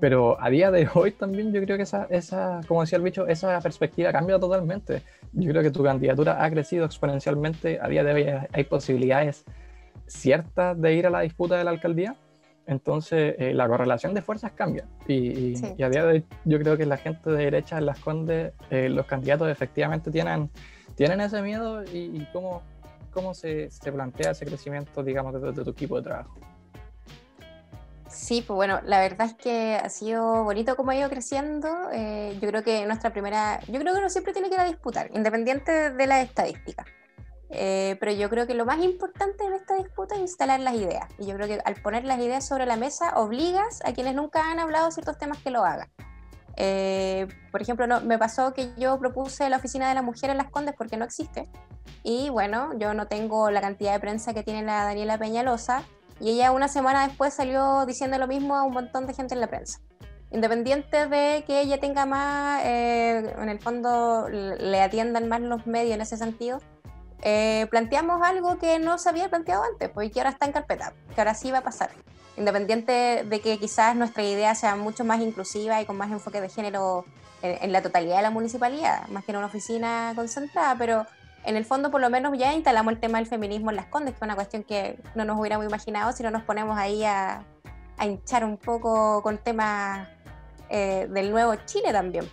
Pero 0.00 0.40
a 0.42 0.48
día 0.50 0.70
de 0.70 0.88
hoy 0.94 1.12
también 1.12 1.52
yo 1.52 1.62
creo 1.62 1.76
que 1.76 1.82
esa, 1.82 2.06
esa, 2.10 2.60
como 2.66 2.80
decía 2.80 2.96
el 2.96 3.02
bicho, 3.02 3.26
esa 3.26 3.60
perspectiva 3.60 4.12
cambia 4.12 4.38
totalmente. 4.38 5.02
Yo 5.32 5.50
creo 5.50 5.62
que 5.62 5.70
tu 5.70 5.82
candidatura 5.82 6.42
ha 6.42 6.50
crecido 6.50 6.84
exponencialmente. 6.86 7.78
A 7.80 7.88
día 7.88 8.02
de 8.04 8.12
hoy 8.12 8.26
hay 8.52 8.64
posibilidades 8.64 9.44
ciertas 10.06 10.80
de 10.80 10.94
ir 10.94 11.06
a 11.06 11.10
la 11.10 11.20
disputa 11.20 11.56
de 11.56 11.64
la 11.64 11.70
alcaldía. 11.70 12.16
Entonces 12.66 13.34
eh, 13.38 13.52
la 13.52 13.68
correlación 13.68 14.14
de 14.14 14.22
fuerzas 14.22 14.52
cambia. 14.52 14.84
Y, 15.06 15.54
y, 15.76 15.82
a 15.82 15.90
día 15.90 16.04
de 16.04 16.12
hoy 16.12 16.24
yo 16.44 16.58
creo 16.58 16.76
que 16.76 16.86
la 16.86 16.96
gente 16.96 17.30
de 17.30 17.44
derecha 17.44 17.78
en 17.78 17.86
las 17.86 17.98
Condes, 17.98 18.52
eh, 18.70 18.88
los 18.88 19.06
candidatos 19.06 19.48
efectivamente 19.48 20.10
tienen, 20.10 20.50
tienen 20.94 21.20
ese 21.20 21.42
miedo 21.42 21.82
y, 21.84 21.98
y 21.98 22.28
cómo 22.32 22.62
cómo 23.10 23.34
se, 23.34 23.70
se 23.70 23.92
plantea 23.92 24.32
ese 24.32 24.46
crecimiento, 24.46 25.02
digamos, 25.02 25.40
de, 25.40 25.64
tu 25.64 25.70
equipo 25.70 25.96
de 25.96 26.02
trabajo. 26.02 26.34
Sí, 28.08 28.42
pues 28.44 28.56
bueno, 28.56 28.80
la 28.84 28.98
verdad 29.00 29.28
es 29.28 29.34
que 29.34 29.76
ha 29.76 29.88
sido 29.88 30.42
bonito 30.42 30.76
cómo 30.76 30.90
ha 30.90 30.96
ido 30.96 31.08
creciendo. 31.08 31.68
Eh, 31.92 32.36
yo 32.40 32.48
creo 32.48 32.64
que 32.64 32.84
nuestra 32.86 33.10
primera, 33.10 33.60
yo 33.68 33.78
creo 33.78 33.92
que 33.92 34.00
uno 34.00 34.10
siempre 34.10 34.32
tiene 34.32 34.48
que 34.48 34.54
ir 34.54 34.60
a 34.60 34.64
disputar, 34.64 35.10
independiente 35.14 35.90
de 35.90 36.06
las 36.06 36.24
estadísticas. 36.24 36.86
Eh, 37.50 37.96
pero 37.98 38.12
yo 38.12 38.30
creo 38.30 38.46
que 38.46 38.54
lo 38.54 38.64
más 38.64 38.78
importante 38.78 39.44
en 39.44 39.54
esta 39.54 39.74
disputa 39.74 40.14
es 40.14 40.20
instalar 40.20 40.60
las 40.60 40.74
ideas. 40.74 41.06
Y 41.18 41.26
yo 41.26 41.34
creo 41.34 41.48
que 41.48 41.60
al 41.64 41.74
poner 41.82 42.04
las 42.04 42.18
ideas 42.20 42.46
sobre 42.46 42.66
la 42.66 42.76
mesa, 42.76 43.16
obligas 43.16 43.80
a 43.84 43.92
quienes 43.92 44.14
nunca 44.14 44.50
han 44.50 44.58
hablado 44.58 44.90
ciertos 44.90 45.18
temas 45.18 45.38
que 45.38 45.50
lo 45.50 45.64
hagan. 45.64 45.88
Eh, 46.62 47.26
por 47.50 47.62
ejemplo, 47.62 47.86
no, 47.86 48.02
me 48.02 48.18
pasó 48.18 48.52
que 48.52 48.70
yo 48.76 48.98
propuse 48.98 49.48
la 49.48 49.56
oficina 49.56 49.88
de 49.88 49.94
la 49.94 50.02
mujer 50.02 50.28
en 50.28 50.36
Las 50.36 50.50
Condes 50.50 50.74
porque 50.76 50.98
no 50.98 51.06
existe. 51.06 51.48
Y 52.02 52.28
bueno, 52.28 52.78
yo 52.78 52.92
no 52.92 53.06
tengo 53.06 53.50
la 53.50 53.62
cantidad 53.62 53.94
de 53.94 54.00
prensa 54.00 54.34
que 54.34 54.42
tiene 54.42 54.62
la 54.62 54.84
Daniela 54.84 55.16
Peñalosa. 55.16 55.84
Y 56.20 56.32
ella 56.32 56.52
una 56.52 56.68
semana 56.68 57.08
después 57.08 57.32
salió 57.32 57.86
diciendo 57.86 58.18
lo 58.18 58.26
mismo 58.26 58.56
a 58.56 58.62
un 58.64 58.74
montón 58.74 59.06
de 59.06 59.14
gente 59.14 59.32
en 59.32 59.40
la 59.40 59.46
prensa. 59.46 59.80
independiente 60.32 61.06
de 61.06 61.44
que 61.46 61.60
ella 61.62 61.80
tenga 61.80 62.04
más, 62.04 62.62
eh, 62.64 63.34
en 63.36 63.48
el 63.48 63.58
fondo 63.58 64.28
le 64.28 64.80
atiendan 64.82 65.28
más 65.28 65.40
los 65.40 65.66
medios 65.66 65.94
en 65.94 66.02
ese 66.02 66.16
sentido, 66.18 66.60
eh, 67.22 67.66
planteamos 67.70 68.22
algo 68.22 68.58
que 68.58 68.78
no 68.78 68.98
se 68.98 69.08
había 69.08 69.28
planteado 69.28 69.64
antes, 69.64 69.88
pues, 69.88 70.12
que 70.12 70.20
ahora 70.20 70.30
está 70.30 70.46
en 70.46 70.52
carpeta, 70.52 70.92
que 71.14 71.20
ahora 71.20 71.34
sí 71.34 71.50
va 71.50 71.58
a 71.58 71.62
pasar. 71.62 71.90
Independiente 72.40 73.22
de 73.28 73.40
que 73.42 73.58
quizás 73.58 73.94
nuestra 73.94 74.22
idea 74.22 74.54
sea 74.54 74.74
mucho 74.74 75.04
más 75.04 75.20
inclusiva 75.20 75.82
y 75.82 75.84
con 75.84 75.98
más 75.98 76.10
enfoque 76.10 76.40
de 76.40 76.48
género 76.48 77.04
en, 77.42 77.70
la 77.70 77.82
totalidad 77.82 78.16
de 78.16 78.22
la 78.22 78.30
municipalidad, 78.30 79.06
más 79.08 79.26
que 79.26 79.32
en 79.32 79.36
una 79.36 79.48
oficina 79.48 80.14
concentrada, 80.16 80.74
pero 80.78 81.06
en 81.44 81.56
el 81.56 81.66
fondo 81.66 81.90
por 81.90 82.00
lo 82.00 82.08
menos 82.08 82.38
ya 82.38 82.54
instalamos 82.54 82.94
el 82.94 82.98
tema 82.98 83.18
del 83.18 83.26
feminismo 83.26 83.68
en 83.68 83.76
las 83.76 83.86
Condes, 83.88 84.14
que 84.14 84.16
es 84.16 84.22
una 84.22 84.36
cuestión 84.36 84.64
que 84.64 84.98
no 85.14 85.26
nos 85.26 85.38
hubiéramos 85.38 85.66
imaginado 85.66 86.12
si 86.12 86.22
no 86.22 86.30
nos 86.30 86.42
ponemos 86.44 86.78
ahí 86.78 87.04
a, 87.04 87.44
hinchar 88.02 88.46
un 88.46 88.56
poco 88.56 89.20
con 89.22 89.36
temas 89.36 90.08
eh, 90.70 91.08
del 91.10 91.30
nuevo 91.32 91.54
Chile 91.66 91.92
también. 91.92 92.26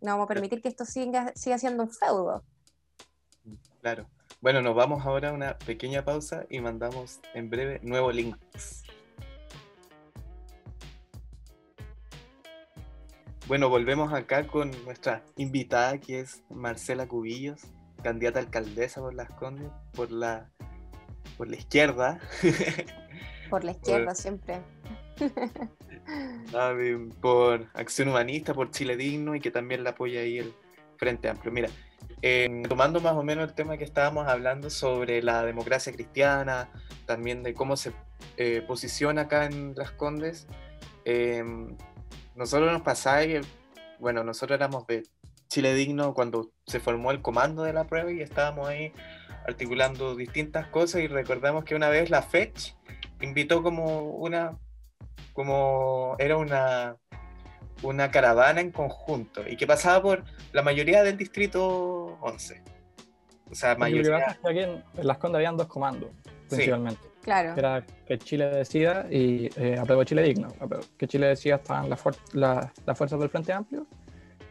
No 0.00 0.12
vamos 0.12 0.26
a 0.26 0.28
permitir 0.28 0.62
que 0.62 0.68
esto 0.68 0.84
siga, 0.84 1.32
siga 1.34 1.58
siendo 1.58 1.82
un 1.82 1.90
feudo. 1.90 2.44
Claro. 3.80 4.06
Bueno, 4.40 4.62
nos 4.62 4.76
vamos 4.76 5.04
ahora 5.04 5.30
a 5.30 5.32
una 5.32 5.58
pequeña 5.58 6.04
pausa 6.04 6.46
y 6.48 6.60
mandamos 6.60 7.18
en 7.34 7.50
breve 7.50 7.80
nuevo 7.82 8.12
links. 8.12 8.85
Bueno, 13.48 13.68
volvemos 13.68 14.12
acá 14.12 14.44
con 14.48 14.72
nuestra 14.84 15.22
invitada 15.36 15.98
que 15.98 16.18
es 16.18 16.42
Marcela 16.50 17.06
Cubillos, 17.06 17.62
candidata 18.02 18.40
a 18.40 18.42
alcaldesa 18.42 19.00
por 19.00 19.14
las 19.14 19.30
Condes, 19.30 19.70
por 19.92 20.10
la, 20.10 20.50
por 21.36 21.48
la 21.48 21.56
izquierda. 21.56 22.18
Por 23.48 23.62
la 23.62 23.70
izquierda 23.70 24.12
siempre. 24.16 24.60
por 27.20 27.68
Acción 27.74 28.08
Humanista, 28.08 28.54
por 28.54 28.72
Chile 28.72 28.96
Digno 28.96 29.36
y 29.36 29.40
que 29.40 29.52
también 29.52 29.84
la 29.84 29.90
apoya 29.90 30.22
ahí 30.22 30.38
el 30.38 30.52
Frente 30.96 31.28
Amplio. 31.28 31.52
Mira, 31.52 31.68
eh, 32.22 32.64
tomando 32.68 33.00
más 33.00 33.12
o 33.12 33.22
menos 33.22 33.48
el 33.48 33.54
tema 33.54 33.76
que 33.76 33.84
estábamos 33.84 34.26
hablando 34.26 34.68
sobre 34.68 35.22
la 35.22 35.44
democracia 35.44 35.92
cristiana, 35.92 36.68
también 37.06 37.44
de 37.44 37.54
cómo 37.54 37.76
se 37.76 37.92
eh, 38.36 38.64
posiciona 38.66 39.22
acá 39.22 39.44
en 39.44 39.76
Las 39.76 39.92
Condes, 39.92 40.48
eh, 41.04 41.44
nosotros 42.36 42.72
nos 42.72 42.82
pasaba 42.82 43.22
que, 43.22 43.40
bueno, 43.98 44.22
nosotros 44.24 44.56
éramos 44.56 44.86
de 44.86 45.04
Chile 45.48 45.74
Digno 45.74 46.14
cuando 46.14 46.50
se 46.66 46.80
formó 46.80 47.10
el 47.10 47.22
comando 47.22 47.62
de 47.62 47.72
la 47.72 47.84
prueba 47.84 48.12
y 48.12 48.20
estábamos 48.20 48.68
ahí 48.68 48.92
articulando 49.46 50.16
distintas 50.16 50.66
cosas 50.68 51.02
y 51.02 51.06
recordamos 51.06 51.64
que 51.64 51.74
una 51.74 51.88
vez 51.88 52.10
la 52.10 52.22
FECH 52.22 52.74
invitó 53.20 53.62
como 53.62 54.10
una, 54.10 54.58
como 55.32 56.16
era 56.18 56.36
una, 56.36 56.96
una 57.82 58.10
caravana 58.10 58.60
en 58.60 58.72
conjunto 58.72 59.42
y 59.48 59.56
que 59.56 59.66
pasaba 59.66 60.02
por 60.02 60.24
la 60.52 60.62
mayoría 60.62 61.02
del 61.02 61.16
distrito 61.16 62.18
11. 62.20 62.62
O 63.50 63.54
sea, 63.54 63.76
mayoría... 63.76 64.38
en, 64.44 64.84
Las 64.94 65.18
Condes 65.18 65.36
habían 65.36 65.56
dos 65.56 65.68
comandos, 65.68 66.10
principalmente. 66.48 67.15
Claro. 67.26 67.54
Era 67.56 67.84
que 68.06 68.18
Chile 68.18 68.46
decida 68.46 69.06
y 69.10 69.50
eh, 69.56 69.76
apruebo 69.76 70.04
Chile 70.04 70.22
digno. 70.22 70.48
Que 70.96 71.08
Chile 71.08 71.26
decida 71.26 71.56
estaban 71.56 71.90
las 71.90 72.00
fuerzas 72.00 73.18
del 73.18 73.28
Frente 73.28 73.52
Amplio 73.52 73.84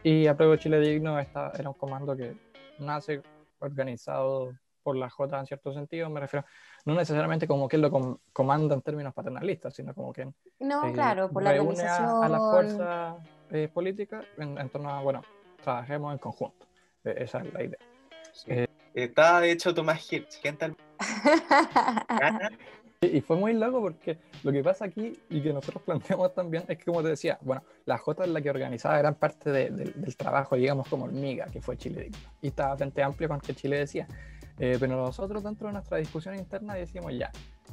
y 0.02 0.26
apruebo 0.26 0.56
Chile 0.56 0.78
digno 0.78 1.18
está, 1.18 1.52
era 1.58 1.70
un 1.70 1.74
comando 1.74 2.14
que 2.14 2.36
nace 2.78 3.22
organizado 3.60 4.52
por 4.82 4.94
la 4.94 5.08
J 5.08 5.40
en 5.40 5.46
cierto 5.46 5.72
sentido, 5.72 6.10
me 6.10 6.20
refiero, 6.20 6.46
no 6.84 6.94
necesariamente 6.94 7.48
como 7.48 7.66
él 7.68 7.80
lo 7.80 8.20
comanda 8.32 8.74
en 8.74 8.82
términos 8.82 9.14
paternalistas, 9.14 9.74
sino 9.74 9.94
como 9.94 10.12
que 10.12 10.30
no, 10.60 10.86
eh, 10.86 10.92
claro, 10.92 11.30
por 11.30 11.42
la 11.42 11.50
organización. 11.50 12.22
A, 12.22 12.28
las 12.28 12.40
fuerzas 12.40 13.16
eh, 13.52 13.68
políticas 13.72 14.24
en, 14.36 14.68
torno 14.68 14.90
a, 14.90 15.00
bueno, 15.00 15.22
trabajemos 15.64 16.12
en 16.12 16.18
conjunto. 16.18 16.66
E, 17.02 17.24
esa 17.24 17.40
es 17.40 17.52
la 17.54 17.62
idea. 17.64 18.65
Está 18.96 19.44
hecho 19.44 19.74
Tomás 19.74 20.10
Hirsch, 20.10 20.40
¿qué 20.42 20.54
tal? 20.54 20.74
y 23.02 23.20
fue 23.20 23.36
muy 23.36 23.52
loco 23.52 23.82
porque 23.82 24.16
lo 24.42 24.50
que 24.50 24.62
pasa 24.62 24.86
aquí 24.86 25.12
y 25.28 25.42
que 25.42 25.52
nosotros 25.52 25.82
planteamos 25.84 26.34
también 26.34 26.64
es 26.66 26.78
que, 26.78 26.84
como 26.86 27.02
te 27.02 27.10
decía, 27.10 27.38
bueno, 27.42 27.62
la 27.84 27.98
J 27.98 28.24
es 28.24 28.30
la 28.30 28.40
que 28.40 28.48
organizaba 28.48 28.96
gran 28.96 29.14
parte 29.14 29.52
del 29.52 30.16
trabajo, 30.16 30.56
digamos, 30.56 30.88
como 30.88 31.04
hormiga, 31.04 31.44
que 31.52 31.60
fue 31.60 31.76
Chile 31.76 32.04
Digno. 32.04 32.18
Y 32.40 32.46
estaba 32.46 32.70
bastante 32.70 33.02
amplio 33.02 33.28
con 33.28 33.38
que 33.38 33.54
Chile 33.54 33.76
decía. 33.76 34.08
Eh, 34.58 34.76
pero 34.80 34.96
nosotros, 34.96 35.42
dentro 35.42 35.68
de 35.68 35.74
nuestra 35.74 35.98
discusión 35.98 36.34
interna, 36.34 36.74
decimos 36.74 37.12
ya, 37.16 37.30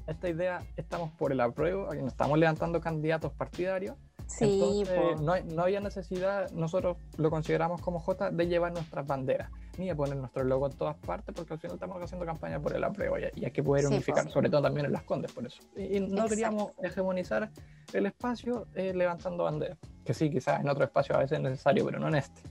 esta 0.08 0.30
idea 0.30 0.64
estamos 0.76 1.12
por 1.12 1.32
el 1.32 1.40
apruebo, 1.40 1.88
aquí 1.88 2.00
nos 2.00 2.12
estamos 2.12 2.38
levantando 2.38 2.82
candidatos 2.82 3.32
partidarios. 3.34 3.96
Sí, 4.28 4.84
no, 5.22 5.36
no 5.40 5.64
había 5.64 5.80
necesidad, 5.80 6.50
nosotros 6.52 6.98
lo 7.18 7.30
consideramos 7.30 7.82
como 7.82 8.00
J, 8.00 8.32
de 8.32 8.48
llevar 8.48 8.72
nuestras 8.72 9.06
banderas 9.06 9.52
ni 9.78 9.90
a 9.90 9.96
poner 9.96 10.16
nuestro 10.16 10.44
logo 10.44 10.68
en 10.68 10.74
todas 10.74 10.96
partes, 10.98 11.34
porque 11.36 11.54
al 11.54 11.60
final 11.60 11.76
estamos 11.76 12.02
haciendo 12.02 12.26
campaña 12.26 12.60
por 12.60 12.76
el 12.76 12.84
apruebo 12.84 13.18
y, 13.18 13.24
hay 13.44 13.52
que 13.52 13.64
poder 13.64 13.88
unificar, 13.88 14.24
pues. 14.24 14.34
sobre 14.34 14.50
todo 14.50 14.62
también 14.62 14.86
en 14.86 14.92
las 14.92 15.04
Condes, 15.04 15.32
por 15.32 15.46
eso. 15.46 15.62
Y, 15.76 16.00
no 16.00 16.28
queríamos 16.28 16.74
hegemonizar 16.82 17.50
el 17.92 18.06
espacio 18.06 18.68
eh, 18.76 18.94
levantando 18.94 19.46
banderas, 19.46 19.78
que 20.06 20.14
sí, 20.14 20.30
quizás 20.30 20.62
en 20.62 20.70
otro 20.70 20.84
espacio 20.84 21.16
a 21.16 21.20
veces 21.20 21.38
es 21.38 21.44
necesario, 21.44 21.86
pero 21.86 22.00
no 22.00 22.08
en 22.08 22.16
este. 22.16 22.42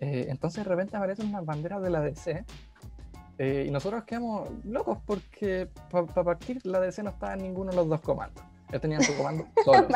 Eh, 0.00 0.26
entonces 0.28 0.64
de 0.64 0.68
repente 0.68 0.96
aparecen 0.96 1.28
unas 1.28 1.44
banderas 1.44 1.82
de 1.82 1.90
la 1.90 2.00
DC 2.00 2.44
eh, 3.38 3.64
y 3.66 3.70
nosotros 3.70 4.04
quedamos 4.04 4.48
locos 4.64 4.98
porque 5.06 5.68
para 5.90 6.24
partir 6.24 6.60
la 6.64 6.80
DC 6.80 7.02
no 7.02 7.10
estaba 7.10 7.34
en 7.34 7.42
ninguno 7.42 7.70
de 7.70 7.76
los 7.76 7.88
dos 7.88 8.00
comandos 8.00 8.44
ya 8.72 8.78
tenían 8.78 9.02
su 9.02 9.14
comando 9.16 9.46
solo. 9.64 9.86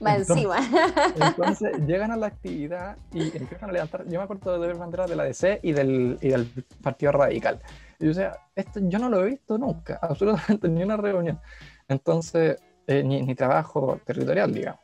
Más 0.00 0.28
encima. 0.28 0.58
Entonces 1.20 1.78
llegan 1.86 2.10
a 2.10 2.16
la 2.16 2.26
actividad 2.26 2.96
y 3.12 3.36
empiezan 3.36 3.70
a 3.70 3.72
levantar. 3.72 4.04
Yo 4.06 4.18
me 4.18 4.24
acuerdo 4.24 4.58
de 4.58 4.66
ver 4.66 4.76
banderas 4.76 5.08
de 5.08 5.16
la 5.16 5.24
DC 5.24 5.60
y 5.62 5.72
del, 5.72 6.18
y 6.20 6.28
del 6.28 6.50
Partido 6.82 7.12
Radical. 7.12 7.60
Y 7.98 8.08
o 8.08 8.14
sea, 8.14 8.36
esto 8.54 8.80
yo 8.82 8.98
no 8.98 9.08
lo 9.08 9.24
he 9.24 9.30
visto 9.30 9.56
nunca, 9.56 9.98
absolutamente, 10.02 10.68
ni 10.68 10.82
una 10.82 10.96
reunión. 10.96 11.40
Entonces, 11.88 12.60
eh, 12.86 13.02
ni, 13.02 13.22
ni, 13.22 13.34
trabajo 13.34 14.00
territorial, 14.04 14.52
digamos. 14.52 14.80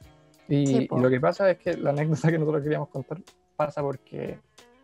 Y, 0.48 0.88
lo 0.88 1.10
que 1.10 1.20
pasa 1.20 1.50
es 1.50 1.58
que 1.58 1.76
la 1.76 1.90
anécdota 1.90 2.30
que 2.30 2.38
nosotros 2.38 2.62
queríamos 2.62 2.88
contar 2.88 3.18
pasa 3.56 3.82
porque 3.82 4.38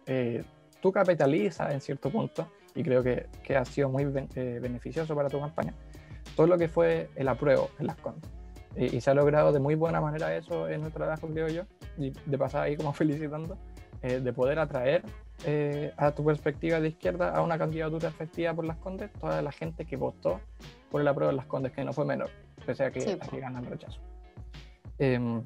eh, 0.07 0.45
tú 0.81 0.93
capitalizas 0.93 1.73
en 1.73 1.81
cierto 1.81 2.11
punto, 2.11 2.49
y 2.75 2.83
creo 2.83 3.03
que, 3.03 3.27
que 3.43 3.57
ha 3.57 3.65
sido 3.65 3.89
muy 3.89 4.05
eh, 4.05 4.59
beneficioso 4.61 5.15
para 5.15 5.29
tu 5.29 5.41
campaña, 5.41 5.75
todo 6.37 6.47
lo 6.47 6.59
que 6.59 6.69
fue 6.69 7.11
el 7.17 7.29
apruebo 7.29 7.71
en 7.79 7.87
las 7.87 7.97
contas 7.97 8.31
y, 8.77 9.01
se 9.01 9.11
ha 9.11 9.15
logrado 9.15 9.53
de 9.53 9.59
muy 9.59 9.75
buena 9.75 10.01
manera 10.01 10.35
eso 10.37 10.69
en 10.69 10.81
nuestro 10.81 11.05
trabajo, 11.05 11.29
creo 11.29 11.49
yo, 11.49 11.63
y 11.97 12.13
de 12.27 12.39
pasar 12.39 12.63
ahí 12.63 12.77
como 12.77 12.93
felicitando, 12.95 13.57
eh, 14.03 14.21
de 14.21 14.33
poder 14.33 14.59
atraer 14.59 15.03
eh, 15.45 15.93
a 15.97 16.13
tu 16.13 16.25
perspectiva 16.25 16.81
de 16.81 16.89
izquierda 16.89 17.35
a 17.35 17.43
una 17.43 17.59
candidatura 17.59 18.09
efectiva 18.09 18.55
por 18.55 18.65
las 18.65 18.77
Condes, 18.79 19.13
toda 19.15 19.43
la 19.43 19.53
gente 19.53 19.85
que 19.85 19.97
votó 19.97 20.41
por 20.91 21.01
el 21.01 21.09
apruebo 21.09 21.31
de 21.31 21.37
las 21.37 21.47
Condes, 21.47 21.73
que 21.73 21.85
no 21.85 21.93
fue 21.93 22.05
menor, 22.05 22.31
pese 22.65 22.85
a 22.85 22.91
que, 22.91 23.01
sí. 23.01 23.19
a 23.21 23.37
ganan 23.37 23.65
rechazo. 23.65 24.01
Em, 24.99 25.45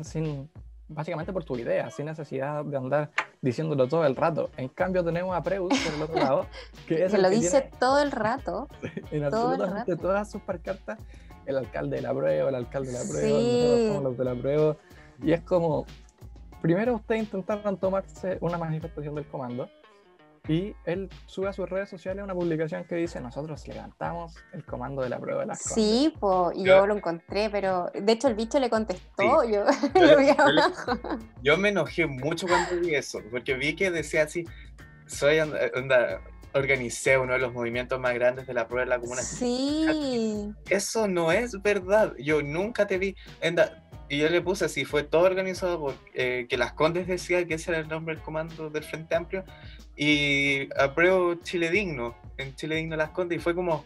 sin, 0.00 0.48
básicamente 0.88 1.32
por 1.32 1.44
tu 1.44 1.56
idea, 1.56 1.90
sin 1.90 2.06
necesidad 2.06 2.64
de 2.64 2.76
andar 2.76 3.10
diciéndolo 3.40 3.88
todo 3.88 4.04
el 4.06 4.16
rato. 4.16 4.50
En 4.56 4.68
cambio 4.68 5.04
tenemos 5.04 5.36
a 5.36 5.42
Preus 5.42 5.72
por 5.84 5.94
el 5.94 6.02
otro 6.02 6.16
lado, 6.16 6.46
que 6.86 7.04
es 7.04 7.12
lo 7.12 7.28
dice 7.28 7.70
todo 7.78 8.00
el 8.00 8.10
rato. 8.10 8.68
en 9.10 9.24
absolutamente 9.24 9.96
todas 9.96 10.30
sus 10.30 10.42
parcartas, 10.42 10.98
el 11.46 11.56
alcalde 11.56 11.96
de 11.96 12.02
la 12.02 12.14
prueba, 12.14 12.48
el 12.48 12.54
alcalde 12.54 12.92
de 12.92 12.98
la 12.98 13.04
prueba, 13.08 13.38
sí. 13.38 14.02
los 14.02 14.16
de 14.16 14.24
la 14.24 14.34
prueba. 14.34 14.76
Y 15.22 15.32
es 15.32 15.40
como, 15.42 15.86
primero 16.60 16.96
ustedes 16.96 17.22
intentaron 17.22 17.76
tomarse 17.76 18.38
una 18.40 18.58
manifestación 18.58 19.14
del 19.14 19.26
comando, 19.26 19.68
y 20.48 20.74
él 20.84 21.08
sube 21.26 21.48
a 21.48 21.52
sus 21.52 21.68
redes 21.68 21.88
sociales 21.88 22.22
una 22.22 22.34
publicación 22.34 22.84
que 22.84 22.94
dice, 22.94 23.20
nosotros 23.20 23.66
levantamos 23.66 24.34
el 24.52 24.64
comando 24.64 25.02
de 25.02 25.08
la 25.08 25.18
prueba 25.18 25.40
de 25.40 25.46
las 25.46 25.60
Sí, 25.60 26.12
y 26.54 26.64
yo, 26.64 26.86
lo 26.86 26.94
encontré, 26.94 27.50
pero 27.50 27.90
de 27.92 28.12
hecho 28.12 28.28
el 28.28 28.34
bicho 28.34 28.60
le 28.60 28.70
contestó, 28.70 29.44
yo, 29.48 29.64
lo 29.94 30.16
vi 30.18 30.28
abajo. 30.30 30.98
Yo 31.42 31.56
me 31.56 31.70
enojé 31.70 32.06
mucho 32.06 32.46
cuando 32.46 32.80
vi 32.80 32.94
eso, 32.94 33.20
porque 33.30 33.54
vi 33.54 33.74
que 33.74 33.90
decía 33.90 34.22
así, 34.22 34.44
soy, 35.06 35.40
onda, 35.40 36.20
organicé 36.54 37.18
uno 37.18 37.32
de 37.32 37.40
los 37.40 37.52
movimientos 37.52 37.98
más 38.00 38.14
grandes 38.14 38.46
de 38.46 38.54
la 38.54 38.68
prueba 38.68 38.84
de 38.84 38.90
la 38.90 39.00
comuna. 39.00 39.22
Sí. 39.22 40.52
Eso 40.70 41.08
no 41.08 41.32
es 41.32 41.60
verdad, 41.60 42.14
yo 42.18 42.40
nunca 42.42 42.86
te 42.86 42.98
vi, 42.98 43.16
anda, 43.42 43.82
y 44.08 44.18
yo 44.18 44.28
le 44.28 44.40
puse 44.40 44.66
así, 44.66 44.84
fue 44.84 45.02
todo 45.02 45.22
organizado 45.22 45.80
por 45.80 45.94
eh, 46.14 46.46
que 46.48 46.56
las 46.56 46.72
Condes 46.72 47.08
decían 47.08 47.46
que 47.46 47.54
ese 47.54 47.72
era 47.72 47.80
el 47.80 47.88
nombre 47.88 48.14
del 48.14 48.22
comando 48.22 48.70
del 48.70 48.84
Frente 48.84 49.16
Amplio 49.16 49.44
y 49.96 50.68
apruebo 50.78 51.36
Chile 51.36 51.70
Digno, 51.70 52.16
en 52.36 52.54
Chile 52.54 52.76
Digno 52.76 52.96
Las 52.96 53.10
Condes, 53.10 53.38
y 53.38 53.40
fue 53.40 53.54
como, 53.54 53.84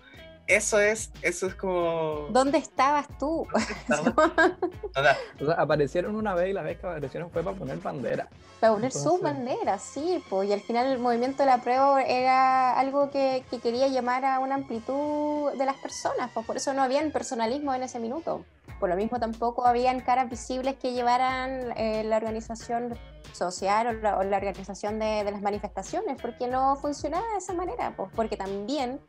eso 0.50 0.80
es, 0.80 1.12
eso 1.22 1.46
es 1.46 1.54
como. 1.54 2.26
¿Dónde 2.30 2.58
estabas 2.58 3.06
tú? 3.18 3.46
o 3.88 5.02
sea, 5.02 5.16
aparecieron 5.56 6.16
una 6.16 6.34
vez 6.34 6.50
y 6.50 6.52
la 6.52 6.62
vez 6.62 6.78
que 6.78 6.86
aparecieron 6.86 7.30
fue 7.30 7.44
para 7.44 7.56
poner 7.56 7.78
bandera. 7.78 8.28
Para 8.58 8.72
poner 8.74 8.90
sus 8.90 9.20
banderas, 9.20 9.80
sí, 9.80 10.22
pues. 10.28 10.48
Y 10.48 10.52
al 10.52 10.60
final 10.60 10.86
el 10.86 10.98
movimiento 10.98 11.44
de 11.44 11.46
la 11.46 11.58
prueba 11.58 12.02
era 12.02 12.78
algo 12.78 13.10
que, 13.10 13.44
que, 13.48 13.60
quería 13.60 13.86
llamar 13.86 14.24
a 14.24 14.40
una 14.40 14.56
amplitud 14.56 15.52
de 15.52 15.64
las 15.64 15.76
personas, 15.76 16.30
pues 16.34 16.44
por 16.44 16.56
eso 16.56 16.74
no 16.74 16.82
había 16.82 17.00
personalismo 17.12 17.72
en 17.72 17.84
ese 17.84 18.00
minuto. 18.00 18.44
Por 18.80 18.88
lo 18.88 18.96
mismo 18.96 19.20
tampoco 19.20 19.66
habían 19.66 20.00
caras 20.00 20.28
visibles 20.28 20.74
que 20.76 20.92
llevaran 20.92 21.72
eh, 21.76 22.02
la 22.04 22.16
organización 22.16 22.98
social 23.32 23.86
o 23.86 23.92
la, 23.92 24.18
organización 24.18 24.98
de, 24.98 25.22
de, 25.22 25.30
las 25.30 25.42
manifestaciones, 25.42 26.20
porque 26.20 26.48
no 26.48 26.76
funcionaba 26.76 27.26
de 27.32 27.38
esa 27.38 27.52
manera, 27.52 27.94
pues 27.96 28.10
porque 28.16 28.36
también 28.36 29.00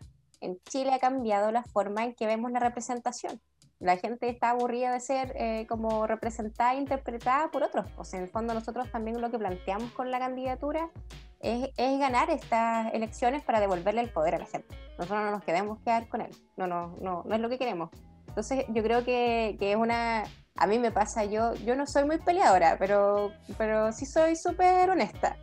en 0.42 0.60
Chile 0.68 0.94
ha 0.94 1.00
cambiado 1.00 1.52
la 1.52 1.64
forma 1.64 2.04
en 2.04 2.14
que 2.14 2.26
vemos 2.26 2.52
la 2.52 2.60
representación. 2.60 3.40
La 3.80 3.98
gente 3.98 4.30
está 4.30 4.52
aburrida 4.52 4.92
de 4.92 5.00
ser 5.00 5.34
eh, 5.36 5.66
como 5.68 6.06
representada 6.06 6.74
e 6.74 6.78
interpretada 6.78 7.50
por 7.50 7.64
otros. 7.64 7.88
Pues 7.96 8.14
en 8.14 8.22
el 8.22 8.30
fondo 8.30 8.54
nosotros 8.54 8.92
también 8.92 9.20
lo 9.20 9.32
que 9.32 9.40
planteamos 9.40 9.92
con 9.94 10.12
la 10.12 10.20
candidatura 10.20 10.92
es, 11.40 11.70
es, 11.78 12.00
ganar 12.00 12.30
estas 12.30 12.94
elecciones 12.94 13.42
para 13.44 13.60
devolverle 13.60 14.02
el 14.02 14.10
poder 14.10 14.36
a 14.36 14.38
la 14.40 14.46
gente. 14.46 14.76
Nosotros 15.00 15.24
no 15.24 15.32
nos 15.32 15.44
queremos 15.44 15.80
quedar 15.80 16.08
con 16.10 16.22
él. 16.22 16.30
No, 16.58 16.68
no, 16.68 16.96
no, 17.02 17.24
no 17.26 17.34
es 17.34 17.42
lo 17.42 17.50
que 17.50 17.58
queremos. 17.58 17.90
Entonces 18.28 18.66
yo 18.70 18.84
creo 18.84 19.04
que, 19.04 19.56
que 19.60 19.72
es 19.72 19.78
una... 19.78 20.26
A 20.58 20.68
mí 20.68 20.78
me 20.78 20.92
pasa, 20.92 21.26
yo, 21.26 21.56
yo 21.56 21.76
no 21.76 21.88
soy 21.88 22.06
muy 22.06 22.20
peleadora, 22.20 22.76
pero, 22.78 23.32
pero 23.58 23.92
sí 23.92 24.06
soy 24.06 24.36
súper 24.36 24.92
honesta. 24.92 25.38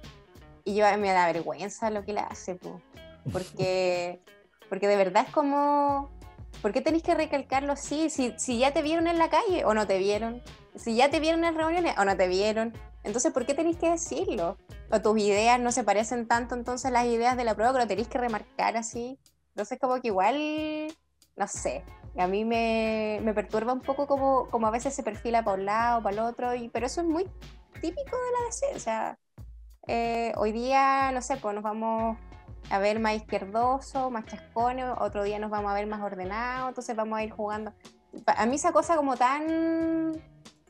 Y 0.65 0.77
yo 0.77 0.85
me 0.99 1.13
da 1.13 1.27
vergüenza 1.27 1.91
lo 1.91 2.05
que 2.05 2.13
le 2.13 2.21
hace, 2.21 2.55
pues, 2.55 2.75
porque 3.33 4.23
porque 4.69 4.89
de 4.89 4.97
verdad 4.97 5.25
es 5.27 5.33
como, 5.33 6.11
¿por 6.63 6.73
qué 6.73 6.81
tenéis 6.81 7.03
que 7.03 7.15
recalcarlo 7.15 7.73
así? 7.73 8.11
Si, 8.11 8.35
si 8.37 8.59
ya 8.59 8.73
te 8.73 8.83
vieron 8.83 9.07
en 9.07 9.19
la 9.19 9.31
calle 9.31 9.65
o 9.65 9.75
no 9.75 9.87
te 9.87 9.99
vieron, 9.99 10.43
si 10.75 10.97
ya 10.97 11.11
te 11.11 11.21
vieron 11.21 11.45
en 11.45 11.55
reuniones 11.55 11.97
o 11.99 12.05
no 12.05 12.17
te 12.17 12.29
vieron, 12.29 12.73
entonces 13.05 13.33
¿por 13.33 13.47
qué 13.47 13.55
tenéis 13.55 13.79
que 13.79 13.91
decirlo? 13.91 14.57
O 14.91 15.01
tus 15.01 15.19
ideas 15.19 15.59
no 15.61 15.73
se 15.73 15.85
parecen 15.85 16.27
tanto 16.27 16.55
entonces 16.55 16.91
las 16.91 17.07
ideas 17.07 17.37
de 17.37 17.45
la 17.45 17.55
prueba 17.55 17.73
que 17.73 17.79
lo 17.81 17.87
tenéis 17.87 18.09
que 18.09 18.19
remarcar 18.19 18.77
así. 18.77 19.19
Entonces 19.51 19.79
como 19.81 20.01
que 20.01 20.09
igual, 20.09 20.89
no 21.37 21.49
sé, 21.49 21.85
a 22.17 22.27
mí 22.27 22.45
me, 22.45 23.21
me 23.23 23.35
perturba 23.35 23.73
un 23.73 23.81
poco 23.81 24.07
como, 24.07 24.49
como 24.51 24.67
a 24.67 24.71
veces 24.71 24.95
se 24.95 25.03
perfila 25.03 25.45
para 25.45 25.57
un 25.57 25.65
lado, 25.65 26.03
para 26.03 26.15
el 26.15 26.21
otro, 26.21 26.55
y, 26.55 26.69
pero 26.69 26.87
eso 26.87 27.01
es 27.01 27.07
muy 27.07 27.25
típico 27.81 28.17
de 28.17 28.33
la 28.39 28.47
DC, 28.47 28.67
o 28.75 28.79
sea, 28.79 29.19
eh, 29.87 30.33
hoy 30.37 30.53
día, 30.53 31.11
no 31.13 31.23
sé, 31.23 31.37
pues 31.39 31.55
nos 31.55 31.65
vamos 31.65 32.19
a 32.71 32.79
ver 32.79 33.01
más 33.01 33.17
izquierdoso, 33.17 34.11
más 34.11 34.27
chascone, 34.27 34.85
otro 34.85 35.25
día 35.25 35.39
nos 35.39 35.51
vamos 35.51 35.71
a 35.71 35.75
ver 35.75 35.87
más 35.87 36.01
ordenado, 36.03 36.69
entonces 36.69 36.95
vamos 36.95 37.19
a 37.19 37.25
ir 37.25 37.31
jugando. 37.31 37.73
A 38.27 38.47
mí 38.47 38.57
esa 38.57 38.73
cosa 38.73 38.97
como 38.97 39.17
tan... 39.17 40.21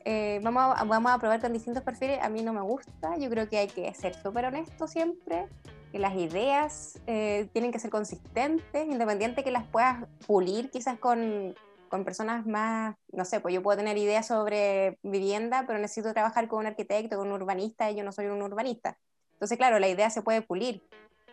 Eh, 0.05 0.39
vamos, 0.41 0.75
a, 0.77 0.83
vamos 0.85 1.11
a 1.11 1.19
probar 1.19 1.41
tan 1.41 1.53
distintos 1.53 1.83
perfiles, 1.83 2.19
a 2.21 2.29
mí 2.29 2.41
no 2.41 2.53
me 2.53 2.61
gusta, 2.61 3.17
yo 3.17 3.29
creo 3.29 3.49
que 3.49 3.57
hay 3.57 3.67
que 3.67 3.93
ser 3.93 4.15
súper 4.15 4.45
honesto 4.45 4.87
siempre, 4.87 5.47
que 5.91 5.99
las 5.99 6.15
ideas 6.15 6.99
eh, 7.05 7.49
tienen 7.51 7.71
que 7.71 7.79
ser 7.79 7.91
consistentes, 7.91 8.87
independiente 8.87 9.43
que 9.43 9.51
las 9.51 9.67
puedas 9.67 10.07
pulir 10.25 10.71
quizás 10.71 10.97
con, 10.99 11.53
con 11.89 12.05
personas 12.05 12.45
más, 12.45 12.95
no 13.11 13.25
sé, 13.25 13.41
pues 13.41 13.53
yo 13.53 13.61
puedo 13.61 13.77
tener 13.77 13.97
ideas 13.97 14.25
sobre 14.27 14.97
vivienda, 15.03 15.65
pero 15.67 15.79
necesito 15.79 16.13
trabajar 16.13 16.47
con 16.47 16.59
un 16.59 16.67
arquitecto, 16.67 17.17
con 17.17 17.27
un 17.27 17.33
urbanista, 17.33 17.91
y 17.91 17.95
yo 17.95 18.03
no 18.03 18.11
soy 18.11 18.27
un 18.27 18.41
urbanista. 18.41 18.97
Entonces, 19.33 19.57
claro, 19.57 19.79
la 19.79 19.87
idea 19.87 20.09
se 20.09 20.21
puede 20.21 20.41
pulir, 20.41 20.87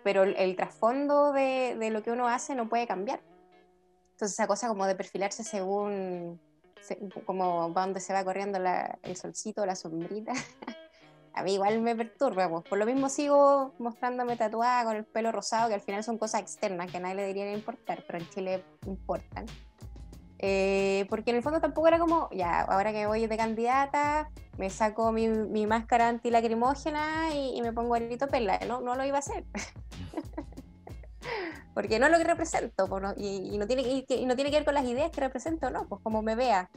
pero 0.06 0.22
el, 0.22 0.54
trasfondo 0.54 1.32
de, 1.32 1.74
de, 1.76 1.90
lo 1.90 2.00
que 2.00 2.12
uno 2.12 2.28
hace 2.28 2.54
no 2.54 2.68
puede 2.68 2.86
cambiar. 2.86 3.18
Entonces 4.12 4.38
esa 4.38 4.46
cosa 4.46 4.68
como 4.68 4.86
de 4.86 4.94
perfilarse 4.94 5.42
según 5.42 6.38
como 7.24 7.74
va 7.74 7.80
donde 7.80 7.98
se 7.98 8.12
va 8.12 8.22
corriendo 8.22 8.60
la, 8.60 9.00
el 9.02 9.16
solcito, 9.16 9.66
la 9.66 9.74
sombrita, 9.74 10.32
a 11.34 11.42
mí 11.42 11.54
igual 11.54 11.80
me 11.80 11.96
perturba. 11.96 12.48
Pues. 12.48 12.62
Por 12.62 12.78
lo 12.78 12.86
mismo 12.86 13.08
sigo 13.08 13.74
mostrándome 13.80 14.36
tatuada 14.36 14.84
con 14.84 14.94
el 14.94 15.04
pelo 15.04 15.32
rosado, 15.32 15.66
que 15.66 15.74
al 15.74 15.80
final 15.80 16.04
son 16.04 16.18
cosas 16.18 16.40
externas 16.40 16.88
que 16.88 16.98
a 16.98 17.00
nadie 17.00 17.16
le 17.16 17.22
debería 17.22 17.52
importar, 17.52 18.04
pero 18.06 18.20
en 18.20 18.30
Chile 18.30 18.64
importan. 18.86 19.46
Eh, 20.38 21.06
porque 21.08 21.30
en 21.30 21.36
el 21.36 21.42
fondo 21.42 21.60
tampoco 21.60 21.88
era 21.88 21.98
como, 21.98 22.28
ya, 22.30 22.60
ahora 22.60 22.92
que 22.92 23.06
voy 23.06 23.26
de 23.26 23.36
candidata, 23.36 24.30
me 24.58 24.70
saco 24.70 25.12
mi, 25.12 25.28
mi 25.28 25.66
máscara 25.66 26.08
antilacrimógena 26.08 27.34
y, 27.34 27.56
y 27.56 27.62
me 27.62 27.72
pongo 27.72 27.96
el 27.96 28.06
grito 28.06 28.28
perla. 28.28 28.58
No, 28.66 28.80
no 28.80 28.94
lo 28.96 29.04
iba 29.04 29.16
a 29.16 29.20
hacer. 29.20 29.44
porque 31.76 31.98
no 31.98 32.06
es 32.06 32.12
lo 32.12 32.16
que 32.16 32.24
represento 32.24 32.88
y, 33.18 33.58
no 33.58 33.66
tiene, 33.66 33.82
y, 33.82 34.26
no 34.26 34.34
tiene 34.34 34.50
que 34.50 34.56
ver 34.56 34.64
con 34.64 34.72
las 34.72 34.86
ideas 34.86 35.10
que 35.10 35.20
represento, 35.20 35.70
no, 35.70 35.86
pues 35.86 36.00
como 36.02 36.22
me 36.22 36.34
vea. 36.34 36.70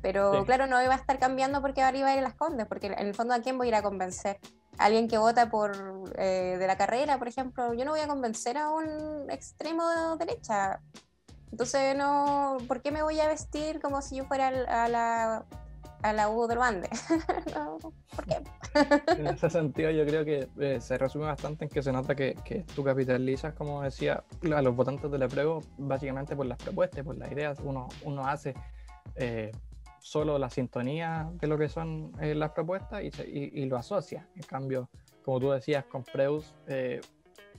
Pero 0.00 0.44
claro, 0.44 0.68
no 0.68 0.80
iba 0.80 0.94
a 0.94 0.98
estar 0.98 1.18
cambiando 1.18 1.60
porque 1.60 1.82
ahora 1.82 1.98
iba 1.98 2.08
a 2.08 2.12
ir 2.12 2.20
a 2.20 2.22
las 2.22 2.34
condes, 2.34 2.66
porque 2.68 2.86
en 2.86 3.06
el 3.06 3.14
fondo 3.14 3.34
a 3.34 3.40
quién 3.40 3.58
voy 3.58 3.66
a 3.66 3.70
ir 3.70 3.74
a 3.74 3.82
convencer. 3.82 4.38
alguien 4.78 5.08
que 5.08 5.18
vota 5.18 5.50
por 5.50 6.04
eh, 6.16 6.56
de 6.56 6.66
la 6.68 6.76
carrera, 6.76 7.18
por 7.18 7.26
ejemplo, 7.26 7.74
yo 7.74 7.84
no 7.84 7.90
voy 7.90 8.00
a 8.00 8.06
convencer 8.06 8.56
a 8.56 8.70
un 8.70 9.28
extremo 9.28 9.88
de 9.88 10.24
derecha 10.24 10.80
entonces, 11.54 11.96
no, 11.96 12.56
¿por 12.66 12.82
qué 12.82 12.90
me 12.90 13.04
voy 13.04 13.20
a 13.20 13.28
vestir 13.28 13.80
como 13.80 14.02
si 14.02 14.16
yo 14.16 14.24
fuera 14.24 14.48
a 14.48 14.88
la, 14.88 15.44
a 16.02 16.12
la 16.12 16.28
U 16.28 16.48
del 16.48 16.58
Bande? 16.58 16.88
¿Por 18.16 18.26
qué? 18.26 18.42
en 19.20 19.28
ese 19.28 19.48
sentido, 19.48 19.92
yo 19.92 20.04
creo 20.04 20.24
que 20.24 20.48
eh, 20.58 20.80
se 20.80 20.98
resume 20.98 21.26
bastante 21.26 21.66
en 21.66 21.70
que 21.70 21.80
se 21.80 21.92
nota 21.92 22.16
que, 22.16 22.34
que 22.44 22.64
tú 22.74 22.82
capitalizas, 22.82 23.54
como 23.54 23.82
decía, 23.82 24.24
a 24.52 24.62
los 24.62 24.74
votantes 24.74 25.08
del 25.12 25.22
apruebo, 25.22 25.60
básicamente 25.78 26.34
por 26.34 26.46
las 26.46 26.58
propuestas, 26.58 27.04
por 27.04 27.16
las 27.16 27.30
ideas. 27.30 27.60
Uno, 27.62 27.86
uno 28.02 28.26
hace 28.26 28.52
eh, 29.14 29.52
solo 30.00 30.36
la 30.38 30.50
sintonía 30.50 31.30
de 31.34 31.46
lo 31.46 31.56
que 31.56 31.68
son 31.68 32.10
eh, 32.20 32.34
las 32.34 32.50
propuestas 32.50 33.00
y, 33.00 33.12
y, 33.28 33.64
lo 33.66 33.76
asocia. 33.76 34.26
En 34.34 34.42
cambio, 34.42 34.90
como 35.24 35.38
tú 35.38 35.52
decías, 35.52 35.84
con 35.84 36.02
Preus, 36.02 36.52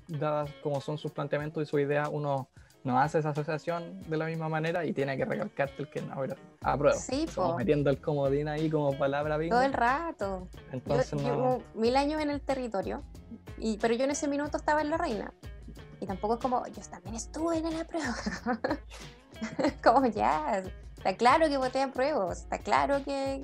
dadas 0.10 0.52
como 0.62 0.82
son 0.82 0.98
sus 0.98 1.14
planteamientos 1.14 1.64
y 1.64 1.66
su 1.66 1.80
idea, 1.80 2.10
uno 2.10 2.50
no 2.86 3.00
hace 3.00 3.20
esa 3.20 3.30
asociación 3.30 4.00
de 4.08 4.16
la 4.16 4.26
misma 4.28 4.48
manera 4.48 4.86
y 4.86 4.94
tiene 4.94 5.18
que 5.18 5.26
recalcarte 5.26 5.82
el 5.82 5.90
que 5.90 6.02
no, 6.02 6.16
pero 6.18 6.36
apruebo. 6.62 6.98
Sí, 6.98 7.26
como 7.34 7.58
metiendo 7.58 7.90
el 7.90 8.00
comodín 8.00 8.48
ahí 8.48 8.70
como 8.70 8.96
palabra 8.98 9.38
Todo 9.50 9.62
el 9.64 9.74
rato. 9.74 10.48
Entonces 10.72 11.12
yo, 11.12 11.18
Llevo 11.18 11.64
mil 11.74 11.96
años 11.98 12.22
en 12.22 12.30
el 12.30 12.42
territorio, 12.42 13.04
y, 13.58 13.78
pero 13.78 13.96
yo 13.96 14.06
en 14.06 14.12
ese 14.12 14.28
minuto 14.28 14.58
estaba 14.58 14.82
en 14.82 14.92
la 14.92 14.98
reina. 14.98 15.34
Y 16.00 16.06
tampoco 16.06 16.36
es 16.36 16.40
como, 16.40 16.66
yo 16.68 16.82
también 16.90 17.16
estuve 17.16 17.58
en 17.58 17.76
la 17.76 17.86
prueba. 17.86 18.16
como 19.84 20.06
ya, 20.06 20.64
está 20.96 21.18
claro 21.18 21.50
que 21.50 21.58
voté 21.58 21.82
a 21.82 21.92
prueba, 21.92 22.32
está 22.32 22.60
claro 22.60 23.04
que 23.04 23.44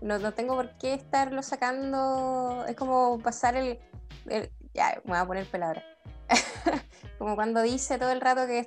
no, 0.00 0.18
no, 0.18 0.32
tengo 0.32 0.56
por 0.56 0.70
qué 0.78 0.94
estarlo 0.94 1.42
sacando. 1.42 2.64
Es 2.66 2.76
como 2.76 3.18
pasar 3.18 3.56
el. 3.56 3.78
ya, 4.72 5.02
me 5.04 5.10
voy 5.10 5.18
a 5.18 5.26
poner 5.26 5.46
palabra. 5.46 5.84
como 7.18 7.34
cuando 7.34 7.62
dice 7.62 7.98
todo 7.98 8.10
el 8.10 8.20
rato 8.20 8.46
que, 8.46 8.66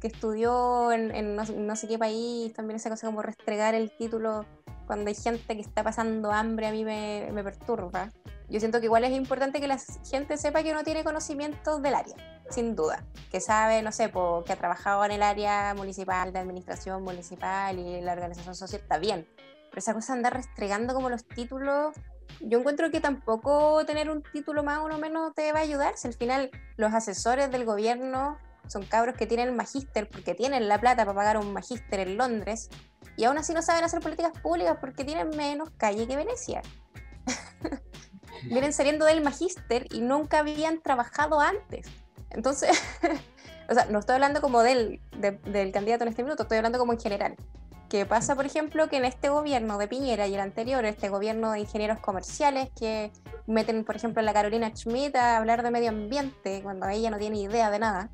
que 0.00 0.06
estudió 0.06 0.92
en, 0.92 1.36
no, 1.36 1.76
sé 1.76 1.88
qué 1.88 1.98
país, 1.98 2.52
también 2.52 2.76
esa 2.76 2.90
cosa 2.90 3.06
como 3.06 3.22
restregar 3.22 3.74
el 3.74 3.90
título 3.90 4.46
cuando 4.86 5.08
hay 5.08 5.14
gente 5.14 5.54
que 5.54 5.60
está 5.60 5.84
pasando 5.84 6.32
hambre 6.32 6.66
a 6.66 6.72
mí 6.72 6.84
me, 6.84 7.28
me 7.32 7.44
perturba. 7.44 8.10
Yo 8.48 8.58
siento 8.58 8.80
que 8.80 8.86
igual 8.86 9.04
es 9.04 9.12
importante 9.12 9.60
que 9.60 9.68
la 9.68 9.78
gente 10.10 10.36
sepa 10.36 10.64
que 10.64 10.72
uno 10.72 10.82
tiene 10.82 11.04
conocimientos 11.04 11.80
del 11.82 11.94
área, 11.94 12.16
sin 12.50 12.74
duda. 12.74 13.04
Que 13.30 13.40
sabe, 13.40 13.80
no 13.82 13.92
sé, 13.92 14.10
que 14.10 14.52
ha 14.52 14.56
trabajado 14.56 15.04
en 15.04 15.12
el 15.12 15.22
área 15.22 15.72
municipal, 15.74 16.32
de 16.32 16.40
administración 16.40 17.04
municipal 17.04 17.78
y 17.78 18.00
la 18.00 18.12
organización 18.12 18.56
social, 18.56 18.82
está 18.82 18.98
bien. 18.98 19.28
Pero 19.36 19.78
esa 19.78 19.94
cosa 19.94 20.14
de 20.14 20.18
andar 20.18 20.34
restregando 20.34 20.94
como 20.94 21.08
los 21.08 21.24
títulos 21.24 21.94
yo 22.40 22.58
encuentro 22.58 22.90
que 22.90 23.00
tampoco 23.00 23.84
tener 23.86 24.10
un 24.10 24.22
título 24.22 24.62
más 24.62 24.78
o 24.78 24.98
menos 24.98 25.34
te 25.34 25.52
va 25.52 25.60
a 25.60 25.62
ayudar. 25.62 25.96
Si 25.96 26.08
al 26.08 26.14
final 26.14 26.50
los 26.76 26.92
asesores 26.92 27.50
del 27.50 27.64
gobierno 27.64 28.38
son 28.66 28.84
cabros 28.84 29.16
que 29.16 29.26
tienen 29.26 29.54
magíster 29.56 30.08
porque 30.08 30.34
tienen 30.34 30.68
la 30.68 30.80
plata 30.80 31.04
para 31.04 31.14
pagar 31.14 31.38
un 31.38 31.52
magíster 31.52 32.00
en 32.00 32.16
Londres 32.16 32.68
y 33.16 33.24
aún 33.24 33.38
así 33.38 33.52
no 33.52 33.62
saben 33.62 33.84
hacer 33.84 34.00
políticas 34.00 34.32
públicas 34.40 34.78
porque 34.80 35.04
tienen 35.04 35.30
menos 35.36 35.70
calle 35.76 36.06
que 36.06 36.16
Venecia. 36.16 36.62
Vienen 38.44 38.72
saliendo 38.72 39.04
del 39.04 39.22
magíster 39.22 39.86
y 39.90 40.00
nunca 40.00 40.38
habían 40.38 40.80
trabajado 40.80 41.40
antes. 41.40 41.86
Entonces, 42.30 42.80
o 43.68 43.74
sea, 43.74 43.86
no 43.86 43.98
estoy 43.98 44.14
hablando 44.14 44.40
como 44.40 44.62
del, 44.62 45.00
del 45.12 45.72
candidato 45.72 46.04
en 46.04 46.08
este 46.08 46.22
minuto, 46.22 46.44
estoy 46.44 46.58
hablando 46.58 46.78
como 46.78 46.92
en 46.92 47.00
general 47.00 47.36
que 47.90 48.06
pasa, 48.06 48.36
por 48.36 48.46
ejemplo, 48.46 48.88
que 48.88 48.96
en 48.96 49.04
este 49.04 49.28
gobierno 49.28 49.76
de 49.76 49.88
Piñera 49.88 50.28
y 50.28 50.34
el 50.34 50.40
anterior, 50.40 50.84
este 50.84 51.08
gobierno 51.08 51.50
de 51.50 51.60
ingenieros 51.60 51.98
comerciales 51.98 52.70
que 52.78 53.10
meten, 53.48 53.84
por 53.84 53.96
ejemplo, 53.96 54.20
a 54.20 54.22
la 54.22 54.32
Carolina 54.32 54.70
Schmidt 54.74 55.16
a 55.16 55.36
hablar 55.36 55.64
de 55.64 55.72
medio 55.72 55.88
ambiente 55.88 56.60
cuando 56.62 56.88
ella 56.88 57.10
no 57.10 57.18
tiene 57.18 57.40
idea 57.40 57.68
de 57.68 57.80
nada. 57.80 58.08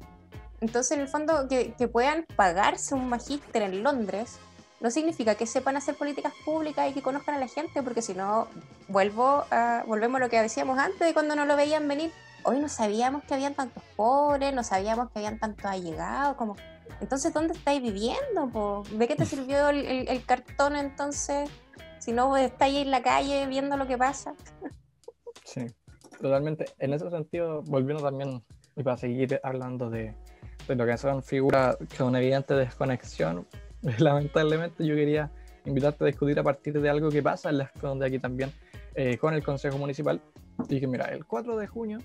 Entonces, 0.62 0.92
en 0.92 1.02
el 1.02 1.08
fondo, 1.08 1.46
que, 1.46 1.74
puedan 1.92 2.24
pagarse 2.34 2.94
un 2.94 3.08
magíster 3.08 3.62
en 3.62 3.82
Londres 3.82 4.38
no 4.80 4.90
significa 4.90 5.34
que 5.34 5.46
sepan 5.46 5.76
hacer 5.76 5.94
políticas 5.94 6.32
públicas 6.44 6.90
y 6.90 6.94
que 6.94 7.02
conozcan 7.02 7.34
a 7.34 7.38
la 7.38 7.48
gente, 7.48 7.82
porque 7.82 8.00
si 8.00 8.14
no, 8.14 8.48
vuelvo 8.88 9.44
a, 9.50 9.84
volvemos 9.86 10.16
a 10.16 10.24
lo 10.24 10.30
que 10.30 10.40
decíamos 10.40 10.78
antes 10.78 11.00
de 11.00 11.12
cuando 11.12 11.36
no 11.36 11.44
lo 11.44 11.54
veían 11.54 11.86
venir. 11.86 12.12
Hoy 12.44 12.60
no 12.60 12.68
sabíamos 12.68 13.24
que 13.24 13.34
habían 13.34 13.54
tantos 13.54 13.82
pobres, 13.94 14.54
no 14.54 14.64
sabíamos 14.64 15.10
que 15.10 15.18
habían 15.18 15.38
tantos 15.38 15.66
allegados, 15.66 16.36
como 16.36 16.56
Entonces, 17.00 17.32
¿dónde 17.32 17.54
estáis 17.54 17.82
viviendo? 17.82 18.82
¿De 18.92 19.08
qué 19.08 19.16
te 19.16 19.24
sirvió 19.24 19.68
el, 19.68 20.24
cartón 20.24 20.76
entonces? 20.76 21.50
Si 21.98 22.12
no 22.12 22.36
estáis 22.36 22.78
en 22.78 22.90
la 22.90 23.02
calle 23.02 23.46
viendo 23.46 23.76
lo 23.76 23.86
que 23.86 23.98
pasa. 23.98 24.34
Sí, 25.44 25.66
totalmente. 26.20 26.66
En 26.78 26.92
ese 26.92 27.10
sentido, 27.10 27.62
volviendo 27.62 28.02
también, 28.02 28.42
y 28.76 28.82
para 28.82 28.96
seguir 28.96 29.40
hablando 29.42 29.90
de, 29.90 30.14
de 30.68 30.74
lo 30.74 30.86
que 30.86 30.96
son 30.96 31.22
figuras 31.22 31.76
con 31.96 32.14
evidente 32.16 32.54
desconexión, 32.54 33.46
lamentablemente 33.98 34.86
yo 34.86 34.94
quería 34.94 35.30
invitarte 35.64 36.04
a 36.04 36.06
discutir 36.06 36.38
a 36.38 36.42
partir 36.42 36.80
de 36.80 36.88
algo 36.88 37.10
que 37.10 37.22
pasa 37.22 37.50
en 37.50 37.58
la 37.58 37.70
de 37.72 38.06
aquí 38.06 38.18
también 38.18 38.52
eh, 38.94 39.18
con 39.18 39.34
el 39.34 39.42
Consejo 39.42 39.78
Municipal. 39.78 40.20
Y 40.68 40.80
que 40.80 40.86
mira, 40.86 41.06
el 41.06 41.26
4 41.26 41.56
de 41.56 41.66
junio 41.66 41.98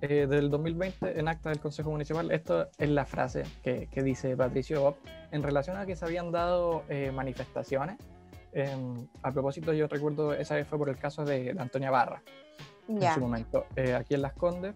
eh, 0.00 0.26
del 0.28 0.50
2020, 0.50 1.18
en 1.18 1.28
acta 1.28 1.50
del 1.50 1.60
Consejo 1.60 1.90
Municipal, 1.90 2.30
esto 2.30 2.68
es 2.78 2.88
la 2.88 3.04
frase 3.04 3.44
que, 3.62 3.88
que 3.88 4.02
dice 4.02 4.36
Patricio 4.36 4.82
Bob 4.82 4.96
en 5.30 5.42
relación 5.42 5.76
a 5.76 5.86
que 5.86 5.96
se 5.96 6.04
habían 6.04 6.32
dado 6.32 6.84
eh, 6.88 7.10
manifestaciones. 7.12 7.96
Em, 8.52 9.06
a 9.22 9.32
propósito, 9.32 9.72
yo 9.72 9.86
recuerdo, 9.86 10.32
esa 10.32 10.54
vez 10.54 10.66
fue 10.66 10.78
por 10.78 10.88
el 10.88 10.96
caso 10.96 11.24
de, 11.24 11.54
Antonia 11.58 11.90
Barra. 11.90 12.22
En 12.88 13.02
su 13.12 13.20
momento, 13.20 13.66
aquí 13.98 14.14
en 14.14 14.22
Las 14.22 14.34
Condes, 14.34 14.72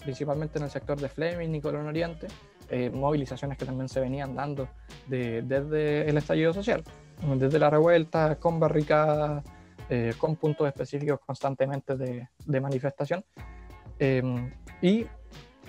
principalmente 0.00 0.58
en 0.58 0.64
el 0.64 0.70
sector 0.70 0.98
de 0.98 1.06
Fleming 1.10 1.54
y 1.54 1.60
Colón 1.60 1.86
Oriente, 1.86 2.28
movilizaciones 2.94 3.58
que 3.58 3.66
también 3.66 3.90
se 3.90 4.00
venían 4.00 4.34
dando 4.34 4.68
desde 5.06 6.08
el 6.08 6.16
estallido 6.16 6.54
social 6.54 6.82
desde 7.36 7.58
la 7.58 7.70
revuelta, 7.70 8.36
con 8.36 8.60
barricadas, 8.60 9.42
eh, 9.88 10.14
con 10.18 10.36
puntos 10.36 10.66
específicos 10.66 11.20
constantemente 11.24 11.96
de, 11.96 12.28
de 12.44 12.60
manifestación. 12.60 13.24
Em, 13.98 14.52
y 14.82 15.06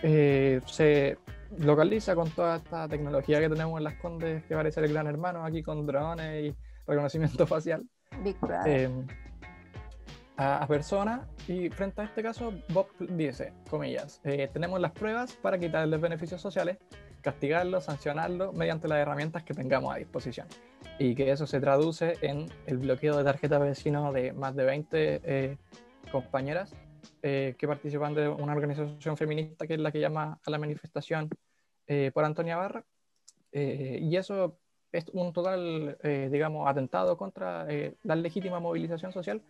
eh, 0.03 0.61
se 0.65 1.17
localiza 1.59 2.15
con 2.15 2.30
toda 2.30 2.57
esta 2.57 2.88
tecnología 2.88 3.39
que 3.39 3.49
tenemos 3.49 3.78
en 3.78 3.84
las 3.84 3.95
Condes, 3.95 4.43
que 4.43 4.55
parece 4.55 4.82
el 4.82 4.91
gran 4.91 5.07
hermano 5.07 5.43
aquí 5.45 5.63
con 5.63 5.86
drones 5.86 6.45
y 6.45 6.55
reconocimiento 6.86 7.47
facial. 7.47 7.86
Em, 8.65 9.05
a, 10.38 10.63
a 10.63 10.67
personas 10.67 11.28
y 11.47 11.69
frente 11.69 12.01
a 12.01 12.05
este 12.05 12.21
caso 12.21 12.53
Bob 12.69 12.88
dice, 12.99 13.53
comillas, 13.69 14.21
eh, 14.23 14.49
tenemos 14.51 14.80
las 14.80 14.91
pruebas 14.91 15.34
para 15.34 15.57
quitarles 15.57 15.99
beneficios 15.99 16.41
sociales, 16.41 16.78
castigarlos, 17.21 17.86
sancionarlos 17.86 18.53
mediante 18.53 18.88
las 18.88 18.99
herramientas 18.99 19.43
que 19.43 19.53
tengamos 19.53 19.93
a 19.93 19.97
disposición 19.97 20.47
y 20.99 21.15
que 21.15 21.32
eso 21.32 21.47
se 21.47 21.59
traduce 21.59 22.17
en 22.21 22.47
el 22.65 22.78
bloqueo 22.78 23.17
de 23.17 23.23
tarjetas 23.23 23.61
vecinos 23.61 24.13
de 24.13 24.34
más 24.34 24.55
de 24.55 24.65
20 24.65 25.21
eh, 25.23 25.57
compañeras 26.11 26.73
eh, 27.22 27.55
que 27.58 27.68
participan 27.68 28.14
de 28.14 28.28
una 28.28 28.53
organización 28.53 29.18
feminista 29.18 29.68
que 29.68 29.76
es 29.76 29.80
la 29.80 29.91
que 29.91 29.99
llama 29.99 30.39
a 30.43 30.51
la 30.51 30.58
manifestación 30.58 31.30
eh, 31.88 32.12
por 32.14 32.24
Antonia 32.26 32.58
Barra. 32.58 32.84
y 33.51 34.16
eso 34.16 34.58
es 34.91 35.05
un 35.14 35.34
total, 35.34 35.97
digamos, 36.32 36.68
atentado 36.68 37.18
contra 37.18 37.66
la 38.03 38.16
legítima 38.16 38.60
movilización 38.60 39.12
social 39.12 39.41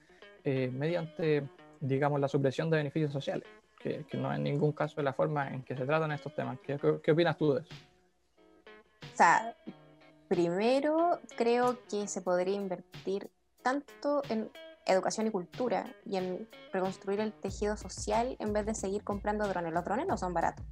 mediante, 0.44 1.44
digamos, 1.80 2.20
la 2.20 2.28
supresión 2.28 2.70
de 2.70 2.78
beneficios 2.78 3.12
sociales, 3.12 3.48
que, 3.80 4.06
que, 4.06 4.18
no 4.18 4.34
en 4.34 4.44
ningún 4.44 4.72
caso 4.72 5.00
es 5.00 5.04
la 5.04 5.14
forma 5.14 5.50
en 5.50 5.64
que 5.64 5.76
se 5.76 5.86
tratan 5.86 6.12
estos 6.12 6.34
temas. 6.34 6.60
¿Qué, 6.62 6.80
qué 7.04 7.12
opinas 7.12 7.38
tú 7.38 7.54
de 7.54 7.62
eso? 7.62 7.74
O 9.14 9.18
sea, 9.18 9.56
Primero, 10.28 11.22
creo 11.38 11.80
que 11.90 12.06
se 12.08 12.22
podría 12.22 12.56
invertir 12.56 13.30
tanto 13.62 14.22
en 14.30 14.52
educación 14.88 15.28
y 15.28 15.32
cultura 15.32 15.86
y 16.06 16.18
en 16.18 16.50
reconstruir 16.72 17.20
el 17.20 17.34
tejido 17.34 17.78
social 17.78 18.36
en 18.40 18.54
vez 18.54 18.66
de 18.66 18.74
seguir 18.74 19.04
comprando 19.04 19.48
drones. 19.48 19.74
Los 19.74 19.84
drones 19.84 20.08
no 20.08 20.18
son 20.18 20.34
baratos. 20.34 20.66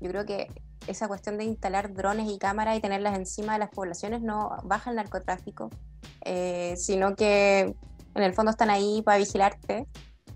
Yo 0.00 0.10
creo 0.10 0.24
que 0.24 0.48
esa 0.86 1.08
cuestión 1.08 1.38
de 1.38 1.44
instalar 1.44 1.94
drones 1.94 2.30
y 2.30 2.38
cámaras 2.38 2.76
y 2.76 2.80
tenerlas 2.80 3.16
encima 3.16 3.54
de 3.54 3.58
las 3.60 3.70
poblaciones 3.70 4.20
no 4.20 4.50
baja 4.64 4.90
el 4.90 4.96
narcotráfico, 4.96 5.70
eh, 6.22 6.74
sino 6.76 7.16
que 7.16 7.74
en 8.14 8.22
el 8.22 8.34
fondo 8.34 8.50
están 8.50 8.70
ahí 8.70 9.02
para 9.02 9.18
vigilarte. 9.18 9.86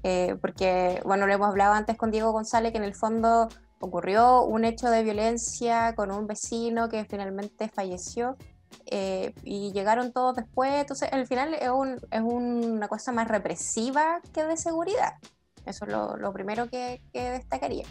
Eh, 0.05 0.37
porque, 0.41 1.01
bueno, 1.05 1.26
lo 1.26 1.35
hemos 1.35 1.49
hablado 1.49 1.74
antes 1.74 1.97
con 1.97 2.11
Diego 2.11 2.33
González, 2.33 2.72
que 2.72 2.79
en 2.79 2.85
el 2.85 2.95
fondo 2.95 3.49
ocurrió 3.81 4.45
un 4.45 4.64
hecho 4.64 4.91
de 4.91 5.03
violencia 5.03 5.95
con 5.95 6.11
un 6.11 6.26
vecino 6.26 6.89
que 6.89 7.05
finalmente 7.05 7.68
falleció 7.68 8.37
eh, 8.86 9.34
y 9.42 9.72
llegaron 9.72 10.12
todos 10.12 10.36
después, 10.36 10.72
entonces 10.72 11.12
al 11.12 11.26
final 11.26 11.54
es, 11.54 11.68
un, 11.68 12.00
es 12.10 12.20
una 12.20 12.88
cosa 12.88 13.12
más 13.12 13.28
represiva 13.28 14.20
que 14.32 14.44
de 14.44 14.56
seguridad. 14.56 15.14
Eso 15.66 15.84
es 15.84 15.90
lo, 15.90 16.16
lo 16.16 16.32
primero 16.32 16.68
que, 16.68 17.02
que, 17.12 17.30
destacaría. 17.30 17.84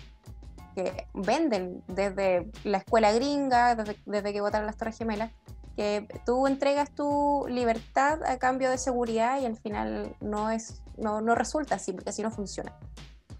Que 0.75 1.07
venden 1.13 1.83
desde 1.87 2.49
la 2.63 2.79
escuela 2.79 3.11
gringa, 3.11 3.75
desde, 3.75 3.97
desde 4.05 4.33
que 4.33 4.41
votaron 4.41 4.65
las 4.65 4.77
Torres 4.77 4.97
Gemelas, 4.97 5.31
que 5.75 6.07
tú 6.25 6.47
entregas 6.47 6.93
tu 6.95 7.45
libertad 7.47 8.23
a 8.23 8.39
cambio 8.39 8.71
de 8.71 8.79
seguridad 8.79 9.39
y 9.39 9.45
al 9.45 9.57
final 9.57 10.15
no, 10.19 10.49
es, 10.49 10.81
no, 10.97 11.21
no 11.21 11.35
resulta 11.35 11.75
así, 11.75 11.93
porque 11.93 12.09
así 12.09 12.23
no 12.23 12.31
funciona. 12.31 12.75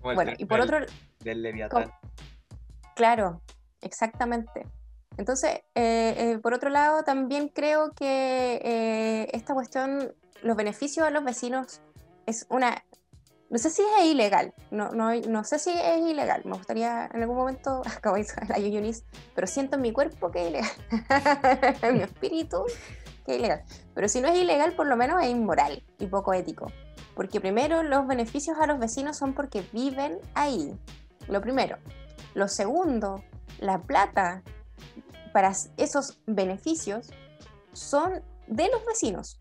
bueno, 0.02 0.34
y 0.38 0.46
por 0.46 0.60
otro... 0.60 0.78
Del 1.20 1.42
Leviatán. 1.42 1.92
Claro, 2.96 3.42
exactamente. 3.82 4.68
Entonces, 5.18 5.62
eh, 5.74 6.16
eh, 6.18 6.40
por 6.42 6.54
otro 6.54 6.70
lado, 6.70 7.04
también 7.04 7.50
creo 7.50 7.92
que 7.94 8.62
eh, 8.64 9.30
esta 9.34 9.54
cuestión, 9.54 10.14
los 10.44 10.56
beneficios 10.56 11.06
a 11.08 11.10
los 11.10 11.24
vecinos 11.24 11.82
es 12.26 12.46
una... 12.50 12.84
No 13.50 13.58
sé 13.58 13.70
si 13.70 13.82
es 13.82 14.06
ilegal, 14.06 14.54
no, 14.72 14.92
no, 14.92 15.16
no 15.16 15.44
sé 15.46 15.58
si 15.58 15.70
es 15.70 16.02
ilegal, 16.06 16.42
me 16.44 16.58
gustaría 16.58 17.10
en 17.14 17.22
algún 17.22 17.38
momento, 17.38 17.82
acabo 17.98 18.18
de 18.18 18.28
la 18.50 18.60
Yuyunis, 18.60 19.06
pero 19.34 19.48
siento 19.48 19.78
en 19.78 19.84
mi 19.84 19.94
cuerpo 19.94 20.32
que 20.32 20.44
es 20.44 20.50
ilegal, 20.50 21.78
en 21.82 21.94
mi 21.94 22.04
espíritu 22.04 22.66
que 23.26 23.36
es 23.36 23.40
ilegal. 23.40 23.64
Pero 23.96 24.10
si 24.10 24.20
no 24.20 24.28
es 24.28 24.38
ilegal, 24.38 24.74
por 24.74 24.88
lo 24.88 24.98
menos 24.98 25.24
es 25.24 25.30
inmoral 25.30 25.82
y 25.98 26.08
poco 26.08 26.34
ético. 26.34 26.72
Porque 27.16 27.40
primero, 27.40 27.84
los 27.84 28.06
beneficios 28.06 28.58
a 28.60 28.68
los 28.68 28.80
vecinos 28.80 29.18
son 29.18 29.34
porque 29.34 29.64
viven 29.72 30.20
ahí, 30.36 30.78
lo 31.30 31.40
primero. 31.40 31.78
Lo 32.34 32.50
segundo, 32.50 33.24
la 33.60 33.82
plata 33.82 34.44
para 35.32 35.54
esos 35.78 36.22
beneficios 36.26 37.10
son 37.74 38.24
de 38.48 38.70
los 38.70 38.86
vecinos. 38.86 39.40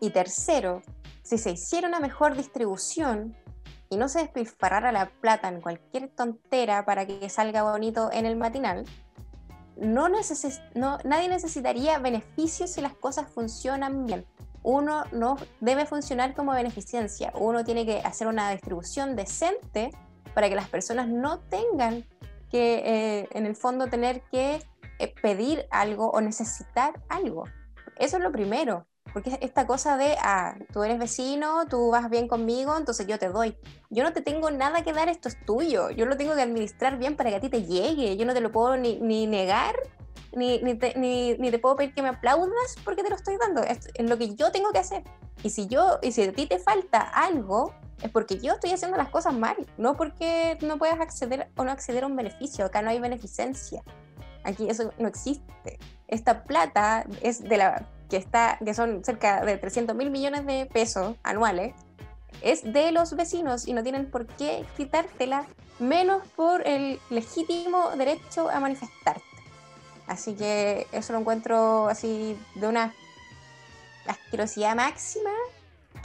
Y 0.00 0.10
tercero, 0.10 0.82
si 1.22 1.38
se 1.38 1.52
hiciera 1.52 1.88
una 1.88 2.00
mejor 2.00 2.36
distribución 2.36 3.36
y 3.90 3.96
no 3.96 4.08
se 4.08 4.20
despilfarrara 4.20 4.92
la 4.92 5.10
plata 5.20 5.48
en 5.48 5.60
cualquier 5.60 6.08
tontera 6.08 6.84
para 6.84 7.06
que 7.06 7.28
salga 7.28 7.62
bonito 7.62 8.10
en 8.12 8.26
el 8.26 8.36
matinal, 8.36 8.84
no, 9.76 10.08
no 10.08 10.98
nadie 11.04 11.28
necesitaría 11.28 11.98
beneficios 11.98 12.70
si 12.70 12.80
las 12.80 12.94
cosas 12.94 13.30
funcionan 13.30 14.06
bien. 14.06 14.26
Uno 14.62 15.04
no 15.12 15.36
debe 15.60 15.86
funcionar 15.86 16.34
como 16.34 16.52
beneficencia, 16.52 17.32
uno 17.34 17.64
tiene 17.64 17.86
que 17.86 18.00
hacer 18.00 18.26
una 18.26 18.50
distribución 18.50 19.16
decente 19.16 19.90
para 20.34 20.48
que 20.48 20.56
las 20.56 20.68
personas 20.68 21.08
no 21.08 21.38
tengan 21.38 22.04
que 22.50 22.82
eh, 22.84 23.28
en 23.32 23.46
el 23.46 23.54
fondo 23.54 23.86
tener 23.86 24.22
que 24.32 24.62
pedir 25.06 25.66
algo 25.70 26.10
o 26.10 26.20
necesitar 26.20 27.00
algo. 27.08 27.44
Eso 27.96 28.16
es 28.16 28.22
lo 28.22 28.32
primero, 28.32 28.86
porque 29.12 29.38
esta 29.40 29.66
cosa 29.66 29.96
de, 29.96 30.16
ah, 30.20 30.56
tú 30.72 30.82
eres 30.82 30.98
vecino, 30.98 31.66
tú 31.68 31.90
vas 31.90 32.10
bien 32.10 32.28
conmigo, 32.28 32.76
entonces 32.76 33.06
yo 33.06 33.18
te 33.18 33.28
doy. 33.28 33.56
Yo 33.90 34.02
no 34.02 34.12
te 34.12 34.20
tengo 34.20 34.50
nada 34.50 34.82
que 34.82 34.92
dar, 34.92 35.08
esto 35.08 35.28
es 35.28 35.36
tuyo. 35.44 35.90
Yo 35.90 36.06
lo 36.06 36.16
tengo 36.16 36.34
que 36.34 36.42
administrar 36.42 36.98
bien 36.98 37.16
para 37.16 37.30
que 37.30 37.36
a 37.36 37.40
ti 37.40 37.48
te 37.48 37.62
llegue. 37.64 38.16
Yo 38.16 38.26
no 38.26 38.34
te 38.34 38.40
lo 38.40 38.52
puedo 38.52 38.76
ni, 38.76 39.00
ni 39.00 39.26
negar, 39.26 39.76
ni, 40.32 40.58
ni, 40.62 40.74
te, 40.74 40.94
ni, 40.96 41.36
te 41.36 41.58
puedo 41.58 41.76
pedir 41.76 41.94
que 41.94 42.02
me 42.02 42.08
aplaudas 42.08 42.76
porque 42.84 43.02
te 43.02 43.10
lo 43.10 43.16
estoy 43.16 43.36
dando. 43.38 43.62
Es, 43.62 43.88
es, 43.94 44.08
lo 44.08 44.18
que 44.18 44.34
yo 44.34 44.52
tengo 44.52 44.72
que 44.72 44.78
hacer. 44.78 45.02
Y 45.42 45.50
si, 45.50 45.66
yo, 45.68 45.98
y 46.02 46.12
si 46.12 46.22
a 46.22 46.32
ti 46.32 46.46
te 46.46 46.58
falta 46.58 47.00
algo, 47.00 47.72
es 48.02 48.10
porque 48.10 48.38
yo 48.38 48.54
estoy 48.54 48.70
haciendo 48.70 48.96
las 48.96 49.08
cosas 49.08 49.34
mal, 49.34 49.56
no 49.76 49.96
porque 49.96 50.58
no 50.62 50.78
puedas 50.78 51.00
acceder 51.00 51.50
o 51.56 51.64
no 51.64 51.72
acceder 51.72 52.04
a 52.04 52.06
un 52.06 52.16
beneficio. 52.16 52.66
Acá 52.66 52.82
no 52.82 52.90
hay 52.90 53.00
beneficencia. 53.00 53.82
Aquí 54.44 54.68
eso 54.68 54.92
no 54.98 55.08
existe. 55.08 55.78
Esta 56.06 56.44
plata 56.44 57.04
es 57.22 57.42
de 57.42 57.56
la 57.56 57.86
que 58.08 58.16
está 58.16 58.58
que 58.64 58.72
son 58.72 59.04
cerca 59.04 59.44
de 59.44 59.58
300 59.58 59.94
mil 59.94 60.10
millones 60.10 60.46
de 60.46 60.66
pesos 60.66 61.16
anuales 61.22 61.74
es 62.42 62.72
de 62.72 62.92
los 62.92 63.14
vecinos 63.14 63.66
y 63.66 63.72
no 63.72 63.82
tienen 63.82 64.10
por 64.10 64.26
qué 64.26 64.64
quitártela 64.76 65.46
menos 65.78 66.26
por 66.36 66.66
el 66.66 67.00
legítimo 67.10 67.90
derecho 67.90 68.48
a 68.48 68.60
manifestarte. 68.60 69.22
Así 70.06 70.34
que 70.34 70.86
eso 70.92 71.12
lo 71.12 71.20
encuentro 71.20 71.88
así 71.88 72.38
de 72.54 72.68
una 72.68 72.94
asquerosidad 74.06 74.74
máxima 74.74 75.30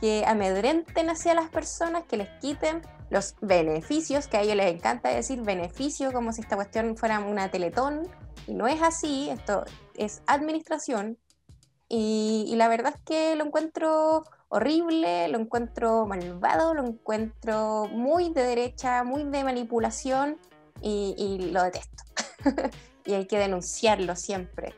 que 0.04 0.26
amedrenten 0.28 1.10
hacia 1.10 1.34
las 1.34 1.50
personas, 1.50 2.04
que 2.04 2.18
les 2.18 2.28
quiten 2.42 2.82
los 3.10 3.36
beneficios, 3.40 4.28
que 4.28 4.36
a 4.36 4.42
ellos 4.42 4.58
les 4.58 4.76
encanta 4.76 5.08
decir 5.08 5.42
beneficio 5.42 6.12
como 6.12 6.34
si 6.34 6.42
esta 6.42 6.58
cuestión 6.58 6.98
fuera 6.98 7.20
una 7.20 7.50
teletón, 7.50 8.10
y 8.46 8.54
no 8.54 8.68
es 8.68 8.82
así, 8.82 9.30
esto 9.30 9.64
es 9.96 10.22
administración, 10.28 11.18
y, 11.88 12.54
la 12.58 12.68
verdad 12.68 12.96
es 12.98 13.02
que 13.06 13.36
lo 13.38 13.46
encuentro 13.46 14.26
horrible, 14.50 15.30
lo 15.30 15.40
encuentro 15.40 16.06
malvado, 16.06 16.74
lo 16.74 16.86
encuentro 16.86 17.88
muy 17.88 18.34
de 18.34 18.44
derecha, 18.44 19.06
muy 19.06 19.24
de 19.24 19.46
manipulación, 19.46 20.38
y, 20.82 21.50
lo 21.50 21.64
detesto. 21.64 22.04
y 23.06 23.14
hay 23.14 23.26
que 23.26 23.38
denunciarlo 23.38 24.18
siempre. 24.18 24.74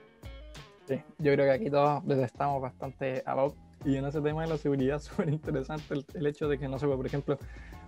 Sí, 0.87 1.01
yo 1.17 1.33
creo 1.33 1.45
que 1.45 1.51
aquí 1.51 1.71
todos 1.71 2.03
estamos 2.19 2.61
bastante 2.61 3.23
about 3.25 3.64
y 3.85 3.97
en 3.97 4.05
ese 4.05 4.19
tema 4.21 4.41
de 4.41 4.49
la 4.49 4.57
seguridad 4.57 4.99
súper 5.01 5.29
interesante 5.29 5.95
el, 6.13 6.25
hecho 6.25 6.47
de 6.47 6.57
que 6.57 6.67
no 6.67 6.79
se 6.79 6.85
puede, 6.85 6.97
por 6.97 7.05
ejemplo, 7.05 7.37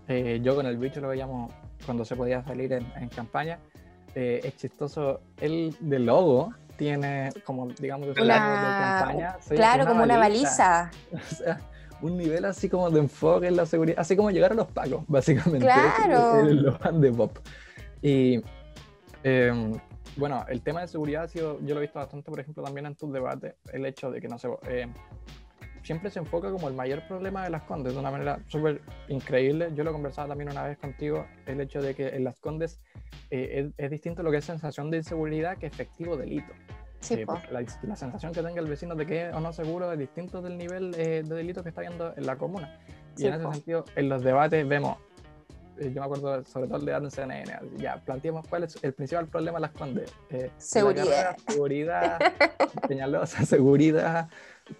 eh, 0.07 0.39
yo 0.41 0.55
con 0.55 0.65
el 0.65 0.77
bicho 0.77 1.01
lo 1.01 1.09
veíamos 1.09 1.51
cuando 1.85 2.05
se 2.05 2.15
podía 2.15 2.43
salir 2.43 2.71
en, 2.71 3.09
campaña, 3.09 3.59
eh, 4.15 4.41
es 4.43 4.55
chistoso, 4.55 5.21
el 5.41 5.75
de 5.79 5.99
logo 5.99 6.53
tiene 6.77 7.31
como, 7.43 7.67
digamos, 7.67 8.07
de, 8.09 8.13
campaña. 8.13 9.37
Claro, 9.49 9.87
como 9.87 10.03
una 10.03 10.17
baliza. 10.17 10.91
O 11.13 11.35
sea, 11.35 11.59
un 12.01 12.15
nivel 12.15 12.45
así 12.45 12.69
como 12.69 12.91
de 12.91 12.99
enfoque 12.99 13.47
en 13.47 13.55
la 13.55 13.65
seguridad, 13.65 13.99
así 13.99 14.15
como 14.15 14.29
llegar 14.29 14.51
a 14.51 14.55
los 14.55 14.67
pagos, 14.67 15.03
básicamente. 15.07 15.65
Claro. 15.65 16.41
El, 16.41 16.77
el, 16.89 17.01
de 17.01 17.09
Bob. 17.09 17.31
Y 18.03 18.43
em, 19.23 19.73
bueno, 20.15 20.45
el 20.47 20.61
tema 20.61 20.81
de 20.81 20.87
seguridad 20.87 21.23
ha 21.23 21.27
sido, 21.27 21.59
yo 21.61 21.73
lo 21.73 21.81
he 21.81 21.85
visto 21.85 21.99
bastante, 21.99 22.29
por 22.29 22.39
ejemplo, 22.39 22.63
también 22.63 22.85
en 22.85 22.95
tus 22.95 23.11
debates, 23.11 23.55
el 23.73 23.85
hecho 23.85 24.11
de 24.11 24.21
que, 24.21 24.27
no 24.27 24.37
sé, 24.37 24.47
eh, 24.67 24.87
siempre 25.87 26.11
se 26.11 26.19
enfoca 26.19 26.51
como 26.51 26.67
el 26.67 26.73
mayor 26.73 27.07
problema 27.07 27.45
de 27.45 27.49
las 27.49 27.63
Condes, 27.63 27.93
de 27.93 27.99
una 27.99 28.11
manera 28.11 28.41
súper 28.47 28.81
increíble. 29.07 29.69
Yo 29.73 29.85
lo 29.85 29.93
conversaba 29.93 30.27
también 30.27 30.51
una 30.51 30.63
vez 30.63 30.77
contigo, 30.77 31.25
el 31.45 31.61
hecho 31.61 31.81
de 31.81 31.95
que 31.95 32.09
en 32.09 32.25
las 32.25 32.37
Condes 32.39 32.81
eh, 33.31 33.71
es, 33.77 33.89
distinto 33.89 34.21
lo 34.21 34.29
que 34.29 34.37
es 34.37 34.45
sensación 34.45 34.91
de 34.91 34.97
inseguridad 34.97 35.57
que 35.57 35.65
efectivo 35.65 36.17
delito. 36.17 36.51
Sí, 36.99 37.13
eh, 37.13 37.25
la, 37.51 37.95
sensación 37.95 38.33
que 38.33 38.43
tenga 38.43 38.59
el 38.59 38.67
vecino 38.67 38.95
de 38.95 39.05
que 39.05 39.29
es 39.29 39.33
o 39.33 39.39
no 39.39 39.53
seguro 39.53 39.89
es 39.93 39.97
distinto 39.97 40.41
del 40.41 40.57
nivel 40.57 40.91
de 40.91 41.23
delito 41.23 41.63
que 41.63 41.69
está 41.69 41.81
viendo 41.81 42.13
en 42.17 42.25
la 42.25 42.35
comuna. 42.35 42.79
Y 43.15 43.25
en 43.25 43.35
ese 43.35 43.49
sentido, 43.49 43.85
en 43.95 44.09
los 44.09 44.21
debates 44.23 44.67
vemos 44.67 44.97
eh, 45.79 45.91
yo 45.93 46.01
me 46.01 46.05
acuerdo 46.05 46.43
sobre 46.45 46.67
todo 46.67 46.77
el 46.77 46.85
de 46.85 46.91
en 46.93 47.11
CNN, 47.11 47.59
ya, 47.77 48.01
planteamos 48.03 48.47
cuál 48.47 48.63
es 48.63 48.77
el 48.81 48.93
principal 48.93 49.27
problema 49.27 49.57
de 49.57 49.61
las 49.61 49.71
Condes. 49.71 50.11
Eh, 50.29 50.49
seguridad. 50.57 51.37
seguridad, 51.47 52.19
señalosa, 52.87 53.45
seguridad, 53.45 54.29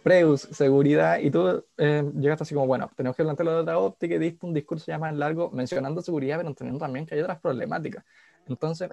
Preus, 0.04 0.42
seguridad, 0.42 1.20
y 1.20 1.32
tú 1.32 1.64
eh, 1.78 2.04
llegaste 2.20 2.44
así 2.44 2.54
como, 2.54 2.68
bueno, 2.68 2.90
tenemos 2.96 3.16
que 3.16 3.24
plantearlo 3.24 3.54
de 3.54 3.60
otra 3.62 3.80
óptica 3.80 4.16
y 4.16 4.20
diste 4.20 4.46
un 4.46 4.54
discurso 4.54 4.86
ya 4.88 4.98
más 4.98 5.16
largo 5.16 5.50
mencionando 5.52 6.02
seguridad, 6.02 6.38
pero 6.38 6.50
entendiendo 6.50 6.80
también 6.80 7.06
que 7.06 7.16
hay 7.16 7.22
otras 7.22 7.40
problemáticas. 7.40 8.04
Entonces, 8.48 8.90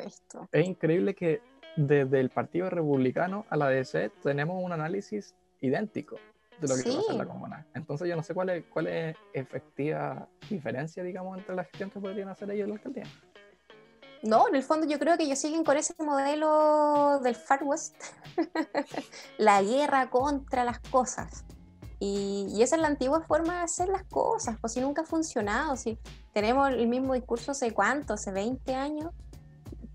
es 0.50 0.66
increíble 0.66 1.14
que 1.14 1.40
desde 1.76 2.20
el 2.20 2.30
Partido 2.30 2.70
Republicano 2.70 3.46
a 3.50 3.56
la 3.56 3.68
DC 3.68 4.10
tenemos 4.22 4.62
un 4.62 4.72
análisis 4.72 5.34
idéntico 5.60 6.16
de 6.60 6.68
lo 6.68 6.74
que 6.76 6.82
sí. 6.82 6.96
pasa 6.96 7.12
en 7.12 7.18
la 7.18 7.26
comuna. 7.26 7.66
Entonces 7.74 8.08
yo 8.08 8.16
no 8.16 8.22
sé 8.22 8.34
cuál 8.34 8.50
es, 8.50 8.64
cuál 8.66 8.86
es 8.86 9.16
efectiva 9.32 10.28
diferencia, 10.48 11.02
digamos, 11.02 11.38
entre 11.38 11.54
la 11.54 11.64
gestión 11.64 11.90
que 11.90 12.00
podrían 12.00 12.28
hacer 12.28 12.50
ellos 12.50 12.66
y 12.66 12.70
la 12.70 12.74
alcaldía. 12.76 13.04
No, 14.24 14.48
en 14.48 14.54
el 14.54 14.62
fondo 14.62 14.86
yo 14.86 14.98
creo 14.98 15.18
que 15.18 15.24
ellos 15.24 15.38
siguen 15.38 15.64
con 15.64 15.76
ese 15.76 15.94
modelo 16.02 17.20
del 17.20 17.34
Far 17.34 17.62
West, 17.62 17.94
la 19.38 19.62
guerra 19.62 20.08
contra 20.08 20.64
las 20.64 20.80
cosas. 20.80 21.44
Y, 22.00 22.46
y, 22.50 22.62
esa 22.62 22.76
es 22.76 22.82
la 22.82 22.88
antigua 22.88 23.20
forma 23.22 23.58
de 23.58 23.60
hacer 23.60 23.88
las 23.88 24.04
cosas, 24.04 24.56
pues 24.60 24.72
si 24.72 24.80
nunca 24.80 25.02
ha 25.02 25.04
funcionado, 25.04 25.76
si 25.76 25.98
tenemos 26.32 26.70
el 26.70 26.86
mismo 26.88 27.14
discurso 27.14 27.52
hace 27.52 27.72
cuánto, 27.72 28.14
hace 28.14 28.32
20 28.32 28.74
años, 28.74 29.12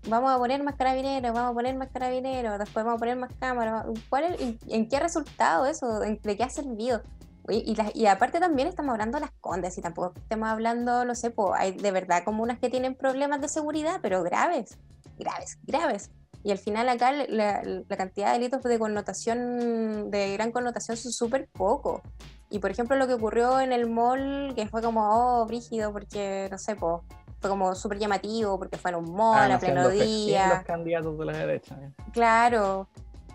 vamos 0.08 0.30
a 0.30 0.38
poner 0.38 0.62
más 0.62 0.76
carabineros, 0.76 1.32
vamos 1.32 1.50
a 1.50 1.54
poner 1.54 1.76
más 1.76 1.88
carabineros, 1.90 2.58
después 2.58 2.84
vamos 2.84 2.98
a 2.98 3.00
poner 3.00 3.16
más 3.16 3.32
cámaras. 3.38 3.86
¿Cuál 4.08 4.36
¿En 4.68 4.88
qué 4.88 4.96
ha 4.96 5.00
resultado 5.00 5.66
eso? 5.66 6.00
¿De 6.00 6.36
qué 6.36 6.42
ha 6.42 6.50
servido? 6.50 7.02
Y, 7.50 7.76
y, 7.94 8.06
aparte 8.06 8.40
también 8.40 8.68
estamos 8.68 8.92
hablando 8.92 9.18
de 9.18 9.22
las 9.22 9.32
condes 9.40 9.76
y 9.78 9.82
tampoco 9.82 10.14
estamos 10.16 10.48
hablando, 10.48 11.04
no 11.04 11.14
sé, 11.14 11.30
pues 11.30 11.50
hay 11.58 11.72
de 11.72 11.90
verdad 11.90 12.24
comunas 12.24 12.58
que 12.58 12.70
tienen 12.70 12.94
problemas 12.94 13.40
de 13.40 13.48
seguridad, 13.48 14.00
pero 14.02 14.22
graves, 14.22 14.78
graves, 15.18 15.58
graves. 15.62 16.10
Y 16.42 16.52
al 16.52 16.58
final 16.58 16.88
acá 16.88 17.12
la, 17.12 17.62
la 17.62 17.96
cantidad 17.96 18.28
de 18.28 18.38
delitos 18.38 18.62
de 18.62 18.78
connotación, 18.78 20.10
de 20.10 20.32
gran 20.34 20.52
connotación, 20.52 20.96
son 20.96 21.12
súper 21.12 21.48
poco. 21.48 22.02
Y 22.48 22.58
por 22.58 22.70
ejemplo 22.70 22.96
lo 22.96 23.06
que 23.06 23.14
ocurrió 23.14 23.60
en 23.60 23.72
el 23.72 23.88
mall, 23.88 24.54
que 24.54 24.66
fue 24.66 24.82
como, 24.82 25.08
oh, 25.42 25.46
brígido, 25.46 25.92
porque, 25.92 26.48
no 26.50 26.58
sé, 26.58 26.76
pues 26.76 27.02
fue 27.40 27.48
como 27.48 27.74
súper 27.74 27.98
llamativo 27.98 28.58
porque 28.58 28.76
fue 28.76 28.90
en 28.90 28.98
un 28.98 29.12
mall 29.12 29.50
ah, 29.50 29.54
a 29.54 29.58
pleno 29.58 29.88
día. 29.88 30.54
Los 30.56 30.64
candidatos 30.64 31.18
de 31.18 31.24
la 31.24 31.32
derecha. 31.32 31.74
¿eh? 31.80 31.92
Claro. 32.12 32.88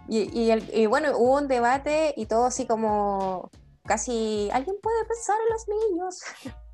Y, 0.08 0.52
y, 0.52 0.86
bueno, 0.86 1.18
hubo 1.18 1.38
un 1.38 1.48
debate 1.48 2.14
y 2.16 2.28
todo 2.28 2.46
así 2.46 2.68
como 2.68 3.50
casi, 3.86 4.50
¿alguien 4.52 4.76
puede 4.82 5.06
pensar 5.06 5.38
en 5.40 5.54
los 5.54 5.68
niños? 5.68 6.22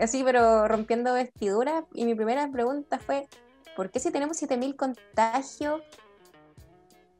así, 0.00 0.22
pero 0.24 0.68
rompiendo 0.68 1.12
vestiduras. 1.14 1.84
Y 1.92 2.04
mi 2.04 2.14
primera 2.14 2.50
pregunta 2.50 2.98
fue, 2.98 3.28
¿por 3.76 3.90
qué 3.90 4.00
si 4.00 4.10
tenemos 4.10 4.40
7.000 4.40 4.76
contagios, 4.76 5.82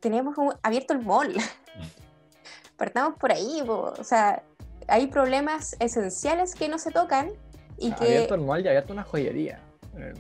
tenemos 0.01 0.37
abierto 0.63 0.93
el 0.95 1.05
mall? 1.05 1.35
Partamos 2.77 3.19
por 3.19 3.33
ahí, 3.33 3.63
o 3.67 4.03
sea, 4.03 4.43
hay 4.89 5.07
problemas 5.07 5.77
esenciales 5.79 6.55
que 6.55 6.69
no 6.69 6.79
se 6.79 6.91
tocan 6.91 7.31
y 7.79 7.93
que... 7.93 8.05
Abierto 8.05 8.35
el 8.35 8.41
mall 8.41 8.65
y 8.65 8.69
abierto 8.69 8.93
una 8.93 9.05
joyería. 9.05 9.61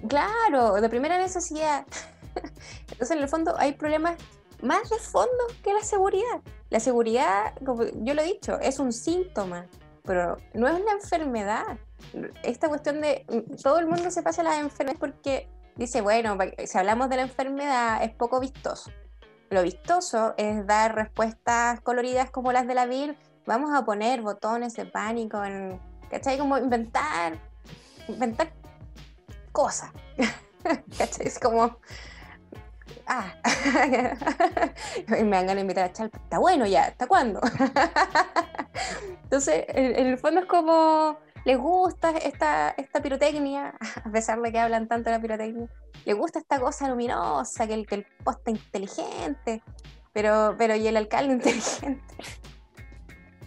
Claro, 0.08 0.74
de 0.74 0.88
primera 0.88 1.18
necesidad. 1.18 1.84
Entonces, 2.92 3.10
en 3.10 3.22
el 3.22 3.28
fondo, 3.28 3.56
hay 3.58 3.72
problemas 3.72 4.16
más 4.62 4.90
de 4.90 4.98
fondo 4.98 5.44
que 5.62 5.72
la 5.72 5.82
seguridad. 5.82 6.40
La 6.70 6.80
seguridad, 6.80 7.55
como 7.64 7.84
yo 7.84 8.14
lo 8.14 8.22
he 8.22 8.26
dicho, 8.26 8.59
es 8.61 8.78
un 8.78 8.92
síntoma, 8.92 9.66
pero 10.05 10.36
no 10.55 10.68
es 10.68 10.80
una 10.80 10.92
enfermedad. 10.92 11.78
Esta 12.42 12.68
cuestión 12.68 13.00
de 13.00 13.26
todo 13.62 13.78
el 13.78 13.86
mundo 13.86 14.11
se 14.11 14.22
pasa 14.22 14.42
las 14.42 14.59
enfermedades 14.59 15.00
porque 15.00 15.48
dice, 15.76 16.00
bueno, 16.00 16.36
si 16.64 16.78
hablamos 16.78 17.09
de 17.09 17.16
la 17.16 17.22
enfermedad 17.22 18.02
es 18.02 18.14
poco 18.14 18.40
vistoso. 18.40 18.90
Lo 19.50 19.62
vistoso 19.62 20.34
es 20.36 20.66
dar 20.66 20.94
respuestas 20.94 21.80
coloridas 21.80 22.30
como 22.30 22.52
las 22.52 22.66
de 22.66 22.74
la 22.74 22.86
VIR. 22.86 23.16
Vamos 23.46 23.70
a 23.74 23.84
poner 23.84 24.22
botones 24.22 24.74
de 24.74 24.86
pánico 24.86 25.44
en 25.44 25.78
¿cachai? 26.14 26.38
Como 26.38 26.57
inventar, 26.59 27.38
inventar 28.09 28.52
cosas, 29.52 29.90
¿cachai? 30.98 31.26
Es 31.26 31.38
como, 31.38 31.78
ah, 33.07 33.34
me 35.09 35.24
van 35.24 35.48
a 35.48 35.61
invitar 35.61 35.84
a 35.84 35.86
echar, 35.88 36.11
está 36.12 36.38
bueno 36.38 36.66
ya, 36.66 36.84
¿hasta 36.84 37.07
cuándo? 37.07 37.40
Entonces, 39.24 39.64
en, 39.68 40.07
el 40.07 40.18
fondo 40.18 40.40
es 40.40 40.46
como, 40.46 41.18
les 41.44 41.59
gusta 41.59 42.11
esta, 42.11 42.70
esta 42.70 43.02
pirotecnia, 43.02 43.74
a 44.05 44.11
pesar 44.11 44.40
de 44.40 44.52
que 44.52 44.59
hablan 44.59 44.88
tanto 44.88 45.11
de 45.11 45.16
la 45.16 45.22
pirotecnia, 45.22 45.68
les 46.05 46.16
gusta 46.16 46.38
esta 46.38 46.61
cosa 46.61 46.88
luminosa, 46.88 47.66
que 47.66 47.74
el, 47.74 47.86
que 47.86 47.96
el 47.96 48.07
poste 48.22 48.50
inteligente, 48.50 49.62
pero, 50.12 50.55
pero 50.59 50.76
y 50.76 50.86
el 50.86 50.96
alcalde 50.96 51.34
inteligente. 51.34 52.14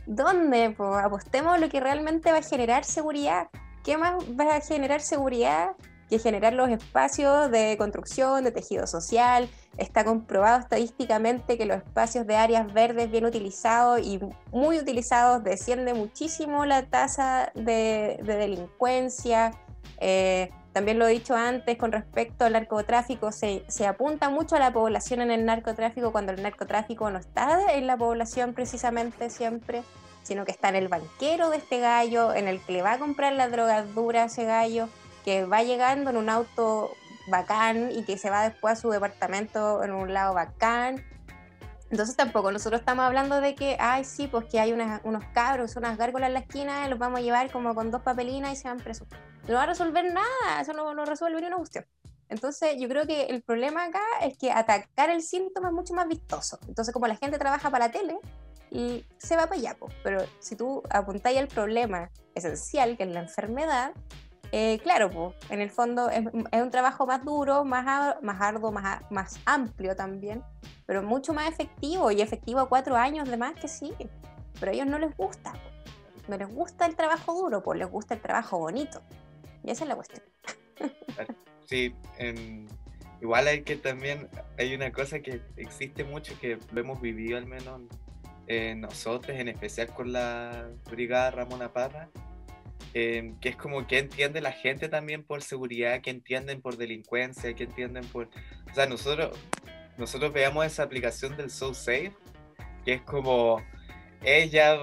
¿Dónde? 0.06 0.74
Pues 0.76 1.04
apostemos 1.04 1.60
lo 1.60 1.70
que 1.70 1.80
realmente 1.80 2.32
va 2.32 2.38
a 2.38 2.42
generar 2.42 2.86
seguridad. 2.86 3.50
¿Qué 3.84 3.98
más 3.98 4.16
va 4.40 4.56
a 4.56 4.62
generar 4.62 5.02
seguridad 5.02 5.76
que 6.10 6.20
generar 6.20 6.54
los 6.54 6.70
espacios 6.70 7.52
de 7.52 7.76
construcción, 7.78 8.44
de 8.44 8.52
tejido 8.52 8.88
social? 8.88 9.50
Está 9.78 10.04
comprobado 10.04 10.60
estadísticamente 10.60 11.58
que 11.58 11.66
los 11.66 11.78
espacios 11.78 12.26
de 12.26 12.36
áreas 12.36 12.74
verdes 12.74 13.12
bien 13.12 13.26
utilizados 13.26 14.02
y 14.02 14.20
muy 14.52 14.80
utilizados 14.80 15.44
desciende 15.44 15.94
muchísimo 15.94 16.66
la 16.66 16.84
tasa 16.84 17.52
de, 17.56 18.20
delincuencia. 18.24 19.52
Eh, 20.00 20.50
también 20.74 21.00
lo 21.00 21.08
he 21.08 21.12
dicho 21.12 21.36
antes 21.36 21.76
con 21.78 21.92
respecto 21.92 22.46
al 22.46 22.54
narcotráfico, 22.54 23.32
se, 23.32 23.64
se, 23.68 23.88
apunta 23.88 24.30
mucho 24.30 24.56
a 24.56 24.60
la 24.60 24.72
población 24.72 25.22
en 25.22 25.32
el 25.32 25.44
narcotráfico 25.44 26.12
cuando 26.12 26.34
el 26.34 26.44
narcotráfico 26.44 27.10
no 27.10 27.18
está 27.18 27.74
en 27.74 27.88
la 27.88 27.98
población 27.98 28.54
precisamente 28.54 29.32
siempre, 29.32 29.82
sino 30.22 30.46
que 30.46 30.52
está 30.52 30.70
en 30.70 30.76
el 30.76 30.88
banquero 30.88 31.50
de 31.50 31.58
este 31.58 31.80
gallo, 31.80 32.34
en 32.34 32.48
el 32.48 32.60
que 32.62 32.74
le 32.74 32.82
va 32.82 32.94
a 32.94 33.00
comprar 33.00 33.34
la 33.34 33.50
drogadura 33.50 34.24
a 34.24 34.26
ese 34.26 34.46
gallo, 34.46 34.88
que 35.28 35.44
va 35.44 35.62
llegando 35.62 36.10
en 36.10 36.16
un 36.16 36.30
auto 36.30 36.94
bacán 37.28 37.92
y 37.92 38.04
que 38.04 38.18
se 38.18 38.30
va 38.30 38.44
después 38.44 38.78
a 38.78 38.82
su 38.82 38.90
departamento 38.92 39.84
en 39.84 39.92
un 39.92 40.14
lado 40.14 40.34
bacán. 40.34 41.04
Entonces 41.92 42.16
tampoco 42.16 42.50
nosotros 42.50 42.80
estamos 42.80 43.04
hablando 43.04 43.42
de 43.42 43.54
que, 43.54 43.76
ay, 43.78 44.06
sí, 44.06 44.30
pues 44.30 44.46
que 44.46 44.62
hay 44.62 44.72
unos 44.72 45.24
cabros, 45.34 45.76
unas 45.76 45.98
gárgolas 45.98 46.30
en 46.30 46.34
la 46.36 46.40
esquina, 46.40 46.88
los 46.88 46.98
vamos 46.98 47.20
a 47.20 47.24
llevar 47.24 47.52
como 47.52 47.76
con 47.76 47.92
dos 47.92 48.04
papelinas 48.04 48.54
y 48.54 48.56
se 48.56 48.70
van 48.70 48.78
presos 48.78 49.06
no 49.50 49.56
va 49.56 49.64
a 49.64 49.66
resolver 49.66 50.06
nada, 50.14 50.62
eso 50.62 50.72
no, 50.72 50.94
no 50.94 51.04
resuelve 51.04 51.42
ni 51.42 51.48
una 51.48 51.58
cuestión. 51.58 51.86
Entonces, 52.30 52.78
yo 52.80 52.88
creo 52.88 53.06
que 53.06 53.24
el 53.24 53.42
problema 53.42 53.84
acá 53.84 54.04
es 54.22 54.38
que 54.38 54.50
atacar 54.50 55.10
el 55.10 55.22
síntoma 55.22 55.68
es 55.68 55.74
mucho 55.74 55.94
más 55.94 56.08
vistoso. 56.08 56.58
Entonces, 56.70 56.94
como 56.94 57.08
la 57.08 57.18
gente 57.18 57.38
trabaja 57.38 57.70
para 57.70 57.88
la 57.88 57.92
tele, 57.92 58.18
y 58.70 59.06
se 59.18 59.36
va 59.36 59.48
para 59.48 59.60
allá, 59.60 59.78
pero 60.04 60.26
si 60.40 60.56
tú 60.56 60.84
apuntáis 60.90 61.38
al 61.38 61.48
problema 61.48 62.12
esencial, 62.36 62.96
que 62.96 63.04
es 63.04 63.10
la 63.10 63.22
enfermedad, 63.22 63.94
eh, 64.52 64.80
claro, 64.82 65.10
pues, 65.10 65.36
en 65.50 65.62
el 65.62 65.70
fondo 65.70 66.10
es, 66.10 66.26
un 66.26 66.72
trabajo 66.72 67.06
más 67.06 67.24
duro, 67.24 67.66
más, 67.66 68.22
más 68.22 68.42
arduo, 68.42 68.72
más, 68.72 69.02
más 69.12 69.40
amplio 69.46 69.96
también, 69.96 70.44
pero 70.86 71.04
mucho 71.04 71.34
más 71.34 71.50
efectivo 71.50 72.12
y 72.12 72.22
efectivo 72.22 72.68
cuatro 72.70 72.96
años 72.96 73.30
de 73.30 73.38
más 73.38 73.54
que 73.56 73.68
sí. 73.68 73.94
Pero 74.60 74.72
a 74.72 74.76
ellos 74.76 74.88
no 74.88 74.98
les 74.98 75.16
gusta, 75.16 75.54
no 76.28 76.38
les 76.38 76.48
gusta 76.48 76.86
el 76.86 76.96
trabajo 76.96 77.34
duro, 77.34 77.62
pues 77.62 77.78
les 77.78 77.90
gusta 77.90 78.16
el 78.16 78.22
trabajo 78.22 78.58
bonito. 78.58 79.02
Y 79.64 79.72
esa 79.72 79.84
es 79.84 79.90
la 79.90 79.96
cuestión. 79.96 80.24
Sí, 81.70 81.94
igual 83.22 83.46
hay 83.46 83.64
que 83.64 83.76
también, 83.76 84.30
hay 84.58 84.74
una 84.74 84.90
cosa 84.94 85.20
que 85.20 85.42
existe 85.58 86.06
mucho 86.06 86.34
que 86.40 86.58
lo 86.72 86.80
hemos 86.80 87.02
vivido 87.02 87.38
al 87.38 87.46
menos 87.46 87.82
nosotros, 88.78 89.38
en 89.38 89.50
especial 89.50 89.94
con 89.94 90.14
la 90.14 90.70
brigada 90.90 91.32
Ramona 91.32 91.74
Parra, 91.74 92.10
eh, 92.94 93.34
que 93.42 93.50
es 93.50 93.56
como 93.56 93.86
que 93.88 94.00
entiende 94.00 94.42
la 94.42 94.52
gente 94.52 94.90
también 94.90 95.24
por 95.24 95.42
seguridad, 95.42 96.02
que 96.02 96.10
entienden 96.10 96.62
por 96.62 96.78
delincuencia, 96.78 97.54
que 97.54 97.66
entienden 97.66 98.06
por... 98.06 98.30
O 98.70 98.74
sea, 98.74 98.86
nosotros, 98.86 99.38
nosotros 99.98 100.34
veamos 100.34 100.66
esa 100.66 100.84
aplicación 100.84 101.38
del 101.38 101.50
So 101.50 101.74
Safe, 101.74 102.14
que 102.86 102.94
es 102.94 103.02
como 103.02 103.62
ella 104.24 104.78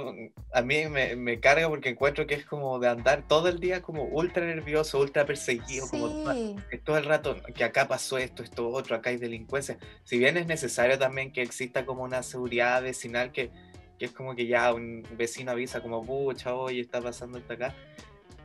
a 0.53 0.63
mí 0.63 0.87
me, 0.89 1.17
me, 1.17 1.41
carga 1.41 1.69
porque 1.69 1.89
encuentro 1.89 2.27
que 2.27 2.35
es 2.35 2.47
como 2.47 2.79
de 2.79 2.89
andar 2.89 3.27
todo 3.27 3.49
el 3.49 3.59
día 3.59 3.83
como 3.83 4.05
ultra 4.05 4.47
nervioso, 4.47 5.01
ultra 5.01 5.27
perseguido, 5.27 5.89
como 5.89 6.25
todo 6.85 6.97
el 6.97 7.05
rato 7.05 7.37
que 7.55 7.65
acá 7.65 7.89
pasó 7.89 8.19
esto, 8.19 8.43
esto 8.45 8.69
otro, 8.69 8.95
acá 8.95 9.11
hay 9.11 9.17
delincuencia. 9.17 9.77
Si 10.05 10.19
bien 10.19 10.37
es 10.37 10.47
necesario 10.47 10.99
también 10.99 11.33
que 11.33 11.43
exista 11.43 11.85
como 11.85 12.05
una 12.05 12.23
seguridad 12.23 12.83
vecinal 12.83 13.33
que, 13.33 13.51
que 14.05 14.11
es 14.11 14.13
como 14.13 14.37
que 14.37 14.47
ya 14.47 14.75
un 14.75 15.03
vecino 15.17 15.53
avisa 15.53 15.81
como, 15.81 16.05
pucha, 16.05 16.55
hoy 16.55 16.79
está 16.79 17.01
pasando 17.01 17.39
esto 17.39 17.55
acá, 17.55 17.75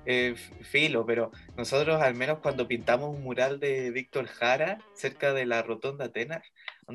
eh, 0.05 0.35
filo, 0.61 1.05
pero 1.05 1.31
nosotros 1.57 2.01
al 2.01 2.15
menos 2.15 2.39
cuando 2.39 2.65
pintamos 2.65 3.13
un 3.13 3.23
mural 3.23 3.59
de 3.59 3.91
Víctor 3.91 4.27
Jara 4.27 4.77
cerca 4.93 5.33
de 5.33 5.45
la 5.45 5.61
rotonda 5.61 6.05
Atenas, 6.05 6.43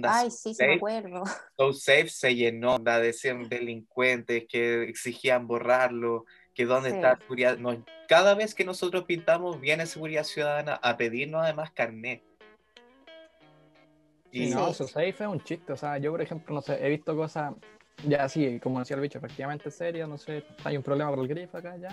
Ay, 0.03 0.31
sí, 0.31 0.55
se 0.55 0.67
me 0.67 0.75
acuerdo. 0.75 1.25
So 1.59 1.75
Safe 1.75 2.09
se 2.09 2.35
llenó, 2.35 2.77
onda, 2.77 2.99
decían 2.99 3.51
delincuentes 3.51 4.47
que 4.49 4.85
exigían 4.85 5.47
borrarlo, 5.47 6.25
que 6.55 6.65
dónde 6.65 6.89
está 6.89 7.19
seguridad. 7.19 7.59
No, 7.59 7.85
cada 8.09 8.35
vez 8.35 8.55
que 8.55 8.65
nosotros 8.65 9.05
pintamos, 9.05 9.61
viene 9.61 9.85
Seguridad 9.85 10.25
Ciudadana 10.25 10.81
a 10.83 10.97
pedirnos 10.97 11.43
además 11.43 11.71
carnet. 11.71 12.23
Y 14.33 14.47
no, 14.47 14.73
So 14.73 14.89
Safe 14.89 15.11
es 15.11 15.21
un 15.21 15.41
chiste, 15.45 15.71
o 15.73 15.77
sea, 15.77 15.99
yo 15.99 16.11
por 16.11 16.23
ejemplo, 16.23 16.55
no 16.55 16.63
sé, 16.63 16.85
he 16.85 16.89
visto 16.89 17.15
cosas, 17.15 17.55
ya 18.07 18.29
sí, 18.29 18.61
como 18.61 18.81
decía 18.81 18.97
el 18.97 19.03
bicho, 19.03 19.19
efectivamente 19.19 19.71
serias, 19.71 20.09
no 20.09 20.19
sé, 20.19 20.45
hay 20.65 20.77
un 20.77 20.83
problema 20.83 21.11
con 21.11 21.21
el 21.21 21.29
grifo 21.29 21.59
acá 21.59 21.77
ya 21.77 21.91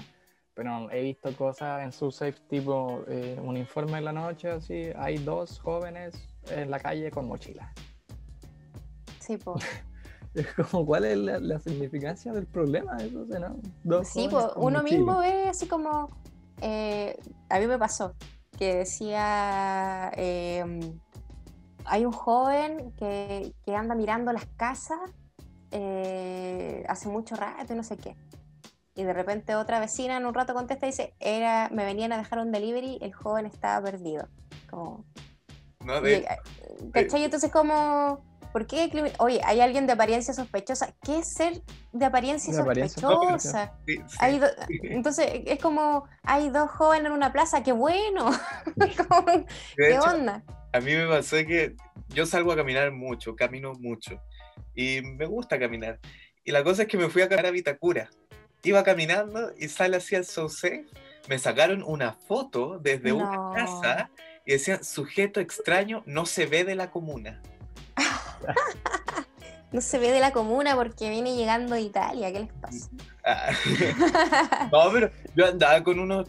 pero 0.53 0.91
he 0.91 1.01
visto 1.01 1.35
cosas 1.35 1.83
en 1.83 1.91
su 1.91 2.11
safe 2.11 2.35
tipo 2.49 3.03
eh, 3.07 3.39
un 3.41 3.57
informe 3.57 3.97
en 3.97 4.05
la 4.05 4.11
noche, 4.11 4.49
así, 4.49 4.89
hay 4.95 5.17
dos 5.17 5.59
jóvenes 5.59 6.15
en 6.49 6.69
la 6.69 6.79
calle 6.79 7.09
con 7.11 7.27
mochilas. 7.27 7.71
Sí, 9.19 9.37
pues. 9.37 9.63
es 10.33 10.47
como, 10.53 10.85
¿cuál 10.85 11.05
es 11.05 11.17
la, 11.17 11.59
significancia 11.59 12.33
del 12.33 12.45
problema? 12.47 12.97
Eso, 12.97 13.25
¿no? 13.83 14.03
sí, 14.03 14.27
pues 14.29 14.45
uno 14.55 14.83
mismo 14.83 15.19
ve 15.19 15.49
así 15.49 15.67
como, 15.67 16.09
eh, 16.61 17.17
a 17.49 17.59
mí 17.59 17.67
me 17.67 17.77
pasó, 17.77 18.13
que 18.57 18.75
decía, 18.75 20.11
em, 20.15 20.99
hay 21.85 22.05
un 22.05 22.11
joven 22.11 22.91
que, 22.97 23.53
que, 23.65 23.75
anda 23.75 23.95
mirando 23.95 24.33
las 24.33 24.45
casas 24.57 24.99
eh, 25.71 26.83
hace 26.87 27.09
mucho 27.09 27.35
rato 27.35 27.73
y 27.73 27.75
no 27.75 27.83
sé 27.83 27.97
qué 27.97 28.15
y 28.95 29.03
de 29.03 29.13
repente 29.13 29.55
otra 29.55 29.79
vecina 29.79 30.17
en 30.17 30.25
un 30.25 30.33
rato 30.33 30.53
contesta 30.53 30.85
y 30.85 30.89
dice, 30.89 31.13
era, 31.19 31.69
me 31.71 31.85
venían 31.85 32.11
a 32.11 32.17
dejar 32.17 32.39
un 32.39 32.51
delivery, 32.51 32.99
el 33.01 33.13
joven 33.13 33.45
estaba 33.45 33.83
perdido. 33.83 34.27
Como... 34.69 35.05
No, 35.83 36.01
de, 36.01 36.27
¿Cachai? 36.91 37.23
Entonces 37.23 37.51
como, 37.51 38.23
¿por 38.51 38.67
qué? 38.67 38.91
Oye, 39.19 39.41
hay 39.45 39.61
alguien 39.61 39.87
de 39.87 39.93
apariencia 39.93 40.33
sospechosa. 40.33 40.93
¿Qué 41.01 41.19
es 41.19 41.33
ser 41.33 41.63
de 41.93 42.05
apariencia 42.05 42.53
sospechosa? 42.53 43.73
Entonces 44.67 45.27
es 45.45 45.59
como, 45.59 46.05
hay 46.23 46.49
dos 46.49 46.69
jóvenes 46.69 47.07
en 47.07 47.13
una 47.13 47.31
plaza, 47.31 47.63
qué 47.63 47.71
bueno. 47.71 48.29
¿Qué 49.77 49.99
onda? 49.99 50.43
A 50.73 50.79
mí 50.79 50.93
me 50.93 51.07
pasó 51.07 51.37
que 51.37 51.75
yo 52.09 52.25
salgo 52.25 52.51
a 52.51 52.55
caminar 52.57 52.91
mucho, 52.91 53.35
camino 53.35 53.73
mucho. 53.73 54.21
Y 54.75 55.01
me 55.01 55.25
gusta 55.25 55.59
caminar. 55.59 55.99
Y 56.43 56.51
la 56.51 56.63
cosa 56.63 56.83
es 56.83 56.87
que 56.87 56.97
me 56.97 57.09
fui 57.09 57.21
a 57.21 57.29
caminar 57.29 57.47
a 57.47 57.51
Vitacura 57.51 58.09
iba 58.69 58.83
caminando 58.83 59.51
y 59.57 59.67
sale 59.67 59.97
así 59.97 60.15
al 60.15 60.25
sauce. 60.25 60.85
Me 61.27 61.39
sacaron 61.39 61.83
una 61.83 62.13
foto 62.13 62.79
desde 62.79 63.13
una 63.13 63.53
casa 63.55 64.09
y 64.45 64.53
decían, 64.53 64.83
sujeto 64.83 65.39
extraño 65.39 66.03
no 66.05 66.25
se 66.25 66.45
ve 66.45 66.63
de 66.63 66.75
la 66.75 66.89
comuna. 66.89 67.41
no 69.71 69.81
se 69.81 69.99
ve 69.99 70.11
de 70.11 70.19
la 70.19 70.31
comuna 70.31 70.75
porque 70.75 71.09
viene 71.09 71.35
llegando 71.35 71.75
de 71.75 71.81
Italia, 71.81 72.31
¿qué 72.31 72.39
les 72.39 72.53
pasa? 72.53 72.89
Ah. 73.23 73.51
no, 74.71 74.91
pero 74.91 75.11
yo 75.35 75.45
andaba 75.45 75.83
con 75.83 75.99
unos 75.99 76.27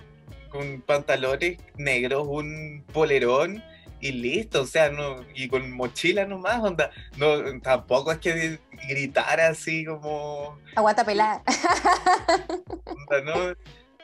con 0.50 0.82
pantalones 0.82 1.56
negros, 1.78 2.26
un 2.28 2.84
polerón 2.92 3.64
y 4.02 4.10
listo, 4.10 4.62
o 4.62 4.66
sea, 4.66 4.90
no, 4.90 5.24
y 5.32 5.48
con 5.48 5.70
mochila 5.70 6.26
nomás, 6.26 6.60
onda, 6.60 6.90
no, 7.16 7.60
tampoco 7.60 8.10
es 8.10 8.18
que 8.18 8.58
gritara 8.88 9.46
así 9.46 9.84
como... 9.84 10.58
Aguanta 10.74 11.04
pelada. 11.04 11.40
¿no? 13.24 13.54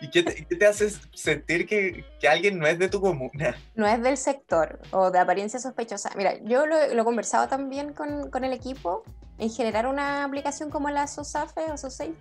¿Y 0.01 0.09
qué 0.11 0.23
te, 0.23 0.47
qué 0.47 0.55
te 0.55 0.67
hace 0.67 0.91
sentir 1.13 1.67
que, 1.67 2.05
que, 2.21 2.29
alguien 2.29 2.61
no 2.61 2.69
es 2.69 2.79
de 2.79 2.89
tu 2.89 3.01
comuna? 3.01 3.57
No 3.75 3.89
es 3.89 4.01
del 4.01 4.17
sector 4.17 4.79
o 4.93 5.11
de 5.11 5.19
apariencia 5.19 5.59
sospechosa. 5.59 6.13
Mira, 6.17 6.39
yo 6.45 6.65
lo, 6.65 6.95
lo 6.95 7.03
he 7.03 7.05
conversado 7.05 7.49
también 7.49 7.93
con, 7.93 8.31
con, 8.31 8.45
el 8.45 8.53
equipo 8.53 9.03
en 9.39 9.51
generar 9.51 9.89
una 9.89 10.23
aplicación 10.23 10.71
como 10.71 10.91
la 10.91 11.09
SOSAFE 11.09 11.73
o 11.73 11.77
SOSAFE 11.77 12.15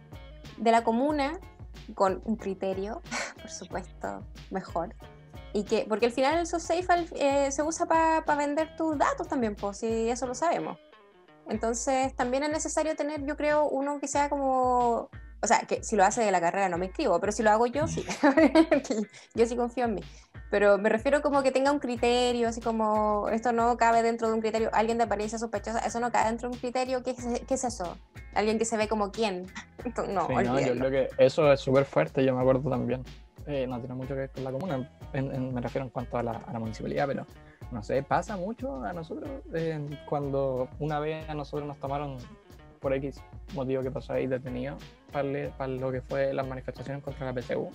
de 0.58 0.72
la 0.72 0.84
comuna 0.84 1.40
con 1.94 2.24
un 2.26 2.38
criterio, 2.38 3.04
por 3.40 3.52
supuesto, 3.52 4.26
mejor 4.50 4.96
y 5.54 5.64
que, 5.64 5.86
porque 5.88 6.08
al 6.08 6.12
final 6.12 6.38
el 6.38 6.48
SoSafe 6.48 7.08
eh, 7.16 7.52
se 7.52 7.64
usa 7.64 7.86
para 7.86 8.36
vender 8.36 8.76
tus 8.76 8.98
datos 8.98 9.28
también, 9.28 9.56
pues, 9.56 9.78
si 9.78 10.10
eso 10.10 10.28
lo 10.28 10.36
sabemos. 10.36 10.78
Entonces, 11.50 12.14
también 12.16 12.44
es 12.44 12.50
necesario 12.50 12.96
tener, 12.96 13.26
yo 13.26 13.38
creo, 13.38 13.68
uno 13.68 14.00
que 14.00 14.08
sea 14.08 14.30
como. 14.30 15.10
O 15.40 15.46
sea, 15.46 15.60
que 15.62 15.84
si 15.84 15.96
lo 15.96 16.04
hace 16.04 16.22
de 16.24 16.32
la 16.32 16.42
carrera 16.42 16.68
no 16.68 16.80
me 16.80 16.88
inscribo, 16.88 17.20
pero 17.20 17.32
si 17.32 17.44
lo 17.44 17.52
hago 17.52 17.68
yo, 17.68 17.88
sí. 17.88 18.04
yo 19.36 19.46
sí 19.46 19.56
confío 19.56 19.86
en 19.86 19.96
mí. 19.96 20.02
Pero 20.50 20.78
me 20.78 20.90
refiero 20.90 21.22
como 21.22 21.44
que 21.44 21.52
tenga 21.52 21.72
un 21.72 21.80
criterio, 21.80 22.48
así 22.48 22.60
como 22.60 23.30
esto 23.30 23.52
no 23.52 23.78
cabe 23.78 24.02
dentro 24.02 24.30
de 24.30 24.34
un 24.34 24.42
criterio, 24.42 24.70
alguien 24.74 24.98
de 24.98 25.04
apariencia 25.04 25.38
sospechosa, 25.38 25.80
eso 25.80 26.00
no 26.00 26.12
cabe 26.12 26.30
dentro 26.30 26.50
de 26.50 26.56
un 26.56 26.60
criterio, 26.60 27.04
¿qué 27.04 27.12
es, 27.12 27.42
qué 27.48 27.54
es 27.54 27.64
eso? 27.64 27.98
Alguien 28.34 28.58
que 28.58 28.66
se 28.66 28.78
ve 28.78 28.88
como 28.88 29.12
quién. 29.12 29.46
no, 30.10 30.28
no, 30.28 30.60
yo 30.60 30.74
creo 30.74 30.90
que 30.90 31.10
eso 31.18 31.52
es 31.52 31.60
súper 31.60 31.86
fuerte, 31.86 32.26
yo 32.26 32.34
me 32.34 32.42
acuerdo 32.42 32.70
también. 32.70 33.04
Eh, 33.46 33.68
no 33.68 33.80
tiene 33.80 33.96
mucho 33.96 34.10
que 34.10 34.22
ver 34.22 34.32
con 34.32 34.44
la 34.44 34.52
comuna, 34.52 34.90
me 35.14 35.62
refiero 35.62 35.86
en 35.86 35.90
cuanto 35.90 36.18
a 36.18 36.24
la, 36.24 36.60
municipalidad, 36.60 37.08
pero 37.08 37.26
no 37.72 37.84
sé, 37.84 38.04
pasa 38.04 38.38
mucho 38.38 38.84
a 38.84 38.94
nosotros 38.94 39.30
eh, 39.54 39.80
cuando 40.08 40.70
una 40.80 41.00
vez 41.00 41.28
a 41.30 41.34
nosotros 41.34 41.68
nos 41.68 41.80
tomaron 41.80 42.18
por 42.80 42.94
X 42.94 43.22
motivo 43.54 43.82
que 43.84 43.92
pasó 43.92 44.14
ahí 44.14 44.28
detenido 44.28 44.78
para, 45.12 45.68
lo 45.68 45.92
que 45.92 46.02
fue 46.02 46.34
las 46.34 46.48
manifestaciones 46.48 47.04
contra 47.04 47.26
la 47.26 47.34
PCU. 47.34 47.72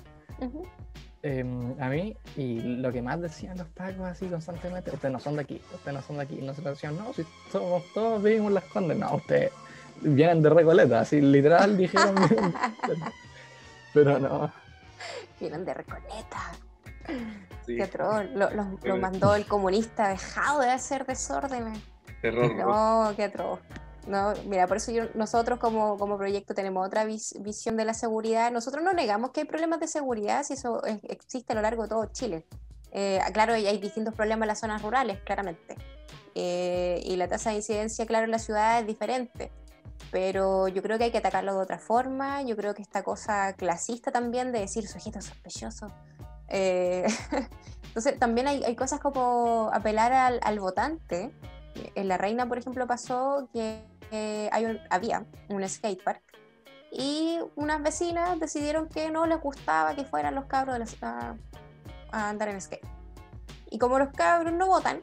Em, 1.24 1.80
a 1.80 1.88
mí, 1.88 2.16
y 2.36 2.60
lo 2.78 2.90
que 2.90 3.00
más 3.00 3.20
decían 3.20 3.56
los 3.56 3.68
pacos 3.68 4.06
así 4.06 4.26
constantemente, 4.26 4.90
ustedes 4.90 5.12
no 5.12 5.20
son 5.20 5.36
de 5.36 5.42
aquí, 5.42 5.60
ustedes 5.72 5.94
no 5.94 6.02
son 6.02 6.16
de 6.16 6.22
aquí, 6.24 6.38
y 6.40 6.42
nosotros 6.42 6.74
decían, 6.74 6.96
no, 6.96 7.12
si 7.12 7.24
somos 7.52 7.84
todos 7.94 8.20
vivimos 8.20 8.50
las 8.50 8.64
condes, 8.64 8.98
no, 8.98 9.14
ustedes 9.14 9.52
vienen 10.00 10.42
de 10.42 10.50
Recoleta, 10.50 11.00
así 11.00 11.20
literal 11.20 11.76
dijeron, 11.76 12.16
pero 13.94 14.18
no, 14.18 14.50
vienen 15.38 15.64
de 15.64 15.74
Recoleta. 15.74 16.52
Qué 17.66 17.86
troll. 17.86 18.26
Lo, 18.34 18.96
mandó 18.96 19.34
el 19.34 19.46
comunista 19.46 20.08
dejado 20.08 20.60
de 20.60 20.70
hacer 20.70 21.06
desórdenes. 21.06 21.78
Terror. 22.20 22.54
No, 22.54 23.12
qué 23.16 23.24
atroz. 23.24 23.60
No, 24.06 24.32
mira, 24.46 24.66
por 24.66 24.78
eso 24.78 24.90
nosotros 25.14 25.60
como, 25.60 25.96
como 25.96 26.16
proyecto 26.16 26.54
tenemos 26.54 26.84
otra 26.84 27.04
visión 27.04 27.76
de 27.76 27.84
la 27.84 27.94
seguridad. 27.94 28.50
Nosotros 28.50 28.82
no 28.82 28.92
negamos 28.92 29.30
que 29.30 29.40
hay 29.40 29.46
problemas 29.46 29.78
de 29.78 29.86
seguridad, 29.86 30.42
si 30.42 30.54
eso 30.54 30.82
existe 31.04 31.52
a 31.52 31.56
lo 31.56 31.62
largo 31.62 31.84
de 31.84 31.88
todo 31.88 32.06
Chile. 32.06 32.44
Eh, 32.90 33.20
claro, 33.32 33.54
hay 33.54 33.78
distintos 33.78 34.14
problemas 34.14 34.42
en 34.42 34.48
las 34.48 34.60
zonas 34.60 34.82
rurales, 34.82 35.20
claramente. 35.24 35.76
Eh, 36.34 37.00
y 37.04 37.16
la 37.16 37.28
tasa 37.28 37.50
de 37.50 37.56
incidencia, 37.56 38.04
claro, 38.06 38.24
en 38.24 38.32
la 38.32 38.38
ciudad 38.38 38.80
es 38.80 38.86
diferente 38.86 39.52
pero 40.12 40.68
yo 40.68 40.82
creo 40.82 40.98
que 40.98 41.04
hay 41.04 41.10
que 41.10 41.18
atacarlo 41.18 41.54
de 41.54 41.62
otra 41.62 41.78
forma. 41.78 42.42
Yo 42.42 42.54
creo 42.54 42.74
que 42.74 42.82
esta 42.82 43.02
cosa 43.02 43.54
clasista 43.54 44.12
también 44.12 44.52
de 44.52 44.60
decir 44.60 44.86
sujeto 44.86 45.20
sospechoso. 45.22 45.88
Eh, 46.52 47.06
entonces, 47.84 48.18
también 48.18 48.46
hay, 48.46 48.62
hay, 48.62 48.76
cosas 48.76 49.00
como 49.00 49.70
apelar 49.72 50.12
al, 50.12 50.40
al, 50.42 50.60
votante. 50.60 51.32
En 51.94 52.06
La 52.06 52.18
Reina, 52.18 52.46
por 52.46 52.58
ejemplo, 52.58 52.86
pasó 52.86 53.48
que 53.52 53.82
hay 54.52 54.80
había 54.90 55.24
un 55.48 55.66
skatepark 55.66 56.22
y 56.92 57.38
unas 57.56 57.82
vecinas 57.82 58.38
decidieron 58.38 58.86
que 58.88 59.10
no 59.10 59.24
les 59.24 59.40
gustaba 59.40 59.94
que 59.94 60.04
fueran 60.04 60.34
los 60.34 60.44
cabros 60.44 60.78
de 60.78 61.06
a 62.12 62.28
andar 62.28 62.48
en 62.48 62.60
skate. 62.60 62.86
Y 63.70 63.78
como 63.78 63.98
los 63.98 64.10
cabros 64.10 64.52
no 64.52 64.66
votan, 64.66 65.00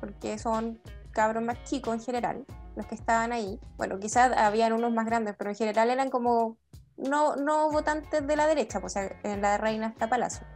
porque 0.00 0.38
son 0.38 0.80
cabros 1.12 1.42
más 1.44 1.62
chicos 1.64 1.94
en 1.94 2.00
general, 2.00 2.46
los 2.74 2.86
que 2.86 2.94
estaban 2.94 3.32
ahí. 3.32 3.60
Bueno, 3.76 3.98
quizás 3.98 4.34
habían 4.34 4.72
unos 4.72 4.92
más 4.92 5.04
grandes, 5.04 5.34
pero 5.36 5.50
en 5.50 5.56
general 5.56 5.90
eran 5.90 6.08
como 6.08 6.56
no, 6.96 7.36
no 7.36 7.70
votantes 7.70 8.26
de 8.26 8.36
la 8.36 8.46
derecha, 8.46 8.80
pues 8.80 8.96
en 8.96 9.42
la 9.42 9.58
reina 9.58 9.88
está 9.88 10.08
Palacio. 10.08 10.46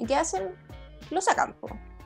¿Y 0.00 0.06
qué 0.06 0.16
hacen? 0.16 0.54
Lo 1.10 1.20
sacan. 1.20 1.54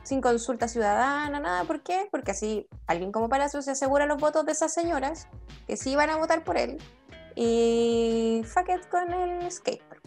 sin 0.03 0.21
consulta 0.21 0.67
ciudadana, 0.67 1.39
nada. 1.39 1.63
¿Por 1.63 1.81
qué? 1.81 2.07
Porque 2.11 2.31
así 2.31 2.67
alguien 2.87 3.11
como 3.11 3.29
Palacio 3.29 3.61
se 3.61 3.71
asegura 3.71 4.05
los 4.05 4.19
votos 4.19 4.45
de 4.45 4.51
esas 4.51 4.73
señoras 4.73 5.27
que 5.65 5.77
sí 5.77 5.95
van 5.95 6.09
a 6.09 6.17
votar 6.17 6.43
por 6.43 6.57
él 6.57 6.77
y 7.35 8.43
fuck 8.45 8.69
it 8.69 8.87
con 8.89 9.13
el 9.13 9.49
skatepark. 9.49 10.01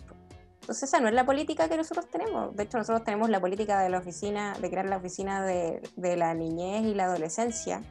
Entonces 0.61 0.83
esa 0.85 1.01
no 1.01 1.09
es 1.09 1.15
la 1.15 1.25
política 1.25 1.67
que 1.69 1.79
nosotros 1.79 2.09
tenemos. 2.11 2.55
De 2.55 2.65
hecho, 2.65 2.77
nosotros 2.77 3.03
tenemos 3.05 3.31
la 3.31 3.41
política 3.41 3.81
de 3.81 3.89
la 3.89 3.99
oficina, 3.99 4.55
de 4.61 4.69
crear 4.69 4.87
la 4.87 4.99
oficina 4.99 5.43
de, 5.43 5.81
de 5.97 6.17
la 6.17 6.35
niñez 6.35 6.85
y 6.85 6.95
la 6.95 7.05
adolescencia. 7.05 7.83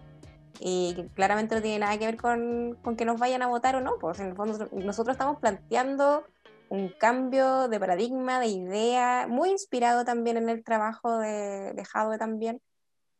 Y 0.60 1.08
claramente 1.16 1.56
no 1.56 1.62
tiene 1.62 1.80
nada 1.80 1.98
que 1.98 2.06
ver 2.06 2.18
con, 2.18 2.78
con 2.84 2.96
que 2.96 3.06
nos 3.06 3.20
vayan 3.20 3.42
a 3.42 3.48
votar 3.48 3.76
o 3.76 3.82
no. 3.82 3.98
Pues 4.00 4.20
en 4.20 4.28
el 4.28 4.36
fondo 4.36 4.70
nosotros 4.72 5.16
estamos 5.16 5.40
planteando 5.40 6.24
un 6.70 6.90
cambio 6.90 7.68
de 7.68 7.80
paradigma, 7.80 8.40
de 8.40 8.48
idea, 8.48 9.28
muy 9.28 9.50
inspirado 9.50 10.06
también 10.06 10.38
en 10.38 10.50
el 10.50 10.64
trabajo 10.64 11.18
de, 11.20 11.74
de 11.74 12.18
también, 12.18 12.62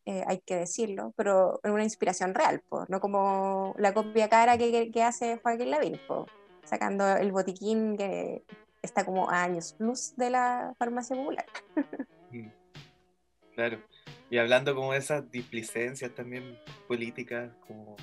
eh, 0.06 0.24
hay 0.26 0.40
que 0.40 0.56
decirlo, 0.56 1.12
pero 1.16 1.60
en 1.62 1.72
una 1.72 1.84
inspiración 1.84 2.34
real, 2.34 2.62
pues, 2.68 2.88
no 2.88 3.00
como 3.00 3.74
la 3.78 3.92
copia 3.92 4.28
cara 4.28 4.56
que, 4.56 4.90
hace 5.02 5.38
Joaquín 5.38 5.70
Lavín, 5.70 6.00
sacando 6.64 7.06
el 7.16 7.32
botiquín 7.32 7.96
que 7.96 8.42
está 8.82 9.04
como 9.04 9.30
a 9.30 9.42
años 9.42 9.74
plus 9.74 10.16
de 10.16 10.30
la 10.30 10.74
farmacia 10.78 11.16
popular. 11.16 11.46
Mm. 12.30 12.50
Claro, 13.54 13.78
y 14.28 14.36
hablando 14.36 14.74
como 14.74 14.92
de 14.92 14.98
esas 14.98 15.30
displicencias 15.30 16.14
también 16.14 16.58
políticas, 16.86 17.50
como... 17.66 17.96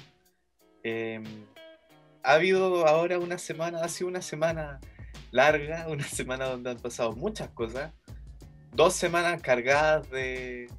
Em, 0.82 1.24
ha 2.24 2.34
habido 2.34 2.88
ahora 2.88 3.20
una 3.20 3.38
semana, 3.38 3.84
hace 3.84 4.04
una 4.04 4.24
semana 4.24 4.80
larga, 5.32 5.88
una 5.90 6.04
semana 6.04 6.46
donde 6.46 6.72
han 6.72 6.78
pasado 6.78 7.14
muchas 7.14 7.50
cosas, 7.50 7.92
dos 8.74 8.94
semanas 8.94 9.42
cargadas 9.42 10.10
de, 10.10 10.70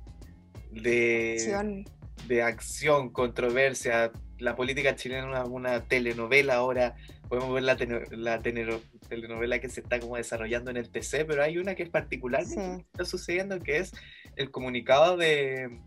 de, 0.70 1.32
acción. 1.34 1.84
de 2.26 2.42
acción, 2.42 3.10
controversia. 3.10 4.12
La 4.38 4.54
política 4.54 4.94
chilena 4.94 5.42
es 5.42 5.48
una, 5.48 5.80
telenovela 5.84 6.56
ahora, 6.56 6.94
podemos 7.28 7.54
ver 7.54 7.62
la, 7.62 7.76
la 8.10 8.42
telenovela 8.42 9.58
que 9.58 9.68
se 9.70 9.80
está 9.80 9.98
como 9.98 10.16
desarrollando 10.16 10.70
en 10.70 10.76
el 10.76 10.90
TC, 10.90 11.24
pero 11.26 11.42
hay 11.42 11.58
una 11.58 11.74
que 11.74 11.84
es 11.84 11.88
particular 11.88 12.44
que 12.44 12.84
está 12.92 13.04
sucediendo, 13.04 13.60
que 13.60 13.78
es 13.78 13.92
el 14.36 14.50
comunicado 14.50 15.16
de, 15.16 15.80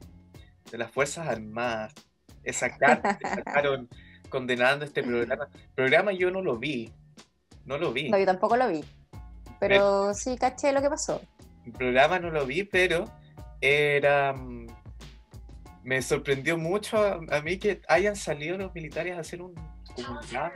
de 0.71 0.77
las 0.77 0.91
Fuerzas 0.91 1.27
Armadas. 1.27 1.93
Esa 2.43 2.69
carta 2.77 3.17
que 3.17 3.27
sacaron 3.27 3.89
condenando 4.29 4.85
este 4.85 5.03
programa. 5.03 5.49
Programa 5.75 6.11
yo 6.13 6.31
no 6.31 6.41
lo 6.41 6.57
vi, 6.57 6.91
no 7.65 7.77
lo 7.77 7.91
vi. 7.91 8.09
No, 8.09 8.17
yo 8.17 8.25
tampoco 8.25 8.57
lo 8.57 8.67
vi. 8.67 8.83
Pero 9.59 10.13
sí 10.13 10.37
caché 10.37 10.71
lo 10.71 10.81
que 10.81 10.89
pasó. 10.89 11.21
El 11.65 11.73
programa 11.73 12.19
no 12.19 12.29
lo 12.29 12.45
vi, 12.45 12.63
pero 12.63 13.05
era. 13.61 14.33
Mm, 14.33 14.67
me 15.83 16.01
sorprendió 16.01 16.57
mucho 16.57 16.97
a, 17.03 17.41
mí 17.41 17.57
que 17.57 17.81
hayan 17.87 18.15
salido 18.15 18.57
los 18.57 18.73
militares 18.73 19.17
a 19.17 19.21
hacer 19.21 19.41
un 19.41 19.53
comunicado. 19.95 20.51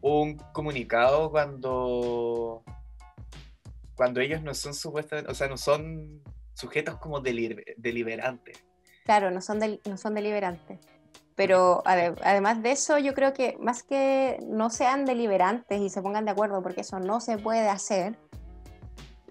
Un 0.00 0.36
comunicado 0.52 1.30
cuando. 1.30 2.62
Cuando 3.94 4.20
ellos 4.20 4.42
no 4.42 4.54
son 4.54 4.74
supuestamente. 4.74 5.30
O 5.30 5.34
sea, 5.34 5.48
no 5.48 5.56
son 5.56 6.22
sujetos 6.54 6.96
como 6.98 7.20
deliberantes. 7.20 8.64
Claro, 9.04 9.30
no 9.30 9.40
son, 9.40 9.58
no 9.86 9.96
son 9.96 10.14
deliberantes. 10.14 10.80
Pero 11.38 11.84
además 11.84 12.64
de 12.64 12.72
eso, 12.72 12.98
yo 12.98 13.14
creo 13.14 13.32
que 13.32 13.56
más 13.60 13.84
que 13.84 14.44
no 14.48 14.70
sean 14.70 15.04
deliberantes 15.04 15.80
y 15.80 15.88
se 15.88 16.02
pongan 16.02 16.24
de 16.24 16.32
acuerdo, 16.32 16.64
porque 16.64 16.80
eso 16.80 16.98
no 16.98 17.20
se 17.20 17.38
puede 17.38 17.68
hacer, 17.68 18.18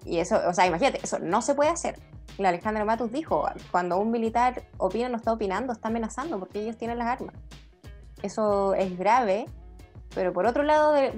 y 0.06 0.18
eso, 0.18 0.40
o 0.48 0.54
sea, 0.54 0.66
imagínate, 0.66 1.00
eso 1.02 1.18
no 1.18 1.42
se 1.42 1.54
puede 1.54 1.68
hacer. 1.68 2.00
La 2.38 2.48
Alejandra 2.48 2.86
Matus 2.86 3.12
dijo, 3.12 3.46
cuando 3.70 3.98
un 3.98 4.10
militar 4.10 4.62
opina, 4.78 5.10
no 5.10 5.18
está 5.18 5.34
opinando, 5.34 5.74
está 5.74 5.88
amenazando, 5.88 6.38
porque 6.38 6.62
ellos 6.62 6.78
tienen 6.78 6.96
las 6.96 7.08
armas. 7.08 7.34
Eso 8.22 8.72
es 8.72 8.96
grave, 8.96 9.44
pero 10.14 10.32
por 10.32 10.46
otro 10.46 10.62
lado, 10.62 10.92
de, 10.92 11.12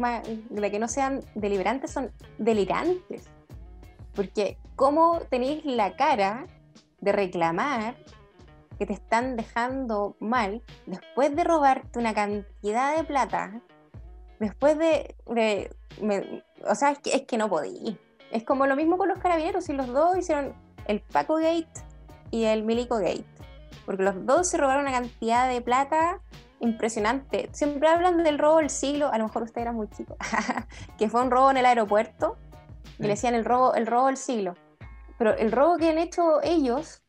de 0.51 0.70
que 0.72 0.80
no 0.80 0.88
sean 0.88 1.20
deliberantes, 1.36 1.93
son 1.93 2.11
delirantes. 2.38 3.28
Porque 4.12 4.59
¿cómo 4.74 5.20
tenéis 5.30 5.64
la 5.64 5.95
cara 5.95 6.49
de 7.01 7.12
reclamar 7.12 7.95
que 8.81 8.87
te 8.87 8.95
están 8.95 9.37
dejando 9.37 10.16
mal 10.20 10.62
después 10.87 11.37
de 11.37 11.45
robarte 11.45 11.99
una 11.99 12.14
cantidad 12.14 12.97
de 12.97 13.05
plata, 13.05 13.61
después 14.39 14.78
de... 14.78 15.16
o 16.64 16.74
sea, 16.74 16.93
es 16.93 16.99
que, 17.01 17.14
es 17.14 17.26
que 17.26 17.37
no 17.37 17.51
podí. 17.51 17.99
Es 18.33 18.43
como 18.43 18.66
lo 18.66 18.76
mismo 18.76 18.97
con 18.97 19.09
los 19.09 19.18
carabineros, 19.18 19.68
y 19.68 19.74
los 19.74 19.87
dos 19.89 20.16
hicieron 20.16 20.55
el 20.87 21.01
Paco 21.01 21.35
Gate 21.35 21.68
y 22.31 22.45
el 22.45 22.62
Milico 22.62 22.97
Gate, 22.97 23.26
porque 23.85 24.03
los 24.03 24.24
dos 24.24 24.49
se 24.49 24.57
robaron 24.57 24.85
una 24.85 24.93
cantidad 24.93 25.47
de 25.47 25.61
plata 25.61 26.22
impresionante. 26.61 27.51
Siempre 27.53 27.87
hablan 27.87 28.24
del 28.24 28.39
robo 28.39 28.57
del 28.57 28.70
siglo, 28.70 29.12
a 29.12 29.18
lo 29.18 29.24
mejor 29.24 29.43
usted 29.43 29.61
era 29.61 29.72
muy 29.72 29.91
chico, 29.91 30.16
que 30.97 31.11
fue 31.11 31.20
un 31.20 31.31
robo 31.31 31.51
en 31.51 31.59
el 31.59 31.66
aeropuerto, 31.66 32.39
y 32.99 33.03
le 33.03 33.09
decían 33.11 33.35
el 33.35 33.45
robo, 33.45 33.74
el 33.74 33.87
robo 33.87 34.07
del 34.07 34.16
siglo. 34.16 34.55
Pero 35.18 35.37
el 35.37 35.53
robo 35.53 35.76
que 35.76 35.91
han 35.91 35.99
hecho 35.99 36.41
ellos 36.43 37.03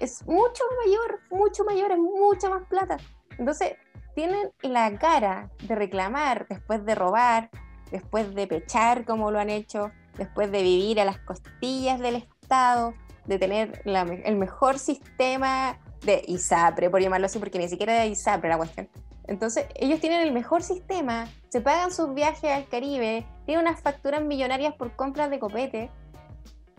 es 0.00 0.26
mucho 0.26 0.64
mayor, 0.84 1.20
mucho 1.30 1.64
mayor, 1.64 1.92
es 1.92 1.98
mucha 1.98 2.48
más 2.48 2.66
plata. 2.66 2.96
Entonces, 3.38 3.74
tienen 4.14 4.50
la 4.62 4.98
cara 4.98 5.50
de 5.62 5.74
reclamar 5.74 6.46
después 6.48 6.84
de 6.84 6.94
robar, 6.94 7.50
después 7.90 8.34
de 8.34 8.46
pechar 8.46 9.04
como 9.04 9.30
lo 9.30 9.38
han 9.38 9.50
hecho, 9.50 9.92
después 10.16 10.50
de 10.50 10.62
vivir 10.62 11.00
a 11.00 11.04
las 11.04 11.18
costillas 11.18 12.00
del 12.00 12.16
Estado, 12.16 12.94
de 13.26 13.38
tener 13.38 13.82
el 13.84 14.36
mejor 14.36 14.78
sistema 14.78 15.78
de 16.02 16.24
ISAPRE, 16.26 16.90
por 16.90 17.00
llamarlo 17.00 17.26
así, 17.26 17.38
porque 17.38 17.58
ni 17.58 17.68
siquiera 17.68 17.94
era 17.94 18.06
ISAPRE 18.06 18.48
la 18.48 18.56
cuestión. 18.56 18.88
Entonces, 19.26 19.66
ellos 19.76 20.00
tienen 20.00 20.22
el 20.22 20.32
mejor 20.32 20.62
sistema, 20.62 21.28
se 21.50 21.60
pagan 21.60 21.92
sus 21.92 22.14
viajes 22.14 22.50
al 22.50 22.66
Caribe, 22.68 23.24
tienen 23.46 23.66
unas 23.66 23.80
facturas 23.80 24.22
millonarias 24.22 24.74
por 24.74 24.96
compras 24.96 25.30
de 25.30 25.38
copete. 25.38 25.90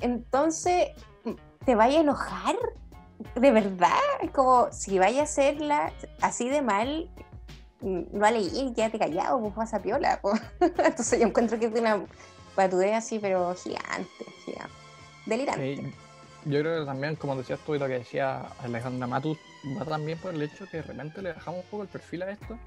Entonces, 0.01 0.89
¿te 1.65 1.75
vaya 1.75 1.99
a 1.99 2.01
enojar? 2.01 2.57
De 3.35 3.51
verdad, 3.51 3.99
es 4.21 4.31
como 4.31 4.71
si 4.71 4.99
vaya 4.99 5.21
a 5.21 5.23
hacerla 5.23 5.91
así 6.21 6.49
de 6.49 6.61
mal, 6.61 7.09
mm, 7.81 8.01
no 8.13 8.25
a 8.25 8.31
leer, 8.31 8.73
quédate 8.73 8.99
callado, 8.99 9.39
pues 9.39 9.55
vas 9.55 9.73
a 9.73 9.81
piola. 9.81 10.19
Entonces 10.59 11.19
yo 11.19 11.27
encuentro 11.27 11.59
que 11.59 11.65
es 11.67 11.73
una 11.73 12.05
patudea 12.55 12.97
así, 12.97 13.19
pero 13.19 13.55
gigante, 13.55 14.25
gigante. 14.45 14.73
Delirante. 15.25 15.93
yo 16.45 16.59
creo 16.59 16.79
que 16.79 16.85
también, 16.85 17.15
como 17.15 17.35
decías 17.35 17.59
tú 17.65 17.75
y 17.75 17.79
lo 17.79 17.87
que 17.87 17.99
decía 17.99 18.41
Alejandra 18.63 19.07
Matus, 19.07 19.37
va 19.79 19.85
también 19.85 20.17
por 20.17 20.33
el 20.33 20.41
hecho 20.41 20.65
que 20.69 20.77
de 20.77 20.83
repente 20.83 21.21
le 21.21 21.33
dejamos 21.33 21.63
un 21.63 21.69
poco 21.69 21.83
el 21.83 21.89
perfil 21.89 22.23
a 22.23 22.31
esto, 22.31 22.57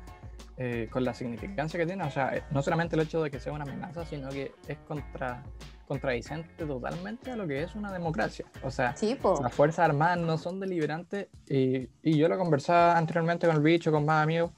eh, 0.57 0.89
con 0.91 1.05
la 1.05 1.15
significancia 1.15 1.79
que 1.79 1.87
tiene. 1.87 2.05
O 2.05 2.11
sea, 2.11 2.47
no 2.51 2.63
solamente 2.63 2.97
el 2.97 3.03
hecho 3.03 3.23
de 3.23 3.31
que 3.31 3.41
sea 3.41 3.53
una 3.53 3.65
amenaza, 3.65 4.05
sino 4.05 4.29
que 4.31 4.53
es 4.69 4.79
contra 4.79 5.43
contradicente 5.87 6.65
totalmente 6.65 7.31
a 7.31 7.37
lo 7.37 7.47
que 7.47 7.63
es 7.63 7.75
una 7.75 7.93
democracia. 7.93 8.47
O 8.63 8.71
sea, 8.71 8.95
las 9.43 9.55
Fuerzas 9.55 9.81
Armadas 9.81 10.19
no 10.19 10.39
son 10.39 10.59
deliberantes 10.59 11.29
y, 11.47 11.89
y, 12.03 12.17
yo 12.17 12.27
lo 12.29 12.39
conversaba 12.39 12.97
anteriormente 12.97 13.47
con 13.47 13.57
el 13.57 13.63
bicho, 13.63 13.93
con 13.93 14.05
más 14.05 14.23
amigos. 14.23 14.53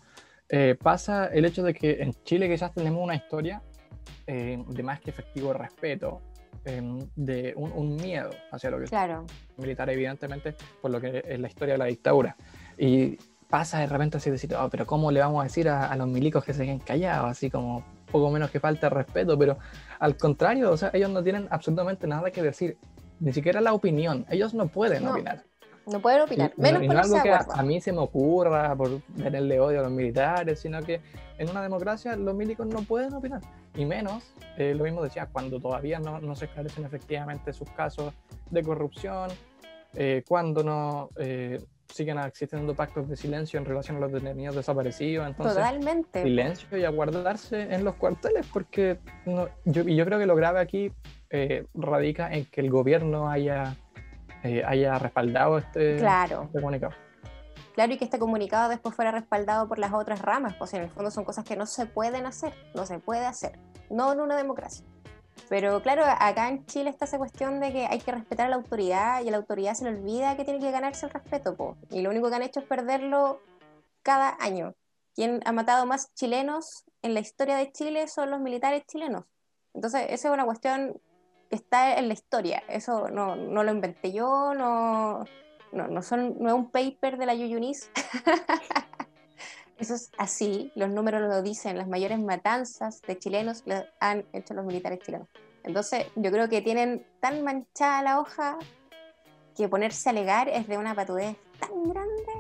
Eh, 0.48 0.76
pasa 0.80 1.26
el 1.26 1.44
hecho 1.44 1.62
de 1.62 1.74
que 1.74 2.02
en 2.02 2.12
Chile 2.22 2.48
quizás 2.48 2.72
tenemos 2.72 3.02
una 3.02 3.16
historia 3.16 3.62
eh, 4.26 4.62
de 4.66 4.82
más 4.82 5.00
que 5.00 5.10
efectivo 5.10 5.52
respeto, 5.52 6.22
em, 6.64 7.00
de 7.16 7.52
un, 7.56 7.96
miedo 7.96 8.30
hacia 8.52 8.70
lo 8.70 8.78
que 8.78 8.84
claro. 8.84 9.24
es 9.26 9.58
militar, 9.58 9.90
evidentemente, 9.90 10.54
por 10.80 10.90
lo 10.90 11.00
que 11.00 11.24
es 11.26 11.40
la 11.40 11.48
historia 11.48 11.74
de 11.74 11.78
la 11.78 11.86
dictadura. 11.86 12.36
Y 12.78 13.18
pasa 13.48 13.78
de 13.78 13.86
repente 13.86 14.16
así 14.16 14.30
decir, 14.30 14.54
oh, 14.54 14.68
pero 14.68 14.86
¿cómo 14.86 15.10
le 15.10 15.20
vamos 15.20 15.40
a 15.40 15.44
decir 15.44 15.68
a, 15.68 15.86
a 15.86 15.96
los 15.96 16.08
milicos 16.08 16.44
que 16.44 16.52
se 16.52 16.64
queden 16.64 16.80
callados? 16.80 17.30
Así 17.30 17.50
como 17.50 17.84
poco 18.10 18.30
menos 18.30 18.50
que 18.50 18.60
falta 18.60 18.88
de 18.88 18.94
respeto, 18.94 19.38
pero 19.38 19.58
al 19.98 20.16
contrario, 20.16 20.70
o 20.70 20.76
sea, 20.76 20.90
ellos 20.92 21.10
no 21.10 21.22
tienen 21.22 21.48
absolutamente 21.50 22.06
nada 22.06 22.30
que 22.30 22.42
decir, 22.42 22.76
ni 23.20 23.32
siquiera 23.32 23.60
la 23.60 23.72
opinión, 23.72 24.26
ellos 24.30 24.54
no 24.54 24.68
pueden 24.68 25.06
opinar. 25.06 25.44
No 25.86 26.00
pueden 26.00 26.22
opinar, 26.22 26.52
menos 26.56 26.82
no, 26.82 26.98
algo 26.98 27.22
que 27.22 27.32
a, 27.32 27.62
mí 27.62 27.80
se 27.80 27.92
me 27.92 28.00
ocurra 28.00 28.74
por 28.74 29.02
tenerle 29.16 29.60
odio 29.60 29.78
a 29.78 29.82
los 29.84 29.92
militares, 29.92 30.58
sino 30.58 30.82
que 30.82 31.00
en 31.38 31.48
una 31.48 31.62
democracia 31.62 32.16
los 32.16 32.34
milicos 32.34 32.66
no 32.66 32.82
pueden 32.82 33.14
opinar. 33.14 33.40
Y 33.76 33.84
menos, 33.84 34.34
eh, 34.58 34.74
lo 34.74 34.82
mismo 34.82 35.00
decía, 35.00 35.28
cuando 35.30 35.60
todavía 35.60 36.00
no, 36.00 36.20
no, 36.20 36.34
se 36.34 36.46
esclarecen 36.46 36.84
efectivamente 36.84 37.52
sus 37.52 37.70
casos 37.70 38.12
de 38.50 38.64
corrupción, 38.64 39.30
eh, 39.94 40.24
cuando 40.26 40.64
no, 40.64 41.10
eh, 41.18 41.62
siguen 41.92 42.18
existiendo 42.18 42.74
pactos 42.74 43.08
de 43.08 43.16
silencio 43.16 43.58
en 43.58 43.64
relación 43.64 43.96
a 43.96 44.00
los 44.00 44.12
detenidos 44.12 44.56
desaparecidos. 44.56 45.26
Entonces, 45.26 45.56
Totalmente. 45.56 46.22
Silencio 46.22 46.78
y 46.78 46.84
aguardarse 46.84 47.74
en 47.74 47.84
los 47.84 47.94
cuarteles, 47.94 48.46
porque 48.52 48.98
no, 49.24 49.48
yo, 49.64 49.82
yo 49.82 50.04
creo 50.04 50.18
que 50.18 50.26
lo 50.26 50.36
grave 50.36 50.60
aquí 50.60 50.92
eh, 51.30 51.66
radica 51.74 52.32
en 52.32 52.44
que 52.46 52.60
el 52.60 52.70
gobierno 52.70 53.28
haya, 53.28 53.76
eh, 54.42 54.62
haya 54.66 54.98
respaldado 54.98 55.58
este, 55.58 55.96
claro. 55.96 56.44
este 56.44 56.60
comunicado. 56.60 56.94
Claro, 57.74 57.92
y 57.92 57.98
que 57.98 58.04
este 58.06 58.18
comunicado 58.18 58.70
después 58.70 58.94
fuera 58.94 59.10
respaldado 59.10 59.68
por 59.68 59.78
las 59.78 59.92
otras 59.92 60.22
ramas, 60.22 60.54
pues 60.58 60.72
en 60.72 60.82
el 60.82 60.90
fondo 60.90 61.10
son 61.10 61.24
cosas 61.24 61.44
que 61.44 61.56
no 61.56 61.66
se 61.66 61.84
pueden 61.84 62.24
hacer, 62.24 62.54
no 62.74 62.86
se 62.86 62.98
puede 62.98 63.26
hacer, 63.26 63.58
no 63.90 64.12
en 64.14 64.20
una 64.20 64.34
democracia. 64.34 64.86
Pero 65.48 65.80
claro, 65.82 66.04
acá 66.04 66.48
en 66.48 66.66
Chile 66.66 66.90
está 66.90 67.04
esa 67.04 67.18
cuestión 67.18 67.60
de 67.60 67.72
que 67.72 67.86
hay 67.86 68.00
que 68.00 68.12
respetar 68.12 68.46
a 68.46 68.48
la 68.48 68.56
autoridad 68.56 69.22
y 69.22 69.28
a 69.28 69.30
la 69.30 69.36
autoridad 69.36 69.74
se 69.74 69.84
le 69.84 69.90
olvida 69.90 70.36
que 70.36 70.44
tiene 70.44 70.60
que 70.60 70.70
ganarse 70.70 71.06
el 71.06 71.12
respeto, 71.12 71.56
po. 71.56 71.76
y 71.90 72.00
lo 72.00 72.10
único 72.10 72.28
que 72.28 72.36
han 72.36 72.42
hecho 72.42 72.60
es 72.60 72.66
perderlo 72.66 73.40
cada 74.02 74.36
año. 74.40 74.74
Quien 75.14 75.40
ha 75.44 75.52
matado 75.52 75.86
más 75.86 76.12
chilenos 76.14 76.84
en 77.02 77.14
la 77.14 77.20
historia 77.20 77.56
de 77.56 77.72
Chile 77.72 78.08
son 78.08 78.30
los 78.30 78.40
militares 78.40 78.84
chilenos. 78.86 79.24
Entonces, 79.72 80.06
esa 80.10 80.28
es 80.28 80.34
una 80.34 80.44
cuestión 80.44 81.00
que 81.48 81.56
está 81.56 81.96
en 81.98 82.08
la 82.08 82.14
historia. 82.14 82.62
Eso 82.68 83.08
no, 83.08 83.36
no 83.36 83.62
lo 83.62 83.72
inventé 83.72 84.12
yo, 84.12 84.52
no, 84.54 85.24
no, 85.72 85.88
no, 85.88 86.02
son, 86.02 86.36
no 86.38 86.48
es 86.48 86.54
un 86.54 86.70
paper 86.70 87.18
de 87.18 87.26
la 87.26 87.34
Yuyunis. 87.34 87.90
Eso 89.78 89.94
es 89.94 90.10
así, 90.16 90.72
los 90.74 90.88
números 90.88 91.20
lo 91.20 91.42
dicen, 91.42 91.76
las 91.76 91.86
mayores 91.86 92.18
matanzas 92.18 93.02
de 93.02 93.18
chilenos 93.18 93.62
las 93.66 93.84
han 94.00 94.24
hecho 94.32 94.54
los 94.54 94.64
militares 94.64 95.00
chilenos. 95.00 95.28
Entonces, 95.64 96.06
yo 96.14 96.30
creo 96.30 96.48
que 96.48 96.62
tienen 96.62 97.06
tan 97.20 97.44
manchada 97.44 98.02
la 98.02 98.20
hoja 98.20 98.56
que 99.54 99.68
ponerse 99.68 100.08
a 100.08 100.12
alegar 100.12 100.48
es 100.48 100.66
de 100.66 100.78
una 100.78 100.94
patudez 100.94 101.36
tan 101.60 101.82
grande 101.84 102.32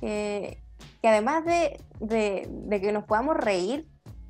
que, 0.00 0.62
que 1.00 1.08
además 1.08 1.44
de, 1.46 1.80
de, 2.00 2.80
que 2.80 2.92
nos 2.92 3.04
podamos 3.04 3.36
reír 3.36 3.86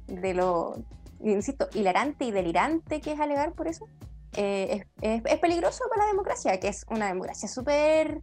de 0.07 0.35
lo, 0.35 0.77
insisto, 1.21 1.69
hilarante 1.75 2.27
y 2.27 2.31
delirante 2.31 3.01
que 3.01 3.13
es 3.13 3.21
alegar 3.21 3.55
por 3.55 3.67
eso, 3.67 3.89
eh, 4.37 4.85
es, 5.01 5.39
peligroso 5.41 5.85
para 5.89 6.05
la 6.05 6.11
democracia, 6.11 6.61
que 6.61 6.69
es 6.69 6.85
una 6.91 7.09
democracia 7.09 7.49
súper 7.49 8.21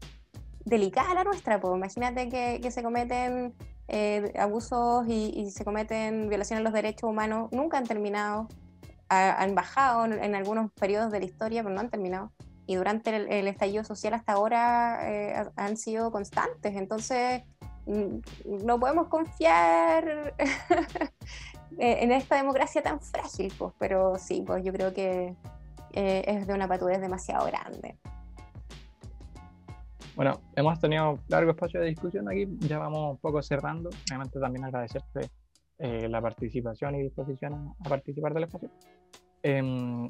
delicada 0.63 1.13
la 1.13 1.23
nuestra. 1.25 1.59
Pues. 1.59 1.75
Imagínate 1.75 2.29
que 2.29 2.71
se 2.71 2.83
cometen 2.83 3.53
eh, 3.95 4.33
abusos 4.39 5.05
y, 5.07 5.51
se 5.51 5.63
cometen 5.63 6.27
violaciones 6.27 6.61
a 6.61 6.63
los 6.63 6.73
derechos 6.73 7.07
humanos, 7.07 7.49
nunca 7.51 7.77
han 7.77 7.85
terminado, 7.85 8.47
han 9.07 9.53
bajado 9.53 10.05
en, 10.05 10.33
algunos 10.33 10.71
periodos 10.71 11.11
de 11.11 11.19
la 11.19 11.25
historia, 11.25 11.61
pero 11.61 11.75
no 11.75 11.81
han 11.81 11.91
terminado. 11.91 12.31
Y 12.65 12.73
durante 12.73 13.15
el, 13.15 13.47
estallido 13.47 13.83
social 13.83 14.15
hasta 14.15 14.33
ahora 14.33 15.11
eh, 15.11 15.45
han 15.57 15.77
sido 15.77 16.11
constantes. 16.11 16.75
Entonces, 16.75 17.43
mm, 17.85 18.65
no 18.65 18.79
podemos 18.79 19.09
confiar 19.09 20.33
en 21.77 22.11
esta 22.11 22.37
democracia 22.37 22.81
tan 22.81 22.99
frágil, 22.99 23.53
pues, 23.59 23.73
pero 23.77 24.17
sí, 24.17 24.43
pues 24.43 24.63
yo 24.63 24.73
creo 24.73 24.91
que 24.91 25.35
eh, 25.91 26.23
es 26.25 26.47
de 26.47 26.53
una 26.55 26.67
patudez 26.67 26.99
demasiado 26.99 27.45
grande. 27.45 27.99
Bueno, 30.15 30.39
hemos 30.55 30.79
tenido 30.79 31.19
largo 31.27 31.51
espacio 31.51 31.79
de 31.79 31.87
discusión 31.87 32.29
aquí, 32.29 32.47
ya 32.59 32.77
vamos 32.77 33.13
un 33.13 33.17
poco 33.17 33.41
cerrando. 33.41 33.89
Obviamente 33.89 34.39
también 34.39 34.65
agradecerte 34.65 35.31
eh, 35.79 36.07
la 36.07 36.21
participación 36.21 36.95
y 36.95 37.03
disposición 37.03 37.53
a, 37.53 37.89
participar 37.89 38.33
del 38.33 38.43
espacio. 38.43 38.69
Em, 39.41 40.07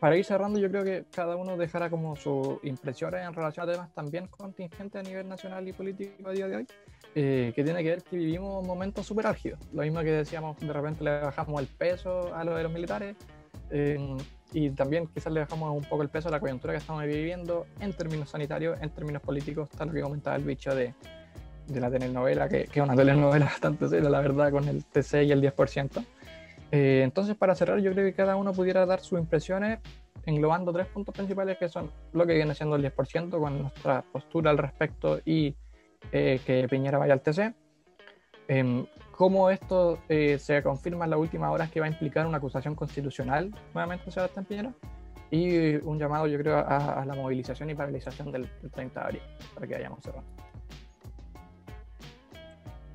para 0.00 0.16
ir 0.16 0.24
cerrando, 0.24 0.58
yo 0.58 0.70
creo 0.70 0.84
que 0.84 1.04
cada 1.14 1.36
uno 1.36 1.56
dejará 1.58 1.90
como 1.90 2.16
sus 2.16 2.58
impresiones 2.64 3.26
en 3.26 3.34
relación 3.34 3.68
a 3.68 3.72
temas 3.72 3.94
también 3.94 4.26
contingentes 4.26 5.00
a 5.00 5.08
nivel 5.08 5.28
nacional 5.28 5.68
y 5.68 5.72
político 5.72 6.30
a 6.30 6.32
día 6.32 6.48
de 6.48 6.56
hoy, 6.56 6.66
eh, 7.14 7.52
que 7.54 7.62
tiene 7.62 7.82
que 7.82 7.90
ver 7.90 8.02
que 8.02 8.16
vivimos 8.16 8.66
momentos 8.66 9.06
súper 9.06 9.26
álgidos. 9.26 9.60
Lo 9.72 9.82
mismo 9.82 10.00
que 10.00 10.12
decíamos, 10.12 10.58
de 10.58 10.72
repente 10.72 11.04
le 11.04 11.20
bajamos 11.20 11.60
el 11.60 11.66
peso 11.66 12.34
a 12.34 12.42
lo 12.42 12.56
de 12.56 12.62
los 12.62 12.72
militares. 12.72 13.16
Y 14.52 14.70
también 14.70 15.06
quizás 15.06 15.32
le 15.32 15.40
dejamos 15.40 15.70
un 15.74 15.84
poco 15.88 16.02
el 16.02 16.10
peso 16.10 16.28
a 16.28 16.30
la 16.30 16.40
coyuntura 16.40 16.72
que 16.72 16.78
estamos 16.78 17.02
viviendo 17.04 17.66
en 17.80 17.92
términos 17.92 18.30
sanitarios, 18.30 18.78
en 18.80 18.90
términos 18.90 19.22
políticos, 19.22 19.68
tal 19.70 19.92
que 19.92 20.00
comentaba 20.00 20.36
el 20.36 20.44
bicho 20.44 20.74
de, 20.74 20.94
de 21.66 21.80
la 21.80 21.90
telenovela, 21.90 22.48
que, 22.48 22.64
que, 22.64 22.80
es 22.80 22.84
una 22.84 22.94
telenovela 22.94 23.44
bastante 23.52 23.88
seria, 23.88 24.10
la 24.10 24.20
verdad, 24.20 24.50
con 24.50 24.68
el 24.68 24.84
TC 24.84 25.24
y 25.24 25.32
el 25.32 25.42
10%. 25.42 26.04
Eh, 26.70 27.02
entonces, 27.04 27.36
para 27.36 27.54
cerrar, 27.54 27.78
yo 27.80 27.92
creo 27.92 28.04
que 28.04 28.14
cada 28.14 28.36
uno 28.36 28.52
pudiera 28.52 28.86
dar 28.86 29.00
sus 29.00 29.18
impresiones 29.18 29.78
englobando 30.24 30.72
tres 30.72 30.86
puntos 30.86 31.14
principales 31.14 31.58
que 31.58 31.68
son 31.68 31.90
lo 32.12 32.26
que 32.26 32.34
viene 32.34 32.54
siendo 32.54 32.76
el 32.76 32.82
10% 32.82 33.30
con 33.38 33.60
nuestra 33.60 34.02
postura 34.12 34.50
al 34.50 34.58
respecto 34.58 35.20
y 35.24 35.56
eh, 36.12 36.40
que 36.46 36.66
Piñera 36.68 36.98
vaya 36.98 37.12
al 37.12 37.20
TC. 37.20 37.54
Em, 38.48 38.86
cómo 39.22 39.50
esto 39.50 40.00
eh, 40.08 40.36
se 40.40 40.64
confirma 40.64 41.04
en 41.04 41.10
las 41.12 41.20
últimas 41.20 41.52
horas 41.52 41.70
que 41.70 41.78
va 41.78 41.86
a 41.86 41.88
implicar 41.88 42.26
una 42.26 42.38
acusación 42.38 42.74
constitucional 42.74 43.54
nuevamente 43.72 44.10
Sebastián 44.10 44.44
Piñera 44.44 44.74
y 45.30 45.76
un 45.76 45.96
llamado 45.96 46.26
yo 46.26 46.36
creo 46.38 46.58
a, 46.58 47.04
la 47.06 47.14
movilización 47.14 47.70
y 47.70 47.74
paralización 47.76 48.32
del, 48.32 48.50
30 48.72 48.98
de 48.98 49.06
abril 49.06 49.22
para 49.54 49.68
que 49.68 49.74
vayamos 49.74 50.02
cerrando. 50.02 50.28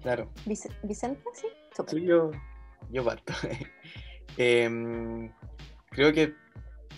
Claro. 0.01 0.29
Vicente, 0.45 1.21
sí. 1.33 1.47
sí 1.87 2.01
yo, 2.03 2.31
yo 2.91 3.05
parto. 3.05 3.31
Em, 4.37 5.31
creo 5.89 6.11
que 6.11 6.33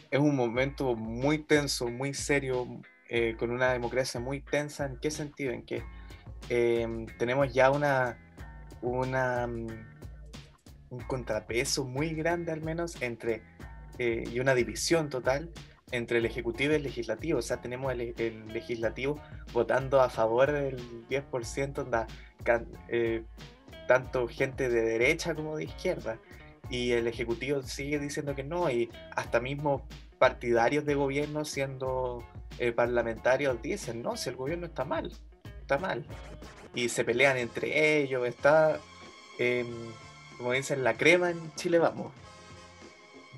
es 0.09 0.19
un 0.19 0.35
momento 0.35 0.95
muy 0.95 1.37
tenso, 1.37 1.87
muy 1.87 2.15
serio, 2.15 2.67
eh, 3.09 3.35
con 3.37 3.51
una 3.51 3.73
democracia 3.73 4.19
muy 4.19 4.41
tensa. 4.41 4.87
¿En 4.87 4.97
qué 4.97 5.11
sentido? 5.11 5.51
En 5.53 5.61
que 5.61 5.83
em, 6.49 7.05
tenemos 7.17 7.53
ya 7.53 7.69
una 7.71 8.17
una, 8.81 9.47
mm, 9.47 9.67
un 10.89 10.99
contrapeso 11.01 11.85
muy 11.85 12.13
grande 12.13 12.51
al 12.51 12.61
menos 12.61 13.01
entre, 13.01 13.43
eh, 13.97 14.23
y 14.31 14.39
una 14.39 14.55
división 14.55 15.09
total 15.09 15.51
entre 15.91 16.19
el 16.19 16.25
Ejecutivo 16.25 16.73
y 16.73 16.75
el 16.75 16.83
Legislativo. 16.83 17.39
O 17.39 17.41
sea, 17.41 17.61
tenemos 17.61 17.91
el, 17.93 18.47
Legislativo 18.47 19.19
votando 19.53 20.01
a 20.01 20.09
favor 20.09 20.51
del 20.51 21.07
10%, 21.07 21.83
da, 21.85 22.07
eh, 22.87 23.23
tanto 23.87 24.27
gente 24.27 24.69
de 24.69 24.81
derecha 24.81 25.35
como 25.35 25.57
de 25.57 25.65
izquierda. 25.65 26.19
Y 26.69 26.91
el 26.91 27.07
Ejecutivo 27.07 27.63
sigue 27.63 27.97
diciendo 27.97 28.35
que 28.35 28.43
no, 28.43 28.69
y 28.69 28.89
hasta 29.15 29.39
mismo 29.39 29.87
partidarios 30.19 30.85
de 30.85 30.93
gobierno 30.93 31.45
siendo 31.45 32.23
eh, 32.59 32.71
parlamentarios 32.71 33.61
dicen, 33.61 34.03
no, 34.03 34.17
si 34.17 34.29
el 34.29 34.35
gobierno 34.35 34.67
está 34.67 34.85
mal, 34.85 35.11
está 35.61 35.79
mal 35.79 36.05
y 36.73 36.89
se 36.89 37.03
pelean 37.03 37.37
entre 37.37 37.99
ellos, 38.01 38.27
está, 38.27 38.79
em, 39.37 39.67
como 40.37 40.51
dicen, 40.53 40.83
la 40.83 40.95
crema 40.95 41.31
en 41.31 41.53
Chile 41.55 41.79
vamos. 41.79 42.11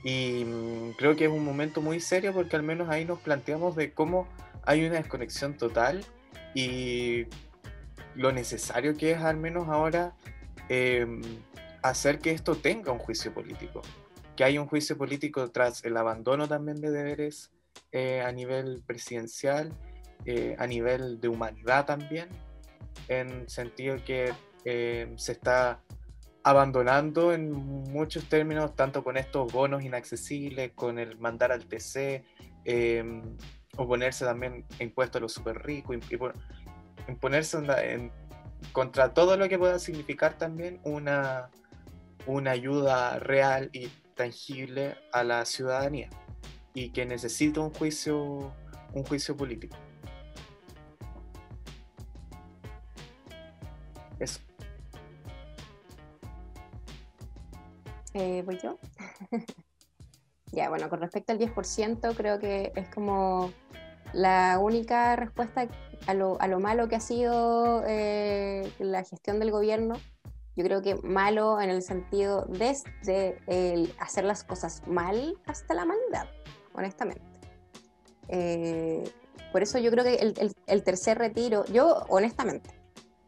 Y 0.04 0.44
mm, 0.46 0.92
creo 0.98 1.16
que 1.16 1.26
es 1.26 1.32
un 1.32 1.46
momento 1.46 1.82
muy 1.82 2.00
serio 2.00 2.34
porque 2.34 2.56
al 2.56 2.64
menos 2.64 2.90
ahí 2.90 3.06
nos 3.06 3.20
planteamos 3.20 3.76
de 3.76 3.94
cómo 3.94 4.28
hay 4.64 4.86
una 4.86 4.96
desconexión 4.96 5.58
total 5.58 6.06
y 6.54 7.26
lo 8.16 8.32
necesario 8.32 8.98
que 8.98 9.12
es 9.12 9.20
al 9.20 9.38
menos 9.38 9.70
ahora 9.70 10.14
em, 10.70 11.22
hacer 11.82 12.20
que 12.20 12.32
esto 12.32 12.56
tenga 12.56 12.92
un 12.92 13.00
juicio 13.00 13.34
político, 13.34 13.82
que 14.36 14.44
haya 14.44 14.62
un 14.62 14.68
juicio 14.68 14.98
político 14.98 15.50
tras 15.52 15.84
el 15.84 15.98
abandono 15.98 16.48
también 16.48 16.82
de 16.82 16.92
deberes 16.92 17.52
eh, 17.92 18.22
a 18.22 18.32
nivel 18.32 18.84
presidencial, 18.86 19.74
eh, 20.26 20.56
a 20.60 20.68
nivel 20.68 21.20
de 21.20 21.28
humanidad 21.28 21.86
también, 21.86 22.30
en 23.08 23.48
sentido 23.50 23.98
que 24.06 24.34
eh, 24.66 25.12
se 25.18 25.34
está 25.34 25.82
abandonando 26.44 27.34
en 27.34 27.52
muchos 27.52 28.28
términos, 28.28 28.76
tanto 28.76 29.04
con 29.04 29.18
estos 29.18 29.52
bonos 29.52 29.84
inaccesibles, 29.84 30.72
con 30.74 30.98
el 30.98 31.18
mandar 31.20 31.52
al 31.52 31.66
TC, 31.66 32.24
eh, 32.66 33.22
oponerse 33.78 34.26
también 34.26 34.66
impuestos 34.80 35.20
a 35.20 35.22
los 35.22 35.34
super 35.34 35.64
ricos, 35.64 35.98
imponerse 37.08 37.58
en, 37.58 38.12
contra 38.72 39.14
todo 39.14 39.38
lo 39.38 39.48
que 39.50 39.58
pueda 39.58 39.80
significar 39.80 40.38
también 40.38 40.80
una, 40.84 41.50
una 42.26 42.52
ayuda 42.52 43.20
real 43.20 43.70
y 43.74 43.88
tangible 44.16 44.96
a 45.12 45.24
la 45.24 45.46
ciudadanía 45.46 46.10
y 46.74 46.90
que 46.90 47.06
necesita 47.06 47.60
un 47.60 47.74
juicio, 47.74 48.54
un 48.94 49.04
juicio 49.04 49.36
político. 49.36 49.78
Eh, 58.14 58.44
¿Voy 58.46 58.60
yo? 58.62 58.78
ya, 60.52 60.70
bueno, 60.70 60.90
con 60.90 61.00
respecto 61.00 61.32
al 61.32 61.40
10%, 61.40 62.16
creo 62.16 62.40
que 62.40 62.72
es 62.76 62.90
como 62.90 63.52
la 64.14 64.60
única 64.60 65.16
respuesta 65.16 65.68
a 66.08 66.14
lo, 66.14 66.40
a 66.42 66.48
lo 66.48 66.60
malo 66.60 66.90
que 66.90 66.96
ha 66.96 67.00
sido 67.00 67.84
eh, 67.88 68.70
la 68.80 69.04
gestión 69.04 69.40
del 69.40 69.52
gobierno. 69.52 69.96
Yo 70.58 70.66
creo 70.66 70.82
que 70.82 70.96
malo 70.96 71.62
en 71.62 71.70
el 71.70 71.82
sentido 71.82 72.46
desde 72.50 73.38
el 73.48 73.94
hacer 74.00 74.26
las 74.26 74.44
cosas 74.44 74.86
mal 74.86 75.38
hasta 75.46 75.74
la 75.74 75.86
maldad, 75.86 76.28
honestamente. 76.74 77.24
Eh, 78.28 79.10
por 79.54 79.64
eso 79.64 79.80
yo 79.80 79.92
creo 79.92 80.04
que 80.04 80.16
el, 80.16 80.54
el 80.68 80.84
tercer 80.84 81.18
retiro, 81.18 81.64
yo 81.66 82.06
honestamente, 82.10 82.81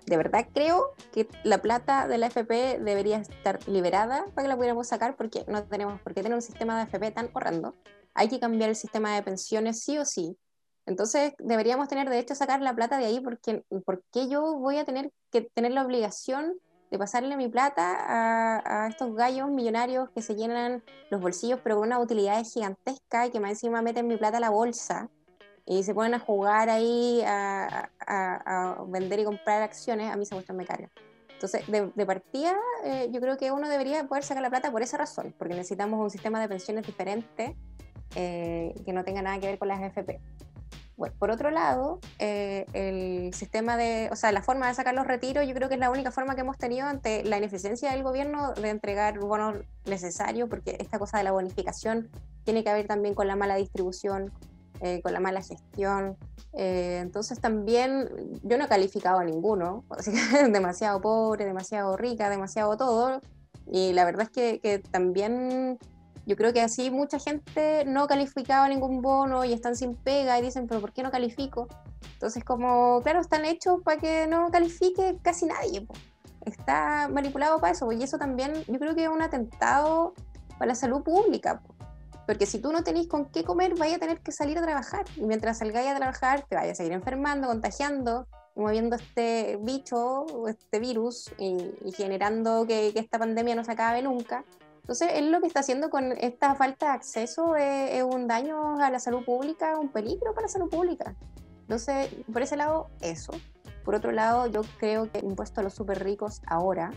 de 0.05 0.17
verdad 0.17 0.47
creo 0.53 0.93
que 1.11 1.27
la 1.43 1.61
plata 1.61 2.07
de 2.07 2.17
la 2.17 2.27
FP 2.27 2.79
debería 2.79 3.17
estar 3.17 3.65
liberada 3.67 4.25
para 4.33 4.43
que 4.43 4.49
la 4.49 4.55
pudiéramos 4.55 4.87
sacar 4.87 5.15
porque 5.15 5.45
no 5.47 5.63
tenemos 5.63 5.99
por 6.01 6.13
qué 6.13 6.21
tener 6.21 6.35
un 6.35 6.41
sistema 6.41 6.77
de 6.77 6.83
FP 6.83 7.11
tan 7.11 7.29
horrendo. 7.33 7.75
Hay 8.13 8.27
que 8.27 8.39
cambiar 8.39 8.69
el 8.69 8.75
sistema 8.75 9.15
de 9.15 9.23
pensiones 9.23 9.81
sí 9.81 9.97
o 9.97 10.05
sí. 10.05 10.37
Entonces 10.85 11.33
deberíamos 11.39 11.87
tener 11.87 12.09
derecho 12.09 12.33
a 12.33 12.35
sacar 12.35 12.61
la 12.61 12.75
plata 12.75 12.97
de 12.97 13.05
ahí 13.05 13.19
porque, 13.21 13.63
porque 13.85 14.27
yo 14.27 14.57
voy 14.57 14.77
a 14.77 14.85
tener 14.85 15.11
que 15.31 15.41
tener 15.41 15.71
la 15.71 15.85
obligación 15.85 16.53
de 16.91 16.99
pasarle 16.99 17.37
mi 17.37 17.47
plata 17.47 17.95
a, 17.95 18.83
a, 18.83 18.87
estos 18.87 19.15
gallos 19.15 19.49
millonarios 19.49 20.09
que 20.11 20.21
se 20.21 20.35
llenan 20.35 20.83
los 21.09 21.21
bolsillos, 21.21 21.59
pero 21.63 21.77
con 21.77 21.87
una 21.87 21.99
utilidad 21.99 22.43
gigantesca 22.43 23.25
y 23.25 23.31
que 23.31 23.39
más 23.39 23.51
encima 23.51 23.81
meten 23.81 24.07
mi 24.07 24.17
plata 24.17 24.37
a 24.37 24.41
la 24.41 24.51
bolsa 24.51 25.09
y 25.65 25.83
se 25.83 25.93
ponen 25.93 26.13
a 26.13 26.19
jugar 26.19 26.69
ahí 26.69 27.21
a, 27.25 27.89
a 28.07 28.83
vender 28.87 29.19
y 29.19 29.23
comprar 29.23 29.61
acciones, 29.61 30.11
a 30.11 30.15
mí 30.15 30.23
esa 30.23 30.35
cuestión 30.35 30.57
me 30.57 30.65
carga. 30.65 30.89
Entonces, 31.43 31.67
de, 31.67 32.05
partida, 32.05 32.55
eh, 32.85 33.09
yo 33.11 33.19
creo 33.19 33.35
que 33.35 33.51
uno 33.51 33.67
debería 33.67 34.01
poder 34.05 34.23
sacar 34.23 34.41
la 34.41 34.49
plata 34.49 34.71
por 34.71 34.81
esa 34.81 34.95
razón, 34.95 35.35
porque 35.37 35.53
necesitamos 35.53 35.99
un 35.99 36.09
sistema 36.09 36.39
de 36.39 36.47
pensiones 36.47 36.85
diferente 36.85 37.57
eh, 38.15 38.73
que 38.85 38.93
no 38.93 39.03
tenga 39.03 39.21
nada 39.21 39.37
que 39.41 39.47
ver 39.47 39.59
con 39.59 39.67
las 39.67 39.81
AFP. 39.81 40.21
Bueno, 40.95 41.13
por 41.19 41.31
otro 41.31 41.51
lado, 41.51 41.99
eh, 42.17 42.65
el 42.71 43.33
sistema 43.33 43.75
de, 43.75 44.07
o 44.09 44.15
sea, 44.15 44.31
la 44.31 44.41
forma 44.41 44.69
de 44.69 44.73
sacar 44.73 44.93
los 44.93 45.05
retiros, 45.05 45.45
yo 45.45 45.53
creo 45.53 45.67
que 45.67 45.73
es 45.73 45.81
la 45.81 45.89
única 45.89 46.11
forma 46.11 46.33
que 46.35 46.41
hemos 46.41 46.57
tenido 46.57 46.87
ante 46.87 47.25
la 47.25 47.39
ineficiencia 47.39 47.91
del 47.91 48.03
gobierno 48.03 48.53
de 48.53 48.69
entregar 48.69 49.19
bonos 49.19 49.57
necesarios, 49.85 50.47
porque 50.47 50.77
esta 50.79 50.97
cosa 50.97 51.17
de 51.17 51.25
la 51.25 51.33
bonificación 51.33 52.09
tiene 52.45 52.63
que 52.63 52.71
ver 52.71 52.87
también 52.87 53.15
con 53.15 53.27
la 53.27 53.35
mala 53.35 53.55
distribución, 53.55 54.31
eh, 54.83 55.01
con 55.01 55.13
la 55.13 55.21
mala 55.21 55.41
gestión. 55.41 56.17
Eh, 56.51 56.99
entonces 57.01 57.39
también 57.39 58.09
yo 58.43 58.57
no 58.57 58.65
he 58.65 58.67
calificado 58.67 59.19
a 59.19 59.23
ninguno, 59.23 59.85
demasiado 60.51 60.99
pobre, 60.99 61.45
demasiado 61.45 61.95
rica, 61.95 62.29
demasiado 62.29 62.75
todo. 62.75 63.21
Y 63.71 63.93
la 63.93 64.03
verdad 64.03 64.23
es 64.23 64.59
que, 64.61 64.83
también 64.91 65.79
yo 66.25 66.35
creo 66.35 66.51
que 66.51 66.59
así 66.59 66.91
mucha 66.91 67.17
gente 67.17 67.85
no 67.85 68.03
ha 68.03 68.07
calificado 68.09 68.67
ningún 68.67 69.01
bono 69.01 69.45
y 69.45 69.53
están 69.53 69.77
sin 69.77 69.95
pega 69.95 70.37
y 70.37 70.41
dicen, 70.41 70.67
pero 70.67 70.81
¿por 70.81 70.91
qué 70.91 71.01
no 71.01 71.11
califico? 71.11 71.69
Entonces 72.15 72.43
como, 72.43 73.01
claro, 73.03 73.21
están 73.21 73.45
hechos 73.45 73.81
para 73.85 74.01
que 74.01 74.27
no 74.27 74.51
califique 74.51 75.17
casi 75.21 75.45
nadie. 75.45 75.87
Está 76.45 77.07
manipulado 77.07 77.61
para 77.61 77.71
eso. 77.71 77.89
Y 77.93 78.03
eso 78.03 78.17
también 78.17 78.51
yo 78.67 78.79
creo 78.79 78.95
que 78.95 79.05
es 79.05 79.09
un 79.09 79.21
atentado 79.21 80.13
para 80.57 80.67
la 80.67 80.75
salud 80.75 81.03
pública. 81.03 81.61
Porque 82.25 82.45
si 82.45 82.59
tú 82.59 82.71
no 82.71 82.83
tenés 82.83 83.07
con 83.07 83.25
qué 83.25 83.43
comer, 83.43 83.75
vaya 83.77 83.97
a 83.97 83.99
tener 83.99 84.21
que 84.21 84.31
salir 84.31 84.57
a 84.57 84.61
trabajar. 84.61 85.05
Y 85.17 85.21
mientras 85.21 85.57
salgáis 85.57 85.89
a 85.89 85.95
trabajar, 85.95 86.45
te 86.47 86.55
vayas 86.55 86.73
a 86.73 86.75
seguir 86.75 86.93
enfermando, 86.93 87.47
contagiando, 87.47 88.27
moviendo 88.55 88.95
este 88.95 89.57
bicho, 89.61 90.25
este 90.47 90.79
virus, 90.79 91.31
y, 91.37 91.73
generando 91.95 92.65
que, 92.65 92.93
esta 92.95 93.19
pandemia 93.19 93.55
no 93.55 93.63
se 93.63 93.71
acabe 93.71 94.01
nunca. 94.01 94.45
Entonces, 94.81 95.09
él 95.13 95.31
lo 95.31 95.41
que 95.41 95.47
está 95.47 95.61
haciendo 95.61 95.89
con 95.89 96.11
esta 96.13 96.55
falta 96.55 96.87
de 96.87 96.91
acceso 96.93 97.55
es, 97.55 98.03
un 98.03 98.27
daño 98.27 98.79
a 98.79 98.89
la 98.89 98.99
salud 98.99 99.25
pública, 99.25 99.77
un 99.77 99.89
peligro 99.89 100.33
para 100.33 100.47
la 100.47 100.51
salud 100.51 100.69
pública. 100.69 101.15
Entonces, 101.61 102.09
por 102.31 102.41
ese 102.41 102.55
lado, 102.55 102.89
eso. 103.01 103.33
Por 103.83 103.95
otro 103.95 104.11
lado, 104.11 104.47
yo 104.47 104.61
creo 104.79 105.11
que 105.11 105.19
impuesto 105.19 105.59
a 105.59 105.63
los 105.63 105.73
súper 105.73 106.03
ricos 106.03 106.41
ahora 106.47 106.91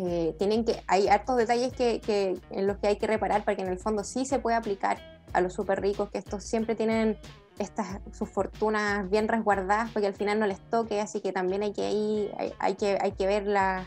eh, 0.00 0.34
tienen 0.38 0.64
que, 0.64 0.82
hay 0.86 1.08
hartos 1.08 1.36
detalles 1.36 1.72
que, 1.72 2.00
que, 2.00 2.38
en 2.50 2.66
los 2.66 2.78
que 2.78 2.88
hay 2.88 2.96
que 2.96 3.06
reparar 3.06 3.44
para 3.44 3.56
que 3.56 3.62
en 3.62 3.68
el 3.68 3.78
fondo 3.78 4.02
sí 4.04 4.24
se 4.24 4.38
pueda 4.38 4.56
aplicar 4.56 4.98
a 5.32 5.40
los 5.40 5.52
súper 5.54 5.80
ricos, 5.80 6.10
que 6.10 6.18
estos 6.18 6.44
siempre 6.44 6.74
tienen 6.74 7.18
estas, 7.58 8.00
sus 8.12 8.28
fortunas 8.28 9.08
bien 9.10 9.28
resguardadas 9.28 9.90
porque 9.90 10.06
al 10.06 10.14
final 10.14 10.40
no 10.40 10.46
les 10.46 10.60
toque, 10.70 11.00
así 11.00 11.20
que 11.20 11.32
también 11.32 11.62
hay 11.62 11.72
que, 11.72 11.82
hay, 11.82 12.54
hay, 12.58 12.74
que, 12.74 12.98
hay 13.00 13.12
que 13.12 13.26
ver 13.26 13.46
las 13.46 13.86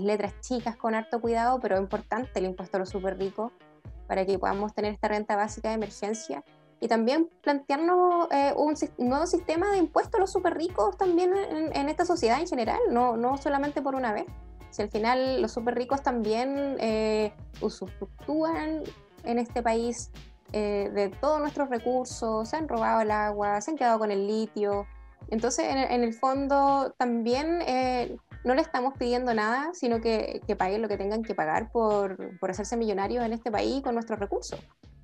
letras 0.00 0.32
chicas 0.40 0.76
con 0.76 0.94
harto 0.94 1.20
cuidado, 1.20 1.60
pero 1.60 1.76
es 1.76 1.82
importante 1.82 2.30
el 2.38 2.46
impuesto 2.46 2.78
a 2.78 2.80
los 2.80 2.88
súper 2.88 3.18
ricos 3.18 3.52
para 4.06 4.24
que 4.24 4.38
podamos 4.38 4.74
tener 4.74 4.92
esta 4.92 5.08
renta 5.08 5.36
básica 5.36 5.68
de 5.68 5.74
emergencia. 5.74 6.42
Y 6.80 6.88
también 6.88 7.30
plantearnos 7.42 8.26
eh, 8.32 8.52
un, 8.56 8.74
nuevo 8.98 9.26
sistema 9.26 9.70
de 9.70 9.78
impuestos 9.78 10.16
a 10.16 10.18
los 10.18 10.32
súper 10.32 10.54
ricos 10.54 10.96
también 10.96 11.36
en, 11.36 11.76
en, 11.76 11.88
esta 11.88 12.04
sociedad 12.04 12.40
en 12.40 12.48
general, 12.48 12.80
no, 12.90 13.16
no 13.16 13.36
solamente 13.36 13.82
por 13.82 13.94
una 13.94 14.12
vez 14.12 14.26
si 14.72 14.80
al 14.80 14.88
final 14.88 15.42
los 15.42 15.52
súper 15.52 15.74
ricos 15.74 16.02
también 16.02 16.76
eh, 16.80 17.32
usufructúan 17.60 18.82
en 19.22 19.38
este 19.38 19.62
país 19.62 20.10
eh, 20.52 20.90
de 20.92 21.10
todos 21.10 21.40
nuestros 21.40 21.68
recursos, 21.68 22.48
se 22.48 22.56
han 22.56 22.68
robado 22.68 23.02
el 23.02 23.10
agua, 23.10 23.60
se 23.60 23.70
han 23.70 23.76
quedado 23.76 23.98
con 23.98 24.10
el 24.10 24.26
litio. 24.26 24.86
Entonces, 25.28 25.66
en, 25.68 26.02
el 26.02 26.14
fondo, 26.14 26.94
también 26.98 27.60
eh, 27.66 28.16
no 28.44 28.54
le 28.54 28.62
estamos 28.62 28.94
pidiendo 28.98 29.32
nada, 29.34 29.70
sino 29.74 30.00
que, 30.00 30.40
que, 30.46 30.56
paguen 30.56 30.82
lo 30.82 30.88
que 30.88 30.96
tengan 30.96 31.22
que 31.22 31.34
pagar 31.34 31.70
por, 31.70 32.38
por 32.38 32.50
hacerse 32.50 32.76
millonarios 32.76 33.24
en 33.24 33.32
este 33.34 33.50
país 33.50 33.82
con 33.82 33.94
nuestros 33.94 34.18
recursos. 34.18 34.58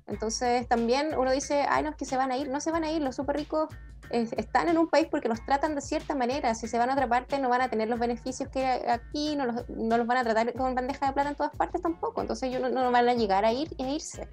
Entonces 0.09 0.67
también 0.67 1.17
uno 1.17 1.31
dice, 1.31 1.65
ay, 1.69 1.83
no, 1.83 1.89
es 1.89 1.95
que 1.95 2.05
se 2.05 2.17
van 2.17 2.31
a 2.31 2.37
ir, 2.37 2.49
no 2.49 2.59
se 2.59 2.71
van 2.71 2.83
a 2.83 2.91
ir, 2.91 3.01
los 3.01 3.15
súper 3.15 3.37
ricos 3.37 3.69
están 4.11 4.69
en 4.69 4.77
un 4.77 4.87
país 4.87 5.07
porque 5.09 5.27
los 5.27 5.43
tratan 5.45 5.75
de 5.75 5.81
cierta 5.81 6.15
manera, 6.15 6.55
si 6.55 6.67
se 6.67 6.77
van 6.77 6.89
a 6.89 6.93
otra 6.93 7.07
parte 7.07 7.37
no 7.39 7.47
van 7.47 7.61
a 7.61 7.69
tener 7.69 7.89
los 7.89 7.99
beneficios 7.99 8.49
que 8.49 8.65
aquí, 8.65 9.35
no 9.35 9.45
los, 9.45 9.69
no 9.69 9.97
los 9.97 10.07
van 10.07 10.17
a 10.17 10.23
tratar 10.23 10.51
con 10.53 10.73
bandeja 10.73 11.07
de 11.07 11.13
plata 11.13 11.29
en 11.29 11.35
todas 11.35 11.55
partes 11.55 11.81
tampoco, 11.81 12.21
entonces 12.21 12.49
ellos 12.49 12.61
no, 12.61 12.69
no 12.69 12.91
van 12.91 13.07
a 13.07 13.13
llegar 13.13 13.45
a 13.45 13.53
ir 13.53 13.69
e 13.77 13.91
irse. 13.91 14.27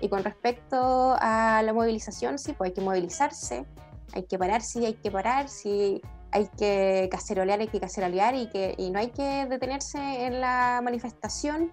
Y 0.00 0.08
con 0.08 0.24
respecto 0.24 1.16
a 1.20 1.62
la 1.62 1.72
movilización, 1.72 2.38
sí, 2.38 2.52
pues 2.52 2.70
hay 2.70 2.74
que 2.74 2.80
movilizarse, 2.80 3.64
hay 4.12 4.24
que 4.24 4.38
parar, 4.38 4.62
sí, 4.62 4.84
hay 4.84 4.94
que 4.94 5.10
parar, 5.10 5.48
sí, 5.48 6.02
hay 6.32 6.48
que 6.58 7.08
cacerolear, 7.10 7.60
hay 7.60 7.68
que 7.68 7.80
cacerolear 7.80 8.34
y, 8.34 8.48
que, 8.48 8.74
y 8.76 8.90
no 8.90 8.98
hay 8.98 9.10
que 9.10 9.46
detenerse 9.46 10.26
en 10.26 10.40
la 10.40 10.80
manifestación 10.82 11.70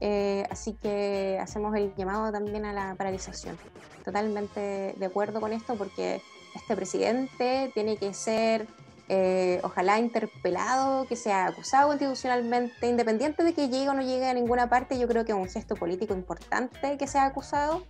eh, 0.00 0.46
así 0.50 0.74
que 0.74 1.38
hacemos 1.40 1.74
el 1.76 1.94
llamado 1.94 2.30
también 2.32 2.64
a 2.64 2.72
la 2.72 2.94
paralización. 2.94 3.58
Totalmente 4.04 4.94
de 4.96 5.06
acuerdo 5.06 5.40
con 5.40 5.52
esto 5.52 5.76
porque 5.76 6.20
este 6.54 6.76
presidente 6.76 7.70
tiene 7.74 7.96
que 7.96 8.14
ser, 8.14 8.66
eh, 9.08 9.60
ojalá, 9.62 9.98
interpelado, 9.98 11.06
que 11.06 11.16
sea 11.16 11.46
acusado 11.46 11.88
constitucionalmente, 11.88 12.88
independiente 12.88 13.42
de 13.44 13.54
que 13.54 13.68
llegue 13.68 13.88
o 13.88 13.94
no 13.94 14.02
llegue 14.02 14.26
a 14.26 14.34
ninguna 14.34 14.68
parte, 14.68 14.98
yo 14.98 15.08
creo 15.08 15.24
que 15.24 15.32
es 15.32 15.38
un 15.38 15.48
gesto 15.48 15.74
político 15.74 16.14
importante 16.14 16.96
que 16.96 17.06
sea 17.06 17.24
acusado. 17.26 17.84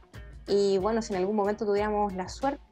Y 0.49 0.79
bueno, 0.79 1.03
si 1.03 1.13
en 1.13 1.21
algún 1.21 1.35
momento 1.35 1.67
tuviéramos 1.67 2.15
la 2.15 2.29
suerte 2.29 2.63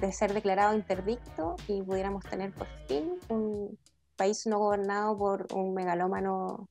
de 0.00 0.12
ser 0.12 0.34
declarado 0.34 0.74
interdicto 0.74 1.56
y 1.68 1.82
pudiéramos 1.82 2.24
tener 2.24 2.52
por 2.52 2.66
fin 2.86 3.18
un 3.28 3.78
país 4.16 4.46
no 4.46 4.58
gobernado 4.58 5.16
por 5.16 5.46
un 5.52 5.74
megalómano 5.74 6.68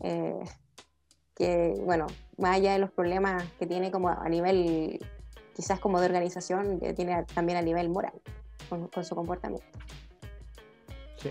eh, 0.00 0.42
que, 1.38 1.74
bueno, 1.84 2.08
más 2.36 2.56
allá 2.56 2.72
de 2.72 2.80
los 2.80 2.90
problemas 2.90 3.44
que 3.58 3.66
tiene 3.66 3.90
como 3.92 4.08
a 4.08 4.28
nivel, 4.28 4.98
quizás 5.54 5.78
como 5.78 6.00
de 6.00 6.06
organización, 6.06 6.80
que 6.80 6.92
tiene 6.92 7.24
también 7.32 7.58
a 7.58 7.62
nivel 7.62 7.88
moral 7.88 8.12
con, 8.68 9.04
su 9.04 9.14
comportamiento. 9.14 9.66
Sí. 11.16 11.30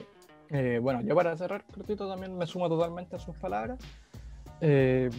Eh, 0.49 0.79
bueno, 0.81 1.01
yo 1.01 1.13
para 1.13 1.35
cerrar 1.35 1.65
cortito 1.65 2.07
también 2.07 2.37
me 2.37 2.47
sumo 2.47 2.69
totalmente 2.69 3.17
a 3.17 3.19
sus 3.19 3.35
palabras. 3.35 3.79
Eh, 4.59 5.09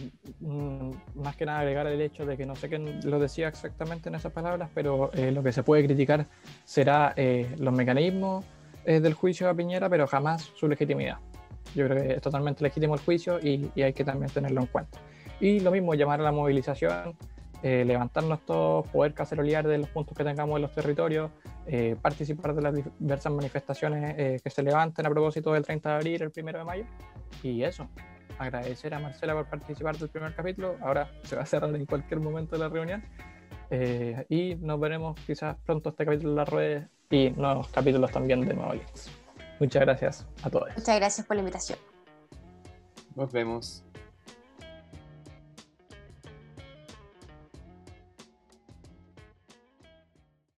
mm, 0.41 0.91
más 1.15 1.35
que 1.37 1.45
nada 1.45 1.59
agregar 1.59 1.87
el 1.87 2.01
hecho 2.01 2.25
de 2.25 2.35
que 2.35 2.45
no 2.45 2.55
sé 2.55 2.67
quién 2.67 2.99
lo 3.09 3.19
decía 3.19 3.47
exactamente 3.47 4.09
en 4.09 4.15
esas 4.15 4.33
palabras, 4.33 4.69
pero 4.73 5.11
eh, 5.13 5.31
lo 5.31 5.43
que 5.43 5.53
se 5.53 5.63
puede 5.63 5.85
criticar 5.85 6.25
será 6.65 7.13
los 7.57 7.73
mecanismos 7.73 8.43
del 8.85 9.13
juicio 9.13 9.47
a 9.49 9.53
Piñera, 9.53 9.87
pero 9.87 10.07
jamás 10.07 10.51
su 10.55 10.67
legitimidad. 10.67 11.19
Yo 11.75 11.85
creo 11.87 12.01
que 12.01 12.13
es 12.13 12.21
totalmente 12.21 12.63
legítimo 12.63 12.95
el 12.95 13.01
juicio 13.01 13.39
y, 13.39 13.71
hay 13.81 13.93
que 13.93 14.03
también 14.03 14.31
tenerlo 14.31 14.61
en 14.61 14.67
cuenta. 14.67 14.99
Y 15.39 15.59
lo 15.59 15.71
mismo, 15.71 15.93
llamar 15.93 16.19
a 16.19 16.23
la 16.23 16.31
movilización, 16.31 17.15
eh, 17.61 17.83
levantarnos 17.85 18.45
todos, 18.45 18.87
poder 18.87 19.13
cacerolear 19.13 19.67
de 19.67 19.77
los 19.77 19.89
puntos 19.89 20.17
que 20.17 20.23
tengamos 20.23 20.55
en 20.57 20.61
los 20.63 20.73
territorios, 20.73 21.31
eh, 21.67 21.95
participar 22.01 22.55
de 22.55 22.61
las 22.61 22.73
diversas 22.99 23.31
manifestaciones 23.31 24.15
eh, 24.17 24.39
que 24.43 24.49
se 24.49 24.63
levanten 24.63 25.05
a 25.05 25.09
propósito 25.09 25.53
del 25.53 25.63
30 25.63 25.89
de 25.89 25.95
abril, 25.95 26.21
el 26.21 26.31
1 26.35 26.57
de 26.57 26.63
mayo. 26.63 26.85
Y 27.43 27.63
eso, 27.63 27.87
agradecer 28.37 28.93
a 28.93 28.99
Marcela 28.99 29.33
por 29.33 29.47
participar 29.47 29.97
del 29.97 30.09
primer 30.09 30.33
capítulo. 30.33 30.75
Ahora 30.81 31.09
se 31.23 31.35
va 31.35 31.43
a 31.43 31.45
cerrar 31.45 31.73
en 31.75 31.85
cualquier 31.85 32.19
momento 32.19 32.55
de 32.55 32.59
la 32.59 32.69
reunión. 32.69 33.03
y 34.29 34.55
nos 34.55 34.79
veremos 34.79 35.19
quizás 35.27 35.55
pronto 35.63 35.89
este 35.89 36.03
capítulo 36.03 36.31
de 36.31 36.35
las 36.37 36.49
redes 36.49 36.87
y 37.11 37.29
nuevos 37.31 37.67
capítulos 37.69 38.11
también 38.11 38.41
de 38.41 38.53
Nuevo 38.53 38.73
Muchas 39.59 39.81
gracias 39.81 40.25
a 40.43 40.49
todos. 40.49 40.69
Muchas 40.75 40.95
gracias 40.95 41.27
por 41.27 41.35
la 41.35 41.41
invitación. 41.41 41.79
Nos 43.15 43.31
vemos. 43.31 43.83